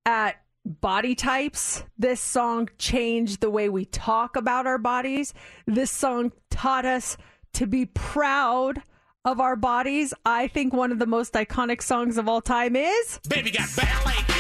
at 0.07 0.36
body 0.64 1.14
types. 1.14 1.84
This 1.99 2.20
song 2.20 2.68
changed 2.78 3.41
the 3.41 3.51
way 3.51 3.68
we 3.68 3.84
talk 3.86 4.36
about 4.36 4.66
our 4.66 4.78
bodies. 4.78 5.32
This 5.66 5.91
song 5.91 6.32
taught 6.51 6.84
us 6.84 7.16
to 7.55 7.66
be 7.66 7.86
proud 7.86 8.82
of 9.24 9.41
our 9.41 9.57
bodies. 9.57 10.12
I 10.24 10.49
think 10.49 10.72
one 10.72 10.93
of 10.93 10.99
the 10.99 11.07
most 11.07 11.34
iconic 11.34 11.82
songs 11.82 12.16
of 12.18 12.28
all 12.28 12.41
time 12.41 12.76
is 12.76 13.20
Baby 13.28 13.51
Got 13.51 13.74
Back. 13.76 14.39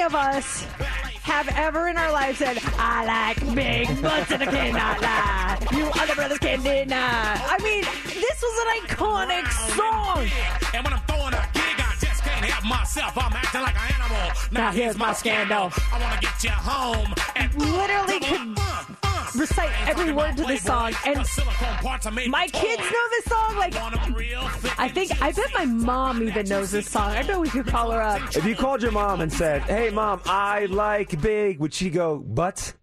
Many 0.00 0.14
of 0.14 0.14
us 0.14 0.62
have 1.22 1.48
ever 1.56 1.88
in 1.88 1.98
our 1.98 2.10
life 2.10 2.38
said, 2.38 2.58
I 2.78 3.04
like 3.04 3.54
big 3.54 3.86
butts 4.00 4.30
and 4.30 4.42
I 4.42 4.46
cannot 4.46 5.02
lie. 5.02 5.58
You 5.76 5.90
other 6.00 6.14
brothers 6.14 6.38
can't 6.38 6.62
deny. 6.62 6.96
I 6.96 7.58
mean, 7.62 7.82
this 8.04 8.42
was 8.42 8.56
an 8.64 8.96
iconic 8.96 9.46
song. 9.76 10.26
And 10.74 10.84
when 10.84 10.94
I'm 10.94 11.02
throwing 11.06 11.34
a 11.34 11.46
gig, 11.52 11.76
I 11.76 11.96
just 12.00 12.22
can't 12.22 12.44
help 12.46 12.64
myself. 12.64 13.18
I'm 13.18 13.32
acting 13.32 13.60
like 13.60 13.74
an 13.76 13.94
animal. 14.00 14.32
Now 14.52 14.72
here's 14.72 14.96
my 14.96 15.12
scandal. 15.12 15.70
I 15.92 16.00
want 16.00 16.14
to 16.14 16.20
get 16.20 16.44
you 16.44 16.50
home. 16.50 17.14
And 17.36 17.54
Literally 17.54 18.20
could 18.20 18.56
recite 19.40 19.70
every 19.88 20.12
word 20.12 20.36
to 20.36 20.44
this 20.44 20.62
song. 20.62 20.92
And 21.06 21.18
my 22.30 22.46
kids 22.52 22.82
know 22.82 23.06
this 23.10 23.24
song. 23.24 23.56
Like, 23.56 23.74
I 24.78 24.88
think, 24.88 25.20
I 25.22 25.32
bet 25.32 25.50
my 25.54 25.64
mom 25.64 26.22
even 26.22 26.46
knows 26.46 26.70
this 26.70 26.88
song. 26.88 27.10
I 27.10 27.22
bet 27.22 27.40
we 27.40 27.48
could 27.48 27.66
call 27.66 27.90
her 27.90 28.00
up. 28.00 28.36
If 28.36 28.44
you 28.44 28.54
called 28.54 28.82
your 28.82 28.92
mom 28.92 29.20
and 29.20 29.32
said, 29.32 29.62
"Hey, 29.62 29.90
mom, 29.90 30.20
I 30.26 30.66
like 30.66 31.20
big," 31.20 31.58
would 31.58 31.74
she 31.74 31.90
go, 31.90 32.18
"But"? 32.18 32.74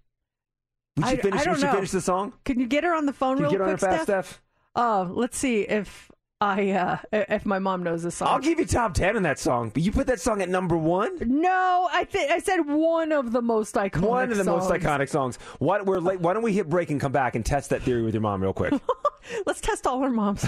Would 0.98 1.06
she 1.08 1.12
I- 1.14 1.18
finish? 1.18 1.42
I 1.42 1.44
don't 1.44 1.54
would 1.54 1.60
she 1.60 1.66
know. 1.68 1.74
finish 1.74 1.92
the 1.92 2.02
song? 2.02 2.34
Can 2.44 2.60
you 2.60 2.66
get 2.68 2.84
her 2.84 2.94
on 2.96 3.06
the 3.06 3.14
phone 3.14 3.38
Can 3.38 3.46
you 3.46 3.50
real 3.50 3.52
get 3.52 3.60
her 3.60 3.66
on 3.66 3.78
quick, 3.78 3.82
her 3.82 3.98
fast, 3.98 4.04
Steph? 4.04 4.26
Steph? 4.26 4.42
Oh, 4.76 5.12
let's 5.14 5.38
see 5.38 5.62
if 5.62 6.12
I 6.40 6.70
uh 6.70 6.98
if 7.12 7.48
my 7.48 7.58
mom 7.58 7.82
knows 7.82 8.04
this 8.04 8.16
song. 8.16 8.28
I'll 8.28 8.40
give 8.40 8.60
you 8.60 8.66
top 8.66 8.94
ten 8.94 9.18
in 9.18 9.24
that 9.24 9.40
song, 9.40 9.72
but 9.74 9.82
you 9.82 9.92
put 9.92 10.06
that 10.06 10.20
song 10.20 10.42
at 10.44 10.50
number 10.50 10.78
one. 10.78 11.18
No, 11.20 11.90
I 11.92 12.04
think 12.04 12.32
I 12.32 12.38
said 12.38 12.60
one 12.62 13.12
of 13.12 13.32
the 13.32 13.42
most 13.42 13.74
iconic. 13.74 14.02
One 14.02 14.32
of 14.32 14.38
the 14.38 14.44
most 14.44 14.68
songs. 14.68 14.84
iconic 14.84 15.10
songs. 15.10 15.38
What 15.58 15.88
we're 15.88 15.98
late. 16.00 16.20
Why 16.20 16.34
don't 16.34 16.44
we 16.44 16.54
hit 16.54 16.70
break 16.70 16.92
and 16.92 17.02
come 17.02 17.12
back 17.12 17.34
and 17.34 17.44
test 17.44 17.72
that 17.72 17.82
theory 17.82 18.04
with 18.04 18.14
your 18.14 18.22
mom 18.22 18.44
real 18.44 18.54
quick? 18.54 18.74
Let's 19.48 19.62
test 19.62 19.88
all 19.88 20.04
our 20.04 20.12
moms. 20.12 20.48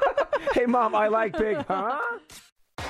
hey, 0.54 0.66
mom, 0.66 0.94
I 0.94 1.08
like 1.08 1.36
big, 1.36 1.56
huh? 1.66 1.98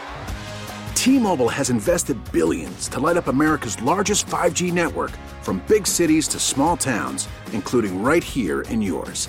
T-Mobile 0.95 1.49
has 1.51 1.69
invested 1.71 2.19
billions 2.33 2.89
to 2.89 3.01
light 3.01 3.17
up 3.17 3.27
America's 3.27 3.81
largest 3.83 4.27
5G 4.27 4.73
network 4.73 5.11
from 5.43 5.63
big 5.67 5.87
cities 5.87 6.29
to 6.29 6.39
small 6.39 6.77
towns, 6.77 7.29
including 7.53 8.03
right 8.03 8.25
here 8.25 8.63
in 8.63 8.81
yours. 8.81 9.29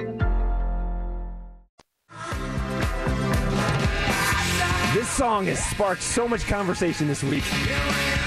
Song 5.11 5.45
has 5.47 5.63
sparked 5.65 6.01
so 6.01 6.25
much 6.25 6.47
conversation 6.47 7.05
this 7.05 7.21
week. 7.21 7.43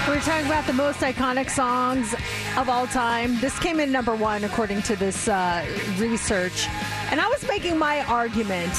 We're 0.06 0.20
talking 0.20 0.46
about 0.46 0.66
the 0.66 0.74
most 0.74 1.00
iconic 1.00 1.48
songs 1.48 2.14
of 2.58 2.68
all 2.68 2.86
time. 2.86 3.40
This 3.40 3.58
came 3.58 3.80
in 3.80 3.90
number 3.90 4.14
one 4.14 4.44
according 4.44 4.82
to 4.82 4.96
this 4.96 5.26
uh, 5.26 5.64
research, 5.98 6.68
and 7.10 7.20
I 7.20 7.28
was 7.28 7.46
making 7.48 7.78
my 7.78 8.02
argument 8.02 8.72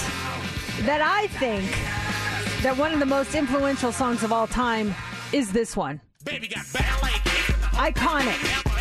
that 0.81 1.01
I 1.01 1.27
think 1.27 1.69
that 2.61 2.77
one 2.77 2.93
of 2.93 2.99
the 2.99 3.07
most 3.07 3.33
influential 3.33 3.91
songs 3.91 4.21
of 4.23 4.31
all 4.31 4.47
time 4.47 4.93
is 5.33 5.51
this 5.51 5.75
one. 5.75 5.99
Baby 6.23 6.47
Got 6.47 6.71
Back! 6.73 6.85
Iconic. 7.75 8.74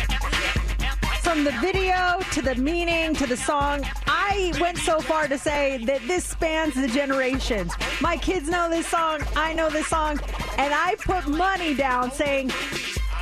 From 1.35 1.43
the 1.43 1.51
video 1.59 2.17
to 2.31 2.41
the 2.41 2.55
meaning 2.55 3.13
to 3.15 3.27
the 3.27 3.35
song, 3.35 3.83
I 4.07 4.53
went 4.61 4.77
so 4.77 5.01
far 5.01 5.27
to 5.27 5.37
say 5.37 5.83
that 5.83 5.99
this 6.07 6.23
spans 6.23 6.75
the 6.75 6.87
generations. 6.87 7.73
My 7.99 8.15
kids 8.15 8.47
know 8.47 8.69
this 8.69 8.87
song, 8.87 9.19
I 9.35 9.51
know 9.51 9.69
this 9.69 9.87
song, 9.87 10.17
and 10.57 10.73
I 10.73 10.95
put 10.97 11.27
money 11.27 11.73
down 11.73 12.09
saying 12.11 12.51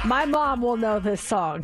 my 0.06 0.26
mom 0.26 0.62
will 0.62 0.78
know 0.78 1.00
this 1.00 1.22
song. 1.22 1.64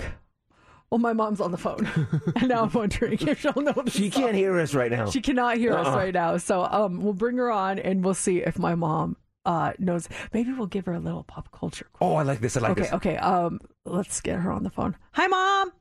Well, 0.89 0.97
my 0.97 1.14
mom's 1.14 1.39
on 1.39 1.52
the 1.52 1.58
phone, 1.60 1.88
and 2.38 2.47
now 2.47 2.64
I'm 2.64 2.72
wondering 2.72 3.20
if 3.28 3.41
she'll 3.41 3.54
know 3.54 3.84
this. 3.84 3.93
She 3.93 4.10
can't 4.10 4.34
hear 4.34 4.60
us 4.60 4.74
right 4.74 4.89
now. 4.89 5.08
She 5.08 5.22
cannot 5.22 5.58
hear 5.58 5.74
us 5.74 5.86
Uh-uh. 5.86 5.95
right 5.95 6.14
now. 6.16 6.38
So 6.38 6.64
um, 6.64 7.00
we'll 7.00 7.14
bring 7.14 7.38
her 7.38 7.52
on, 7.52 7.78
and 7.78 8.04
we'll 8.04 8.16
see 8.16 8.39
if 8.39 8.58
my 8.58 8.74
mom 8.74 9.18
uh, 9.45 9.74
knows. 9.78 10.10
Maybe 10.34 10.52
we'll 10.52 10.66
give 10.66 10.88
her 10.88 10.93
a 10.93 11.00
little 11.00 11.26
pop 11.26 11.52
culture. 11.52 11.86
Oh, 12.02 12.16
I 12.16 12.24
like 12.24 12.39
this. 12.39 12.58
I 12.58 12.62
like 12.62 12.72
okay, 12.72 12.82
this. 12.82 12.93
okay. 12.93 13.18
Um, 13.18 13.60
let's 13.86 14.20
get 14.20 14.39
her 14.39 14.52
on 14.52 14.64
the 14.64 14.72
phone. 14.72 14.95
Hi, 15.12 15.28
mom. 15.28 15.74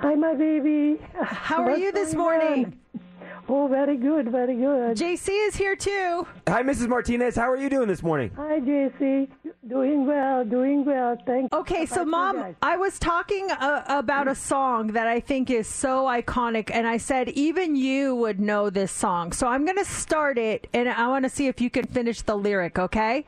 Hi, 0.00 0.14
my 0.14 0.32
baby. 0.34 1.00
How 1.20 1.62
are 1.62 1.70
What's 1.70 1.80
you 1.80 1.90
this 1.90 2.14
morning? 2.14 2.66
on? 2.66 3.00
Oh, 3.48 3.66
very 3.66 3.96
good, 3.96 4.30
very 4.30 4.54
good. 4.54 4.96
JC 4.96 5.30
is 5.48 5.56
here 5.56 5.74
too. 5.74 6.24
Hi, 6.46 6.62
Mrs. 6.62 6.86
Martinez. 6.86 7.34
How 7.34 7.50
are 7.50 7.56
you 7.56 7.68
doing 7.68 7.88
this 7.88 8.00
morning? 8.02 8.30
Hi, 8.36 8.60
JC. 8.60 9.26
Doing 9.66 10.06
well, 10.06 10.44
doing 10.44 10.84
well. 10.84 11.16
Thank 11.26 11.52
you. 11.52 11.58
Okay, 11.58 11.84
so 11.84 12.02
about 12.02 12.36
mom. 12.36 12.56
I 12.62 12.76
was 12.76 13.00
talking 13.00 13.50
uh, 13.50 13.82
about 13.88 14.28
a 14.28 14.36
song 14.36 14.88
that 14.88 15.08
I 15.08 15.18
think 15.18 15.50
is 15.50 15.66
so 15.66 16.04
iconic, 16.04 16.70
and 16.72 16.86
I 16.86 16.98
said 16.98 17.30
even 17.30 17.74
you 17.74 18.14
would 18.14 18.38
know 18.38 18.70
this 18.70 18.92
song. 18.92 19.32
So 19.32 19.48
I'm 19.48 19.64
going 19.64 19.78
to 19.78 19.84
start 19.84 20.38
it, 20.38 20.68
and 20.72 20.88
I 20.88 21.08
want 21.08 21.24
to 21.24 21.30
see 21.30 21.48
if 21.48 21.60
you 21.60 21.70
can 21.70 21.86
finish 21.86 22.22
the 22.22 22.36
lyric. 22.36 22.78
Okay? 22.78 23.26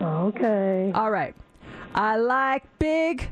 Okay. 0.00 0.92
All 0.94 1.10
right. 1.10 1.34
I 1.96 2.16
like 2.16 2.62
big. 2.78 3.30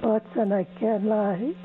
Butts 0.00 0.28
and 0.34 0.52
I 0.54 0.64
can't 0.78 1.04
lie. 1.04 1.54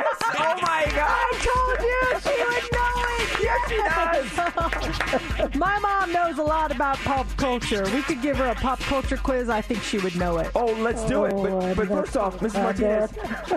Yes! 0.00 0.16
Oh 0.38 0.54
my 0.62 0.84
God! 0.94 1.10
I 1.10 1.32
told 1.42 1.80
you 1.82 2.00
she 2.24 2.36
would 2.44 2.66
know 2.72 2.94
it. 3.18 3.28
Yes, 3.42 3.60
she 3.68 3.76
does. 5.40 5.54
My 5.56 5.78
mom 5.78 6.12
knows 6.12 6.38
a 6.38 6.42
lot 6.42 6.70
about 6.74 6.96
pop 6.98 7.26
culture. 7.36 7.84
We 7.92 8.02
could 8.02 8.22
give 8.22 8.36
her 8.38 8.46
a 8.46 8.54
pop 8.54 8.78
culture 8.80 9.16
quiz. 9.16 9.48
I 9.50 9.60
think 9.60 9.82
she 9.82 9.98
would 9.98 10.16
know 10.16 10.38
it. 10.38 10.50
Oh, 10.54 10.66
let's 10.80 11.04
do 11.04 11.24
it. 11.24 11.32
Oh, 11.34 11.60
But, 11.60 11.76
but 11.76 11.88
first 11.88 12.16
off, 12.16 12.38
Mrs. 12.38 12.62
Martinez, 12.62 13.10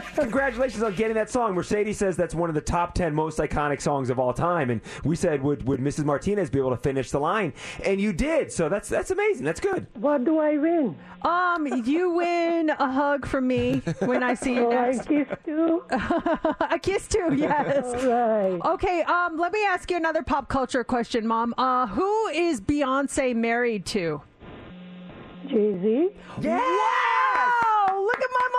congratulations 0.15 0.83
on 0.83 0.95
getting 0.95 1.15
that 1.15 1.29
song. 1.29 1.53
Mercedes 1.53 1.97
says 1.97 2.17
that's 2.17 2.35
one 2.35 2.49
of 2.49 2.55
the 2.55 2.61
top 2.61 2.93
10 2.95 3.13
most 3.13 3.37
iconic 3.39 3.81
songs 3.81 4.09
of 4.09 4.19
all 4.19 4.33
time. 4.33 4.69
And 4.69 4.81
we 5.03 5.15
said, 5.15 5.41
would, 5.43 5.65
would 5.67 5.79
Mrs. 5.79 6.03
Martinez 6.05 6.49
be 6.49 6.59
able 6.59 6.71
to 6.71 6.77
finish 6.77 7.11
the 7.11 7.19
line? 7.19 7.53
And 7.85 8.01
you 8.01 8.11
did. 8.11 8.51
So 8.51 8.67
that's 8.69 8.89
that's 8.89 9.11
amazing. 9.11 9.45
That's 9.45 9.59
good. 9.61 9.87
What 9.93 10.25
do 10.25 10.39
I 10.39 10.57
win? 10.57 10.97
Um, 11.21 11.67
you 11.85 12.11
win 12.11 12.69
a 12.71 12.91
hug 12.91 13.25
from 13.25 13.47
me 13.47 13.81
when 13.99 14.23
I 14.23 14.33
see 14.33 14.55
you 14.55 14.67
Oh, 14.67 14.71
I 14.77 14.91
next. 14.91 15.07
kiss 15.07 15.27
too. 15.45 15.83
a 15.91 16.79
kiss 16.81 17.07
too, 17.07 17.29
yes. 17.35 17.85
All 18.03 18.09
right. 18.09 18.59
Okay, 18.73 19.01
um, 19.03 19.37
let 19.37 19.51
me 19.51 19.63
ask 19.65 19.89
you 19.91 19.97
another 19.97 20.23
pop 20.23 20.47
culture 20.49 20.83
question, 20.83 21.25
Mom. 21.27 21.53
Uh, 21.57 21.87
who 21.87 22.27
is 22.27 22.61
Beyonce 22.61 23.35
married 23.35 23.85
to? 23.87 24.21
Jay 25.47 25.77
Z. 25.81 26.09
Wow! 26.41 28.03
Look 28.05 28.21
at 28.21 28.29
my 28.31 28.49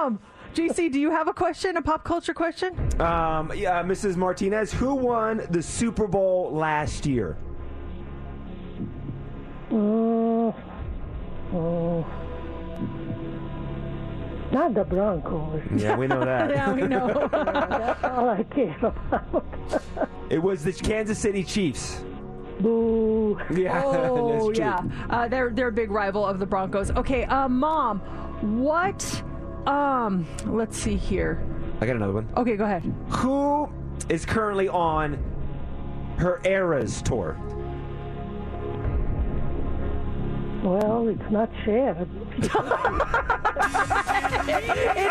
mom. 0.00 0.18
JC, 0.54 0.92
do 0.92 1.00
you 1.00 1.10
have 1.10 1.28
a 1.28 1.32
question, 1.32 1.76
a 1.78 1.82
pop 1.82 2.04
culture 2.04 2.34
question? 2.34 2.74
Um, 3.00 3.52
yeah, 3.54 3.82
Mrs. 3.82 4.16
Martinez, 4.16 4.70
who 4.72 4.94
won 4.94 5.46
the 5.50 5.62
Super 5.62 6.06
Bowl 6.06 6.50
last 6.52 7.06
year? 7.06 7.36
Oh, 9.70 10.54
oh. 11.54 12.04
Not 14.52 14.74
the 14.74 14.84
Broncos. 14.84 15.62
Yeah, 15.74 15.96
we 15.96 16.06
know 16.06 16.22
that. 16.24 16.50
yeah, 16.54 16.72
we 16.72 16.82
know. 16.82 17.28
That's 17.32 18.04
all 18.04 18.28
I 18.28 18.42
care 18.44 18.76
about. 18.82 19.44
It 20.28 20.38
was 20.42 20.62
the 20.62 20.72
Kansas 20.74 21.18
City 21.18 21.42
Chiefs. 21.42 22.04
Boo. 22.60 23.40
Yeah, 23.50 23.82
Oh 23.84 24.50
yeah, 24.52 24.82
uh, 25.08 25.26
they're 25.26 25.50
they're 25.50 25.68
a 25.68 25.72
big 25.72 25.90
rival 25.90 26.24
of 26.26 26.38
the 26.38 26.44
Broncos. 26.46 26.90
Okay, 26.90 27.24
uh, 27.24 27.48
mom, 27.48 28.00
what? 28.62 29.22
Um, 29.66 30.26
let's 30.44 30.76
see 30.76 30.96
here. 30.96 31.42
I 31.80 31.86
got 31.86 31.96
another 31.96 32.12
one. 32.12 32.28
Okay, 32.36 32.56
go 32.56 32.64
ahead. 32.64 32.82
Who 33.08 33.70
is 34.10 34.26
currently 34.26 34.68
on 34.68 35.18
her 36.18 36.40
Eras 36.44 37.00
tour? 37.02 37.36
Well, 40.62 41.08
it's 41.08 41.30
not 41.30 41.50
Cher. 41.64 42.06
it 42.38 42.44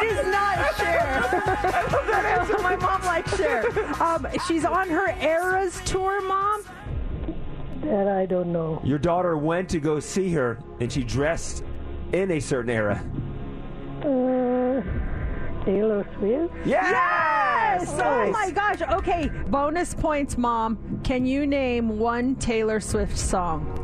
is 0.04 0.28
not 0.28 0.76
Cher. 0.78 1.22
that 2.08 2.38
answer. 2.40 2.58
My 2.62 2.76
mom 2.78 3.04
likes 3.04 3.36
Cher. 3.38 3.66
Um, 4.02 4.28
she's 4.48 4.64
on 4.64 4.88
her 4.90 5.10
Eras 5.20 5.82
tour, 5.86 6.22
mom. 6.22 6.64
That 7.84 8.08
I 8.08 8.26
don't 8.26 8.54
know. 8.54 8.80
Your 8.84 8.98
daughter 9.00 9.38
went 9.38 9.68
to 9.70 9.80
go 9.80 10.00
see 10.00 10.32
her, 10.34 10.60
and 10.80 10.92
she 10.92 11.04
dressed 11.04 11.64
in 12.14 12.32
a 12.32 12.40
certain 12.40 12.70
era. 12.72 13.04
Uh, 14.02 14.82
Taylor 15.66 16.08
Swift. 16.18 16.54
Yes! 16.66 16.92
yes! 16.92 17.90
Oh 17.94 17.98
Nice. 17.98 18.34
my 18.34 18.52
gosh. 18.52 18.82
Okay, 19.00 19.30
bonus 19.48 19.94
points, 19.94 20.38
mom. 20.38 21.02
Can 21.04 21.26
you 21.26 21.46
name 21.46 22.00
one 22.00 22.36
Taylor 22.36 22.80
Swift 22.80 23.18
song? 23.18 23.81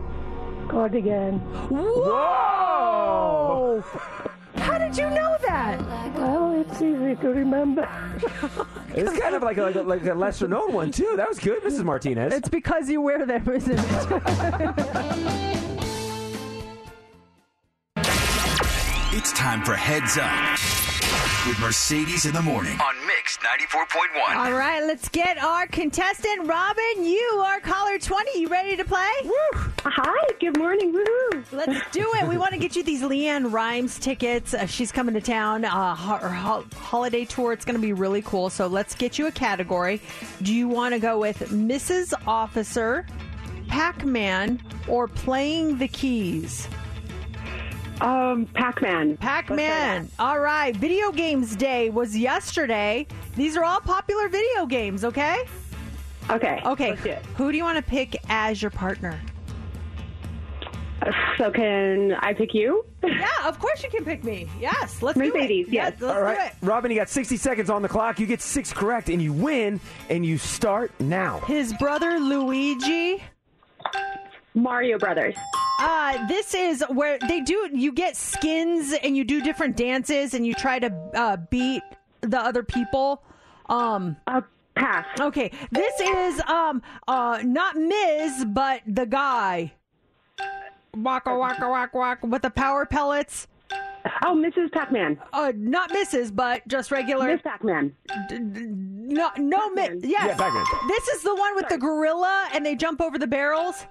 Cardigan. 0.67 1.39
Whoa! 1.69 2.17
How 4.55 4.77
did 4.77 4.97
you 4.97 5.09
know 5.09 5.37
that? 5.47 5.79
Well, 6.15 6.51
it's 6.61 6.81
easy 6.81 7.15
to 7.15 7.29
remember. 7.29 7.87
It's 8.93 9.19
kind 9.19 9.35
of 9.35 9.43
like 9.43 9.57
a, 9.57 9.63
like 9.63 9.75
a, 9.75 9.81
like 9.81 10.05
a 10.05 10.13
lesser 10.13 10.47
known 10.47 10.73
one 10.73 10.91
too. 10.91 11.13
That 11.17 11.29
was 11.29 11.39
good, 11.39 11.61
Mrs. 11.63 11.83
Martinez. 11.83 12.33
It's 12.33 12.49
because 12.49 12.89
you 12.89 13.01
wear 13.01 13.25
them, 13.25 13.47
isn't 13.49 13.79
it? 13.79 13.79
It's 19.13 19.31
time 19.33 19.63
for 19.63 19.73
Heads 19.75 20.17
Up 20.17 20.96
with 21.45 21.59
Mercedes 21.59 22.25
in 22.25 22.33
the 22.33 22.41
morning 22.41 22.77
on 22.81 22.95
Mix 23.07 23.37
94.1. 23.37 24.35
All 24.35 24.51
right, 24.53 24.83
let's 24.83 25.07
get 25.09 25.37
our 25.37 25.67
contestant, 25.67 26.45
Robin. 26.47 27.05
You 27.05 27.41
are 27.45 27.59
caller 27.59 27.97
20. 27.99 28.39
You 28.41 28.47
ready 28.47 28.75
to 28.75 28.83
play? 28.83 29.09
Hi, 29.53 30.27
good 30.39 30.57
morning. 30.57 30.93
Woohoo. 30.93 31.43
Let's 31.51 31.89
do 31.91 32.09
it. 32.15 32.27
We 32.27 32.37
want 32.37 32.51
to 32.53 32.57
get 32.57 32.75
you 32.75 32.83
these 32.83 33.01
LeAnn 33.01 33.51
Rimes 33.51 33.99
tickets. 33.99 34.53
Uh, 34.53 34.65
she's 34.65 34.91
coming 34.91 35.13
to 35.15 35.21
town, 35.21 35.63
uh, 35.63 35.95
ho- 35.95 36.17
her 36.17 36.29
ho- 36.33 36.65
holiday 36.75 37.23
tour. 37.23 37.53
It's 37.53 37.63
going 37.65 37.75
to 37.77 37.81
be 37.81 37.93
really 37.93 38.21
cool. 38.23 38.49
So 38.49 38.67
let's 38.67 38.95
get 38.95 39.17
you 39.17 39.27
a 39.27 39.31
category. 39.31 40.01
Do 40.41 40.53
you 40.53 40.67
want 40.67 40.93
to 40.95 40.99
go 40.99 41.19
with 41.19 41.39
Mrs. 41.49 42.13
Officer, 42.25 43.05
Pac 43.67 44.03
Man, 44.05 44.61
or 44.87 45.07
Playing 45.07 45.77
the 45.77 45.87
Keys? 45.87 46.67
Um, 48.01 48.45
Pac-Man. 48.53 49.17
Pac-Man. 49.17 50.09
All 50.19 50.39
right. 50.39 50.75
Video 50.75 51.11
Games 51.11 51.55
Day 51.55 51.89
was 51.89 52.15
yesterday. 52.15 53.07
These 53.35 53.57
are 53.57 53.63
all 53.63 53.79
popular 53.79 54.27
video 54.29 54.65
games, 54.65 55.03
okay? 55.03 55.45
Okay. 56.29 56.61
Okay. 56.65 56.89
let's 56.91 57.03
do 57.03 57.09
it. 57.09 57.25
Who 57.37 57.51
do 57.51 57.57
you 57.57 57.63
want 57.63 57.77
to 57.77 57.81
pick 57.83 58.15
as 58.29 58.61
your 58.61 58.71
partner? 58.71 59.19
Uh, 61.01 61.11
So 61.37 61.51
can 61.51 62.13
I 62.19 62.33
pick 62.33 62.53
you? 62.53 62.85
Yeah, 63.03 63.29
of 63.47 63.57
course 63.59 63.83
you 63.83 63.89
can 63.89 64.03
pick 64.03 64.23
me. 64.25 64.49
Yes, 64.59 65.01
let's 65.01 65.17
do 65.17 65.23
it. 65.25 65.33
Mercedes, 65.33 65.67
yes. 65.69 65.93
let's 66.01 66.13
All 66.13 66.21
right, 66.21 66.37
do 66.37 66.43
it. 66.43 66.53
Robin, 66.61 66.91
you 66.91 66.97
got 66.97 67.07
60 67.09 67.37
seconds 67.37 67.69
on 67.69 67.81
the 67.81 67.87
clock. 67.87 68.19
You 68.19 68.25
get 68.25 68.41
six 68.41 68.73
correct, 68.73 69.07
and 69.09 69.21
you 69.21 69.31
win, 69.31 69.79
and 70.09 70.25
you 70.25 70.37
start 70.37 70.91
now. 70.99 71.39
His 71.41 71.73
brother 71.75 72.19
Luigi. 72.19 73.23
Mario 74.55 74.97
Brothers. 74.97 75.35
Uh, 75.79 76.27
this 76.27 76.53
is 76.53 76.83
where 76.89 77.19
they 77.27 77.41
do. 77.41 77.69
You 77.73 77.91
get 77.91 78.15
skins 78.15 78.93
and 78.93 79.15
you 79.15 79.23
do 79.23 79.41
different 79.41 79.77
dances 79.77 80.33
and 80.33 80.45
you 80.45 80.53
try 80.53 80.79
to 80.79 80.93
uh, 81.13 81.37
beat 81.49 81.83
the 82.21 82.39
other 82.39 82.63
people. 82.63 83.23
Um, 83.67 84.17
uh, 84.25 84.41
pass. 84.75 85.05
Okay, 85.19 85.51
this 85.71 85.99
is 85.99 86.41
um 86.41 86.81
uh 87.07 87.39
not 87.43 87.75
Miz 87.75 88.45
but 88.45 88.81
the 88.85 89.05
guy. 89.05 89.73
Waka 90.95 91.35
waka 91.35 91.67
waka 91.69 91.97
waka 91.97 92.27
with 92.27 92.41
the 92.41 92.49
power 92.49 92.85
pellets. 92.85 93.47
Oh, 94.23 94.33
Mrs. 94.33 94.71
Pac-Man. 94.71 95.19
Uh, 95.33 95.51
not 95.55 95.91
Mrs. 95.91 96.33
but 96.33 96.65
just 96.69 96.91
regular. 96.91 97.27
Miss 97.27 97.41
Pac-Man. 97.41 97.93
No, 98.31 99.31
no, 99.37 99.69
Miss. 99.71 99.99
Yes. 100.01 100.27
Yeah, 100.27 100.35
Pac-Man. 100.37 100.65
This 100.87 101.07
is 101.09 101.23
the 101.23 101.35
one 101.35 101.55
with 101.55 101.67
the 101.67 101.77
gorilla 101.77 102.47
and 102.53 102.65
they 102.65 102.75
jump 102.75 103.01
over 103.01 103.17
the 103.17 103.27
barrels. 103.27 103.85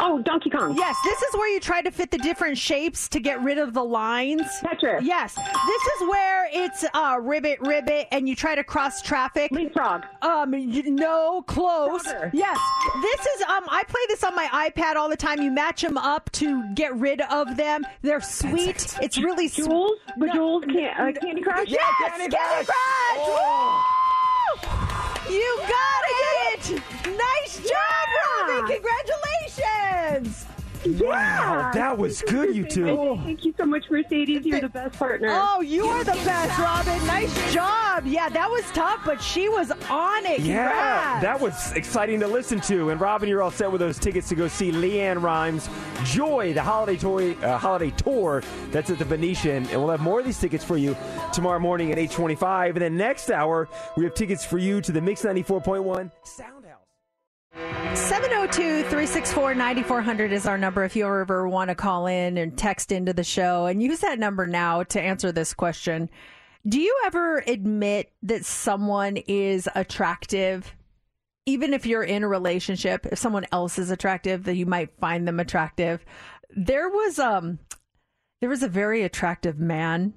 Oh, 0.00 0.20
Donkey 0.22 0.50
Kong. 0.50 0.74
Yes, 0.76 0.96
this 1.04 1.20
is 1.22 1.34
where 1.34 1.48
you 1.52 1.60
try 1.60 1.82
to 1.82 1.90
fit 1.90 2.10
the 2.10 2.18
different 2.18 2.56
shapes 2.58 3.08
to 3.10 3.20
get 3.20 3.42
rid 3.42 3.58
of 3.58 3.74
the 3.74 3.82
lines. 3.84 4.42
Tetris. 4.62 5.00
Yes, 5.02 5.34
this 5.34 5.82
is 5.96 6.08
where 6.08 6.48
it's 6.52 6.84
uh, 6.94 7.18
ribbit, 7.20 7.60
ribbit, 7.60 8.08
and 8.12 8.28
you 8.28 8.34
try 8.36 8.54
to 8.54 8.64
cross 8.64 9.02
traffic. 9.02 9.50
Leapfrog. 9.50 10.04
Um, 10.22 10.54
you, 10.54 10.90
no, 10.90 11.42
close. 11.42 12.02
Frogger. 12.06 12.30
Yes, 12.32 12.58
this 13.02 13.26
is 13.26 13.42
um. 13.42 13.64
I 13.68 13.82
play 13.88 14.00
this 14.08 14.24
on 14.24 14.34
my 14.34 14.46
iPad 14.70 14.96
all 14.96 15.08
the 15.08 15.16
time. 15.16 15.40
You 15.42 15.50
match 15.50 15.82
them 15.82 15.98
up 15.98 16.30
to 16.32 16.62
get 16.74 16.94
rid 16.96 17.20
of 17.22 17.56
them. 17.56 17.84
They're 18.02 18.20
sweet. 18.20 18.96
It's 19.02 19.18
really 19.18 19.48
sweet. 19.48 19.66
Jules? 19.66 19.98
Bejeweled? 20.18 20.64
Can- 20.64 20.94
uh, 20.98 21.12
Candy 21.20 21.42
Crush? 21.42 21.68
Yes, 21.68 21.80
Yeah, 22.00 22.08
Candy, 22.08 22.34
Candy 22.36 22.64
Crush. 22.64 22.66
Crush. 22.66 23.26
Woo! 25.28 25.34
You 25.34 25.56
got 25.60 26.02
it! 26.08 26.37
Nice 26.70 27.60
job, 27.60 28.48
Robin! 28.48 28.76
Congratulations! 28.76 30.46
Wow, 30.86 31.70
that 31.74 31.98
was 31.98 32.22
good, 32.22 32.54
you 32.54 32.64
two. 32.64 33.18
Thank 33.24 33.44
you 33.44 33.52
so 33.56 33.66
much, 33.66 33.90
Mercedes. 33.90 34.46
You're 34.46 34.60
the 34.60 34.68
best 34.68 34.96
partner. 34.98 35.28
Oh, 35.30 35.60
you 35.60 35.86
are 35.86 36.04
the 36.04 36.12
best, 36.12 36.58
Robin. 36.58 37.06
Nice 37.06 37.52
job. 37.52 38.06
Yeah, 38.06 38.28
that 38.28 38.48
was 38.48 38.64
tough, 38.72 39.00
but 39.04 39.20
she 39.20 39.48
was 39.48 39.72
on 39.90 40.26
it. 40.26 40.40
Yeah, 40.40 41.20
that 41.20 41.40
was 41.40 41.72
exciting 41.72 42.20
to 42.20 42.28
listen 42.28 42.60
to. 42.62 42.90
And 42.90 43.00
Robin, 43.00 43.28
you're 43.28 43.42
all 43.42 43.50
set 43.50 43.70
with 43.70 43.80
those 43.80 43.98
tickets 43.98 44.28
to 44.28 44.34
go 44.34 44.46
see 44.46 44.70
LeAnn 44.70 45.20
Rimes 45.20 45.68
Joy, 46.04 46.52
the 46.54 46.62
holiday 46.62 46.96
toy, 46.96 47.32
uh, 47.34 47.58
holiday 47.58 47.90
tour. 47.90 48.42
That's 48.70 48.90
at 48.90 48.98
the 48.98 49.04
Venetian, 49.04 49.66
and 49.66 49.80
we'll 49.80 49.90
have 49.90 50.00
more 50.00 50.20
of 50.20 50.26
these 50.26 50.38
tickets 50.38 50.64
for 50.64 50.76
you 50.76 50.96
tomorrow 51.32 51.58
morning 51.58 51.90
at 51.90 51.98
8:25. 51.98 52.76
And 52.76 52.82
then 52.82 52.96
next 52.96 53.30
hour, 53.30 53.68
we 53.96 54.04
have 54.04 54.14
tickets 54.14 54.44
for 54.44 54.58
you 54.58 54.80
to 54.80 54.92
the 54.92 55.00
Mix 55.00 55.22
94.1 55.24 56.12
Sound. 56.22 56.57
702 57.98 58.82
364 58.84 59.54
9400 59.54 60.32
is 60.32 60.46
our 60.46 60.56
number 60.56 60.84
if 60.84 60.94
you 60.94 61.04
ever 61.04 61.48
want 61.48 61.68
to 61.68 61.74
call 61.74 62.06
in 62.06 62.38
and 62.38 62.56
text 62.56 62.92
into 62.92 63.12
the 63.12 63.24
show. 63.24 63.66
And 63.66 63.82
use 63.82 64.00
that 64.00 64.18
number 64.18 64.46
now 64.46 64.84
to 64.84 65.00
answer 65.00 65.32
this 65.32 65.52
question. 65.52 66.08
Do 66.66 66.80
you 66.80 66.96
ever 67.06 67.38
admit 67.46 68.12
that 68.22 68.44
someone 68.44 69.16
is 69.16 69.68
attractive? 69.74 70.74
Even 71.44 71.74
if 71.74 71.86
you're 71.86 72.04
in 72.04 72.22
a 72.22 72.28
relationship, 72.28 73.04
if 73.06 73.18
someone 73.18 73.46
else 73.52 73.78
is 73.78 73.90
attractive, 73.90 74.44
that 74.44 74.56
you 74.56 74.66
might 74.66 74.98
find 75.00 75.26
them 75.26 75.40
attractive. 75.40 76.04
There 76.50 76.88
was 76.88 77.18
um 77.18 77.58
there 78.40 78.50
was 78.50 78.62
a 78.62 78.68
very 78.68 79.02
attractive 79.02 79.58
man 79.58 80.14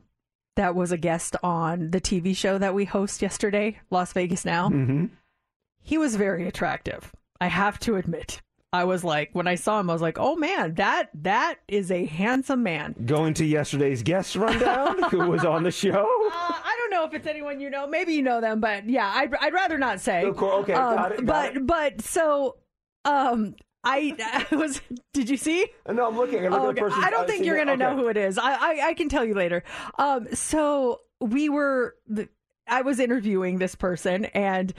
that 0.56 0.76
was 0.76 0.92
a 0.92 0.98
guest 0.98 1.36
on 1.42 1.92
the 1.92 2.02
TV 2.02 2.36
show 2.36 2.58
that 2.58 2.76
we 2.76 2.86
host 2.86 3.22
yesterday, 3.22 3.80
Las 3.90 4.14
Vegas 4.14 4.46
Now. 4.46 4.70
Mm-hmm. 4.70 5.06
He 5.82 5.98
was 5.98 6.16
very 6.16 6.48
attractive. 6.48 7.12
I 7.42 7.48
have 7.48 7.78
to 7.82 7.98
admit. 7.98 8.42
I 8.74 8.86
was 8.86 9.04
like, 9.04 9.32
when 9.34 9.48
I 9.48 9.56
saw 9.56 9.82
him, 9.82 9.90
I 9.90 9.94
was 9.94 10.02
like, 10.02 10.18
oh 10.18 10.38
man, 10.38 10.76
that 10.76 11.10
that 11.24 11.56
is 11.68 11.92
a 11.92 12.06
handsome 12.06 12.64
man. 12.64 12.96
Going 13.06 13.34
to 13.34 13.44
yesterday's 13.46 14.02
guest 14.02 14.38
rundown, 14.38 15.04
who 15.12 15.28
was 15.28 15.44
on 15.44 15.64
the 15.64 15.72
show. 15.72 15.92
Uh, 15.92 16.32
I 16.34 16.76
don't 16.78 16.90
know 16.92 17.04
if 17.04 17.14
it's 17.14 17.28
anyone 17.28 17.60
you 17.60 17.70
know. 17.70 17.86
Maybe 17.86 18.14
you 18.14 18.22
know 18.22 18.40
them, 18.40 18.62
but 18.62 18.88
yeah, 18.90 19.12
I'd, 19.14 19.36
I'd 19.36 19.54
rather 19.54 19.78
not 19.78 20.00
say. 20.00 20.24
Of 20.24 20.38
course, 20.38 20.64
okay, 20.64 20.74
Um, 20.74 20.96
got 20.96 21.12
it, 21.12 21.18
got 21.18 21.26
but 21.26 21.56
it. 21.58 21.68
but 21.68 22.02
so, 22.02 22.56
um, 23.04 23.56
I, 23.84 24.16
I 24.52 24.56
was. 24.56 24.80
Did 25.14 25.30
you 25.30 25.36
see? 25.36 25.68
No, 25.92 26.08
I'm 26.08 26.16
looking. 26.16 26.46
I'm 26.46 26.54
looking 26.64 26.86
okay. 26.86 26.96
I 26.98 27.10
don't 27.10 27.28
think 27.28 27.44
you're 27.44 27.58
gonna 27.58 27.76
know 27.76 27.98
who 27.98 28.08
it 28.08 28.16
is. 28.16 28.38
I, 28.38 28.54
I 28.54 28.88
I 28.90 28.94
can 28.94 29.10
tell 29.10 29.26
you 29.26 29.34
later. 29.34 29.64
Um, 30.00 30.28
so 30.34 31.02
we 31.20 31.50
were. 31.50 31.96
I 32.70 32.84
was 32.84 33.00
interviewing 33.02 33.58
this 33.58 33.76
person 33.76 34.26
and. 34.26 34.74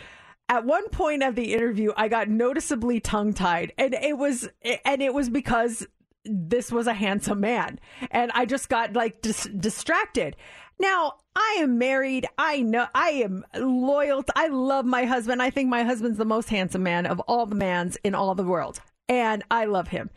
At 0.52 0.66
one 0.66 0.90
point 0.90 1.22
of 1.22 1.34
the 1.34 1.54
interview, 1.54 1.92
I 1.96 2.08
got 2.08 2.28
noticeably 2.28 3.00
tongue 3.00 3.32
tied, 3.32 3.72
and 3.78 3.94
it 3.94 4.18
was 4.18 4.50
and 4.84 5.00
it 5.00 5.14
was 5.14 5.30
because 5.30 5.86
this 6.26 6.70
was 6.70 6.86
a 6.86 6.92
handsome 6.92 7.40
man, 7.40 7.80
and 8.10 8.30
I 8.34 8.44
just 8.44 8.68
got 8.68 8.92
like 8.92 9.22
dis- 9.22 9.48
distracted. 9.58 10.36
Now 10.78 11.14
I 11.34 11.56
am 11.60 11.78
married. 11.78 12.26
I 12.36 12.60
know 12.60 12.86
I 12.94 13.12
am 13.24 13.46
loyal. 13.56 14.24
To, 14.24 14.32
I 14.36 14.48
love 14.48 14.84
my 14.84 15.06
husband. 15.06 15.40
I 15.40 15.48
think 15.48 15.70
my 15.70 15.84
husband's 15.84 16.18
the 16.18 16.26
most 16.26 16.50
handsome 16.50 16.82
man 16.82 17.06
of 17.06 17.18
all 17.20 17.46
the 17.46 17.54
mans 17.54 17.96
in 18.04 18.14
all 18.14 18.34
the 18.34 18.44
world, 18.44 18.78
and 19.08 19.42
I 19.50 19.64
love 19.64 19.88
him. 19.88 20.10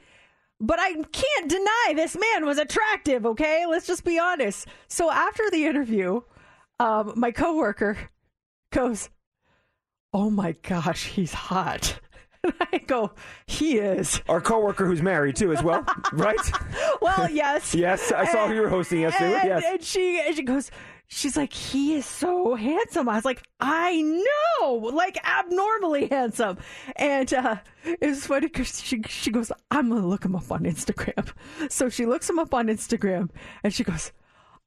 But 0.59 0.81
I 0.81 0.95
can't 0.95 1.49
deny 1.49 1.93
this 1.95 2.17
man 2.17 2.45
was 2.45 2.57
attractive, 2.57 3.25
okay? 3.25 3.65
Let's 3.69 3.87
just 3.87 4.03
be 4.03 4.19
honest. 4.19 4.67
So 4.89 5.09
after 5.09 5.49
the 5.49 5.65
interview, 5.65 6.19
um, 6.81 7.13
my 7.15 7.31
coworker 7.31 7.97
goes, 8.71 9.09
Oh 10.15 10.29
my 10.29 10.53
gosh, 10.63 11.07
he's 11.07 11.33
hot. 11.33 11.99
And 12.45 12.53
I 12.71 12.77
go, 12.77 13.11
he 13.47 13.79
is. 13.79 14.21
Our 14.29 14.39
coworker 14.39 14.85
who's 14.85 15.01
married 15.01 15.35
too, 15.35 15.51
as 15.51 15.63
well, 15.63 15.83
right? 16.13 16.37
Well, 17.01 17.27
yes. 17.27 17.73
Yes, 17.73 18.11
I 18.11 18.25
saw 18.31 18.47
who 18.47 18.53
you 18.53 18.61
were 18.61 18.69
hosting 18.69 19.01
yesterday 19.01 19.33
And, 19.33 19.47
yes. 19.49 19.63
and 19.65 19.83
she 19.83 20.21
and 20.21 20.35
she 20.35 20.43
goes, 20.43 20.69
she's 21.07 21.35
like, 21.35 21.51
he 21.51 21.95
is 21.95 22.05
so 22.05 22.53
handsome. 22.53 23.09
I 23.09 23.15
was 23.15 23.25
like, 23.25 23.41
I 23.59 23.99
know, 24.61 24.73
like 24.75 25.17
abnormally 25.25 26.05
handsome. 26.07 26.59
And 26.97 27.33
uh, 27.33 27.55
it 27.83 27.99
was 28.07 28.27
funny 28.27 28.45
because 28.45 28.79
she 28.79 29.01
she 29.09 29.31
goes, 29.31 29.51
I'm 29.71 29.89
gonna 29.89 30.05
look 30.05 30.23
him 30.23 30.35
up 30.35 30.51
on 30.51 30.65
Instagram. 30.65 31.27
So 31.71 31.89
she 31.89 32.05
looks 32.05 32.29
him 32.29 32.37
up 32.37 32.53
on 32.53 32.67
Instagram, 32.67 33.31
and 33.63 33.73
she 33.73 33.83
goes. 33.83 34.11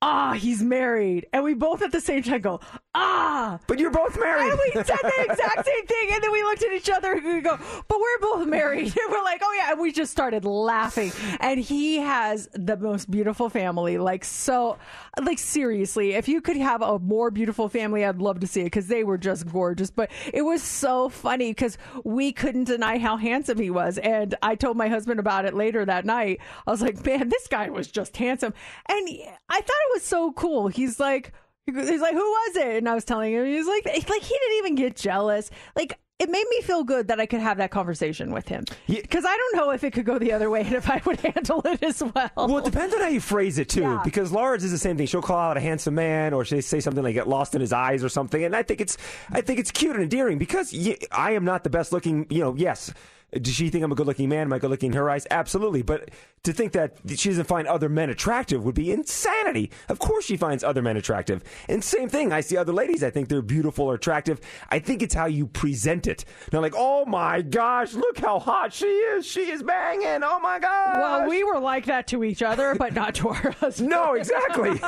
Ah, 0.01 0.35
he's 0.35 0.63
married. 0.63 1.27
And 1.33 1.43
we 1.43 1.55
both 1.55 1.83
at 1.83 1.91
the 1.91 2.01
same 2.01 2.23
time 2.23 2.41
go, 2.41 2.61
ah. 2.95 3.59
But 3.67 3.81
you're 3.81 3.91
both 3.91 4.19
married. 4.19 4.51
And 4.51 4.59
we 4.59 4.73
said 4.75 4.97
the 5.03 5.23
exact 5.29 5.67
same 5.67 5.87
thing. 5.87 6.11
And 6.13 6.23
then 6.23 6.31
we 6.31 6.43
looked 6.45 6.63
at 6.63 6.73
each 6.73 6.89
other 6.89 7.15
and 7.15 7.25
we 7.25 7.41
go, 7.41 7.59
but 7.89 7.99
we're 7.99 8.19
both 8.21 8.47
married. 8.47 8.95
And 8.99 9.13
we're 9.13 9.25
like, 9.25 9.41
oh 9.43 9.53
yeah. 9.57 9.73
And 9.73 9.81
we 9.81 9.91
just 9.91 10.13
started 10.13 10.45
laughing. 10.45 11.11
And 11.41 11.59
he 11.59 11.99
has 11.99 12.49
the 12.53 12.77
most 12.77 13.11
beautiful 13.11 13.49
family. 13.49 13.99
Like, 13.99 14.25
so, 14.25 14.79
like, 15.21 15.39
seriously, 15.39 16.15
if 16.15 16.29
you 16.29 16.41
could 16.41 16.57
have 16.57 16.81
a 16.83 16.99
more 17.01 17.31
beautiful 17.31 17.69
family, 17.69 18.05
I'd 18.05 18.19
love 18.19 18.41
to 18.41 18.47
see 18.47 18.61
it 18.61 18.65
because 18.65 18.87
they 18.87 19.03
were 19.03 19.19
just 19.19 19.51
gorgeous. 19.51 19.91
But 19.91 20.11
it 20.33 20.43
was 20.43 20.63
so 20.63 21.09
funny 21.09 21.51
because 21.51 21.77
we 22.05 22.33
couldn't 22.33 22.65
deny 22.65 22.99
how 22.99 23.17
handsome 23.17 23.59
he 23.59 23.71
was. 23.71 23.99
And 23.99 24.35
I 24.43 24.55
told 24.55 24.77
my 24.77 24.89
husband 24.89 25.19
about 25.19 25.45
it 25.45 25.55
later 25.55 25.85
that 25.85 26.05
night. 26.05 26.41
I 26.67 26.71
was 26.71 26.83
like, 26.83 27.05
man, 27.05 27.29
this 27.29 27.49
guy 27.49 27.69
was 27.71 27.89
just 27.89 28.17
handsome. 28.17 28.55
And 28.89 29.09
I 29.49 29.61
thought 29.61 29.77
it 29.88 29.88
was 29.93 30.03
so 30.03 30.33
cool. 30.33 30.69
He's 30.69 30.99
like, 31.01 31.33
He's 31.67 32.01
like, 32.01 32.15
who 32.15 32.19
was 32.21 32.57
it? 32.57 32.77
And 32.79 32.89
I 32.89 32.95
was 32.95 33.05
telling 33.05 33.31
him, 33.35 33.45
he's 33.45 33.67
like, 33.67 33.85
like 33.85 34.23
he 34.23 34.35
didn't 34.39 34.57
even 34.59 34.75
get 34.75 34.97
jealous. 34.97 35.51
Like 35.77 35.99
it 36.19 36.31
made 36.31 36.47
me 36.51 36.63
feel 36.63 36.83
good 36.83 37.09
that 37.09 37.21
I 37.21 37.27
could 37.27 37.41
have 37.41 37.59
that 37.59 37.71
conversation 37.71 38.33
with 38.33 38.49
him 38.49 38.65
because 38.87 39.25
I 39.27 39.37
don't 39.37 39.57
know 39.57 39.71
if 39.73 39.85
it 39.85 39.93
could 39.93 40.07
go 40.07 40.19
the 40.19 40.33
other 40.33 40.49
way 40.49 40.63
and 40.63 40.73
if 40.75 40.89
I 40.89 41.03
would 41.05 41.21
handle 41.35 41.61
it 41.67 41.83
as 41.83 42.03
well. 42.03 42.31
Well, 42.37 42.57
it 42.59 42.65
depends 42.65 42.95
on 42.95 43.03
how 43.03 43.09
you 43.09 43.21
phrase 43.21 43.59
it 43.59 43.69
too, 43.69 43.83
Yeah. 43.83 44.01
because 44.03 44.33
Laura's 44.33 44.65
is 44.65 44.71
the 44.73 44.79
same 44.79 44.97
thing. 44.97 45.07
She'll 45.07 45.21
call 45.21 45.37
out 45.39 45.59
a 45.59 45.61
handsome 45.61 45.95
man, 45.95 46.33
or 46.33 46.43
she'll 46.47 46.63
say 46.63 46.81
something 46.81 47.05
like 47.05 47.13
"get 47.15 47.29
lost 47.29 47.55
in 47.55 47.61
his 47.61 47.73
eyes" 47.75 48.03
or 48.03 48.09
something, 48.09 48.43
and 48.43 48.57
I 48.57 48.63
think 48.63 48.81
it's, 48.81 48.97
I 49.31 49.43
think 49.43 49.61
it's 49.61 49.71
cute 49.71 49.95
and 49.95 50.03
endearing 50.03 50.39
because 50.39 50.75
I 51.13 51.33
am 51.33 51.45
not 51.45 51.65
the 51.65 51.71
best 51.71 51.93
looking. 51.93 52.27
You 52.31 52.41
know, 52.41 52.55
yes. 52.57 52.93
Does 53.33 53.55
she 53.55 53.69
think 53.69 53.85
I'm 53.85 53.93
a 53.93 53.95
good 53.95 54.07
looking 54.07 54.31
man? 54.31 54.43
Am 54.43 54.53
I 54.55 54.59
good 54.59 54.71
looking 54.71 54.93
in 54.93 54.97
her 54.97 55.11
eyes? 55.11 55.27
Absolutely. 55.31 55.83
But 55.83 56.11
to 56.45 56.53
think 56.53 56.73
that 56.73 56.97
she 57.17 57.29
doesn't 57.29 57.45
find 57.45 57.69
other 57.69 57.91
men 57.91 58.09
attractive 58.09 58.65
would 58.65 58.75
be 58.75 58.91
insanity. 58.91 59.71
Of 59.91 59.99
course 59.99 60.25
she 60.25 60.39
finds 60.39 60.65
other 60.65 60.81
men 60.81 60.97
attractive. 60.97 61.45
And 61.69 61.85
same 61.85 62.09
thing, 62.09 62.33
I 62.33 62.41
see 62.41 62.57
other 62.57 62.73
ladies, 62.73 63.05
I 63.05 63.11
think 63.11 63.29
they're 63.29 63.43
beautiful 63.43 63.85
or 63.85 63.95
attractive. 63.95 64.41
I 64.71 64.79
think 64.79 65.03
it's 65.03 65.13
how 65.15 65.27
you 65.27 65.47
present 65.47 66.07
it. 66.07 66.25
Not 66.53 66.63
like, 66.63 66.73
oh 66.75 67.05
my 67.05 67.43
gosh, 67.43 67.93
look 67.93 68.19
how 68.19 68.39
hot 68.39 68.73
she 68.73 68.87
is. 68.87 69.27
She 69.27 69.51
is 69.51 69.63
banging. 69.63 70.23
Oh 70.25 70.41
my 70.41 70.59
gosh. 70.59 70.97
Well, 70.97 71.29
we 71.29 71.45
were 71.45 71.59
like 71.59 71.85
that 71.87 72.07
to 72.09 72.25
each 72.25 72.43
other, 72.43 72.77
but 72.77 72.95
not 72.95 73.15
to 73.17 73.29
our 73.29 73.35
husbands. 73.61 73.83
No, 73.83 74.15
exactly. 74.15 74.81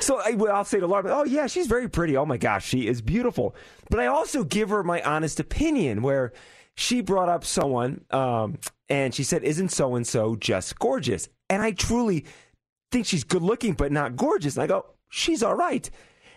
so 0.00 0.20
I, 0.24 0.32
well, 0.32 0.56
I'll 0.56 0.64
say 0.64 0.80
to 0.80 0.86
Laura, 0.88 1.04
"Oh 1.14 1.24
yeah, 1.24 1.46
she's 1.46 1.68
very 1.68 1.88
pretty. 1.88 2.16
Oh 2.16 2.26
my 2.26 2.38
gosh, 2.38 2.66
she 2.66 2.88
is 2.88 3.00
beautiful." 3.00 3.54
But 3.88 4.00
I 4.00 4.06
also 4.06 4.42
give 4.42 4.70
her 4.70 4.82
my 4.82 5.00
honest 5.02 5.38
opinion, 5.38 6.02
where 6.02 6.32
she 6.76 7.00
brought 7.00 7.28
up 7.28 7.44
someone, 7.44 8.04
um, 8.10 8.58
and 8.88 9.14
she 9.14 9.22
said, 9.22 9.44
"Isn't 9.44 9.70
so 9.70 9.94
and 9.94 10.06
so 10.06 10.36
just 10.36 10.78
gorgeous?" 10.78 11.28
And 11.48 11.62
I 11.62 11.72
truly 11.72 12.24
think 12.90 13.06
she's 13.06 13.24
good 13.24 13.42
looking, 13.42 13.74
but 13.74 13.92
not 13.92 14.16
gorgeous. 14.16 14.56
And 14.56 14.62
I 14.62 14.66
go, 14.66 14.86
"She's 15.08 15.42
all 15.42 15.54
right." 15.54 15.88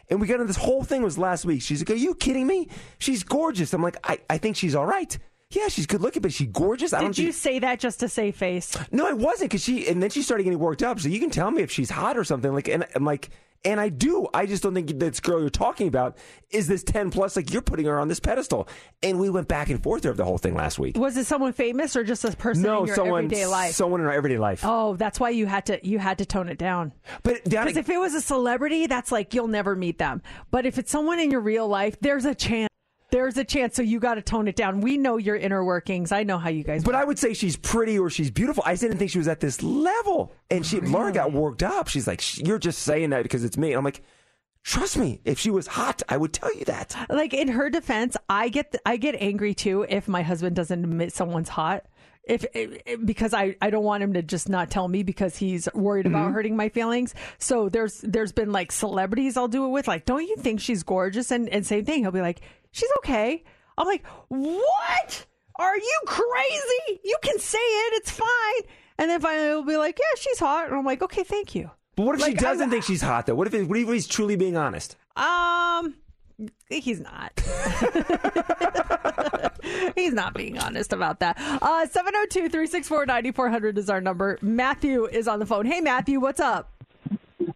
And 0.10 0.22
we 0.22 0.28
got 0.28 0.36
into 0.36 0.46
this 0.46 0.58
whole 0.58 0.84
thing 0.84 1.02
was 1.02 1.18
last 1.18 1.44
week. 1.44 1.62
She's 1.62 1.82
like, 1.82 1.90
"Are 1.90 2.00
you 2.00 2.16
kidding 2.16 2.48
me? 2.48 2.70
She's 3.00 3.24
gorgeous." 3.24 3.74
I'm 3.74 3.82
like, 3.82 3.98
"I, 4.04 4.20
I 4.30 4.38
think 4.38 4.56
she's 4.56 4.76
all 4.76 4.86
right." 4.86 5.18
Yeah, 5.52 5.70
she's 5.70 5.86
good 5.86 6.02
looking, 6.02 6.22
but 6.22 6.34
she's 6.34 6.48
gorgeous. 6.48 6.92
I 6.94 7.02
don't 7.02 7.16
Did 7.16 7.20
you 7.20 7.32
think- 7.32 7.36
say 7.36 7.60
that 7.60 7.80
just 7.80 8.02
to 8.02 8.10
save 8.10 8.36
face? 8.36 8.78
no, 8.92 9.08
I 9.08 9.14
wasn't 9.14 9.50
because 9.50 9.64
she, 9.64 9.88
and 9.88 10.04
then 10.04 10.10
she 10.10 10.22
started 10.22 10.44
getting 10.44 10.60
worked 10.60 10.84
up. 10.84 11.00
So 11.00 11.08
you 11.08 11.20
can 11.20 11.30
tell 11.30 11.52
me 11.52 11.62
if 11.62 11.72
she's 11.72 11.90
hot 11.90 12.18
or 12.18 12.26
something. 12.26 12.54
Like, 12.54 12.68
and 12.68 12.86
I'm 12.96 13.06
like, 13.06 13.30
and 13.64 13.80
I 13.80 13.88
do. 13.90 14.28
I 14.34 14.46
just 14.46 14.62
don't 14.62 14.74
think 14.76 15.00
this 15.00 15.20
girl 15.22 15.40
you're 15.40 15.50
talking 15.50 15.88
about 15.88 16.18
is 16.52 16.68
this 16.68 16.84
10 16.84 17.12
plus. 17.12 17.36
Like, 17.36 17.52
you're 17.52 17.62
putting 17.62 17.86
her 17.86 17.98
on 17.98 18.08
this 18.10 18.20
pedestal. 18.20 18.68
And 19.02 19.20
we 19.20 19.30
went 19.30 19.48
back 19.48 19.70
and 19.70 19.82
forth 19.82 20.06
over 20.06 20.16
the 20.16 20.26
whole 20.26 20.38
thing 20.38 20.54
last 20.54 20.80
week. 20.80 20.98
Was 20.98 21.16
it 21.18 21.26
someone 21.26 21.54
famous 21.54 21.96
or 21.96 22.04
just 22.04 22.24
a 22.26 22.32
person 22.36 22.64
no, 22.64 22.82
in 22.82 22.88
your 22.88 22.96
someone, 22.96 23.26
everyday 23.26 23.46
life? 23.48 23.74
someone 23.74 24.02
in 24.02 24.06
our 24.08 24.14
everyday 24.14 24.38
life. 24.38 24.62
Oh, 24.64 24.96
that's 24.98 25.18
why 25.20 25.30
you 25.30 25.46
had 25.48 25.66
to 25.68 25.80
you 25.86 25.98
had 25.98 26.18
to 26.20 26.26
tone 26.26 26.50
it 26.50 26.58
down. 26.58 26.92
But 27.24 27.46
because 27.46 27.78
if 27.78 27.90
it 27.90 27.98
was 27.98 28.14
a 28.14 28.22
celebrity, 28.22 28.86
that's 28.86 29.12
like 29.14 29.34
you'll 29.34 29.48
never 29.48 29.76
meet 29.78 29.98
them. 29.98 30.22
But 30.52 30.66
if 30.66 30.78
it's 30.78 30.92
someone 30.92 31.20
in 31.20 31.32
your 31.32 31.42
real 31.42 31.68
life, 31.68 31.98
there's 32.02 32.26
a 32.26 32.36
chance. 32.36 32.68
There's 33.10 33.38
a 33.38 33.44
chance. 33.44 33.76
So 33.76 33.82
you 33.82 34.00
got 34.00 34.16
to 34.16 34.22
tone 34.22 34.48
it 34.48 34.56
down. 34.56 34.82
We 34.82 34.98
know 34.98 35.18
your 35.18 35.36
inner 35.38 35.64
workings. 35.64 36.12
I 36.12 36.24
know 36.24 36.38
how 36.38 36.50
you 36.50 36.64
guys. 36.64 36.84
But 36.84 36.96
I 36.96 37.04
would 37.06 37.18
say 37.18 37.34
she's 37.34 37.56
pretty 37.56 37.98
or 37.98 38.10
she's 38.10 38.30
beautiful. 38.32 38.64
I 38.66 38.76
didn't 38.76 38.98
think 38.98 39.12
she 39.12 39.18
was 39.18 39.28
at 39.30 39.40
this 39.40 39.64
level. 39.64 40.34
And 40.50 40.66
she, 40.66 40.80
Laura 40.82 41.12
got 41.14 41.32
worked 41.32 41.64
up. 41.64 41.88
She's 41.88 42.08
like, 42.08 42.22
"You're 42.38 42.60
just 42.60 42.80
saying 42.84 43.12
that 43.12 43.24
because 43.24 43.44
it's 43.46 43.58
me." 43.58 43.70
And 43.70 43.78
I'm 43.78 43.86
like, 43.86 44.02
trust 44.64 44.98
me, 44.98 45.22
if 45.24 45.40
she 45.40 45.50
was 45.50 45.68
hot, 45.68 46.02
I 46.10 46.18
would 46.18 46.34
tell 46.34 46.54
you 46.54 46.66
that. 46.66 46.96
like 47.10 47.34
in 47.34 47.48
her 47.50 47.70
defense, 47.70 48.18
I 48.28 48.50
get 48.50 48.76
I 48.86 48.98
get 48.98 49.16
angry 49.20 49.54
too 49.54 49.86
if 49.88 50.08
my 50.10 50.22
husband 50.24 50.56
doesn't 50.58 50.84
admit 50.84 51.14
someone's 51.14 51.50
hot. 51.50 51.86
If, 52.26 52.46
if 52.54 53.06
because 53.06 53.34
I, 53.34 53.56
I 53.62 53.70
don't 53.70 53.86
want 53.86 54.04
him 54.04 54.12
to 54.16 54.22
just 54.22 54.50
not 54.50 54.70
tell 54.70 54.90
me 54.90 55.02
because 55.02 55.38
he's 55.38 55.70
worried 55.74 56.06
about 56.06 56.28
Mhm. 56.32 56.34
hurting 56.34 56.56
my 56.58 56.68
feelings. 56.68 57.16
So 57.38 57.70
there's 57.70 58.02
there's 58.02 58.34
been 58.34 58.52
like 58.52 58.74
celebrities 58.74 59.38
I'll 59.38 59.48
do 59.48 59.64
it 59.66 59.70
with 59.70 59.88
like 59.88 60.04
don't 60.04 60.24
you 60.28 60.36
think 60.36 60.60
she's 60.60 60.84
gorgeous 60.84 61.32
and 61.32 61.48
and 61.48 61.66
same 61.66 61.86
thing 61.86 62.02
he'll 62.02 62.12
be 62.12 62.20
like 62.20 62.42
she's 62.72 62.90
okay. 63.00 63.44
I'm 63.78 63.88
like 63.88 64.06
what 64.30 65.26
are 65.60 65.76
you 65.78 66.00
crazy? 66.06 67.00
You 67.04 67.18
can 67.22 67.40
say 67.40 67.58
it 67.58 67.94
it's 67.96 68.12
fine. 68.12 68.62
And 69.00 69.10
then 69.10 69.20
finally 69.22 69.48
he'll 69.48 69.64
be 69.64 69.78
like 69.78 69.98
yeah 70.00 70.20
she's 70.20 70.40
hot 70.40 70.68
and 70.70 70.76
I'm 70.78 70.86
like 70.86 71.02
okay 71.02 71.24
thank 71.24 71.56
you. 71.56 71.72
But 71.96 72.06
what 72.06 72.16
if 72.16 72.22
she 72.22 72.28
Like, 72.34 72.40
I- 72.40 72.42
doesn't 72.42 72.70
think 72.70 72.84
she's 72.84 73.02
hot, 73.02 73.26
though? 73.26 73.34
What 73.34 73.48
if, 73.48 73.56
it, 73.56 73.68
what 73.68 73.80
if 73.80 73.88
he's 73.88 74.06
truly 74.08 74.36
being 74.36 74.56
honest? 74.56 74.96
Um, 75.16 75.96
he's 76.70 77.00
not. 77.00 77.32
he's 79.96 80.14
not 80.14 80.36
being 80.36 80.60
honest 80.60 80.94
about 80.94 81.22
that. 81.22 81.38
Uh, 81.40 81.88
702 81.88 82.50
364 82.50 83.08
9400 83.08 83.78
is 83.80 83.90
our 83.90 84.00
number. 84.00 84.38
Matthew 84.44 85.06
is 85.08 85.28
on 85.28 85.40
the 85.40 85.48
phone. 85.48 85.66
Hey, 85.66 85.82
Matthew, 85.82 86.20
what's 86.20 86.40
up? 86.40 86.72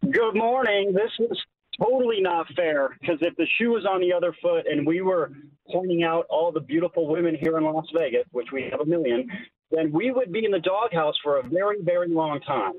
Good 0.10 0.34
morning. 0.36 0.94
This 0.94 1.12
is 1.30 1.38
totally 1.82 2.22
not 2.22 2.48
fair 2.56 2.98
because 3.00 3.18
if 3.22 3.36
the 3.38 3.48
shoe 3.58 3.72
was 3.72 3.86
on 3.86 4.02
the 4.02 4.14
other 4.14 4.36
foot 4.42 4.66
and 4.68 4.86
we 4.86 5.02
were 5.02 5.32
pointing 5.72 6.04
out 6.04 6.26
all 6.30 6.52
the 6.52 6.60
beautiful 6.60 7.08
women 7.08 7.36
here 7.40 7.58
in 7.58 7.64
Las 7.64 7.86
Vegas, 7.98 8.26
which 8.32 8.48
we 8.52 8.68
have 8.70 8.82
a 8.82 8.86
million, 8.86 9.30
then 9.72 9.92
we 9.92 10.12
would 10.12 10.32
be 10.32 10.44
in 10.44 10.52
the 10.52 10.60
doghouse 10.60 11.16
for 11.24 11.40
a 11.40 11.44
very, 11.44 11.82
very 11.82 12.10
long 12.10 12.42
time. 12.42 12.74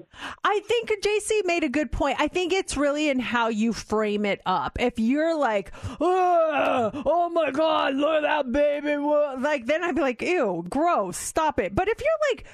I 0.45 0.61
think 0.61 0.93
JC 1.03 1.45
made 1.47 1.65
a 1.65 1.69
good 1.69 1.91
point. 1.91 2.21
I 2.21 2.29
think 2.29 2.53
it's 2.53 2.77
really 2.77 3.09
in 3.09 3.19
how 3.19 3.49
you 3.49 3.73
frame 3.73 4.27
it 4.27 4.43
up. 4.45 4.77
If 4.79 4.99
you're 4.99 5.37
like, 5.37 5.73
oh, 6.01 7.03
oh 7.07 7.31
my 7.31 7.51
God, 7.51 7.95
look 7.95 8.17
at 8.17 8.23
that 8.23 8.53
baby. 8.53 8.97
Like, 8.97 9.67
then 9.67 9.83
I'd 9.83 9.95
be 9.95 10.03
like, 10.03 10.21
ew, 10.21 10.67
gross, 10.69 11.17
stop 11.17 11.59
it. 11.59 11.75
But 11.75 11.89
if 11.89 11.99
you're 11.99 12.31
like, 12.31 12.47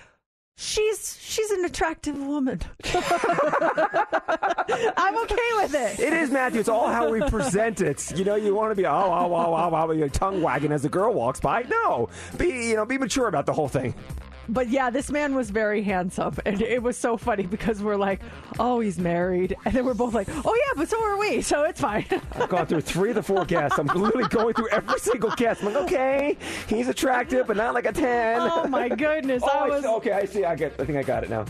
She's 0.60 1.16
she's 1.20 1.52
an 1.52 1.64
attractive 1.64 2.18
woman. 2.18 2.60
I'm 2.84 3.06
okay 5.22 5.48
with 5.54 5.72
it. 5.72 6.00
It 6.00 6.12
is, 6.12 6.32
Matthew. 6.32 6.58
It's 6.58 6.68
all 6.68 6.88
how 6.88 7.08
we 7.08 7.20
present 7.20 7.80
it. 7.80 8.18
You 8.18 8.24
know, 8.24 8.34
you 8.34 8.56
want 8.56 8.72
to 8.72 8.74
be, 8.74 8.84
oh, 8.84 8.90
oh, 8.92 9.32
oh, 9.32 9.54
oh, 9.54 9.70
oh, 9.72 9.86
oh 9.88 9.92
your 9.92 10.08
tongue 10.08 10.42
wagging 10.42 10.72
as 10.72 10.82
the 10.82 10.88
girl 10.88 11.14
walks 11.14 11.38
by. 11.38 11.62
No. 11.62 12.08
Be, 12.38 12.48
you 12.48 12.74
know, 12.74 12.84
be 12.84 12.98
mature 12.98 13.28
about 13.28 13.46
the 13.46 13.52
whole 13.52 13.68
thing. 13.68 13.94
But 14.48 14.68
yeah, 14.68 14.90
this 14.90 15.10
man 15.10 15.34
was 15.34 15.50
very 15.50 15.82
handsome, 15.82 16.34
and 16.46 16.62
it 16.62 16.82
was 16.82 16.96
so 16.96 17.16
funny 17.16 17.44
because 17.46 17.82
we're 17.82 17.96
like, 17.96 18.20
"Oh, 18.58 18.80
he's 18.80 18.98
married," 18.98 19.56
and 19.64 19.74
then 19.74 19.84
we're 19.84 19.94
both 19.94 20.14
like, 20.14 20.28
"Oh 20.30 20.54
yeah, 20.54 20.72
but 20.76 20.88
so 20.88 21.02
are 21.02 21.18
we, 21.18 21.42
so 21.42 21.64
it's 21.64 21.80
fine." 21.80 22.06
I've 22.32 22.48
gone 22.48 22.66
through 22.66 22.80
three 22.80 23.10
of 23.10 23.16
the 23.16 23.22
four 23.22 23.44
guests. 23.44 23.78
I'm 23.78 23.86
literally 23.88 24.28
going 24.28 24.54
through 24.54 24.68
every 24.70 24.98
single 25.00 25.30
guest. 25.32 25.62
I'm 25.62 25.74
like, 25.74 25.82
okay, 25.84 26.36
he's 26.66 26.88
attractive, 26.88 27.46
but 27.46 27.56
not 27.56 27.74
like 27.74 27.86
a 27.86 27.92
10. 27.92 28.40
Oh, 28.40 28.66
my 28.68 28.88
goodness. 28.88 29.42
oh, 29.44 29.50
I 29.50 29.68
was- 29.68 29.84
Okay, 29.84 30.12
I 30.12 30.24
see. 30.24 30.44
I 30.44 30.54
get. 30.54 30.72
I 30.80 30.84
think 30.84 30.96
I 30.98 31.02
got 31.02 31.24
it 31.24 31.30
now. 31.30 31.44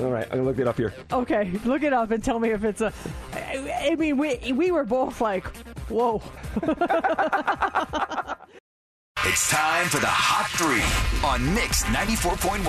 All 0.00 0.10
right, 0.10 0.24
I'm 0.24 0.38
going 0.38 0.42
to 0.42 0.46
look 0.48 0.58
it 0.58 0.66
up 0.66 0.76
here. 0.76 0.92
okay, 1.12 1.52
look 1.64 1.84
it 1.84 1.92
up 1.92 2.10
and 2.10 2.22
tell 2.24 2.40
me 2.40 2.50
if 2.50 2.64
it's 2.64 2.80
a. 2.80 2.92
I 3.32 3.94
mean, 3.96 4.16
we 4.16 4.52
we 4.52 4.72
were 4.72 4.84
both 4.84 5.20
like, 5.20 5.44
"Whoa." 5.88 6.20
It's 9.26 9.48
time 9.48 9.88
for 9.88 10.00
the 10.00 10.06
Hot 10.06 10.50
Three 10.50 10.82
on 11.26 11.54
Mix 11.54 11.82
94.1. 11.84 12.60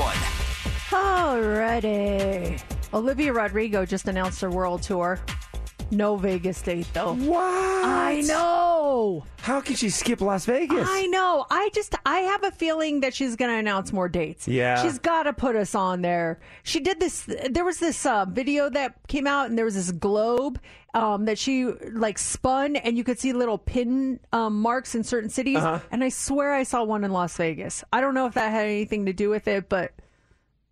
Alrighty. 0.90 2.64
Olivia 2.94 3.34
Rodrigo 3.34 3.86
just 3.86 4.08
announced 4.08 4.40
her 4.40 4.50
world 4.50 4.82
tour. 4.82 5.20
No 5.92 6.16
Vegas 6.16 6.62
date 6.62 6.88
though. 6.94 7.14
What? 7.16 7.44
I 7.44 8.22
know. 8.22 9.26
How 9.42 9.60
can 9.60 9.76
she 9.76 9.90
skip 9.90 10.22
Las 10.22 10.46
Vegas? 10.46 10.88
I 10.90 11.08
know. 11.08 11.46
I 11.50 11.70
just 11.74 11.94
I 12.06 12.20
have 12.20 12.44
a 12.44 12.52
feeling 12.52 13.02
that 13.02 13.14
she's 13.14 13.36
going 13.36 13.52
to 13.52 13.58
announce 13.58 13.92
more 13.92 14.08
dates. 14.08 14.48
Yeah. 14.48 14.82
She's 14.82 14.98
got 14.98 15.24
to 15.24 15.34
put 15.34 15.58
us 15.58 15.76
on 15.76 16.02
there. 16.02 16.40
She 16.64 16.80
did 16.80 17.02
this 17.02 17.28
there 17.50 17.66
was 17.66 17.80
this 17.80 18.06
uh, 18.06 18.26
video 18.26 18.70
that 18.70 18.96
came 19.08 19.28
out 19.28 19.50
and 19.50 19.58
there 19.58 19.66
was 19.66 19.76
this 19.76 19.92
globe 19.92 20.60
um, 20.96 21.26
that 21.26 21.38
she 21.38 21.66
like 21.66 22.18
spun 22.18 22.76
and 22.78 22.98
you 22.98 23.04
could 23.04 23.20
see 23.20 23.34
little 23.34 23.58
pin 23.60 24.20
um, 24.34 24.60
marks 24.62 24.96
in 24.96 25.04
certain 25.04 25.30
cities 25.30 25.58
Uh-huh. 25.58 25.80
and 25.92 26.04
I 26.04 26.10
swear 26.10 26.54
I 26.54 26.64
saw 26.64 26.84
one 26.84 27.04
in 27.04 27.12
Las 27.12 27.38
Vegas. 27.38 27.84
I 27.94 28.02
don't 28.02 28.14
know 28.16 28.26
if 28.26 28.34
that 28.34 28.50
had 28.52 28.66
anything 28.66 29.06
to 29.06 29.14
do 29.14 29.30
with 29.30 29.48
it, 29.48 29.70
but 29.70 29.92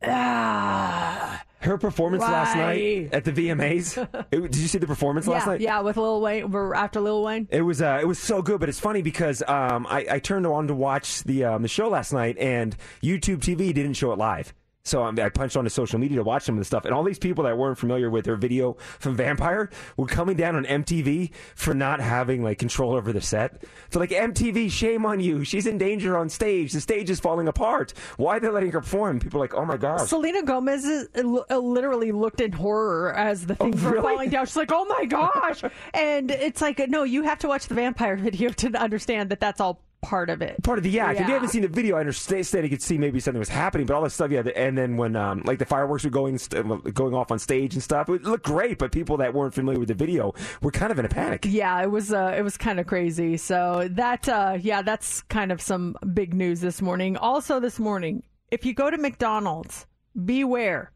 ah, 0.06 1.41
Her 1.60 1.78
performance 1.78 2.22
last 2.24 2.56
night 2.58 3.10
at 3.14 3.24
the 3.26 3.32
VMAs. 3.32 3.98
It- 4.32 4.41
did 4.52 4.56
you 4.58 4.68
see 4.68 4.78
the 4.78 4.88
performance 4.88 5.28
last 5.28 5.48
night? 5.48 5.62
yeah, 5.62 5.80
with 5.82 5.98
Lil 5.98 6.20
Wayne 6.22 6.54
after 6.76 7.00
Lil 7.00 7.24
Wayne. 7.24 7.48
It 7.52 7.62
was 7.62 7.82
uh, 7.82 8.00
it 8.02 8.06
was 8.08 8.20
so 8.20 8.41
good, 8.41 8.60
but 8.60 8.68
it's 8.70 8.80
funny 8.80 9.02
because 9.02 9.41
um, 9.48 9.86
I, 9.90 10.06
I 10.12 10.20
turned 10.20 10.45
on 10.48 10.68
to 10.68 10.74
watch 10.74 11.24
the 11.24 11.45
um, 11.45 11.62
the 11.62 11.68
show 11.68 11.88
last 11.90 12.12
night, 12.14 12.38
and 12.38 12.76
YouTube 13.02 13.38
TV 13.40 13.74
didn't 13.74 13.94
show 13.94 14.12
it 14.12 14.18
live. 14.18 14.54
So 14.85 15.01
I 15.03 15.30
punched 15.30 15.55
onto 15.55 15.69
social 15.69 15.97
media 15.97 16.18
to 16.18 16.23
watch 16.23 16.43
some 16.43 16.55
of 16.55 16.60
the 16.60 16.65
stuff, 16.65 16.84
and 16.84 16.93
all 16.93 17.03
these 17.03 17.18
people 17.18 17.45
that 17.45 17.57
weren't 17.57 17.77
familiar 17.77 18.10
with 18.10 18.26
their 18.26 18.35
video 18.35 18.73
from 18.99 19.15
Vampire 19.15 19.69
were 19.95 20.07
coming 20.07 20.35
down 20.35 20.57
on 20.57 20.65
MTV 20.65 21.31
for 21.55 21.73
not 21.73 22.01
having 22.01 22.43
like 22.43 22.60
control 22.60 22.93
over 22.93 23.14
the 23.14 23.22
set. 23.22 23.64
So 23.91 23.99
like 23.99 24.10
MTV, 24.10 24.69
shame 24.69 25.05
on 25.05 25.22
you! 25.22 25.45
She's 25.45 25.68
in 25.68 25.77
danger 25.77 26.18
on 26.18 26.27
stage. 26.27 26.73
The 26.73 26.81
stage 26.81 27.10
is 27.10 27.22
falling 27.22 27.47
apart. 27.47 27.93
Why 28.18 28.38
are 28.38 28.39
they 28.41 28.49
letting 28.49 28.72
her 28.72 28.81
perform? 28.81 29.22
People 29.22 29.39
are 29.39 29.43
like, 29.45 29.53
oh 29.53 29.65
my 29.65 29.77
god. 29.77 30.01
Selena 30.01 30.43
Gomez 30.43 30.84
is, 30.84 31.07
uh, 31.15 31.57
literally 31.57 32.11
looked 32.11 32.41
in 32.41 32.51
horror 32.51 33.14
as 33.14 33.45
the 33.45 33.55
things 33.55 33.81
were 33.81 33.91
really? 33.91 34.01
falling 34.01 34.30
down. 34.31 34.45
She's 34.45 34.57
like, 34.57 34.72
"Oh 34.73 34.85
my 34.85 35.05
gosh!" 35.05 35.64
and 35.93 36.30
it's 36.30 36.61
like, 36.61 36.80
no, 36.89 37.03
you 37.03 37.23
have 37.23 37.39
to 37.39 37.47
watch 37.47 37.68
the 37.68 37.76
vampire 37.76 38.15
video 38.18 38.49
to 38.49 38.69
understand 38.77 39.30
that 39.30 39.39
that's 39.39 39.61
all 39.61 39.81
part 40.03 40.30
of 40.30 40.41
it. 40.41 40.61
part 40.63 40.77
of 40.77 40.84
the 40.84 40.99
act. 40.99 41.19
If 41.19 41.27
you 41.27 41.34
haven't 41.34 41.49
seen 41.49 41.61
the 41.63 41.67
video, 41.67 41.97
I 41.97 42.01
understand 42.01 42.45
you 42.53 42.69
could 42.69 42.81
see 42.81 42.97
maybe 42.97 43.19
something 43.19 43.39
was 43.39 43.49
happening, 43.49 43.88
but 43.88 43.95
all 43.95 44.03
this 44.03 44.13
stuff, 44.13 44.30
yeah. 44.31 44.41
And 44.55 44.77
then 44.77 44.97
when 44.97 45.15
um, 45.15 45.41
like 45.45 45.59
the 45.59 45.65
fireworks 45.65 46.03
were 46.03 46.09
going 46.09 46.38
st- 46.38 46.93
going 46.93 47.13
off 47.13 47.31
on 47.31 47.39
stage 47.39 47.73
and 47.73 47.81
stuff, 47.81 48.09
it 48.09 48.23
looked 48.23 48.45
great. 48.45 48.77
But 48.77 48.91
people 48.91 49.17
that 49.17 49.34
weren't 49.34 49.53
familiar 49.53 49.80
with 49.80 49.88
the 49.88 49.93
video 49.93 50.34
were 50.61 50.71
kind 50.71 50.91
of 50.91 50.99
in 50.99 51.05
a 51.05 51.09
panic. 51.09 51.45
Yeah, 51.47 51.81
it 51.81 51.89
was 51.89 52.13
uh, 52.13 52.35
it 52.38 52.41
was 52.41 52.57
kind 52.57 52.80
of 52.80 52.88
crazy. 52.88 53.38
So 53.38 53.88
that 53.91 54.27
uh, 54.30 54.57
yeah, 54.59 54.81
that's 54.81 55.21
kind 55.23 55.51
of 55.51 55.61
some 55.61 55.95
big 56.13 56.34
news 56.34 56.61
this 56.61 56.81
morning. 56.81 57.17
Also 57.17 57.59
this 57.59 57.80
morning, 57.80 58.23
if 58.51 58.65
you 58.65 58.73
go 58.73 58.89
to 58.89 58.97
McDonald's, 58.97 59.88
beware. 60.25 60.91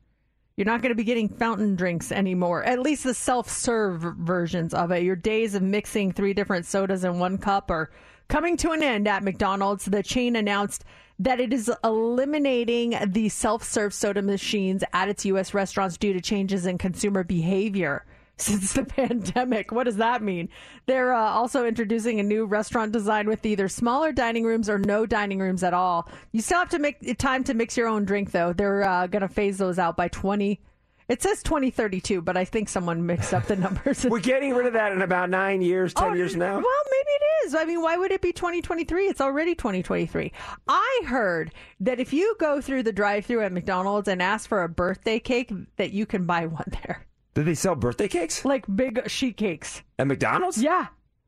You're 0.58 0.66
not 0.66 0.82
going 0.82 0.90
to 0.90 0.96
be 0.96 1.04
getting 1.04 1.30
fountain 1.30 1.76
drinks 1.76 2.12
anymore. 2.12 2.64
At 2.64 2.80
least 2.80 3.04
the 3.04 3.14
self-serve 3.14 4.02
versions 4.18 4.74
of 4.74 4.90
it. 4.90 5.04
Your 5.04 5.16
days 5.16 5.54
of 5.54 5.62
mixing 5.62 6.12
three 6.12 6.34
different 6.34 6.66
sodas 6.66 7.04
in 7.04 7.20
one 7.20 7.38
cup 7.38 7.70
are 7.70 7.92
coming 8.28 8.58
to 8.58 8.72
an 8.72 8.84
end 8.84 9.08
at 9.08 9.24
McDonald's. 9.24 9.86
The 9.86 10.04
chain 10.04 10.36
announced 10.36 10.84
that 11.20 11.40
it 11.40 11.52
is 11.52 11.72
eliminating 11.84 12.96
the 13.08 13.30
self-serve 13.30 13.94
soda 13.94 14.22
machines 14.22 14.84
at 14.94 15.10
its 15.10 15.26
U.S. 15.26 15.54
restaurants 15.54 15.98
due 15.98 16.14
to 16.14 16.22
changes 16.22 16.66
in 16.66 16.78
consumer 16.78 17.24
behavior 17.24 18.06
since 18.38 18.74
the 18.74 18.86
pandemic. 18.86 19.72
What 19.72 19.86
does 19.86 19.98
that 19.98 20.22
mean? 20.22 20.50
They're 20.86 21.14
uh, 21.14 21.32
also 21.32 21.66
introducing 21.66 22.20
a 22.20 22.24
new 22.24 22.46
restaurant 22.46 22.92
design 22.92 23.28
with 23.28 23.44
either 23.46 23.68
smaller 23.68 24.12
dining 24.12 24.44
rooms 24.44 24.70
or 24.70 24.78
no 24.78 25.08
dining 25.08 25.40
rooms 25.40 25.64
at 25.64 25.74
all. 25.74 26.08
You 26.34 26.42
still 26.42 26.60
have 26.60 26.70
to 26.70 26.80
make 26.80 27.18
time 27.18 27.44
to 27.46 27.56
mix 27.56 27.76
your 27.76 27.88
own 27.88 28.06
drink, 28.06 28.32
though. 28.32 28.54
They're 28.54 28.84
uh, 28.84 29.08
going 29.08 29.24
to 29.24 29.28
phase 29.28 29.58
those 29.58 29.80
out 29.80 29.98
by 29.98 30.10
20. 30.10 30.62
It 31.10 31.22
says 31.22 31.42
2032, 31.44 32.22
but 32.22 32.36
I 32.36 32.44
think 32.44 32.68
someone 32.68 33.06
mixed 33.06 33.34
up 33.34 33.46
the 33.46 33.56
numbers. 33.68 34.06
We're 34.06 34.20
getting 34.20 34.54
rid 34.54 34.66
of 34.68 34.74
that 34.74 34.92
in 34.92 35.02
about 35.02 35.30
nine 35.30 35.62
years, 35.62 35.94
ten 35.94 36.10
oh, 36.10 36.14
years 36.14 36.36
now. 36.36 36.56
Well, 36.56 36.64
maybe 36.92 37.10
it 37.10 37.46
is. 37.46 37.56
I 37.56 37.64
mean, 37.64 37.82
why 37.82 37.96
would 37.96 38.12
it 38.12 38.22
be 38.22 38.34
2023? 38.34 39.06
It's 39.06 39.22
already 39.22 39.56
2023. 39.56 40.32
I 40.68 41.02
heard 41.06 41.54
that 41.80 42.00
if 42.02 42.12
you 42.12 42.36
go 42.40 42.60
through 42.60 42.84
the 42.84 42.92
drive-through 42.92 43.42
at 43.44 43.54
McDonald's 43.54 44.10
and 44.10 44.22
ask 44.22 44.50
for 44.50 44.64
a 44.64 44.70
birthday 44.70 45.20
cake, 45.20 45.52
that 45.78 45.92
you 45.92 46.06
can 46.06 46.26
buy 46.26 46.46
one 46.46 46.66
there. 46.84 47.06
Did 47.36 47.46
they 47.46 47.56
sell 47.56 47.76
birthday 47.76 48.08
cakes 48.08 48.44
Like 48.44 48.66
big 48.74 49.08
sheet 49.10 49.38
cakes. 49.38 49.84
at 50.00 50.08
McDonald's? 50.08 50.62
Yeah. 50.62 50.88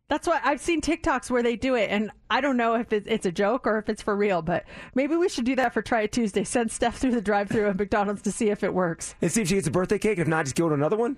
That's 0.10 0.27
why 0.27 0.41
I've 0.44 0.60
seen 0.60 0.81
TikToks 0.81 1.30
where 1.30 1.44
they 1.44 1.56
do 1.56 1.76
it, 1.76 1.90
and 1.91 2.11
I 2.30 2.41
don't 2.41 2.57
know 2.57 2.73
if 2.76 2.91
it's 2.91 3.26
a 3.26 3.31
joke 3.31 3.65
or 3.68 3.77
if 3.77 3.88
it's 3.90 4.02
for 4.02 4.15
real, 4.15 4.41
but 4.41 4.65
maybe 4.95 5.15
we 5.15 5.30
should 5.30 5.45
do 5.45 5.56
that 5.57 5.73
for 5.73 5.81
Try 5.81 6.02
It 6.02 6.11
Tuesday. 6.11 6.44
Send 6.44 6.72
Steph 6.72 6.98
through 6.98 7.11
the 7.11 7.22
drive 7.22 7.49
through 7.49 7.68
at 7.69 7.77
McDonald's 7.77 8.23
to 8.23 8.31
see 8.31 8.49
if 8.49 8.64
it 8.64 8.73
works. 8.73 9.14
And 9.22 9.31
see 9.31 9.44
if 9.44 9.48
she 9.48 9.56
gets 9.56 9.68
a 9.68 9.72
birthday 9.72 9.99
cake. 9.99 10.18
If 10.18 10.27
not, 10.27 10.45
just 10.45 10.56
go 10.56 10.68
to 10.68 10.73
another 10.76 10.98
one. 10.98 11.18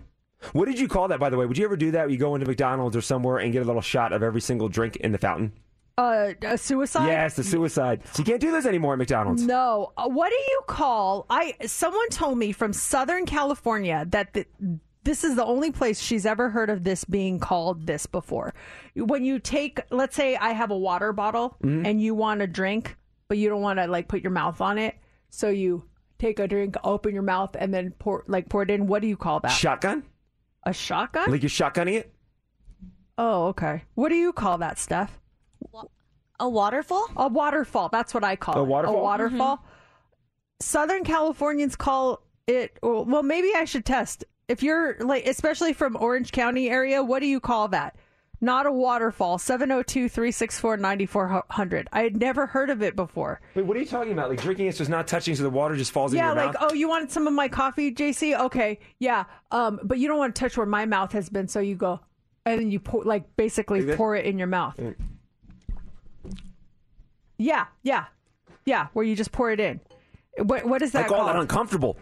What 0.53 0.65
did 0.65 0.80
you 0.80 0.88
call 0.88 1.07
that, 1.07 1.19
by 1.19 1.30
the 1.30 1.38
way? 1.38 1.45
Would 1.45 1.57
you 1.57 1.65
ever 1.65 1.77
do 1.77 1.91
that? 1.91 2.11
You 2.11 2.18
go 2.18 2.35
into 2.35 2.47
McDonald's 2.47 2.95
or 2.97 3.01
somewhere 3.01 3.38
and 3.38 3.53
get 3.53 3.61
a 3.61 3.65
little 3.65 3.81
shot 3.81 4.11
of 4.11 4.23
every 4.23 4.41
single 4.41 4.68
drink 4.69 4.97
in 4.97 5.11
the 5.11 5.18
fountain? 5.18 5.53
Uh, 5.97 6.34
a 6.41 6.57
suicide? 6.57 7.07
Yes, 7.07 7.35
the 7.35 7.43
suicide. 7.43 8.01
So 8.13 8.19
you 8.22 8.26
can't 8.26 8.41
do 8.41 8.51
this 8.51 8.65
anymore 8.65 8.93
at 8.93 8.99
McDonald's. 8.99 9.43
No. 9.43 9.93
Uh, 9.95 10.07
What 10.09 10.30
do 10.30 10.35
you 10.35 10.61
call? 10.68 11.27
I 11.30 11.53
someone 11.65 12.09
told 12.09 12.38
me 12.39 12.51
from 12.53 12.73
Southern 12.73 13.26
California 13.26 14.05
that 14.09 14.34
the, 14.34 14.45
this 15.03 15.23
is 15.23 15.36
the 15.36 15.45
only 15.45 15.72
place 15.72 15.99
she's 15.99 16.26
ever 16.26 16.49
heard 16.49 16.69
of 16.69 16.84
this 16.84 17.03
being 17.06 17.40
called 17.40 17.88
this 17.88 18.06
before. 18.06 18.53
When 18.95 19.23
you 19.26 19.40
take, 19.40 19.80
let's 19.90 20.15
say, 20.15 20.36
I 20.36 20.52
have 20.52 20.72
a 20.72 20.78
water 20.78 21.11
bottle 21.14 21.57
Mhm. 21.64 21.86
and 21.88 22.02
you 22.02 22.14
want 22.15 22.41
a 22.41 22.48
drink, 22.48 22.95
but 23.28 23.38
you 23.38 23.49
don't 23.49 23.61
want 23.61 23.80
to 23.80 23.88
like 23.88 24.07
put 24.07 24.22
your 24.22 24.32
mouth 24.32 24.61
on 24.61 24.78
it, 24.78 24.95
so 25.30 25.49
you 25.49 25.86
take 26.19 26.40
a 26.40 26.48
drink, 26.48 26.76
open 26.84 27.14
your 27.14 27.23
mouth, 27.23 27.56
and 27.57 27.73
then 27.73 27.91
pour 27.98 28.23
like 28.28 28.48
pour 28.49 28.61
it 28.64 28.69
in. 28.69 28.86
What 28.88 29.02
do 29.02 29.07
you 29.07 29.18
call 29.18 29.40
that? 29.40 29.49
Shotgun? 29.49 30.03
A 30.65 30.73
shotgun? 30.73 31.32
Like 31.32 31.41
you're 31.41 31.49
shotgunning 31.49 31.95
it? 31.95 32.14
Oh, 33.18 33.48
okay. 33.48 33.84
What 33.95 34.10
do 34.10 34.15
you 34.15 34.32
call 34.34 34.60
that, 34.60 34.78
Steph? 34.78 35.19
A 36.40 36.49
waterfall? 36.49 37.07
A 37.18 37.28
waterfall. 37.28 37.90
That's 37.90 38.14
what 38.14 38.23
I 38.23 38.36
call 38.36 38.57
A 38.60 38.64
it. 38.64 38.68
waterfall? 38.68 38.95
A 38.98 39.02
waterfall. 39.02 39.65
Southern 40.60 41.03
Californians 41.03 41.76
call 41.76 42.22
it. 42.48 42.78
Well, 42.84 43.23
maybe 43.23 43.52
I 43.56 43.65
should 43.65 43.86
test. 43.86 44.23
If 44.52 44.61
you're 44.64 44.98
like, 44.99 45.26
especially 45.28 45.72
from 45.72 45.95
Orange 45.95 46.34
County 46.34 46.69
area, 46.69 47.02
what 47.02 47.19
do 47.19 47.26
you 47.26 47.40
call 47.40 47.69
that? 47.69 47.95
Not 48.41 48.65
a 48.65 48.72
waterfall. 48.72 49.38
702 49.38 50.10
364 50.10 50.76
9400. 50.76 51.88
I 51.94 52.02
had 52.02 52.18
never 52.18 52.48
heard 52.48 52.69
of 52.69 52.82
it 52.82 52.98
before. 52.98 53.40
Wait, 53.56 53.65
what 53.65 53.78
are 53.78 53.80
you 53.80 53.86
talking 53.86 54.11
about? 54.11 54.30
Like 54.30 54.41
drinking 54.41 54.68
it's 54.68 54.90
not 54.90 55.07
touching 55.07 55.36
so 55.36 55.44
the 55.44 55.49
water 55.49 55.78
just 55.78 55.91
falls 55.94 56.14
Yeah, 56.14 56.32
in 56.32 56.36
your 56.38 56.45
like, 56.48 56.60
mouth? 56.60 56.69
oh, 56.72 56.73
you 56.73 56.90
wanted 56.90 57.11
some 57.11 57.28
of 57.28 57.34
my 57.34 57.48
coffee, 57.48 57.94
JC? 57.94 58.38
Okay, 58.38 58.80
yeah. 58.99 59.23
Um, 59.52 59.80
but 59.84 59.99
you 59.99 60.10
don't 60.10 60.18
want 60.18 60.36
to 60.36 60.40
touch 60.41 60.57
where 60.57 60.65
my 60.65 60.86
mouth 60.86 61.14
has 61.14 61.30
been, 61.30 61.48
so 61.48 61.61
you 61.61 61.76
go, 61.76 62.02
and 62.45 62.60
then 62.60 62.72
you 62.72 62.80
pour, 62.82 63.06
like, 63.06 63.34
basically 63.38 63.84
Like 63.84 63.95
pour 63.95 64.18
it 64.18 64.26
in 64.26 64.38
your 64.38 64.48
mouth. 64.48 64.78
Yeah, 67.38 67.68
yeah, 67.84 68.06
yeah. 68.65 68.88
Where 68.94 69.06
you 69.06 69.15
just 69.15 69.32
pour 69.32 69.52
it 69.52 69.60
in. 69.61 69.80
What 70.40 70.65
what 70.65 70.82
is 70.82 70.94
I 70.95 71.02
that 71.03 71.07
call 71.10 71.18
called? 71.19 71.30
that 71.30 71.36
uncomfortable. 71.38 71.95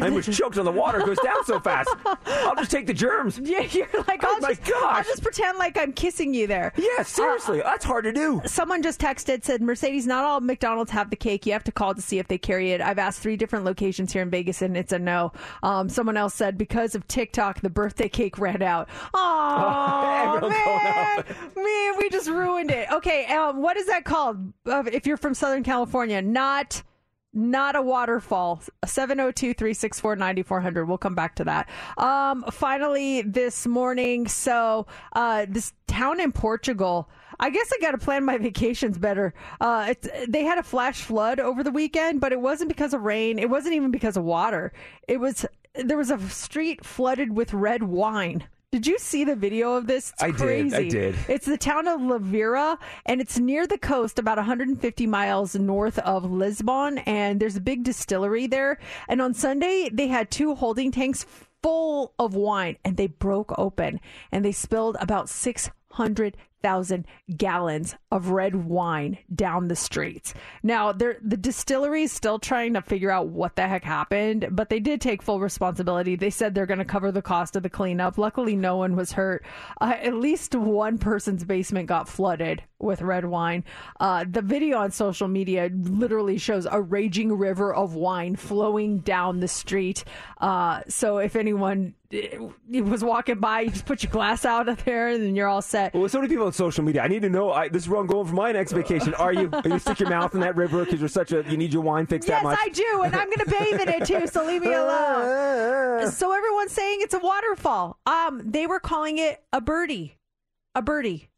I 0.00 0.10
was 0.10 0.26
choked 0.26 0.58
on 0.58 0.64
the 0.64 0.72
water. 0.72 1.00
It 1.00 1.06
goes 1.06 1.18
down 1.18 1.44
so 1.44 1.60
fast. 1.60 1.88
I'll 2.26 2.56
just 2.56 2.70
take 2.70 2.86
the 2.86 2.94
germs. 2.94 3.40
Yeah, 3.44 3.60
you're 3.60 3.86
like, 4.08 4.24
Oh 4.24 4.34
I'll 4.34 4.40
my 4.40 4.54
just, 4.54 4.72
I'll 4.74 5.04
just 5.04 5.22
pretend 5.22 5.58
like 5.58 5.76
I'm 5.78 5.92
kissing 5.92 6.34
you 6.34 6.46
there. 6.46 6.72
Yeah, 6.76 7.02
seriously, 7.04 7.60
that's 7.60 7.84
hard 7.84 8.04
to 8.04 8.12
do. 8.12 8.40
Someone 8.46 8.82
just 8.82 9.00
texted, 9.00 9.44
said, 9.44 9.60
Mercedes, 9.62 10.06
not 10.06 10.24
all 10.24 10.40
McDonald's 10.40 10.90
have 10.90 11.10
the 11.10 11.16
cake. 11.16 11.46
You 11.46 11.52
have 11.52 11.62
to 11.64 11.72
call 11.72 11.94
to 11.94 12.02
see 12.02 12.18
if 12.18 12.26
they 12.26 12.38
carry 12.38 12.72
it. 12.72 12.80
I've 12.80 12.98
asked 12.98 13.20
three 13.20 13.36
different 13.36 13.64
locations 13.64 14.12
here 14.12 14.22
in 14.22 14.30
Vegas, 14.30 14.62
and 14.62 14.76
it's 14.76 14.92
a 14.92 14.98
no. 14.98 15.32
Um, 15.62 15.88
someone 15.88 16.16
else 16.16 16.34
said, 16.34 16.58
because 16.58 16.94
of 16.94 17.06
TikTok, 17.06 17.60
the 17.60 17.70
birthday 17.70 18.08
cake 18.08 18.38
ran 18.38 18.62
out. 18.62 18.88
Oh, 19.14 20.48
man. 20.48 21.24
man, 21.56 21.94
we 21.98 22.08
just 22.10 22.28
ruined 22.28 22.70
it. 22.70 22.88
Okay, 22.92 23.26
um, 23.26 23.60
what 23.62 23.76
is 23.76 23.86
that 23.86 24.04
called 24.04 24.52
uh, 24.66 24.82
if 24.92 25.06
you're 25.06 25.16
from 25.16 25.34
Southern 25.34 25.62
California? 25.62 26.20
Not 26.22 26.82
not 27.34 27.76
a 27.76 27.82
waterfall 27.82 28.62
702-364-9400 28.84 30.86
we'll 30.86 30.96
come 30.96 31.14
back 31.14 31.34
to 31.34 31.44
that 31.44 31.68
um 31.98 32.42
finally 32.50 33.20
this 33.22 33.66
morning 33.66 34.28
so 34.28 34.86
uh 35.14 35.44
this 35.48 35.72
town 35.86 36.20
in 36.20 36.32
portugal 36.32 37.08
I 37.40 37.50
guess 37.50 37.72
I 37.72 37.80
got 37.80 37.92
to 37.92 37.98
plan 37.98 38.24
my 38.24 38.38
vacations 38.38 38.96
better. 38.96 39.34
Uh, 39.60 39.94
they 40.28 40.44
had 40.44 40.58
a 40.58 40.62
flash 40.62 41.02
flood 41.02 41.40
over 41.40 41.64
the 41.64 41.72
weekend, 41.72 42.20
but 42.20 42.32
it 42.32 42.40
wasn't 42.40 42.68
because 42.68 42.94
of 42.94 43.02
rain. 43.02 43.38
It 43.38 43.50
wasn't 43.50 43.74
even 43.74 43.90
because 43.90 44.16
of 44.16 44.24
water. 44.24 44.72
It 45.08 45.18
was 45.18 45.44
there 45.74 45.96
was 45.96 46.10
a 46.10 46.20
street 46.30 46.84
flooded 46.84 47.36
with 47.36 47.52
red 47.52 47.82
wine. 47.82 48.44
Did 48.74 48.88
you 48.88 48.98
see 48.98 49.22
the 49.22 49.36
video 49.36 49.74
of 49.74 49.86
this? 49.86 50.10
It's 50.10 50.22
I 50.24 50.32
did. 50.32 50.74
I 50.74 50.88
did. 50.88 51.14
It's 51.28 51.46
the 51.46 51.56
town 51.56 51.86
of 51.86 52.00
Levira, 52.00 52.76
and 53.06 53.20
it's 53.20 53.38
near 53.38 53.68
the 53.68 53.78
coast, 53.78 54.18
about 54.18 54.36
150 54.36 55.06
miles 55.06 55.54
north 55.54 56.00
of 56.00 56.28
Lisbon. 56.28 56.98
And 57.06 57.38
there's 57.38 57.54
a 57.54 57.60
big 57.60 57.84
distillery 57.84 58.48
there. 58.48 58.80
And 59.06 59.22
on 59.22 59.32
Sunday, 59.32 59.90
they 59.92 60.08
had 60.08 60.28
two 60.28 60.56
holding 60.56 60.90
tanks 60.90 61.24
full 61.62 62.14
of 62.18 62.34
wine, 62.34 62.76
and 62.84 62.96
they 62.96 63.06
broke 63.06 63.56
open, 63.56 64.00
and 64.32 64.44
they 64.44 64.50
spilled 64.50 64.96
about 64.98 65.28
600 65.28 66.36
thousand 66.64 67.06
gallons 67.36 67.94
of 68.10 68.30
red 68.30 68.54
wine 68.56 69.18
down 69.34 69.68
the 69.68 69.76
streets. 69.76 70.32
Now, 70.62 70.92
the 70.92 71.14
distillery 71.38 72.04
is 72.04 72.12
still 72.12 72.38
trying 72.38 72.72
to 72.72 72.80
figure 72.80 73.10
out 73.10 73.28
what 73.28 73.54
the 73.54 73.68
heck 73.68 73.84
happened, 73.84 74.48
but 74.50 74.70
they 74.70 74.80
did 74.80 75.02
take 75.02 75.22
full 75.22 75.40
responsibility. 75.40 76.16
They 76.16 76.30
said 76.30 76.54
they're 76.54 76.64
going 76.64 76.78
to 76.78 76.84
cover 76.86 77.12
the 77.12 77.20
cost 77.20 77.54
of 77.54 77.62
the 77.62 77.68
cleanup. 77.68 78.16
Luckily, 78.16 78.56
no 78.56 78.78
one 78.78 78.96
was 78.96 79.12
hurt. 79.12 79.44
Uh, 79.78 79.96
at 80.00 80.14
least 80.14 80.54
one 80.54 80.96
person's 80.96 81.44
basement 81.44 81.86
got 81.86 82.08
flooded 82.08 82.62
with 82.78 83.02
red 83.02 83.24
wine. 83.24 83.64
Uh, 84.00 84.24
the 84.28 84.42
video 84.42 84.78
on 84.78 84.90
social 84.90 85.28
media 85.28 85.70
literally 85.72 86.38
shows 86.38 86.66
a 86.70 86.80
raging 86.80 87.32
river 87.32 87.74
of 87.74 87.94
wine 87.94 88.36
flowing 88.36 88.98
down 88.98 89.40
the 89.40 89.48
street. 89.48 90.04
Uh, 90.38 90.82
so 90.88 91.18
if 91.18 91.34
anyone 91.34 91.94
eh, 92.12 92.38
was 92.80 93.02
walking 93.02 93.40
by, 93.40 93.62
you 93.62 93.70
just 93.70 93.86
put 93.86 94.02
your 94.02 94.12
glass 94.12 94.44
out 94.44 94.68
of 94.68 94.84
there 94.84 95.08
and 95.08 95.36
you're 95.36 95.48
all 95.48 95.62
set. 95.62 95.94
Well, 95.94 96.08
so 96.08 96.18
many 96.18 96.28
people 96.28 96.52
social 96.54 96.84
media. 96.84 97.02
I 97.02 97.08
need 97.08 97.22
to 97.22 97.28
know. 97.30 97.52
I, 97.52 97.68
this 97.68 97.82
is 97.82 97.88
where 97.88 98.00
I'm 98.00 98.06
going 98.06 98.26
for 98.26 98.34
my 98.34 98.52
next 98.52 98.72
vacation. 98.72 99.12
Are 99.14 99.32
you? 99.32 99.50
Are 99.52 99.68
you 99.68 99.78
stick 99.78 100.00
your 100.00 100.08
mouth 100.08 100.34
in 100.34 100.40
that 100.40 100.56
river 100.56 100.84
because 100.84 101.00
you're 101.00 101.08
such 101.08 101.32
a 101.32 101.42
you 101.50 101.56
need 101.56 101.72
your 101.72 101.82
wine 101.82 102.06
fixed 102.06 102.28
Yes, 102.28 102.42
that 102.42 102.44
much? 102.44 102.58
I 102.62 102.68
do, 102.70 103.02
and 103.04 103.14
I'm 103.14 103.26
going 103.26 103.38
to 103.38 103.46
bathe 103.50 103.80
in 103.80 103.88
it 103.88 104.06
too. 104.06 104.26
So 104.26 104.44
leave 104.46 104.62
me 104.62 104.72
alone. 104.72 106.10
so 106.10 106.32
everyone's 106.32 106.72
saying 106.72 106.98
it's 107.00 107.14
a 107.14 107.18
waterfall. 107.18 107.98
Um, 108.06 108.42
they 108.44 108.66
were 108.66 108.80
calling 108.80 109.18
it 109.18 109.42
a 109.52 109.60
birdie, 109.60 110.16
a 110.74 110.82
birdie. 110.82 111.28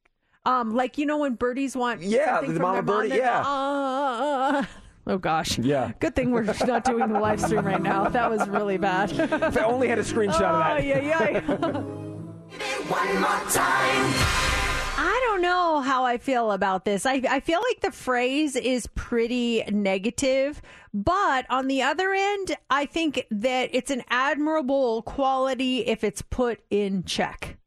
Um, 0.44 0.74
like 0.76 0.96
you 0.98 1.06
know 1.06 1.18
when 1.18 1.34
birdies 1.34 1.74
want 1.74 2.02
Yeah, 2.02 2.36
something 2.36 2.54
the 2.54 2.60
from 2.60 2.62
mama 2.62 2.74
their 2.76 2.82
mom, 2.84 2.96
birdie, 2.96 3.08
they 3.10 3.16
go, 3.16 3.22
yeah. 3.24 3.42
"Uh." 3.44 4.64
oh 5.08 5.18
gosh, 5.18 5.58
Yeah. 5.58 5.90
Good 5.98 6.14
thing 6.14 6.30
we're 6.30 6.42
not 6.66 6.84
doing 6.84 7.12
the 7.12 7.18
live 7.18 7.40
stream 7.40 7.64
right 7.66 7.82
now. 7.82 8.08
That 8.08 8.30
was 8.30 8.46
really 8.48 8.76
bad. 8.76 9.10
If 9.10 9.56
I 9.58 9.64
only 9.64 9.88
had 9.88 9.98
a 9.98 10.02
screenshot 10.02 10.42
of 10.42 10.58
that. 10.60 10.76
Oh 10.76 10.82
yeah, 10.82 11.00
yeah. 11.00 11.40
One 12.88 13.20
more 13.20 13.50
time. 13.50 14.55
I 14.98 15.26
don't 15.28 15.42
know 15.42 15.80
how 15.80 16.04
I 16.04 16.16
feel 16.16 16.52
about 16.52 16.86
this. 16.86 17.04
I, 17.04 17.20
I 17.28 17.40
feel 17.40 17.60
like 17.60 17.80
the 17.80 17.92
phrase 17.92 18.56
is 18.56 18.86
pretty 18.94 19.62
negative, 19.70 20.62
but 20.94 21.44
on 21.50 21.66
the 21.66 21.82
other 21.82 22.14
end, 22.14 22.56
I 22.70 22.86
think 22.86 23.26
that 23.30 23.68
it's 23.72 23.90
an 23.90 24.04
admirable 24.08 25.02
quality 25.02 25.80
if 25.80 26.02
it's 26.02 26.22
put 26.22 26.60
in 26.70 27.04
check. 27.04 27.58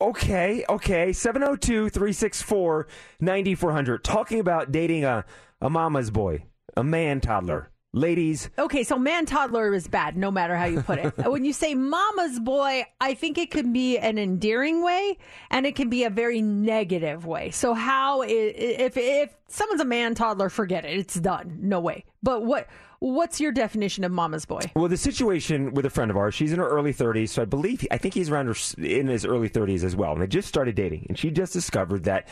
Okay, 0.00 0.64
okay. 0.68 1.12
702 1.12 1.88
364 1.88 2.86
9400. 3.18 4.04
Talking 4.04 4.38
about 4.38 4.70
dating 4.70 5.04
a, 5.04 5.24
a 5.60 5.68
mama's 5.68 6.12
boy, 6.12 6.44
a 6.76 6.84
man 6.84 7.20
toddler. 7.20 7.70
Ladies, 7.98 8.48
Okay, 8.56 8.84
so 8.84 8.96
man 8.96 9.26
toddler 9.26 9.74
is 9.74 9.88
bad, 9.88 10.16
no 10.16 10.30
matter 10.30 10.56
how 10.56 10.66
you 10.66 10.82
put 10.82 11.00
it. 11.00 11.16
when 11.26 11.44
you 11.44 11.52
say 11.52 11.74
mama's 11.74 12.38
boy, 12.38 12.86
I 13.00 13.14
think 13.14 13.38
it 13.38 13.50
can 13.50 13.72
be 13.72 13.98
an 13.98 14.18
endearing 14.18 14.84
way 14.84 15.18
and 15.50 15.66
it 15.66 15.74
can 15.74 15.88
be 15.88 16.04
a 16.04 16.10
very 16.10 16.40
negative 16.40 17.26
way. 17.26 17.50
So 17.50 17.74
how 17.74 18.22
if 18.22 18.96
if 18.96 19.36
someone's 19.48 19.80
a 19.80 19.84
man 19.84 20.14
toddler, 20.14 20.48
forget 20.48 20.84
it. 20.84 20.96
It's 20.96 21.14
done. 21.16 21.58
No 21.60 21.80
way. 21.80 22.04
But 22.22 22.44
what 22.44 22.68
what's 23.00 23.40
your 23.40 23.50
definition 23.50 24.04
of 24.04 24.12
mama's 24.12 24.44
boy? 24.44 24.60
well, 24.76 24.88
the 24.88 24.96
situation 24.96 25.74
with 25.74 25.84
a 25.84 25.90
friend 25.90 26.10
of 26.10 26.16
ours, 26.16 26.34
she's 26.34 26.52
in 26.52 26.58
her 26.58 26.68
early 26.68 26.94
30s, 26.94 27.30
so 27.30 27.42
I 27.42 27.44
believe, 27.44 27.86
I 27.90 27.98
think 27.98 28.14
he's 28.14 28.30
around 28.30 28.46
her, 28.46 28.56
in 28.82 29.06
his 29.08 29.24
early 29.24 29.48
30s 29.48 29.84
as 29.84 29.94
well. 29.94 30.12
And 30.12 30.22
they 30.22 30.26
just 30.26 30.48
started 30.48 30.74
dating, 30.74 31.06
and 31.08 31.18
she 31.18 31.30
just 31.30 31.52
discovered 31.52 32.04
that 32.04 32.28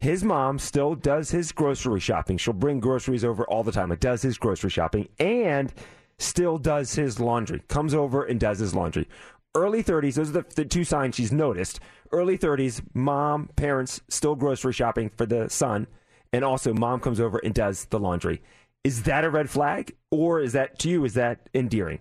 his 0.00 0.24
mom 0.24 0.58
still 0.58 0.94
does 0.94 1.30
his 1.30 1.52
grocery 1.52 2.00
shopping. 2.00 2.38
She'll 2.38 2.54
bring 2.54 2.80
groceries 2.80 3.24
over 3.24 3.44
all 3.44 3.62
the 3.62 3.72
time, 3.72 3.92
It 3.92 4.00
does 4.00 4.22
his 4.22 4.38
grocery 4.38 4.70
shopping, 4.70 5.08
and 5.18 5.72
still 6.18 6.58
does 6.58 6.94
his 6.94 7.20
laundry. 7.20 7.62
Comes 7.68 7.94
over 7.94 8.24
and 8.24 8.40
does 8.40 8.58
his 8.58 8.74
laundry. 8.74 9.06
Early 9.54 9.82
30s, 9.82 10.14
those 10.14 10.30
are 10.30 10.42
the, 10.42 10.44
the 10.54 10.64
two 10.64 10.84
signs 10.84 11.16
she's 11.16 11.32
noticed. 11.32 11.80
Early 12.12 12.38
30s, 12.38 12.82
mom, 12.94 13.50
parents 13.56 14.00
still 14.08 14.34
grocery 14.34 14.72
shopping 14.72 15.10
for 15.16 15.26
the 15.26 15.50
son, 15.50 15.86
and 16.32 16.44
also 16.44 16.72
mom 16.72 17.00
comes 17.00 17.20
over 17.20 17.38
and 17.38 17.54
does 17.54 17.84
the 17.86 17.98
laundry. 17.98 18.42
Is 18.84 19.02
that 19.02 19.24
a 19.24 19.30
red 19.30 19.50
flag, 19.50 19.94
or 20.10 20.40
is 20.40 20.54
that 20.54 20.78
to 20.80 20.88
you? 20.88 21.04
Is 21.04 21.14
that 21.14 21.48
endearing? 21.52 22.00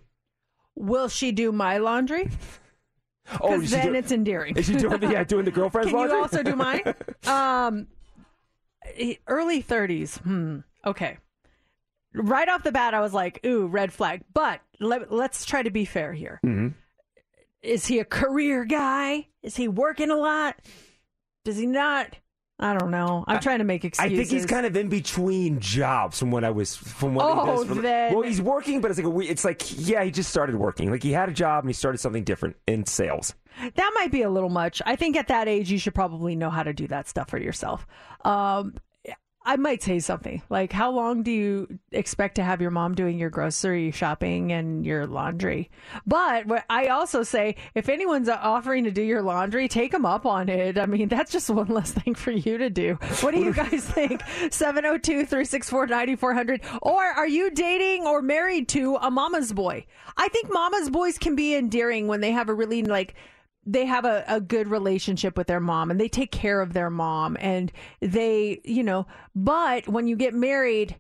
Will 0.76 1.10
she 1.10 1.32
do 1.32 1.52
my 1.52 1.78
laundry? 1.80 2.30
Oh, 3.42 3.60
then 3.60 3.96
it's 3.96 4.12
endearing. 4.12 4.56
Is 4.56 4.66
she 4.66 4.76
doing 4.76 5.00
the, 5.00 5.08
yeah, 5.12 5.24
doing 5.24 5.46
the 5.46 5.52
girlfriend's 5.52 5.92
Can 5.92 6.00
laundry? 6.00 6.18
you 6.18 6.22
also 6.24 6.44
do 6.44 6.56
mine? 6.56 6.82
um, 7.28 7.88
early 9.28 9.62
thirties. 9.62 10.18
Hmm. 10.18 10.60
Okay. 10.86 11.18
Right 12.14 12.50
off 12.50 12.64
the 12.64 12.72
bat, 12.72 12.94
I 12.94 13.02
was 13.02 13.14
like, 13.14 13.40
"Ooh, 13.46 13.68
red 13.68 13.94
flag." 13.94 14.24
But 14.34 14.62
let, 14.80 15.12
let's 15.12 15.46
try 15.46 15.62
to 15.62 15.70
be 15.70 15.86
fair 15.86 16.12
here. 16.14 16.40
Mhm. 16.46 16.74
Is 17.62 17.86
he 17.86 18.00
a 18.00 18.06
career 18.06 18.66
guy? 18.66 19.28
Is 19.44 19.56
he 19.58 19.68
working 19.68 20.10
a 20.10 20.16
lot? 20.16 20.56
Does 21.44 21.58
he 21.58 21.66
not? 21.66 22.18
I 22.62 22.78
don't 22.78 22.92
know. 22.92 23.24
I'm 23.26 23.40
trying 23.40 23.60
to 23.60 23.64
make 23.64 23.86
excuses. 23.86 24.14
I 24.14 24.18
think 24.18 24.30
he's 24.30 24.46
kind 24.46 24.66
of 24.66 24.76
in 24.76 24.90
between 24.90 25.60
jobs 25.62 26.20
from 26.20 26.30
what 26.30 26.44
I 26.44 26.50
was 26.50 26.76
from 26.76 27.16
what 27.16 27.26
he 27.34 27.40
Oh, 27.40 27.46
does. 27.46 27.66
From, 27.68 27.82
then- 27.82 28.14
well, 28.14 28.24
he's 28.24 28.42
working, 28.42 28.82
but 28.82 28.92
it's 28.92 29.00
like 29.00 29.08
a, 29.14 29.20
it's 29.32 29.46
like 29.46 29.64
yeah, 29.88 30.04
he 30.04 30.12
just 30.12 30.30
started 30.30 30.56
working. 30.56 30.92
Like 30.92 31.02
he 31.02 31.12
had 31.14 31.30
a 31.30 31.34
job 31.34 31.64
and 31.64 31.70
he 31.70 31.74
started 31.74 32.00
something 32.00 32.24
different 32.26 32.58
in 32.68 32.86
sales. 32.86 33.34
That 33.76 33.92
might 33.96 34.12
be 34.12 34.24
a 34.24 34.30
little 34.30 34.50
much. 34.50 34.82
I 34.86 34.96
think 34.98 35.16
at 35.16 35.28
that 35.30 35.48
age, 35.48 35.72
you 35.72 35.80
should 35.80 35.96
probably 35.96 36.36
know 36.36 36.50
how 36.50 36.64
to 36.64 36.74
do 36.74 36.88
that 36.88 37.08
stuff 37.08 37.30
for 37.30 37.38
yourself. 37.40 37.88
Um, 38.26 38.76
I 39.50 39.56
might 39.56 39.82
say 39.82 39.98
something 39.98 40.44
like, 40.52 40.72
"How 40.72 40.92
long 40.92 41.24
do 41.24 41.32
you 41.32 41.80
expect 41.92 42.36
to 42.36 42.44
have 42.44 42.62
your 42.62 42.70
mom 42.70 42.94
doing 42.94 43.18
your 43.18 43.32
grocery 43.32 43.90
shopping 43.90 44.52
and 44.52 44.86
your 44.86 45.08
laundry?" 45.08 45.72
But 46.06 46.46
I 46.70 46.90
also 46.90 47.24
say, 47.24 47.56
if 47.74 47.90
anyone's 47.90 48.30
uh, 48.30 48.38
offering 48.40 48.84
to 48.84 48.92
do 48.92 49.02
your 49.02 49.24
laundry, 49.24 49.68
take 49.68 49.92
them 49.92 50.06
up 50.06 50.28
on 50.28 50.50
it. 50.50 50.78
I 50.78 50.86
mean, 50.86 51.08
that's 51.08 51.32
just 51.32 51.50
one 51.50 51.70
less 51.70 51.92
thing 51.92 52.14
for 52.14 52.30
you 52.30 52.60
to 52.60 52.70
do. 52.70 53.00
What 53.22 53.34
do 53.34 53.40
you 53.40 53.52
guys 53.52 53.86
think? 53.86 54.22
702 54.52 55.26
364 55.26 55.88
9400. 55.88 56.62
Or 56.84 57.02
are 57.04 57.28
you 57.28 57.50
dating 57.50 58.06
or 58.06 58.22
married 58.22 58.68
to 58.70 58.98
a 58.98 59.10
mama's 59.10 59.52
boy? 59.52 59.88
I 60.16 60.28
think 60.28 60.54
mama's 60.54 60.92
boys 60.92 61.18
can 61.18 61.36
be 61.36 61.56
endearing 61.56 62.06
when 62.06 62.22
they 62.22 62.34
have 62.34 62.50
a 62.50 62.54
really 62.54 62.84
like 62.84 63.16
they 63.72 63.86
have 63.86 64.04
a, 64.04 64.24
a 64.28 64.42
good 64.42 64.68
relationship 64.68 65.38
with 65.38 65.48
their 65.48 65.60
mom 65.60 65.92
and 65.92 66.00
they 66.00 66.10
take 66.10 66.32
care 66.32 66.60
of 66.60 66.74
their 66.74 66.90
mom 66.90 67.38
and 67.40 67.72
they 68.02 68.60
you 68.64 68.84
know 68.84 69.06
but 69.36 69.88
when 69.88 70.08
you 70.08 70.16
get 70.16 70.34
married 70.34 71.00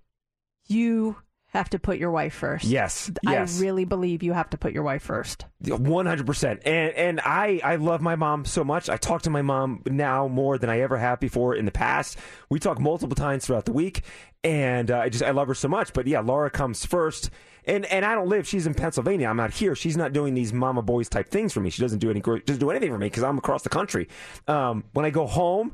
you 0.67 1.15
have 1.49 1.69
to 1.69 1.79
put 1.79 1.97
your 1.97 2.11
wife 2.11 2.33
first 2.33 2.65
Yes, 2.65 3.11
yes. 3.23 3.59
i 3.59 3.61
really 3.63 3.85
believe 3.85 4.21
you 4.23 4.33
have 4.33 4.49
to 4.51 4.57
put 4.57 4.71
your 4.73 4.83
wife 4.83 5.01
first 5.03 5.45
One 5.67 6.05
hundred 6.05 6.25
percent, 6.25 6.61
and 6.65 6.93
and 6.93 7.19
I 7.21 7.59
I 7.63 7.75
love 7.75 8.01
my 8.01 8.15
mom 8.15 8.45
so 8.45 8.63
much. 8.63 8.87
I 8.89 8.95
talk 8.97 9.23
to 9.23 9.29
my 9.29 9.41
mom 9.41 9.81
now 9.85 10.27
more 10.29 10.57
than 10.57 10.69
I 10.69 10.79
ever 10.79 10.97
have 10.97 11.19
before 11.19 11.53
in 11.55 11.65
the 11.65 11.71
past. 11.71 12.17
We 12.49 12.59
talk 12.59 12.79
multiple 12.79 13.15
times 13.15 13.45
throughout 13.45 13.65
the 13.65 13.73
week, 13.73 14.03
and 14.43 14.89
uh, 14.89 14.99
I 14.99 15.09
just 15.09 15.23
I 15.23 15.31
love 15.31 15.47
her 15.49 15.53
so 15.53 15.67
much. 15.67 15.91
But 15.91 16.07
yeah, 16.07 16.21
Laura 16.21 16.49
comes 16.49 16.85
first, 16.85 17.29
and 17.65 17.85
and 17.87 18.05
I 18.05 18.15
don't 18.15 18.29
live. 18.29 18.47
She's 18.47 18.65
in 18.67 18.73
Pennsylvania. 18.73 19.27
I'm 19.27 19.39
out 19.39 19.51
here. 19.51 19.75
She's 19.75 19.97
not 19.97 20.13
doing 20.13 20.33
these 20.33 20.53
mama 20.53 20.81
boys 20.81 21.09
type 21.09 21.29
things 21.29 21.51
for 21.51 21.59
me. 21.59 21.69
She 21.69 21.81
doesn't 21.81 21.99
do 21.99 22.09
any 22.09 22.21
doesn't 22.21 22.59
do 22.59 22.69
anything 22.69 22.91
for 22.91 22.97
me 22.97 23.07
because 23.07 23.23
I'm 23.23 23.37
across 23.37 23.63
the 23.63 23.69
country. 23.69 24.07
Um, 24.47 24.85
when 24.93 25.05
I 25.05 25.09
go 25.09 25.27
home. 25.27 25.73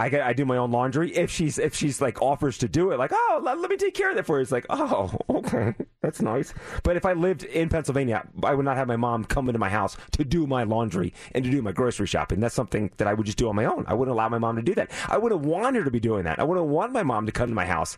I 0.00 0.08
get, 0.08 0.22
I 0.22 0.32
do 0.32 0.44
my 0.44 0.56
own 0.56 0.72
laundry. 0.72 1.14
If 1.14 1.30
she's 1.30 1.56
if 1.58 1.74
she's 1.74 2.00
like 2.00 2.20
offers 2.20 2.58
to 2.58 2.68
do 2.68 2.90
it, 2.90 2.98
like 2.98 3.12
oh 3.12 3.40
let, 3.42 3.60
let 3.60 3.70
me 3.70 3.76
take 3.76 3.94
care 3.94 4.10
of 4.10 4.16
that 4.16 4.26
for 4.26 4.38
you. 4.38 4.42
It's 4.42 4.50
like 4.50 4.66
oh 4.68 5.16
okay 5.30 5.74
that's 6.02 6.20
nice. 6.20 6.52
But 6.82 6.96
if 6.96 7.06
I 7.06 7.12
lived 7.14 7.44
in 7.44 7.68
Pennsylvania, 7.68 8.26
I 8.42 8.54
would 8.54 8.64
not 8.64 8.76
have 8.76 8.88
my 8.88 8.96
mom 8.96 9.24
come 9.24 9.48
into 9.48 9.58
my 9.58 9.70
house 9.70 9.96
to 10.12 10.24
do 10.24 10.46
my 10.46 10.64
laundry 10.64 11.14
and 11.32 11.44
to 11.44 11.50
do 11.50 11.62
my 11.62 11.72
grocery 11.72 12.06
shopping. 12.06 12.40
That's 12.40 12.54
something 12.54 12.90
that 12.98 13.08
I 13.08 13.14
would 13.14 13.24
just 13.24 13.38
do 13.38 13.48
on 13.48 13.56
my 13.56 13.64
own. 13.64 13.84
I 13.86 13.94
wouldn't 13.94 14.12
allow 14.12 14.28
my 14.28 14.38
mom 14.38 14.56
to 14.56 14.62
do 14.62 14.74
that. 14.74 14.90
I 15.08 15.16
wouldn't 15.16 15.42
want 15.42 15.76
her 15.76 15.84
to 15.84 15.90
be 15.90 16.00
doing 16.00 16.24
that. 16.24 16.38
I 16.38 16.42
wouldn't 16.42 16.66
want 16.66 16.92
my 16.92 17.02
mom 17.02 17.24
to 17.26 17.32
come 17.32 17.48
to 17.48 17.54
my 17.54 17.64
house 17.64 17.96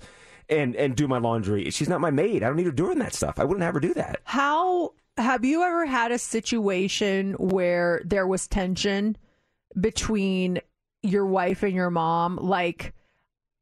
and 0.48 0.76
and 0.76 0.94
do 0.94 1.08
my 1.08 1.18
laundry. 1.18 1.70
She's 1.70 1.88
not 1.88 2.00
my 2.00 2.10
maid. 2.10 2.42
I 2.42 2.46
don't 2.46 2.56
need 2.56 2.66
her 2.66 2.72
doing 2.72 2.98
that 2.98 3.14
stuff. 3.14 3.38
I 3.38 3.44
wouldn't 3.44 3.64
have 3.64 3.74
her 3.74 3.80
do 3.80 3.94
that. 3.94 4.20
how 4.24 4.92
have 5.16 5.44
you 5.46 5.62
ever 5.62 5.86
had 5.86 6.12
a 6.12 6.18
situation 6.18 7.32
where 7.38 8.02
there 8.04 8.26
was 8.26 8.46
tension 8.46 9.16
between 9.80 10.60
your 11.06 11.26
wife 11.26 11.62
and 11.62 11.74
your 11.74 11.90
mom 11.90 12.36
like 12.36 12.92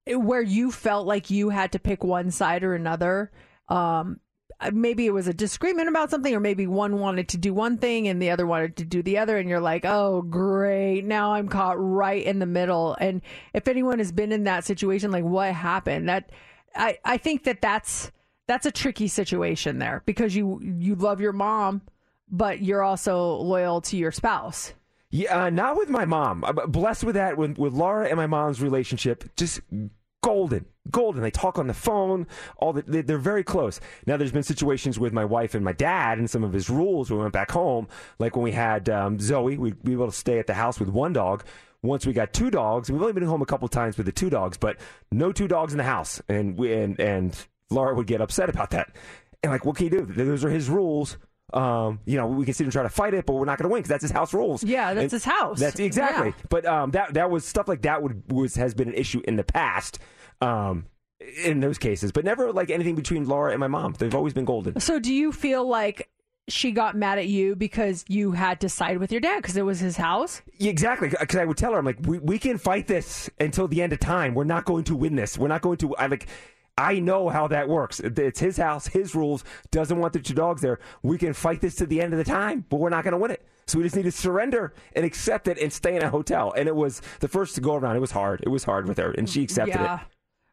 where 0.06 0.42
you 0.42 0.70
felt 0.70 1.06
like 1.06 1.30
you 1.30 1.48
had 1.48 1.72
to 1.72 1.78
pick 1.78 2.04
one 2.04 2.30
side 2.30 2.62
or 2.62 2.74
another 2.74 3.30
um 3.68 4.20
maybe 4.72 5.06
it 5.06 5.12
was 5.12 5.28
a 5.28 5.34
disagreement 5.34 5.88
about 5.88 6.10
something 6.10 6.34
or 6.34 6.40
maybe 6.40 6.66
one 6.66 6.98
wanted 6.98 7.28
to 7.28 7.36
do 7.36 7.52
one 7.52 7.76
thing 7.78 8.08
and 8.08 8.20
the 8.20 8.30
other 8.30 8.46
wanted 8.46 8.76
to 8.76 8.84
do 8.84 9.02
the 9.02 9.18
other 9.18 9.36
and 9.36 9.48
you're 9.48 9.60
like 9.60 9.84
oh 9.84 10.22
great. 10.22 11.02
Now 11.02 11.34
i'm 11.34 11.48
caught 11.48 11.76
right 11.78 12.24
in 12.24 12.38
the 12.38 12.46
middle. 12.46 12.96
And 13.00 13.22
if 13.52 13.68
anyone 13.68 13.98
has 13.98 14.12
been 14.12 14.32
in 14.32 14.44
that 14.44 14.64
situation 14.64 15.10
like 15.10 15.24
what 15.24 15.52
happened? 15.52 16.08
That 16.08 16.30
i 16.74 16.98
i 17.04 17.16
think 17.16 17.44
that 17.44 17.60
that's 17.60 18.10
that's 18.46 18.66
a 18.66 18.72
tricky 18.72 19.08
situation 19.08 19.78
there 19.78 20.02
because 20.06 20.34
you 20.34 20.60
you 20.62 20.94
love 20.94 21.20
your 21.20 21.32
mom 21.32 21.82
but 22.30 22.60
you're 22.60 22.82
also 22.82 23.34
loyal 23.36 23.80
to 23.80 23.96
your 23.96 24.12
spouse 24.12 24.74
Yeah, 25.14 25.44
uh, 25.44 25.50
not 25.50 25.76
with 25.76 25.88
my 25.88 26.06
mom. 26.06 26.44
I'm 26.44 26.56
blessed 26.72 27.04
with 27.04 27.14
that. 27.14 27.36
With 27.38 27.56
with 27.56 27.72
Laura 27.72 28.08
and 28.08 28.16
my 28.16 28.26
mom's 28.26 28.60
relationship, 28.60 29.22
just 29.36 29.60
golden, 30.24 30.66
golden. 30.90 31.22
They 31.22 31.30
talk 31.30 31.56
on 31.56 31.68
the 31.68 31.72
phone. 31.72 32.26
All 32.56 32.72
the, 32.72 32.82
they, 32.82 33.00
they're 33.00 33.16
very 33.18 33.44
close. 33.44 33.78
Now, 34.06 34.16
there's 34.16 34.32
been 34.32 34.42
situations 34.42 34.98
with 34.98 35.12
my 35.12 35.24
wife 35.24 35.54
and 35.54 35.64
my 35.64 35.72
dad 35.72 36.18
and 36.18 36.28
some 36.28 36.42
of 36.42 36.52
his 36.52 36.68
rules. 36.68 37.10
when 37.10 37.18
We 37.18 37.22
went 37.22 37.32
back 37.32 37.52
home, 37.52 37.86
like 38.18 38.34
when 38.34 38.42
we 38.42 38.50
had 38.50 38.88
um, 38.88 39.20
Zoe. 39.20 39.56
We'd 39.56 39.80
be 39.84 39.92
able 39.92 40.10
to 40.10 40.12
stay 40.16 40.40
at 40.40 40.48
the 40.48 40.54
house 40.54 40.80
with 40.80 40.88
one 40.88 41.12
dog. 41.12 41.44
once 41.82 42.06
we 42.06 42.12
got 42.12 42.32
two 42.32 42.50
dogs. 42.50 42.90
We've 42.90 43.00
only 43.00 43.12
been 43.12 43.22
home 43.22 43.40
a 43.40 43.46
couple 43.46 43.68
times 43.68 43.96
with 43.96 44.06
the 44.06 44.12
two 44.12 44.30
dogs, 44.30 44.56
but 44.56 44.78
no 45.12 45.30
two 45.30 45.46
dogs 45.46 45.72
in 45.72 45.78
the 45.78 45.84
house, 45.84 46.20
and 46.28 46.58
we 46.58 46.72
and 46.72 46.98
and 46.98 47.46
Laura 47.70 47.94
would 47.94 48.08
get 48.08 48.20
upset 48.20 48.48
about 48.48 48.70
that. 48.70 48.96
And 49.44 49.52
like, 49.52 49.64
what 49.64 49.76
can 49.76 49.84
you 49.84 49.90
do? 49.90 50.06
Those 50.06 50.44
are 50.44 50.50
his 50.50 50.68
rules. 50.68 51.18
Um, 51.52 52.00
you 52.04 52.16
know, 52.16 52.26
we 52.26 52.44
can 52.44 52.54
sit 52.54 52.64
and 52.64 52.72
try 52.72 52.82
to 52.82 52.88
fight 52.88 53.14
it, 53.14 53.26
but 53.26 53.34
we're 53.34 53.44
not 53.44 53.58
going 53.58 53.68
to 53.68 53.72
win 53.72 53.80
because 53.80 53.90
that's 53.90 54.02
his 54.02 54.10
house 54.10 54.32
rules. 54.34 54.64
Yeah, 54.64 54.94
that's 54.94 55.04
And 55.04 55.12
his 55.12 55.24
house. 55.24 55.60
That's 55.60 55.78
exactly. 55.78 56.28
Yeah. 56.28 56.44
But 56.48 56.66
um, 56.66 56.90
that 56.92 57.14
that 57.14 57.30
was 57.30 57.44
stuff 57.44 57.68
like 57.68 57.82
that 57.82 58.02
would 58.02 58.32
was 58.32 58.56
has 58.56 58.74
been 58.74 58.88
an 58.88 58.94
issue 58.94 59.20
in 59.26 59.36
the 59.36 59.44
past. 59.44 59.98
Um, 60.40 60.86
in 61.42 61.60
those 61.60 61.78
cases, 61.78 62.12
but 62.12 62.24
never 62.24 62.52
like 62.52 62.70
anything 62.70 62.96
between 62.96 63.26
Laura 63.26 63.52
and 63.52 63.60
my 63.60 63.68
mom. 63.68 63.94
They've 63.98 64.14
always 64.14 64.34
been 64.34 64.44
golden. 64.44 64.78
So 64.80 64.98
do 64.98 65.12
you 65.12 65.32
feel 65.32 65.66
like 65.66 66.10
she 66.48 66.72
got 66.72 66.94
mad 66.96 67.18
at 67.18 67.28
you 67.28 67.56
because 67.56 68.04
you 68.08 68.32
had 68.32 68.60
to 68.60 68.68
side 68.68 68.98
with 68.98 69.10
your 69.10 69.20
dad 69.20 69.36
because 69.36 69.56
it 69.56 69.62
was 69.62 69.80
his 69.80 69.96
house? 69.96 70.42
Yeah, 70.58 70.70
exactly. 70.70 71.08
Because 71.08 71.36
I 71.36 71.44
would 71.44 71.56
tell 71.56 71.72
her, 71.72 71.78
I'm 71.78 71.84
like, 71.86 71.98
we, 72.02 72.18
we 72.18 72.38
can 72.38 72.58
fight 72.58 72.86
this 72.86 73.30
until 73.40 73.68
the 73.68 73.80
end 73.80 73.92
of 73.92 74.00
time. 74.00 74.34
We're 74.34 74.44
not 74.44 74.64
going 74.66 74.84
to 74.84 74.96
win 74.96 75.14
this. 75.14 75.38
We're 75.38 75.48
not 75.48 75.62
going 75.62 75.78
to. 75.78 75.94
I 75.96 76.06
like. 76.06 76.26
I 76.76 76.98
know 76.98 77.28
how 77.28 77.46
that 77.48 77.68
works. 77.68 78.00
It's 78.00 78.40
his 78.40 78.56
house, 78.56 78.86
his 78.88 79.14
rules. 79.14 79.44
Doesn't 79.70 79.98
want 79.98 80.12
the 80.12 80.18
two 80.18 80.34
dogs 80.34 80.60
there. 80.60 80.80
We 81.02 81.18
can 81.18 81.32
fight 81.32 81.60
this 81.60 81.76
to 81.76 81.86
the 81.86 82.00
end 82.00 82.12
of 82.12 82.18
the 82.18 82.24
time, 82.24 82.64
but 82.68 82.78
we're 82.78 82.88
not 82.90 83.04
going 83.04 83.12
to 83.12 83.18
win 83.18 83.30
it. 83.30 83.46
So 83.66 83.78
we 83.78 83.84
just 83.84 83.96
need 83.96 84.02
to 84.02 84.12
surrender 84.12 84.74
and 84.94 85.04
accept 85.04 85.48
it 85.48 85.56
and 85.58 85.72
stay 85.72 85.96
in 85.96 86.02
a 86.02 86.10
hotel. 86.10 86.52
And 86.56 86.68
it 86.68 86.74
was 86.76 87.00
the 87.20 87.28
first 87.28 87.54
to 87.54 87.60
go 87.60 87.74
around. 87.76 87.96
It 87.96 88.00
was 88.00 88.10
hard. 88.10 88.40
It 88.42 88.48
was 88.48 88.64
hard 88.64 88.88
with 88.88 88.98
her, 88.98 89.12
and 89.12 89.30
she 89.30 89.42
accepted 89.42 89.76
yeah. 89.80 90.00
it. 90.00 90.06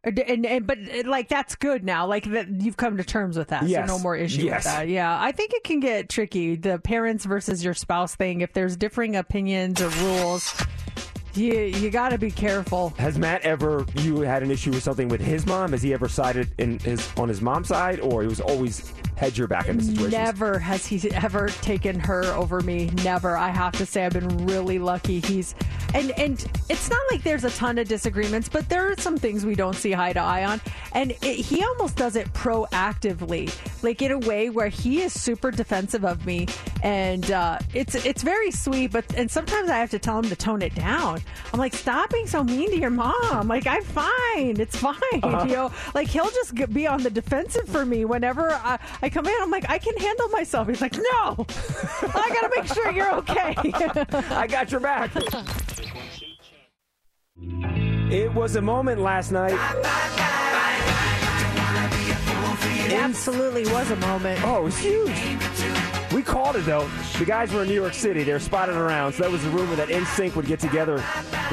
And, 0.04 0.20
and, 0.20 0.46
and- 0.46 0.68
but 0.68 0.78
like 1.06 1.28
that's 1.28 1.56
good 1.56 1.84
now. 1.84 2.08
Like 2.08 2.26
that 2.32 2.62
you've 2.62 2.78
come 2.78 2.98
to 2.98 3.04
terms 3.04 3.38
with 3.38 3.50
that. 3.50 3.68
Yes. 3.68 3.90
So 3.90 3.98
no 3.98 4.02
more 4.02 4.16
issue 4.16 4.44
Yes. 4.44 4.64
with 4.64 4.74
that. 4.74 4.88
Yeah. 4.90 5.16
I 5.20 5.32
think 5.32 5.54
it 5.54 5.64
can 5.64 5.80
get 5.80 6.10
tricky. 6.10 6.56
The 6.56 6.80
parents 6.80 7.26
versus 7.26 7.64
your 7.64 7.74
spouse 7.74 8.16
thing. 8.16 8.42
If 8.42 8.54
there's 8.54 8.78
differing 8.78 9.16
opinions 9.16 9.82
or 9.82 9.90
rules, 9.90 10.54
you 11.34 11.54
you 11.54 11.90
got 11.90 12.10
to 12.10 12.18
be 12.18 12.32
careful. 12.32 12.90
Has 12.98 13.18
Matt 13.18 13.42
ever 13.44 13.86
you 13.98 14.22
had 14.22 14.44
an 14.44 14.52
issue 14.52 14.72
with 14.72 14.84
something 14.84 15.08
with 15.08 15.22
his 15.22 15.46
mom? 15.46 15.72
Has 15.72 15.82
he 15.82 15.94
ever 15.94 16.08
sided 16.08 16.50
in 16.58 16.80
his 16.80 17.10
on 17.18 17.30
his 17.30 17.42
mom's 17.42 17.68
side, 17.68 18.00
or 18.00 18.22
he 18.22 18.28
was 18.28 18.42
always 18.42 18.94
had 19.16 19.38
your 19.38 19.48
back 19.48 19.68
in 19.68 19.78
the 19.78 19.84
situation? 19.84 20.12
Never 20.12 20.60
has 20.60 20.86
he 20.86 21.12
ever 21.12 21.48
taken 21.48 22.00
her 22.00 22.24
over 22.34 22.62
me. 22.62 22.90
Never. 23.04 23.38
I 23.38 23.50
have 23.50 23.74
to 23.74 23.86
say, 23.86 24.06
I've 24.06 24.14
been 24.14 24.46
really 24.46 24.80
lucky. 24.80 25.20
He's 25.20 25.56
and 25.94 26.12
and 26.20 26.44
it's 26.70 26.90
not 26.90 27.02
like 27.12 27.24
there's 27.24 27.44
a 27.44 27.52
ton 27.52 27.78
of 27.78 27.88
disagreements, 27.88 28.50
but 28.50 28.68
there 28.70 28.92
are 28.92 28.96
some 28.98 29.18
things 29.18 29.46
we 29.46 29.56
don't 29.56 29.76
see 29.76 29.96
eye 29.96 30.14
to 30.14 30.20
eye 30.20 30.46
on. 30.46 30.62
And 30.94 31.12
it, 31.12 31.38
he 31.38 31.64
almost 31.64 31.96
does 31.96 32.16
it 32.16 32.32
proactively, 32.34 33.50
like 33.84 34.02
in 34.02 34.12
a 34.12 34.20
way 34.20 34.50
where 34.50 34.68
he 34.68 35.02
is 35.02 35.20
super 35.20 35.52
defensive 35.52 36.06
of 36.06 36.26
me, 36.26 36.48
and 36.84 37.32
uh, 37.32 37.60
it's 37.74 37.96
it's 37.96 38.24
very 38.24 38.52
sweet. 38.52 38.92
But 38.92 39.14
and 39.16 39.30
sometimes 39.30 39.70
I 39.70 39.78
have 39.78 39.90
to 39.92 40.00
tell 40.00 40.20
him 40.20 40.26
to 40.26 40.36
tone 40.36 40.62
it 40.62 40.76
down. 40.76 41.22
I'm 41.54 41.60
like, 41.60 41.74
stop 41.74 42.12
being 42.12 42.28
so 42.28 42.44
mean 42.44 42.70
to 42.72 42.78
your 42.78 42.90
mom. 42.90 43.48
Like 43.48 43.68
I'm 43.68 43.84
fine. 43.84 44.60
It's 44.60 44.76
fine. 44.76 44.96
Uh-huh. 45.24 45.46
You 45.46 45.54
know, 45.54 45.72
like 45.94 46.08
he'll 46.08 46.30
just 46.30 46.56
be 46.74 46.88
on 46.88 47.04
the 47.04 47.10
defensive 47.10 47.68
for 47.68 47.86
me 47.86 48.06
whenever 48.06 48.52
I, 48.52 48.80
I 49.02 49.10
come 49.10 49.26
in. 49.26 49.36
I'm 49.42 49.52
like, 49.52 49.70
I 49.70 49.78
can 49.78 49.96
handle 49.98 50.30
myself. 50.30 50.68
He's 50.68 50.82
like, 50.82 50.96
no, 50.96 51.46
I 51.48 52.30
gotta 52.34 52.52
make 52.56 52.74
sure 52.74 52.92
you're 52.92 53.14
okay. 53.16 53.56
I 54.36 54.48
got 54.48 54.72
your 54.72 54.80
back. 54.80 55.12
It 58.12 58.34
was 58.34 58.56
a 58.58 58.62
moment 58.62 59.00
last 59.00 59.32
night. 59.32 60.51
It 62.92 63.00
absolutely 63.00 63.66
was 63.72 63.90
a 63.92 63.96
moment. 63.98 64.42
Oh, 64.44 64.60
it 64.60 64.64
was 64.64 64.78
huge. 64.78 65.18
We 66.14 66.22
called 66.22 66.58
it 66.58 66.66
though. 66.66 66.90
The 67.20 67.26
guys 67.26 67.54
were 67.54 67.62
in 67.62 67.70
New 67.70 67.74
York 67.74 67.94
City. 67.94 68.24
They 68.24 68.34
were 68.34 68.40
spotted 68.40 68.76
around. 68.76 69.14
So 69.14 69.24
that 69.24 69.32
was 69.32 69.44
the 69.44 69.50
rumor 69.50 69.76
that 69.76 69.88
NSYNC 69.88 70.36
would 70.36 70.46
get 70.46 70.60
together 70.60 70.98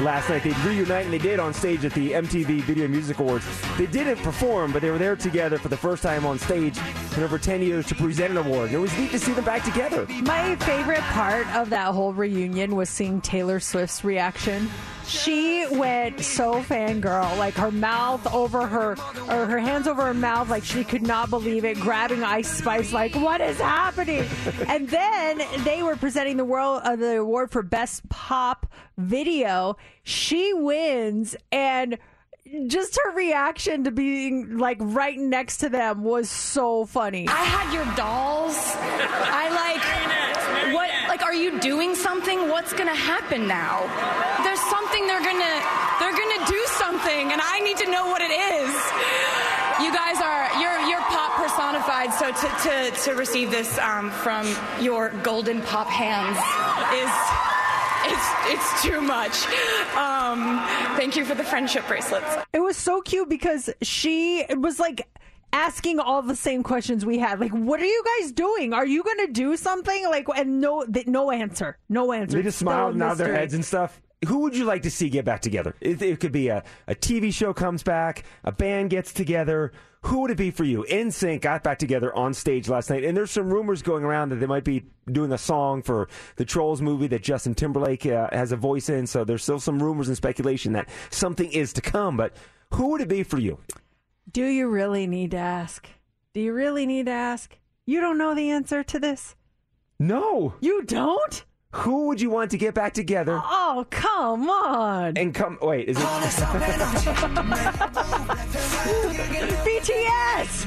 last 0.01 0.29
night. 0.29 0.43
They'd 0.43 0.57
reunite, 0.59 1.05
and 1.05 1.13
they 1.13 1.17
did 1.17 1.39
on 1.39 1.53
stage 1.53 1.85
at 1.85 1.93
the 1.93 2.11
MTV 2.11 2.61
Video 2.63 2.87
Music 2.89 3.19
Awards. 3.19 3.45
They 3.77 3.85
didn't 3.85 4.17
perform, 4.17 4.73
but 4.73 4.81
they 4.81 4.91
were 4.91 4.97
there 4.97 5.15
together 5.15 5.57
for 5.57 5.69
the 5.69 5.77
first 5.77 6.03
time 6.03 6.25
on 6.25 6.39
stage 6.39 6.77
in 7.15 7.23
over 7.23 7.39
10 7.39 7.61
years 7.61 7.87
to 7.87 7.95
present 7.95 8.31
an 8.31 8.37
award. 8.37 8.67
And 8.67 8.75
it 8.75 8.79
was 8.79 8.97
neat 8.97 9.11
to 9.11 9.19
see 9.19 9.31
them 9.31 9.45
back 9.45 9.63
together. 9.63 10.05
My 10.23 10.57
favorite 10.57 11.01
part 11.01 11.47
of 11.55 11.69
that 11.69 11.93
whole 11.93 12.13
reunion 12.13 12.75
was 12.75 12.89
seeing 12.89 13.21
Taylor 13.21 13.61
Swift's 13.61 14.03
reaction. 14.03 14.69
She 15.09 15.65
went 15.71 16.21
so 16.21 16.61
fangirl, 16.61 17.35
like 17.39 17.55
her 17.55 17.71
mouth 17.71 18.31
over 18.31 18.67
her, 18.67 18.91
or 19.27 19.45
her 19.47 19.57
hands 19.57 19.87
over 19.87 20.05
her 20.05 20.13
mouth, 20.13 20.49
like 20.49 20.63
she 20.63 20.83
could 20.83 21.01
not 21.01 21.31
believe 21.31 21.65
it, 21.65 21.79
grabbing 21.79 22.23
Ice 22.23 22.47
Spice, 22.47 22.93
like, 22.93 23.15
what 23.15 23.41
is 23.41 23.57
happening? 23.57 24.23
and 24.67 24.87
then 24.87 25.41
they 25.63 25.81
were 25.81 25.95
presenting 25.95 26.37
the 26.37 26.45
world 26.45 26.81
uh, 26.83 26.95
the 26.95 27.17
award 27.17 27.49
for 27.51 27.63
best 27.63 28.07
pop 28.09 28.71
video. 28.97 29.77
She 30.03 30.53
wins, 30.53 31.35
and 31.51 31.97
just 32.67 32.97
her 33.03 33.15
reaction 33.15 33.83
to 33.83 33.91
being 33.91 34.57
like 34.57 34.77
right 34.79 35.17
next 35.17 35.57
to 35.57 35.69
them 35.69 36.03
was 36.03 36.29
so 36.29 36.85
funny. 36.85 37.27
I 37.27 37.43
had 37.43 37.73
your 37.73 37.85
dolls. 37.95 38.57
I 38.57 39.49
like 39.53 40.73
what 40.73 40.89
like 41.07 41.21
are 41.23 41.33
you 41.33 41.59
doing 41.59 41.95
something? 41.95 42.49
What's 42.49 42.73
gonna 42.73 42.95
happen 42.95 43.47
now? 43.47 43.85
There's 44.43 44.61
something 44.61 45.05
they're 45.05 45.23
gonna 45.23 45.61
they're 45.99 46.17
gonna 46.17 46.45
do 46.47 46.61
something 46.77 47.31
and 47.31 47.41
I 47.43 47.59
need 47.59 47.77
to 47.77 47.91
know 47.91 48.07
what 48.07 48.21
it 48.21 48.31
is. 48.33 48.73
You 49.85 49.93
guys 49.93 50.17
are 50.21 50.49
you're 50.59 50.79
you're 50.89 51.05
pop 51.13 51.37
personified, 51.37 52.13
so 52.13 52.31
to 52.31 52.47
to, 52.65 52.91
to 53.03 53.15
receive 53.15 53.51
this 53.51 53.77
um, 53.77 54.09
from 54.11 54.47
your 54.81 55.09
golden 55.23 55.61
pop 55.61 55.87
hands 55.87 56.37
is 56.97 57.58
it's 58.09 58.29
it's 58.45 58.81
too 58.83 59.01
much. 59.01 59.45
Um, 59.95 60.63
thank 60.97 61.15
you 61.15 61.25
for 61.25 61.35
the 61.35 61.43
friendship 61.43 61.87
bracelets. 61.87 62.25
It 62.53 62.59
was 62.59 62.77
so 62.77 63.01
cute 63.01 63.29
because 63.29 63.69
she 63.81 64.45
was 64.57 64.79
like 64.79 65.07
asking 65.53 65.99
all 65.99 66.21
the 66.21 66.35
same 66.35 66.63
questions 66.63 67.05
we 67.05 67.17
had. 67.17 67.39
Like, 67.39 67.51
what 67.51 67.79
are 67.79 67.85
you 67.85 68.03
guys 68.19 68.31
doing? 68.31 68.73
Are 68.73 68.85
you 68.85 69.03
going 69.03 69.25
to 69.25 69.31
do 69.31 69.57
something? 69.57 70.05
Like, 70.05 70.27
and 70.35 70.61
no, 70.61 70.85
th- 70.85 71.07
no 71.07 71.31
answer, 71.31 71.77
no 71.89 72.11
answer. 72.11 72.37
They 72.37 72.43
just 72.43 72.59
Still 72.59 72.69
a 72.69 72.71
smiled, 72.73 72.95
nod 72.95 73.15
their 73.15 73.33
heads 73.33 73.53
and 73.53 73.65
stuff. 73.65 74.01
Who 74.27 74.39
would 74.39 74.55
you 74.55 74.65
like 74.65 74.81
to 74.83 74.91
see 74.91 75.09
get 75.09 75.23
back 75.25 75.41
together? 75.41 75.75
It, 75.79 76.01
it 76.01 76.19
could 76.19 76.33
be 76.33 76.49
a, 76.49 76.63
a 76.87 76.95
TV 76.95 77.33
show 77.33 77.53
comes 77.53 77.83
back, 77.83 78.25
a 78.43 78.51
band 78.51 78.89
gets 78.89 79.13
together. 79.13 79.71
Who 80.03 80.21
would 80.21 80.31
it 80.31 80.37
be 80.37 80.49
for 80.49 80.63
you? 80.63 80.85
NSYNC 80.89 81.41
got 81.41 81.61
back 81.61 81.77
together 81.77 82.15
on 82.15 82.33
stage 82.33 82.69
last 82.69 82.89
night, 82.89 83.03
and 83.03 83.17
there's 83.17 83.31
some 83.31 83.51
rumors 83.51 83.81
going 83.81 84.05
around 84.05 84.29
that 84.29 84.37
they 84.37 84.45
might 84.45 84.63
be 84.63 84.85
doing 85.11 85.33
a 85.33 85.37
song 85.37 85.81
for 85.81 86.07
the 86.37 86.45
Trolls 86.45 86.81
movie 86.81 87.07
that 87.07 87.21
Justin 87.21 87.53
Timberlake 87.53 88.05
uh, 88.05 88.29
has 88.31 88.53
a 88.53 88.55
voice 88.55 88.87
in. 88.87 89.07
So 89.07 89.25
there's 89.25 89.43
still 89.43 89.59
some 89.59 89.83
rumors 89.83 90.07
and 90.07 90.15
speculation 90.15 90.71
that 90.73 90.87
something 91.09 91.51
is 91.51 91.73
to 91.73 91.81
come. 91.81 92.15
But 92.15 92.33
who 92.73 92.91
would 92.91 93.01
it 93.01 93.09
be 93.09 93.23
for 93.23 93.39
you? 93.39 93.59
Do 94.31 94.45
you 94.45 94.69
really 94.69 95.05
need 95.05 95.31
to 95.31 95.37
ask? 95.37 95.87
Do 96.33 96.39
you 96.39 96.53
really 96.53 96.85
need 96.85 97.07
to 97.07 97.11
ask? 97.11 97.57
You 97.85 97.99
don't 97.99 98.17
know 98.17 98.33
the 98.33 98.51
answer 98.51 98.83
to 98.83 98.99
this? 98.99 99.35
No. 99.99 100.53
You 100.61 100.83
don't? 100.83 101.43
Who 101.73 102.07
would 102.07 102.19
you 102.19 102.31
want 102.31 102.49
to 102.51 102.57
get 102.57 102.73
back 102.73 102.93
together? 102.93 103.39
Oh, 103.43 103.85
come 103.91 104.49
on. 104.49 105.15
And 105.17 105.35
come, 105.35 105.59
wait, 105.61 105.87
is 105.87 105.97
it? 105.97 106.03
BTS! 109.63 110.65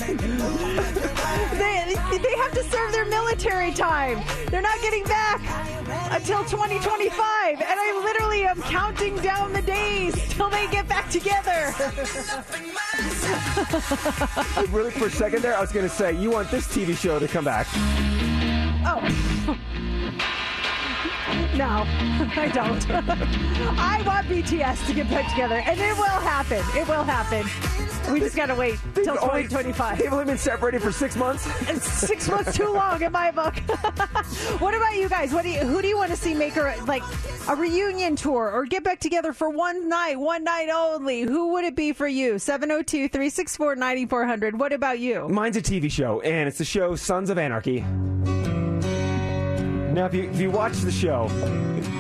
they, 1.59 2.19
they 2.19 2.37
have 2.37 2.53
to 2.53 2.63
serve 2.71 2.93
their 2.93 3.05
military 3.07 3.73
time. 3.73 4.23
They're 4.47 4.63
not 4.63 4.81
getting 4.81 5.03
back 5.03 5.41
until 6.13 6.45
2025. 6.45 7.61
And 7.61 7.67
I 7.69 8.01
literally 8.05 8.45
am 8.45 8.63
counting 8.63 9.17
down 9.17 9.53
the 9.53 9.63
days 9.63 10.15
till 10.35 10.51
they 10.51 10.69
get 10.69 10.87
back 10.87 11.11
together. 11.11 11.75
really, 14.71 14.93
for 14.93 15.07
a 15.07 15.11
second 15.11 15.43
there, 15.43 15.57
I 15.57 15.61
was 15.61 15.73
going 15.73 15.89
to 15.89 15.93
say, 15.93 16.13
you 16.13 16.31
want 16.31 16.49
this 16.53 16.69
TV 16.69 16.97
show 16.97 17.19
to 17.19 17.27
come 17.27 17.45
back. 17.45 17.67
Oh. 18.87 19.59
No, 21.57 21.85
I 22.37 22.51
don't. 22.53 22.91
I 23.79 24.03
want 24.07 24.27
BTS 24.27 24.87
to 24.87 24.95
get 24.95 25.09
back 25.11 25.29
together, 25.31 25.57
and 25.57 25.79
it 25.81 25.97
will 25.97 26.05
happen. 26.05 26.63
It 26.77 26.87
will 26.89 27.05
happen. 27.05 27.47
We 28.13 28.19
just 28.21 28.35
gotta 28.37 28.55
wait 28.55 28.79
till 28.95 29.15
They've 29.15 29.23
only- 29.23 29.43
2025. 29.45 29.99
They've 29.99 30.13
only 30.13 30.25
been 30.25 30.39
separated 30.39 30.83
for 30.83 30.91
six 30.93 31.15
months. 31.17 31.47
It's 31.69 31.85
six 31.87 32.29
months 32.29 32.57
too 32.57 32.73
long 32.73 33.01
in 33.03 33.13
my 33.13 33.31
book. 33.31 33.55
what 34.61 34.75
about 34.75 34.97
you 34.97 35.09
guys? 35.09 35.33
What 35.33 35.43
do 35.45 35.51
you, 35.51 35.61
who 35.61 35.81
do 35.83 35.89
you 35.89 35.97
want 35.97 36.11
to 36.11 36.17
see 36.17 36.35
make 36.35 36.57
a 36.57 36.75
like 36.87 37.03
a 37.49 37.55
reunion 37.57 38.17
tour 38.17 38.51
or 38.51 38.65
get 38.67 38.83
back 38.85 38.99
together 39.01 39.33
for 39.33 39.49
one 39.51 39.89
night, 39.89 40.19
one 40.19 40.43
night 40.45 40.69
only? 40.75 41.23
Who 41.23 41.53
would 41.53 41.65
it 41.65 41.77
be 41.77 41.93
for 41.93 42.09
you? 42.09 42.35
702-364-9400. 42.35 44.55
What 44.55 44.73
about 44.73 44.99
you? 44.99 45.29
Mine's 45.29 45.57
a 45.57 45.63
TV 45.63 45.89
show, 45.91 46.21
and 46.23 46.49
it's 46.49 46.59
the 46.59 46.65
show 46.65 46.97
Sons 46.97 47.31
of 47.31 47.39
Anarchy. 47.39 47.85
Now, 49.93 50.07
if 50.07 50.15
you, 50.15 50.31
if 50.31 50.41
you 50.41 50.51
watch 50.51 50.79
the 50.79 50.91
show, 50.91 51.29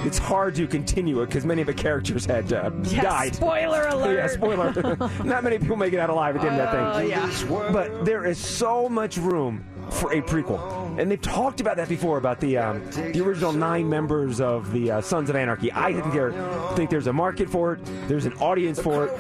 it's 0.04 0.16
hard 0.18 0.54
to 0.54 0.66
continue 0.66 1.20
it 1.20 1.26
because 1.26 1.44
many 1.44 1.60
of 1.60 1.66
the 1.66 1.74
characters 1.74 2.24
had 2.24 2.50
uh, 2.52 2.70
Yes, 2.84 3.02
died. 3.02 3.34
spoiler 3.34 3.86
alert. 3.90 4.16
Yeah, 4.16 4.26
spoiler. 4.28 4.96
Not 5.24 5.44
many 5.44 5.58
people 5.58 5.76
make 5.76 5.92
it 5.92 5.98
out 5.98 6.08
alive 6.08 6.34
at 6.36 6.42
the 6.42 6.48
end 6.50 6.58
of 6.60 6.70
that 6.72 6.74
Oh, 6.74 6.98
thing. 6.98 7.10
yeah. 7.10 7.70
But 7.72 8.04
there 8.06 8.24
is 8.24 8.38
so 8.38 8.88
much 8.88 9.18
room 9.18 9.64
for 9.90 10.10
a 10.14 10.22
prequel, 10.22 10.98
and 10.98 11.10
they've 11.10 11.20
talked 11.20 11.60
about 11.60 11.76
that 11.76 11.88
before 11.88 12.16
about 12.16 12.40
the 12.40 12.56
um, 12.56 12.82
the 13.12 13.20
original 13.20 13.52
nine 13.52 13.88
members 13.90 14.40
of 14.40 14.72
the 14.72 14.90
uh, 14.92 15.00
Sons 15.02 15.28
of 15.28 15.36
Anarchy. 15.36 15.70
I 15.72 15.92
think 15.92 16.12
there 16.14 16.32
think 16.76 16.88
there's 16.88 17.08
a 17.08 17.12
market 17.12 17.50
for 17.50 17.74
it. 17.74 17.80
There's 18.08 18.24
an 18.24 18.32
audience 18.34 18.80
for 18.80 19.04
it. 19.06 19.10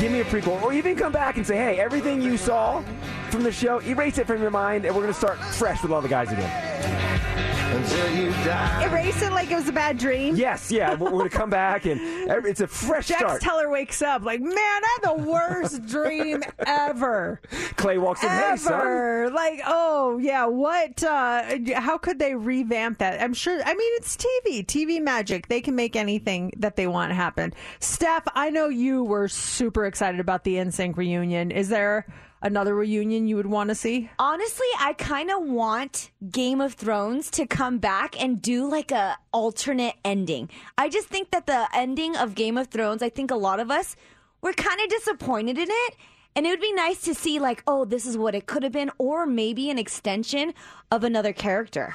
Give 0.00 0.10
me 0.10 0.20
a 0.20 0.24
prequel, 0.24 0.60
or 0.62 0.72
even 0.72 0.96
come 0.96 1.12
back 1.12 1.36
and 1.36 1.46
say, 1.46 1.56
hey, 1.56 1.78
everything 1.78 2.20
you 2.20 2.36
saw 2.36 2.82
from 3.30 3.44
the 3.44 3.52
show, 3.52 3.80
erase 3.82 4.18
it 4.18 4.26
from 4.26 4.40
your 4.42 4.50
mind, 4.50 4.84
and 4.86 4.94
we're 4.94 5.02
going 5.02 5.12
to 5.14 5.18
start 5.18 5.38
fresh 5.38 5.80
with 5.82 5.92
all 5.92 6.00
the 6.02 6.08
guys 6.08 6.32
again. 6.32 7.55
Until 7.76 8.10
you 8.16 8.30
die. 8.30 8.84
Erase 8.84 9.20
it 9.20 9.32
like 9.32 9.50
it 9.50 9.54
was 9.54 9.68
a 9.68 9.72
bad 9.72 9.98
dream. 9.98 10.34
Yes, 10.34 10.72
yeah, 10.72 10.94
we're 10.94 11.10
going 11.10 11.28
to 11.28 11.36
come 11.36 11.50
back, 11.50 11.84
and 11.84 12.00
it's 12.00 12.62
a 12.62 12.66
fresh 12.66 13.08
Jax 13.08 13.20
start. 13.20 13.42
Teller 13.42 13.68
wakes 13.68 14.00
up 14.00 14.22
like, 14.22 14.40
man, 14.40 14.54
I 14.56 14.98
had 15.02 15.18
the 15.18 15.22
worst 15.24 15.86
dream 15.86 16.42
ever. 16.66 17.38
Clay 17.76 17.98
walks 17.98 18.22
in, 18.22 18.30
hey, 18.30 18.56
son. 18.56 19.34
Like, 19.34 19.60
oh 19.66 20.16
yeah, 20.16 20.46
what? 20.46 21.04
Uh, 21.04 21.58
how 21.74 21.98
could 21.98 22.18
they 22.18 22.34
revamp 22.34 22.96
that? 23.00 23.20
I'm 23.22 23.34
sure. 23.34 23.60
I 23.62 23.74
mean, 23.74 23.92
it's 23.96 24.16
TV, 24.16 24.64
TV 24.64 24.98
magic. 25.02 25.48
They 25.48 25.60
can 25.60 25.74
make 25.74 25.96
anything 25.96 26.54
that 26.56 26.76
they 26.76 26.86
want 26.86 27.12
happen. 27.12 27.52
Steph, 27.80 28.26
I 28.34 28.48
know 28.48 28.68
you 28.68 29.04
were 29.04 29.28
super 29.28 29.84
excited 29.84 30.18
about 30.18 30.44
the 30.44 30.54
NSYNC 30.54 30.96
reunion. 30.96 31.50
Is 31.50 31.68
there 31.68 32.06
another 32.42 32.74
reunion 32.74 33.26
you 33.26 33.36
would 33.36 33.46
want 33.46 33.68
to 33.68 33.74
see? 33.74 34.10
Honestly, 34.18 34.66
I 34.78 34.92
kind 34.94 35.30
of 35.30 35.44
want 35.44 36.10
Game 36.30 36.60
of 36.60 36.74
Thrones 36.74 37.30
to 37.32 37.46
come 37.46 37.78
back 37.78 38.20
and 38.20 38.40
do 38.40 38.68
like 38.68 38.90
a 38.92 39.18
alternate 39.32 39.94
ending. 40.04 40.50
I 40.78 40.88
just 40.88 41.08
think 41.08 41.30
that 41.30 41.46
the 41.46 41.68
ending 41.74 42.16
of 42.16 42.34
Game 42.34 42.56
of 42.58 42.68
Thrones, 42.68 43.02
I 43.02 43.08
think 43.08 43.30
a 43.30 43.36
lot 43.36 43.60
of 43.60 43.70
us 43.70 43.96
were 44.42 44.52
kind 44.52 44.80
of 44.80 44.88
disappointed 44.88 45.58
in 45.58 45.68
it. 45.70 45.96
And 46.34 46.44
it 46.44 46.50
would 46.50 46.60
be 46.60 46.72
nice 46.72 47.00
to 47.02 47.14
see 47.14 47.38
like, 47.38 47.62
oh, 47.66 47.86
this 47.86 48.04
is 48.04 48.18
what 48.18 48.34
it 48.34 48.46
could 48.46 48.62
have 48.62 48.72
been 48.72 48.90
or 48.98 49.24
maybe 49.24 49.70
an 49.70 49.78
extension 49.78 50.52
of 50.90 51.02
another 51.02 51.32
character. 51.32 51.94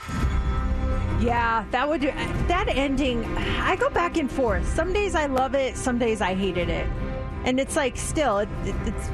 Yeah, 1.22 1.63
that 1.69 1.88
would 1.88 2.01
that 2.01 2.68
ending. 2.68 3.23
I 3.38 3.76
go 3.76 3.91
back 3.91 4.18
and 4.18 4.31
forth. 4.31 4.68
Some 4.68 4.91
days 4.91 5.13
I 5.13 5.27
love 5.27 5.53
it, 5.53 5.77
some 5.77 5.99
days 5.99 6.19
I 6.19 6.34
hated 6.34 6.68
it, 6.68 6.88
and 7.45 7.59
it's 7.59 7.76
like 7.76 7.95
still, 7.95 8.39
it, 8.39 8.49
it, 8.65 8.76
it's 8.88 9.11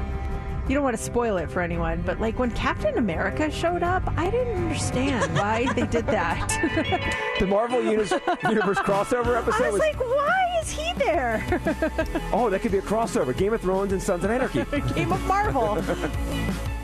you 0.68 0.74
don't 0.74 0.84
want 0.84 0.96
to 0.96 1.02
spoil 1.02 1.38
it 1.38 1.50
for 1.50 1.62
anyone, 1.62 2.02
but 2.02 2.20
like 2.20 2.38
when 2.38 2.50
Captain 2.50 2.98
America 2.98 3.50
showed 3.50 3.82
up, 3.82 4.02
I 4.16 4.30
didn't 4.30 4.56
understand 4.56 5.32
why 5.34 5.72
they 5.72 5.86
did 5.86 6.06
that. 6.06 7.14
The 7.38 7.46
Marvel 7.46 7.80
Universe, 7.82 8.12
Universe 8.42 8.78
crossover 8.78 9.38
episode 9.38 9.62
I 9.62 9.70
was 9.70 9.78
like, 9.78 10.00
why 10.00 10.58
is 10.60 10.70
he 10.70 10.92
there? 10.94 11.44
oh, 12.32 12.50
that 12.50 12.62
could 12.62 12.72
be 12.72 12.78
a 12.78 12.82
crossover: 12.82 13.36
Game 13.36 13.52
of 13.52 13.60
Thrones 13.60 13.92
and 13.92 14.02
Sons 14.02 14.24
of 14.24 14.30
Anarchy. 14.30 14.64
Game 14.94 15.12
of 15.12 15.24
Marvel. 15.26 15.76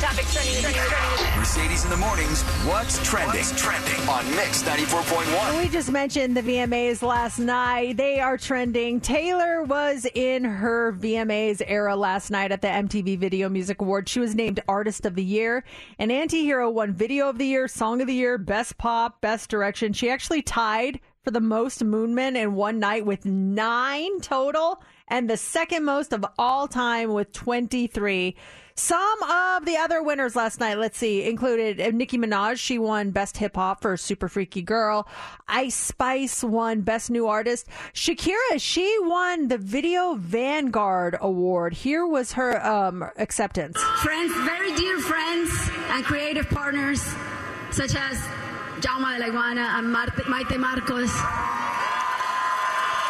topics 0.00 0.32
trending. 0.32 0.62
trending, 0.62 0.82
trending. 0.82 1.38
Mercedes 1.38 1.84
in 1.84 1.90
the 1.90 1.96
mornings. 1.96 2.42
What's 2.64 2.98
trending? 3.06 3.44
trending 3.56 4.08
on 4.08 4.28
Mix 4.30 4.62
94.1. 4.62 5.58
We 5.58 5.68
just 5.68 5.92
mentioned 5.92 6.34
the 6.36 6.42
VMAs 6.42 7.02
last 7.02 7.38
night. 7.38 7.98
They 7.98 8.18
are 8.18 8.38
trending. 8.38 9.00
Taylor 9.00 9.62
was 9.62 10.06
in 10.14 10.44
her 10.44 10.94
VMAs 10.94 11.60
era 11.66 11.94
last 11.94 12.30
night 12.30 12.50
at 12.50 12.62
the 12.62 12.68
MTV 12.68 13.18
Video 13.18 13.50
Music 13.50 13.82
Awards. 13.82 14.10
She 14.10 14.20
was 14.20 14.34
named 14.34 14.60
Artist 14.66 15.04
of 15.04 15.14
the 15.16 15.24
Year. 15.24 15.64
And 15.98 16.10
Antihero 16.10 16.72
won 16.72 16.94
Video 16.94 17.28
of 17.28 17.36
the 17.36 17.46
Year, 17.46 17.68
Song 17.68 18.00
of 18.00 18.06
the 18.06 18.14
Year, 18.14 18.38
Best 18.38 18.78
Pop, 18.78 19.20
Best 19.20 19.50
Direction. 19.50 19.92
She 19.92 20.08
actually 20.08 20.40
tied 20.40 21.00
for 21.22 21.30
the 21.30 21.40
most 21.40 21.84
Moonmen 21.84 22.36
in 22.36 22.54
one 22.54 22.78
night 22.78 23.04
with 23.04 23.26
nine 23.26 24.20
total, 24.20 24.82
and 25.08 25.28
the 25.28 25.36
second 25.36 25.84
most 25.84 26.14
of 26.14 26.24
all 26.38 26.66
time 26.66 27.12
with 27.12 27.32
23. 27.32 28.36
Some 28.80 29.22
of 29.24 29.66
the 29.66 29.76
other 29.76 30.02
winners 30.02 30.34
last 30.34 30.58
night, 30.58 30.78
let's 30.78 30.96
see, 30.96 31.28
included 31.28 31.78
uh, 31.78 31.90
Nicki 31.90 32.16
Minaj. 32.16 32.56
She 32.56 32.78
won 32.78 33.10
Best 33.10 33.36
Hip 33.36 33.54
Hop 33.56 33.82
for 33.82 33.98
Super 33.98 34.26
Freaky 34.26 34.62
Girl. 34.62 35.06
Ice 35.46 35.74
Spice 35.74 36.42
won 36.42 36.80
Best 36.80 37.10
New 37.10 37.26
Artist. 37.26 37.68
Shakira, 37.92 38.56
she 38.56 38.96
won 39.02 39.48
the 39.48 39.58
Video 39.58 40.14
Vanguard 40.14 41.18
Award. 41.20 41.74
Here 41.74 42.06
was 42.06 42.32
her 42.32 42.64
um, 42.66 43.04
acceptance. 43.18 43.78
Friends, 44.02 44.32
very 44.46 44.74
dear 44.74 44.98
friends 45.00 45.50
and 45.90 46.02
creative 46.02 46.48
partners 46.48 47.02
such 47.72 47.94
as 47.94 48.16
Jaume 48.80 49.18
de 49.18 49.26
Laiguana 49.26 49.74
and 49.76 49.92
Marte, 49.92 50.24
Maite 50.24 50.58
Marcos, 50.58 51.10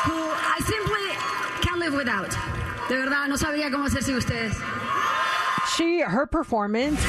who 0.02 0.18
I 0.18 0.58
simply 0.64 1.64
can't 1.64 1.78
live 1.78 1.94
without. 1.94 2.30
De 2.88 2.96
verdad, 2.96 3.28
no 3.28 3.36
sabría 3.36 3.70
cómo 3.70 3.86
hacer 3.86 4.02
sin 4.02 4.16
ustedes. 4.16 4.79
She, 5.76 6.00
her 6.00 6.26
performance, 6.26 7.00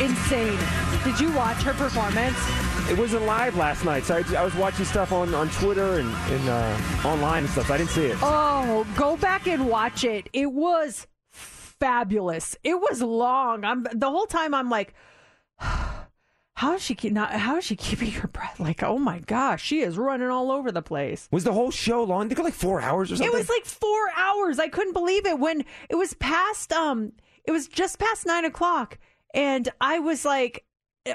insane. 0.00 0.58
Did 1.04 1.20
you 1.20 1.32
watch 1.32 1.62
her 1.62 1.74
performance? 1.74 2.36
It 2.90 2.98
wasn't 2.98 3.24
live 3.26 3.56
last 3.56 3.84
night, 3.84 4.04
so 4.04 4.16
I, 4.16 4.34
I 4.36 4.44
was 4.44 4.54
watching 4.54 4.84
stuff 4.84 5.12
on, 5.12 5.34
on 5.34 5.48
Twitter 5.50 5.98
and, 5.98 6.08
and 6.08 6.48
uh, 6.48 6.78
online 7.04 7.44
and 7.44 7.52
stuff. 7.52 7.68
So 7.68 7.74
I 7.74 7.78
didn't 7.78 7.90
see 7.90 8.06
it. 8.06 8.18
Oh, 8.22 8.86
go 8.96 9.16
back 9.16 9.46
and 9.46 9.68
watch 9.68 10.04
it. 10.04 10.28
It 10.32 10.52
was 10.52 11.06
fabulous. 11.30 12.56
It 12.64 12.74
was 12.74 13.00
long. 13.02 13.64
I'm 13.64 13.86
the 13.92 14.10
whole 14.10 14.26
time. 14.26 14.54
I'm 14.54 14.68
like, 14.68 14.94
how 16.54 16.74
is 16.74 16.82
she 16.82 16.94
keep 16.94 17.12
not? 17.12 17.32
How 17.32 17.56
is 17.56 17.64
she 17.64 17.76
keeping 17.88 18.10
her 18.12 18.28
breath? 18.28 18.60
Like, 18.60 18.82
oh 18.82 18.98
my 18.98 19.20
gosh, 19.20 19.62
she 19.62 19.80
is 19.80 19.96
running 19.96 20.28
all 20.28 20.50
over 20.50 20.70
the 20.70 20.82
place. 20.82 21.28
Was 21.30 21.44
the 21.44 21.52
whole 21.52 21.70
show 21.70 22.02
long? 22.04 22.30
It 22.30 22.34
go 22.34 22.42
like 22.42 22.54
four 22.54 22.80
hours 22.80 23.10
or 23.10 23.16
something? 23.16 23.32
It 23.32 23.36
was 23.36 23.48
like 23.48 23.64
four 23.64 24.10
hours. 24.16 24.58
I 24.58 24.68
couldn't 24.68 24.92
believe 24.92 25.26
it 25.26 25.38
when 25.38 25.64
it 25.88 25.96
was 25.96 26.14
past. 26.14 26.72
Um, 26.72 27.12
it 27.44 27.50
was 27.52 27.68
just 27.68 27.98
past 27.98 28.26
nine 28.26 28.44
o'clock, 28.44 28.98
and 29.34 29.68
I 29.80 29.98
was 29.98 30.24
like, 30.24 30.64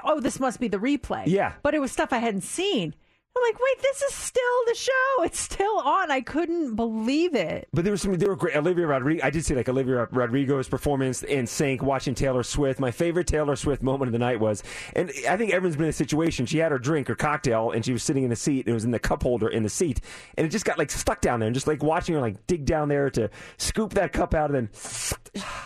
"Oh, 0.04 0.20
this 0.20 0.40
must 0.40 0.60
be 0.60 0.68
the 0.68 0.78
replay." 0.78 1.24
Yeah. 1.28 1.54
but 1.64 1.74
it 1.74 1.80
was 1.80 1.92
stuff 1.92 2.12
I 2.12 2.18
hadn't 2.18 2.42
seen. 2.42 2.96
I'm 3.38 3.54
like, 3.54 3.60
wait, 3.60 3.82
this 3.82 4.02
is 4.02 4.14
still 4.14 4.44
the 4.68 4.76
show. 4.76 5.24
It's 5.24 5.40
still 5.40 5.78
on. 5.80 6.10
I 6.12 6.22
couldn't 6.22 6.76
believe 6.76 7.36
it. 7.36 7.68
But 7.74 7.84
there 7.84 7.92
was 7.92 8.02
some. 8.02 8.14
They 8.16 8.28
were 8.28 8.36
great. 8.36 8.56
Olivia 8.56 8.88
Rodrigo. 8.88 9.26
I 9.26 9.30
did 9.30 9.46
see 9.46 9.56
like 9.56 9.70
Olivia 9.70 10.08
Rodrigo's 10.12 10.68
performance 10.68 11.22
NSYNC. 11.22 11.82
Watching 11.82 12.16
Taylor 12.16 12.44
Swift. 12.44 12.80
My 12.80 12.92
favorite 12.92 13.28
Taylor 13.28 13.56
Swift 13.56 13.84
moment 13.84 14.08
of 14.10 14.14
the 14.14 14.20
night 14.20 14.40
was, 14.40 14.64
and 14.96 15.12
I 15.30 15.38
think 15.38 15.54
everyone's 15.54 15.76
been 15.76 15.86
in 15.86 15.90
a 15.90 15.94
situation. 15.94 16.46
She 16.46 16.58
had 16.58 16.72
her 16.72 16.80
drink, 16.80 17.08
her 17.08 17.16
cocktail, 17.16 17.72
and 17.72 17.86
she 17.86 17.94
was 17.94 18.04
sitting 18.04 18.24
in 18.24 18.30
the 18.30 18.36
seat. 18.36 18.66
And 18.66 18.70
it 18.70 18.74
was 18.74 18.86
in 18.86 18.92
the 18.92 19.00
cup 19.00 19.24
holder 19.24 19.50
in 19.50 19.64
the 19.64 19.70
seat, 19.70 20.02
and 20.38 20.46
it 20.46 20.50
just 20.50 20.66
got 20.66 20.78
like 20.78 20.90
stuck 20.90 21.22
down 21.22 21.40
there. 21.40 21.48
And 21.48 21.54
just 21.54 21.68
like 21.68 21.84
watching 21.84 22.16
her 22.16 22.22
like 22.22 22.48
dig 22.48 22.66
down 22.66 22.90
there 22.90 23.10
to 23.12 23.30
scoop 23.58 23.94
that 23.96 24.14
cup 24.14 24.34
out, 24.34 24.50
and 24.52 24.56
then 24.56 24.70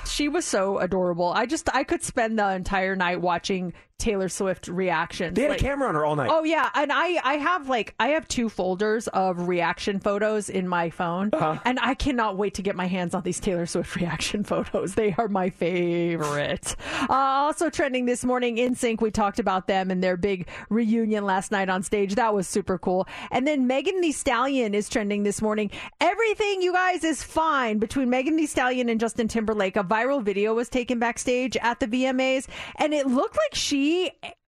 She 0.06 0.28
was 0.28 0.46
so 0.46 0.80
adorable. 0.80 1.32
I 1.32 1.46
just 1.46 1.70
I 1.74 1.84
could 1.84 2.04
spend 2.04 2.38
the 2.38 2.50
entire 2.52 2.96
night 2.96 3.22
watching 3.22 3.74
Taylor 4.02 4.28
Swift 4.30 4.68
reactions. 4.68 5.36
they 5.36 5.44
had 5.44 5.52
Like- 5.52 5.62
a 5.62 5.64
camera 5.64 5.88
on 5.88 5.96
her 5.96 6.04
all 6.06 6.16
night. 6.16 6.30
Oh 6.32 6.44
yeah, 6.44 6.70
and 6.74 6.92
I 6.92 7.20
I 7.24 7.36
have 7.36 7.70
like 7.70 7.94
I 8.00 8.10
have 8.10 8.28
two 8.28 8.50
folders 8.50 9.08
of 9.10 9.48
reaction 9.48 10.00
photos 10.00 10.50
in 10.50 10.68
my 10.68 10.90
phone, 10.90 11.30
Uh-huh. 11.34 11.60
and 11.64 11.80
I 11.82 11.94
cannot 11.94 12.36
wait 12.38 12.56
to 12.56 12.62
get 12.62 12.76
my 12.76 12.88
hands 12.88 13.14
on 13.14 13.22
these 13.24 13.40
Taylor 13.40 13.66
Swift 13.66 13.96
reaction 14.02 14.44
photos. 14.44 14.96
They 14.96 15.14
are 15.18 15.28
my 15.28 15.50
favorite. 15.52 16.76
Uh, 17.10 17.14
also 17.14 17.70
trending 17.70 18.06
this 18.06 18.26
morning, 18.26 18.58
NSYNC. 18.58 19.02
We 19.02 19.12
talked 19.12 19.40
about 19.40 19.68
them 19.68 19.92
and 19.92 20.04
their 20.04 20.18
big 20.18 20.48
reunion 20.70 21.26
last 21.26 21.52
night 21.52 21.70
on 21.70 21.84
stage. 21.84 22.16
That 22.16 22.34
was 22.34 22.48
super 22.48 22.78
cool. 22.78 23.08
And 23.32 23.48
then 23.48 23.68
Megan 23.68 24.02
Thee 24.02 24.12
Stallion 24.12 24.74
is 24.74 24.90
trending 24.90 25.24
this 25.24 25.42
morning. 25.42 25.70
Everything 26.00 26.62
you 26.62 26.74
guys 26.74 27.04
is 27.04 27.22
fine 27.24 27.78
between 27.78 28.10
Megan 28.10 28.36
Thee 28.36 28.46
Stallion 28.48 28.90
and 28.90 29.00
Justin 29.00 29.28
Timberlake. 29.28 29.76
A 29.76 29.84
viral 29.84 30.22
video 30.24 30.54
was 30.54 30.70
taken 30.70 31.00
backstage 31.00 31.56
at 31.58 31.80
the 31.80 31.88
VMAs, 31.88 32.48
and 32.78 32.94
it 32.94 33.08
looked 33.08 33.36
like 33.38 33.54
she 33.56 33.91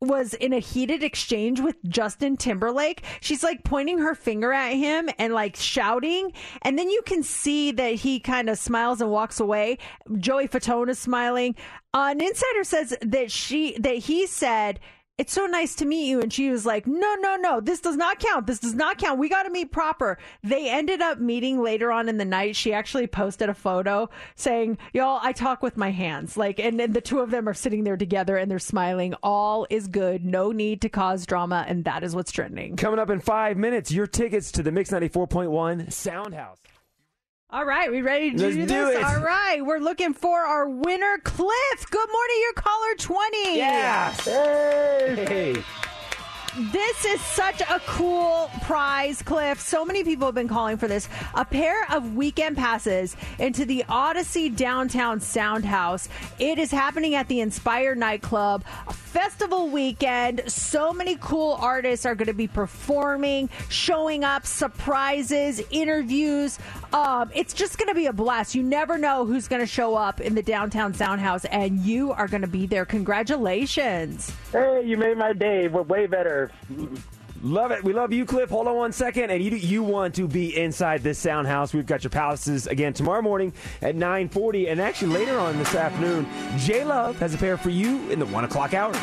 was 0.01 0.33
in 0.33 0.53
a 0.53 0.59
heated 0.59 1.03
exchange 1.03 1.59
with 1.59 1.75
Justin 1.87 2.37
Timberlake. 2.37 3.03
She's 3.21 3.43
like 3.43 3.63
pointing 3.63 3.99
her 3.99 4.15
finger 4.15 4.51
at 4.53 4.73
him 4.73 5.09
and 5.17 5.33
like 5.33 5.55
shouting. 5.55 6.33
And 6.61 6.77
then 6.77 6.89
you 6.89 7.01
can 7.03 7.23
see 7.23 7.71
that 7.71 7.95
he 7.95 8.19
kind 8.19 8.49
of 8.49 8.57
smiles 8.57 9.01
and 9.01 9.09
walks 9.09 9.39
away. 9.39 9.77
Joey 10.17 10.47
Fatone 10.47 10.89
is 10.89 10.99
smiling. 10.99 11.55
Uh, 11.93 12.09
an 12.11 12.21
insider 12.21 12.63
says 12.63 12.97
that 13.01 13.31
she, 13.31 13.77
that 13.79 13.97
he 13.97 14.27
said, 14.27 14.79
it's 15.17 15.33
so 15.33 15.45
nice 15.45 15.75
to 15.75 15.85
meet 15.85 16.07
you. 16.07 16.21
And 16.21 16.33
she 16.33 16.49
was 16.49 16.65
like, 16.65 16.87
no, 16.87 17.15
no, 17.19 17.35
no, 17.35 17.61
this 17.61 17.79
does 17.79 17.95
not 17.95 18.19
count. 18.19 18.47
This 18.47 18.59
does 18.59 18.73
not 18.73 18.97
count. 18.97 19.19
We 19.19 19.29
got 19.29 19.43
to 19.43 19.51
meet 19.51 19.71
proper. 19.71 20.17
They 20.43 20.69
ended 20.69 21.01
up 21.01 21.19
meeting 21.19 21.61
later 21.61 21.91
on 21.91 22.09
in 22.09 22.17
the 22.17 22.25
night. 22.25 22.55
She 22.55 22.73
actually 22.73 23.05
posted 23.05 23.47
a 23.47 23.53
photo 23.53 24.09
saying, 24.35 24.79
y'all, 24.91 25.19
I 25.21 25.31
talk 25.31 25.61
with 25.61 25.77
my 25.77 25.91
hands. 25.91 26.35
Like, 26.35 26.59
and 26.59 26.79
then 26.79 26.93
the 26.93 27.01
two 27.01 27.19
of 27.19 27.29
them 27.29 27.47
are 27.47 27.53
sitting 27.53 27.83
there 27.83 27.97
together 27.97 28.37
and 28.37 28.49
they're 28.49 28.57
smiling. 28.59 29.13
All 29.21 29.67
is 29.69 29.87
good. 29.87 30.25
No 30.25 30.51
need 30.51 30.81
to 30.81 30.89
cause 30.89 31.25
drama. 31.27 31.63
And 31.67 31.85
that 31.85 32.03
is 32.03 32.15
what's 32.15 32.31
trending. 32.31 32.75
Coming 32.75 32.99
up 32.99 33.11
in 33.11 33.19
five 33.19 33.55
minutes, 33.55 33.91
your 33.91 34.07
tickets 34.07 34.51
to 34.53 34.63
the 34.63 34.71
Mix 34.71 34.91
ninety 34.91 35.09
four 35.09 35.27
point 35.27 35.51
one 35.51 35.87
Soundhouse. 35.87 36.57
All 37.53 37.65
right, 37.65 37.91
we 37.91 38.01
ready 38.01 38.31
to 38.31 38.37
Let's 38.41 38.55
do 38.55 38.61
do 38.61 38.67
this? 38.67 38.97
it. 38.97 39.03
All 39.03 39.21
right, 39.21 39.63
we're 39.63 39.77
looking 39.77 40.15
for 40.15 40.39
our 40.39 40.67
winner, 40.67 41.19
Cliff. 41.23 41.85
Good 41.91 42.09
morning, 42.11 42.37
your 42.41 42.53
caller 42.53 42.95
20. 42.97 43.57
Yeah. 43.59 44.11
Hey. 44.11 45.63
this 46.71 47.05
is 47.05 47.21
such 47.21 47.61
a 47.61 47.79
cool 47.85 48.49
prize, 48.63 49.21
Cliff. 49.21 49.59
So 49.61 49.85
many 49.85 50.03
people 50.03 50.25
have 50.25 50.33
been 50.33 50.47
calling 50.47 50.77
for 50.77 50.87
this. 50.87 51.07
A 51.35 51.45
pair 51.45 51.85
of 51.91 52.15
weekend 52.15 52.57
passes 52.57 53.15
into 53.37 53.65
the 53.65 53.85
Audacy 53.87 54.55
Downtown 54.55 55.19
Sound 55.19 55.63
House. 55.63 56.09
It 56.39 56.57
is 56.57 56.71
happening 56.71 57.13
at 57.13 57.27
the 57.27 57.39
Inspire 57.41 57.93
nightclub. 57.93 58.63
Festival 58.91 59.69
weekend. 59.69 60.41
So 60.47 60.91
many 60.91 61.17
cool 61.21 61.55
artists 61.61 62.03
are 62.03 62.15
going 62.15 62.27
to 62.27 62.33
be 62.33 62.47
performing, 62.47 63.47
showing 63.69 64.23
up, 64.23 64.47
surprises, 64.47 65.61
interviews. 65.69 66.57
Um, 66.93 67.31
it's 67.33 67.55
just 67.55 67.79
going 67.79 67.89
to 67.89 67.95
be 67.95 68.05
a 68.05 68.13
blast. 68.13 68.53
You 68.53 68.61
never 68.61 68.99
know 68.99 69.25
who's 69.25 69.47
going 69.47 69.61
to 69.61 69.67
show 69.67 69.95
up 69.95 70.21
in 70.21 70.35
the 70.35 70.43
Downtown 70.43 70.93
Sound 70.93 71.21
House, 71.21 71.43
and 71.45 71.79
you 71.79 72.11
are 72.11 72.27
going 72.27 72.41
to 72.41 72.47
be 72.47 72.67
there. 72.67 72.85
Congratulations. 72.85 74.31
Hey, 74.51 74.83
you 74.85 74.95
made 74.95 75.17
my 75.17 75.33
day. 75.33 75.67
We're 75.67 75.81
way 75.81 76.05
better. 76.05 76.51
Love 77.41 77.71
it. 77.71 77.83
We 77.83 77.93
love 77.93 78.13
you, 78.13 78.25
Cliff. 78.25 78.51
Hold 78.51 78.67
on 78.67 78.75
one 78.77 78.91
second. 78.93 79.31
And 79.31 79.43
you 79.43 79.51
you 79.51 79.83
want 79.83 80.15
to 80.15 80.27
be 80.27 80.55
inside 80.55 81.03
this 81.03 81.19
sound 81.19 81.47
house. 81.47 81.73
We've 81.73 81.85
got 81.85 82.03
your 82.03 82.11
palaces 82.11 82.67
again 82.67 82.93
tomorrow 82.93 83.21
morning 83.21 83.51
at 83.81 83.95
940. 83.95 84.69
And 84.69 84.79
actually 84.79 85.13
later 85.13 85.37
on 85.37 85.57
this 85.57 85.75
afternoon, 85.75 86.25
J 86.57 86.85
Love 86.85 87.17
has 87.19 87.33
a 87.33 87.37
pair 87.37 87.57
for 87.57 87.69
you 87.69 88.09
in 88.11 88.19
the 88.19 88.25
one 88.27 88.45
o'clock 88.45 88.73
hour. 88.73 88.93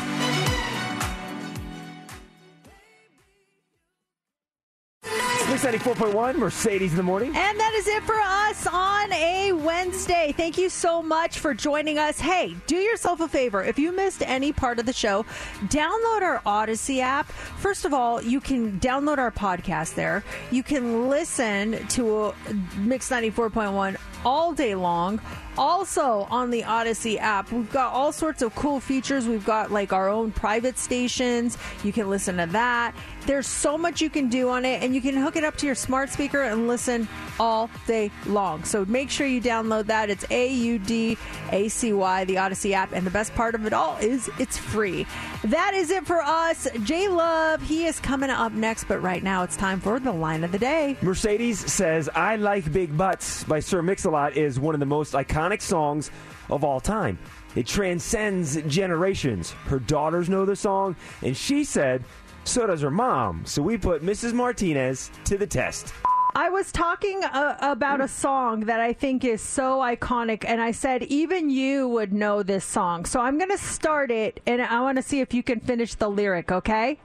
Mix 5.51 5.65
94.1, 5.65 6.37
Mercedes 6.37 6.91
in 6.91 6.97
the 6.97 7.03
morning. 7.03 7.35
And 7.35 7.59
that 7.59 7.73
is 7.73 7.85
it 7.85 8.01
for 8.03 8.15
us 8.15 8.65
on 8.71 9.11
a 9.11 9.51
Wednesday. 9.51 10.33
Thank 10.37 10.57
you 10.57 10.69
so 10.69 11.03
much 11.03 11.39
for 11.39 11.53
joining 11.53 11.99
us. 11.99 12.21
Hey, 12.21 12.55
do 12.67 12.77
yourself 12.77 13.19
a 13.19 13.27
favor. 13.27 13.61
If 13.61 13.77
you 13.77 13.91
missed 13.91 14.23
any 14.25 14.53
part 14.53 14.79
of 14.79 14.85
the 14.85 14.93
show, 14.93 15.25
download 15.65 16.21
our 16.21 16.41
Audacy 16.45 17.01
app. 17.01 17.29
First 17.29 17.83
of 17.83 17.93
all, 17.93 18.21
you 18.21 18.39
can 18.39 18.79
download 18.79 19.17
our 19.17 19.29
podcast 19.29 19.95
there. 19.95 20.23
You 20.51 20.63
can 20.63 21.09
listen 21.09 21.85
to 21.89 22.33
Mix 22.77 23.09
94.1 23.09 23.97
all 24.23 24.53
day 24.53 24.73
long. 24.73 25.19
Also 25.57 26.27
on 26.31 26.49
the 26.49 26.61
Audacy 26.63 27.17
app, 27.19 27.51
we've 27.51 27.71
got 27.71 27.93
all 27.93 28.11
sorts 28.11 28.41
of 28.41 28.55
cool 28.55 28.79
features. 28.79 29.27
We've 29.27 29.45
got 29.45 29.71
like 29.71 29.93
our 29.93 30.09
own 30.09 30.31
private 30.31 30.77
stations. 30.77 31.57
You 31.83 31.91
can 31.91 32.09
listen 32.09 32.37
to 32.37 32.45
that. 32.47 32.95
There's 33.27 33.45
so 33.45 33.77
much 33.77 34.01
you 34.01 34.09
can 34.09 34.29
do 34.29 34.49
on 34.49 34.65
it, 34.65 34.81
and 34.81 34.95
you 34.95 35.01
can 35.01 35.15
hook 35.15 35.35
it 35.35 35.43
up 35.43 35.55
to 35.57 35.67
your 35.67 35.75
smart 35.75 36.09
speaker 36.09 36.41
and 36.41 36.67
listen 36.67 37.07
all 37.39 37.69
day 37.85 38.09
long. 38.25 38.63
So 38.63 38.83
make 38.85 39.11
sure 39.11 39.27
you 39.27 39.39
download 39.39 39.85
that. 39.87 40.09
It's 40.09 40.25
A 40.31 40.51
U 40.51 40.79
D 40.79 41.17
A 41.51 41.67
C 41.67 41.93
Y, 41.93 42.25
the 42.25 42.35
Audacy 42.35 42.71
app. 42.71 42.93
And 42.93 43.05
the 43.05 43.11
best 43.11 43.35
part 43.35 43.53
of 43.53 43.65
it 43.65 43.73
all 43.73 43.97
is 43.97 44.29
it's 44.39 44.57
free. 44.57 45.05
That 45.43 45.73
is 45.75 45.91
it 45.91 46.07
for 46.07 46.21
us. 46.21 46.67
J 46.83 47.09
Love, 47.09 47.61
he 47.61 47.85
is 47.85 47.99
coming 47.99 48.29
up 48.29 48.53
next, 48.53 48.85
but 48.85 49.01
right 49.01 49.21
now 49.21 49.43
it's 49.43 49.57
time 49.57 49.79
for 49.79 49.99
the 49.99 50.11
line 50.11 50.43
of 50.43 50.51
the 50.51 50.59
day. 50.59 50.97
Mercedes 51.01 51.59
says, 51.71 52.09
I 52.15 52.37
Like 52.37 52.71
Big 52.71 52.95
Butts 52.97 53.43
by 53.43 53.59
Sir 53.59 53.81
Mix-a-Lot 53.81 54.35
is 54.35 54.59
one 54.59 54.73
of 54.73 54.79
the 54.79 54.85
most 54.85 55.13
iconic 55.13 55.40
songs 55.61 56.11
of 56.49 56.63
all 56.63 56.79
time. 56.79 57.17
It 57.55 57.67
transcends 57.67 58.61
generations. 58.63 59.51
Her 59.51 59.79
daughters 59.79 60.29
know 60.29 60.45
the 60.45 60.55
song, 60.55 60.95
and 61.21 61.35
she 61.35 61.63
said, 61.63 62.03
so 62.43 62.67
does 62.67 62.81
her 62.81 62.91
mom. 62.91 63.45
So 63.45 63.61
we 63.61 63.77
put 63.77 64.03
Mrs. 64.03 64.33
Martinez 64.33 65.11
to 65.25 65.37
the 65.37 65.47
test. 65.47 65.93
I 66.33 66.49
was 66.49 66.71
talking 66.71 67.23
uh, 67.23 67.57
about 67.59 67.99
a 67.99 68.07
song 68.07 68.61
that 68.61 68.79
I 68.79 68.93
think 68.93 69.25
is 69.25 69.41
so 69.41 69.79
iconic, 69.79 70.45
and 70.47 70.61
I 70.61 70.71
said 70.71 71.03
even 71.03 71.49
you 71.49 71.89
would 71.89 72.13
know 72.13 72.41
this 72.41 72.63
song. 72.63 73.05
So 73.05 73.19
I'm 73.19 73.37
going 73.37 73.51
to 73.51 73.57
start 73.57 74.11
it, 74.11 74.39
and 74.47 74.61
I 74.61 74.79
want 74.79 74.95
to 74.95 75.01
see 75.01 75.19
if 75.19 75.33
you 75.33 75.43
can 75.43 75.59
finish 75.59 75.95
the 75.95 76.09
lyric, 76.09 76.51
okay? 76.51 76.99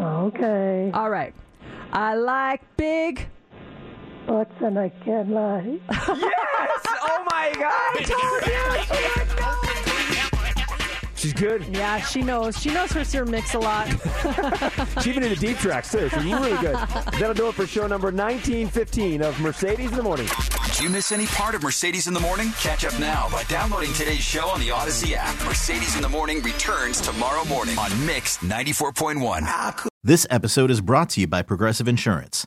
Okay. 0.00 0.90
All 0.94 1.10
right. 1.10 1.34
I 1.92 2.14
like 2.14 2.62
big. 2.76 3.28
Butts 4.26 4.54
and 4.60 4.78
I 4.78 4.88
can't 5.04 5.30
lie. 5.30 5.78
yes! 5.90 6.00
Oh 6.08 7.24
my 7.30 7.52
God! 7.58 9.04
She's 11.24 11.32
good. 11.32 11.64
Yeah, 11.74 12.00
she 12.00 12.20
knows. 12.20 12.60
She 12.60 12.70
knows 12.70 12.92
her 12.92 13.02
Sir 13.02 13.24
Mix 13.24 13.54
a 13.54 13.58
lot. 13.58 13.88
She's 14.98 15.08
even 15.08 15.22
in 15.22 15.30
the 15.30 15.36
deep 15.36 15.56
tracks, 15.56 15.90
too. 15.90 16.10
She's 16.10 16.22
really 16.22 16.50
good. 16.58 16.74
That'll 17.18 17.32
do 17.32 17.48
it 17.48 17.54
for 17.54 17.66
show 17.66 17.86
number 17.86 18.08
1915 18.08 19.22
of 19.22 19.40
Mercedes 19.40 19.90
in 19.90 19.96
the 19.96 20.02
Morning. 20.02 20.28
Did 20.66 20.80
you 20.80 20.90
miss 20.90 21.12
any 21.12 21.24
part 21.24 21.54
of 21.54 21.62
Mercedes 21.62 22.08
in 22.08 22.12
the 22.14 22.20
Morning? 22.20 22.50
Catch 22.60 22.84
up 22.84 22.98
now 23.00 23.30
by 23.30 23.42
downloading 23.44 23.94
today's 23.94 24.18
show 24.20 24.48
on 24.48 24.60
the 24.60 24.68
Audacy 24.68 25.14
app. 25.16 25.34
Mercedes 25.46 25.96
in 25.96 26.02
the 26.02 26.10
Morning 26.10 26.42
returns 26.42 27.00
tomorrow 27.00 27.46
morning 27.46 27.78
on 27.78 28.04
Mix 28.04 28.36
94.1. 28.38 29.88
This 30.02 30.26
episode 30.28 30.70
is 30.70 30.82
brought 30.82 31.08
to 31.10 31.22
you 31.22 31.26
by 31.26 31.40
Progressive 31.40 31.88
Insurance. 31.88 32.46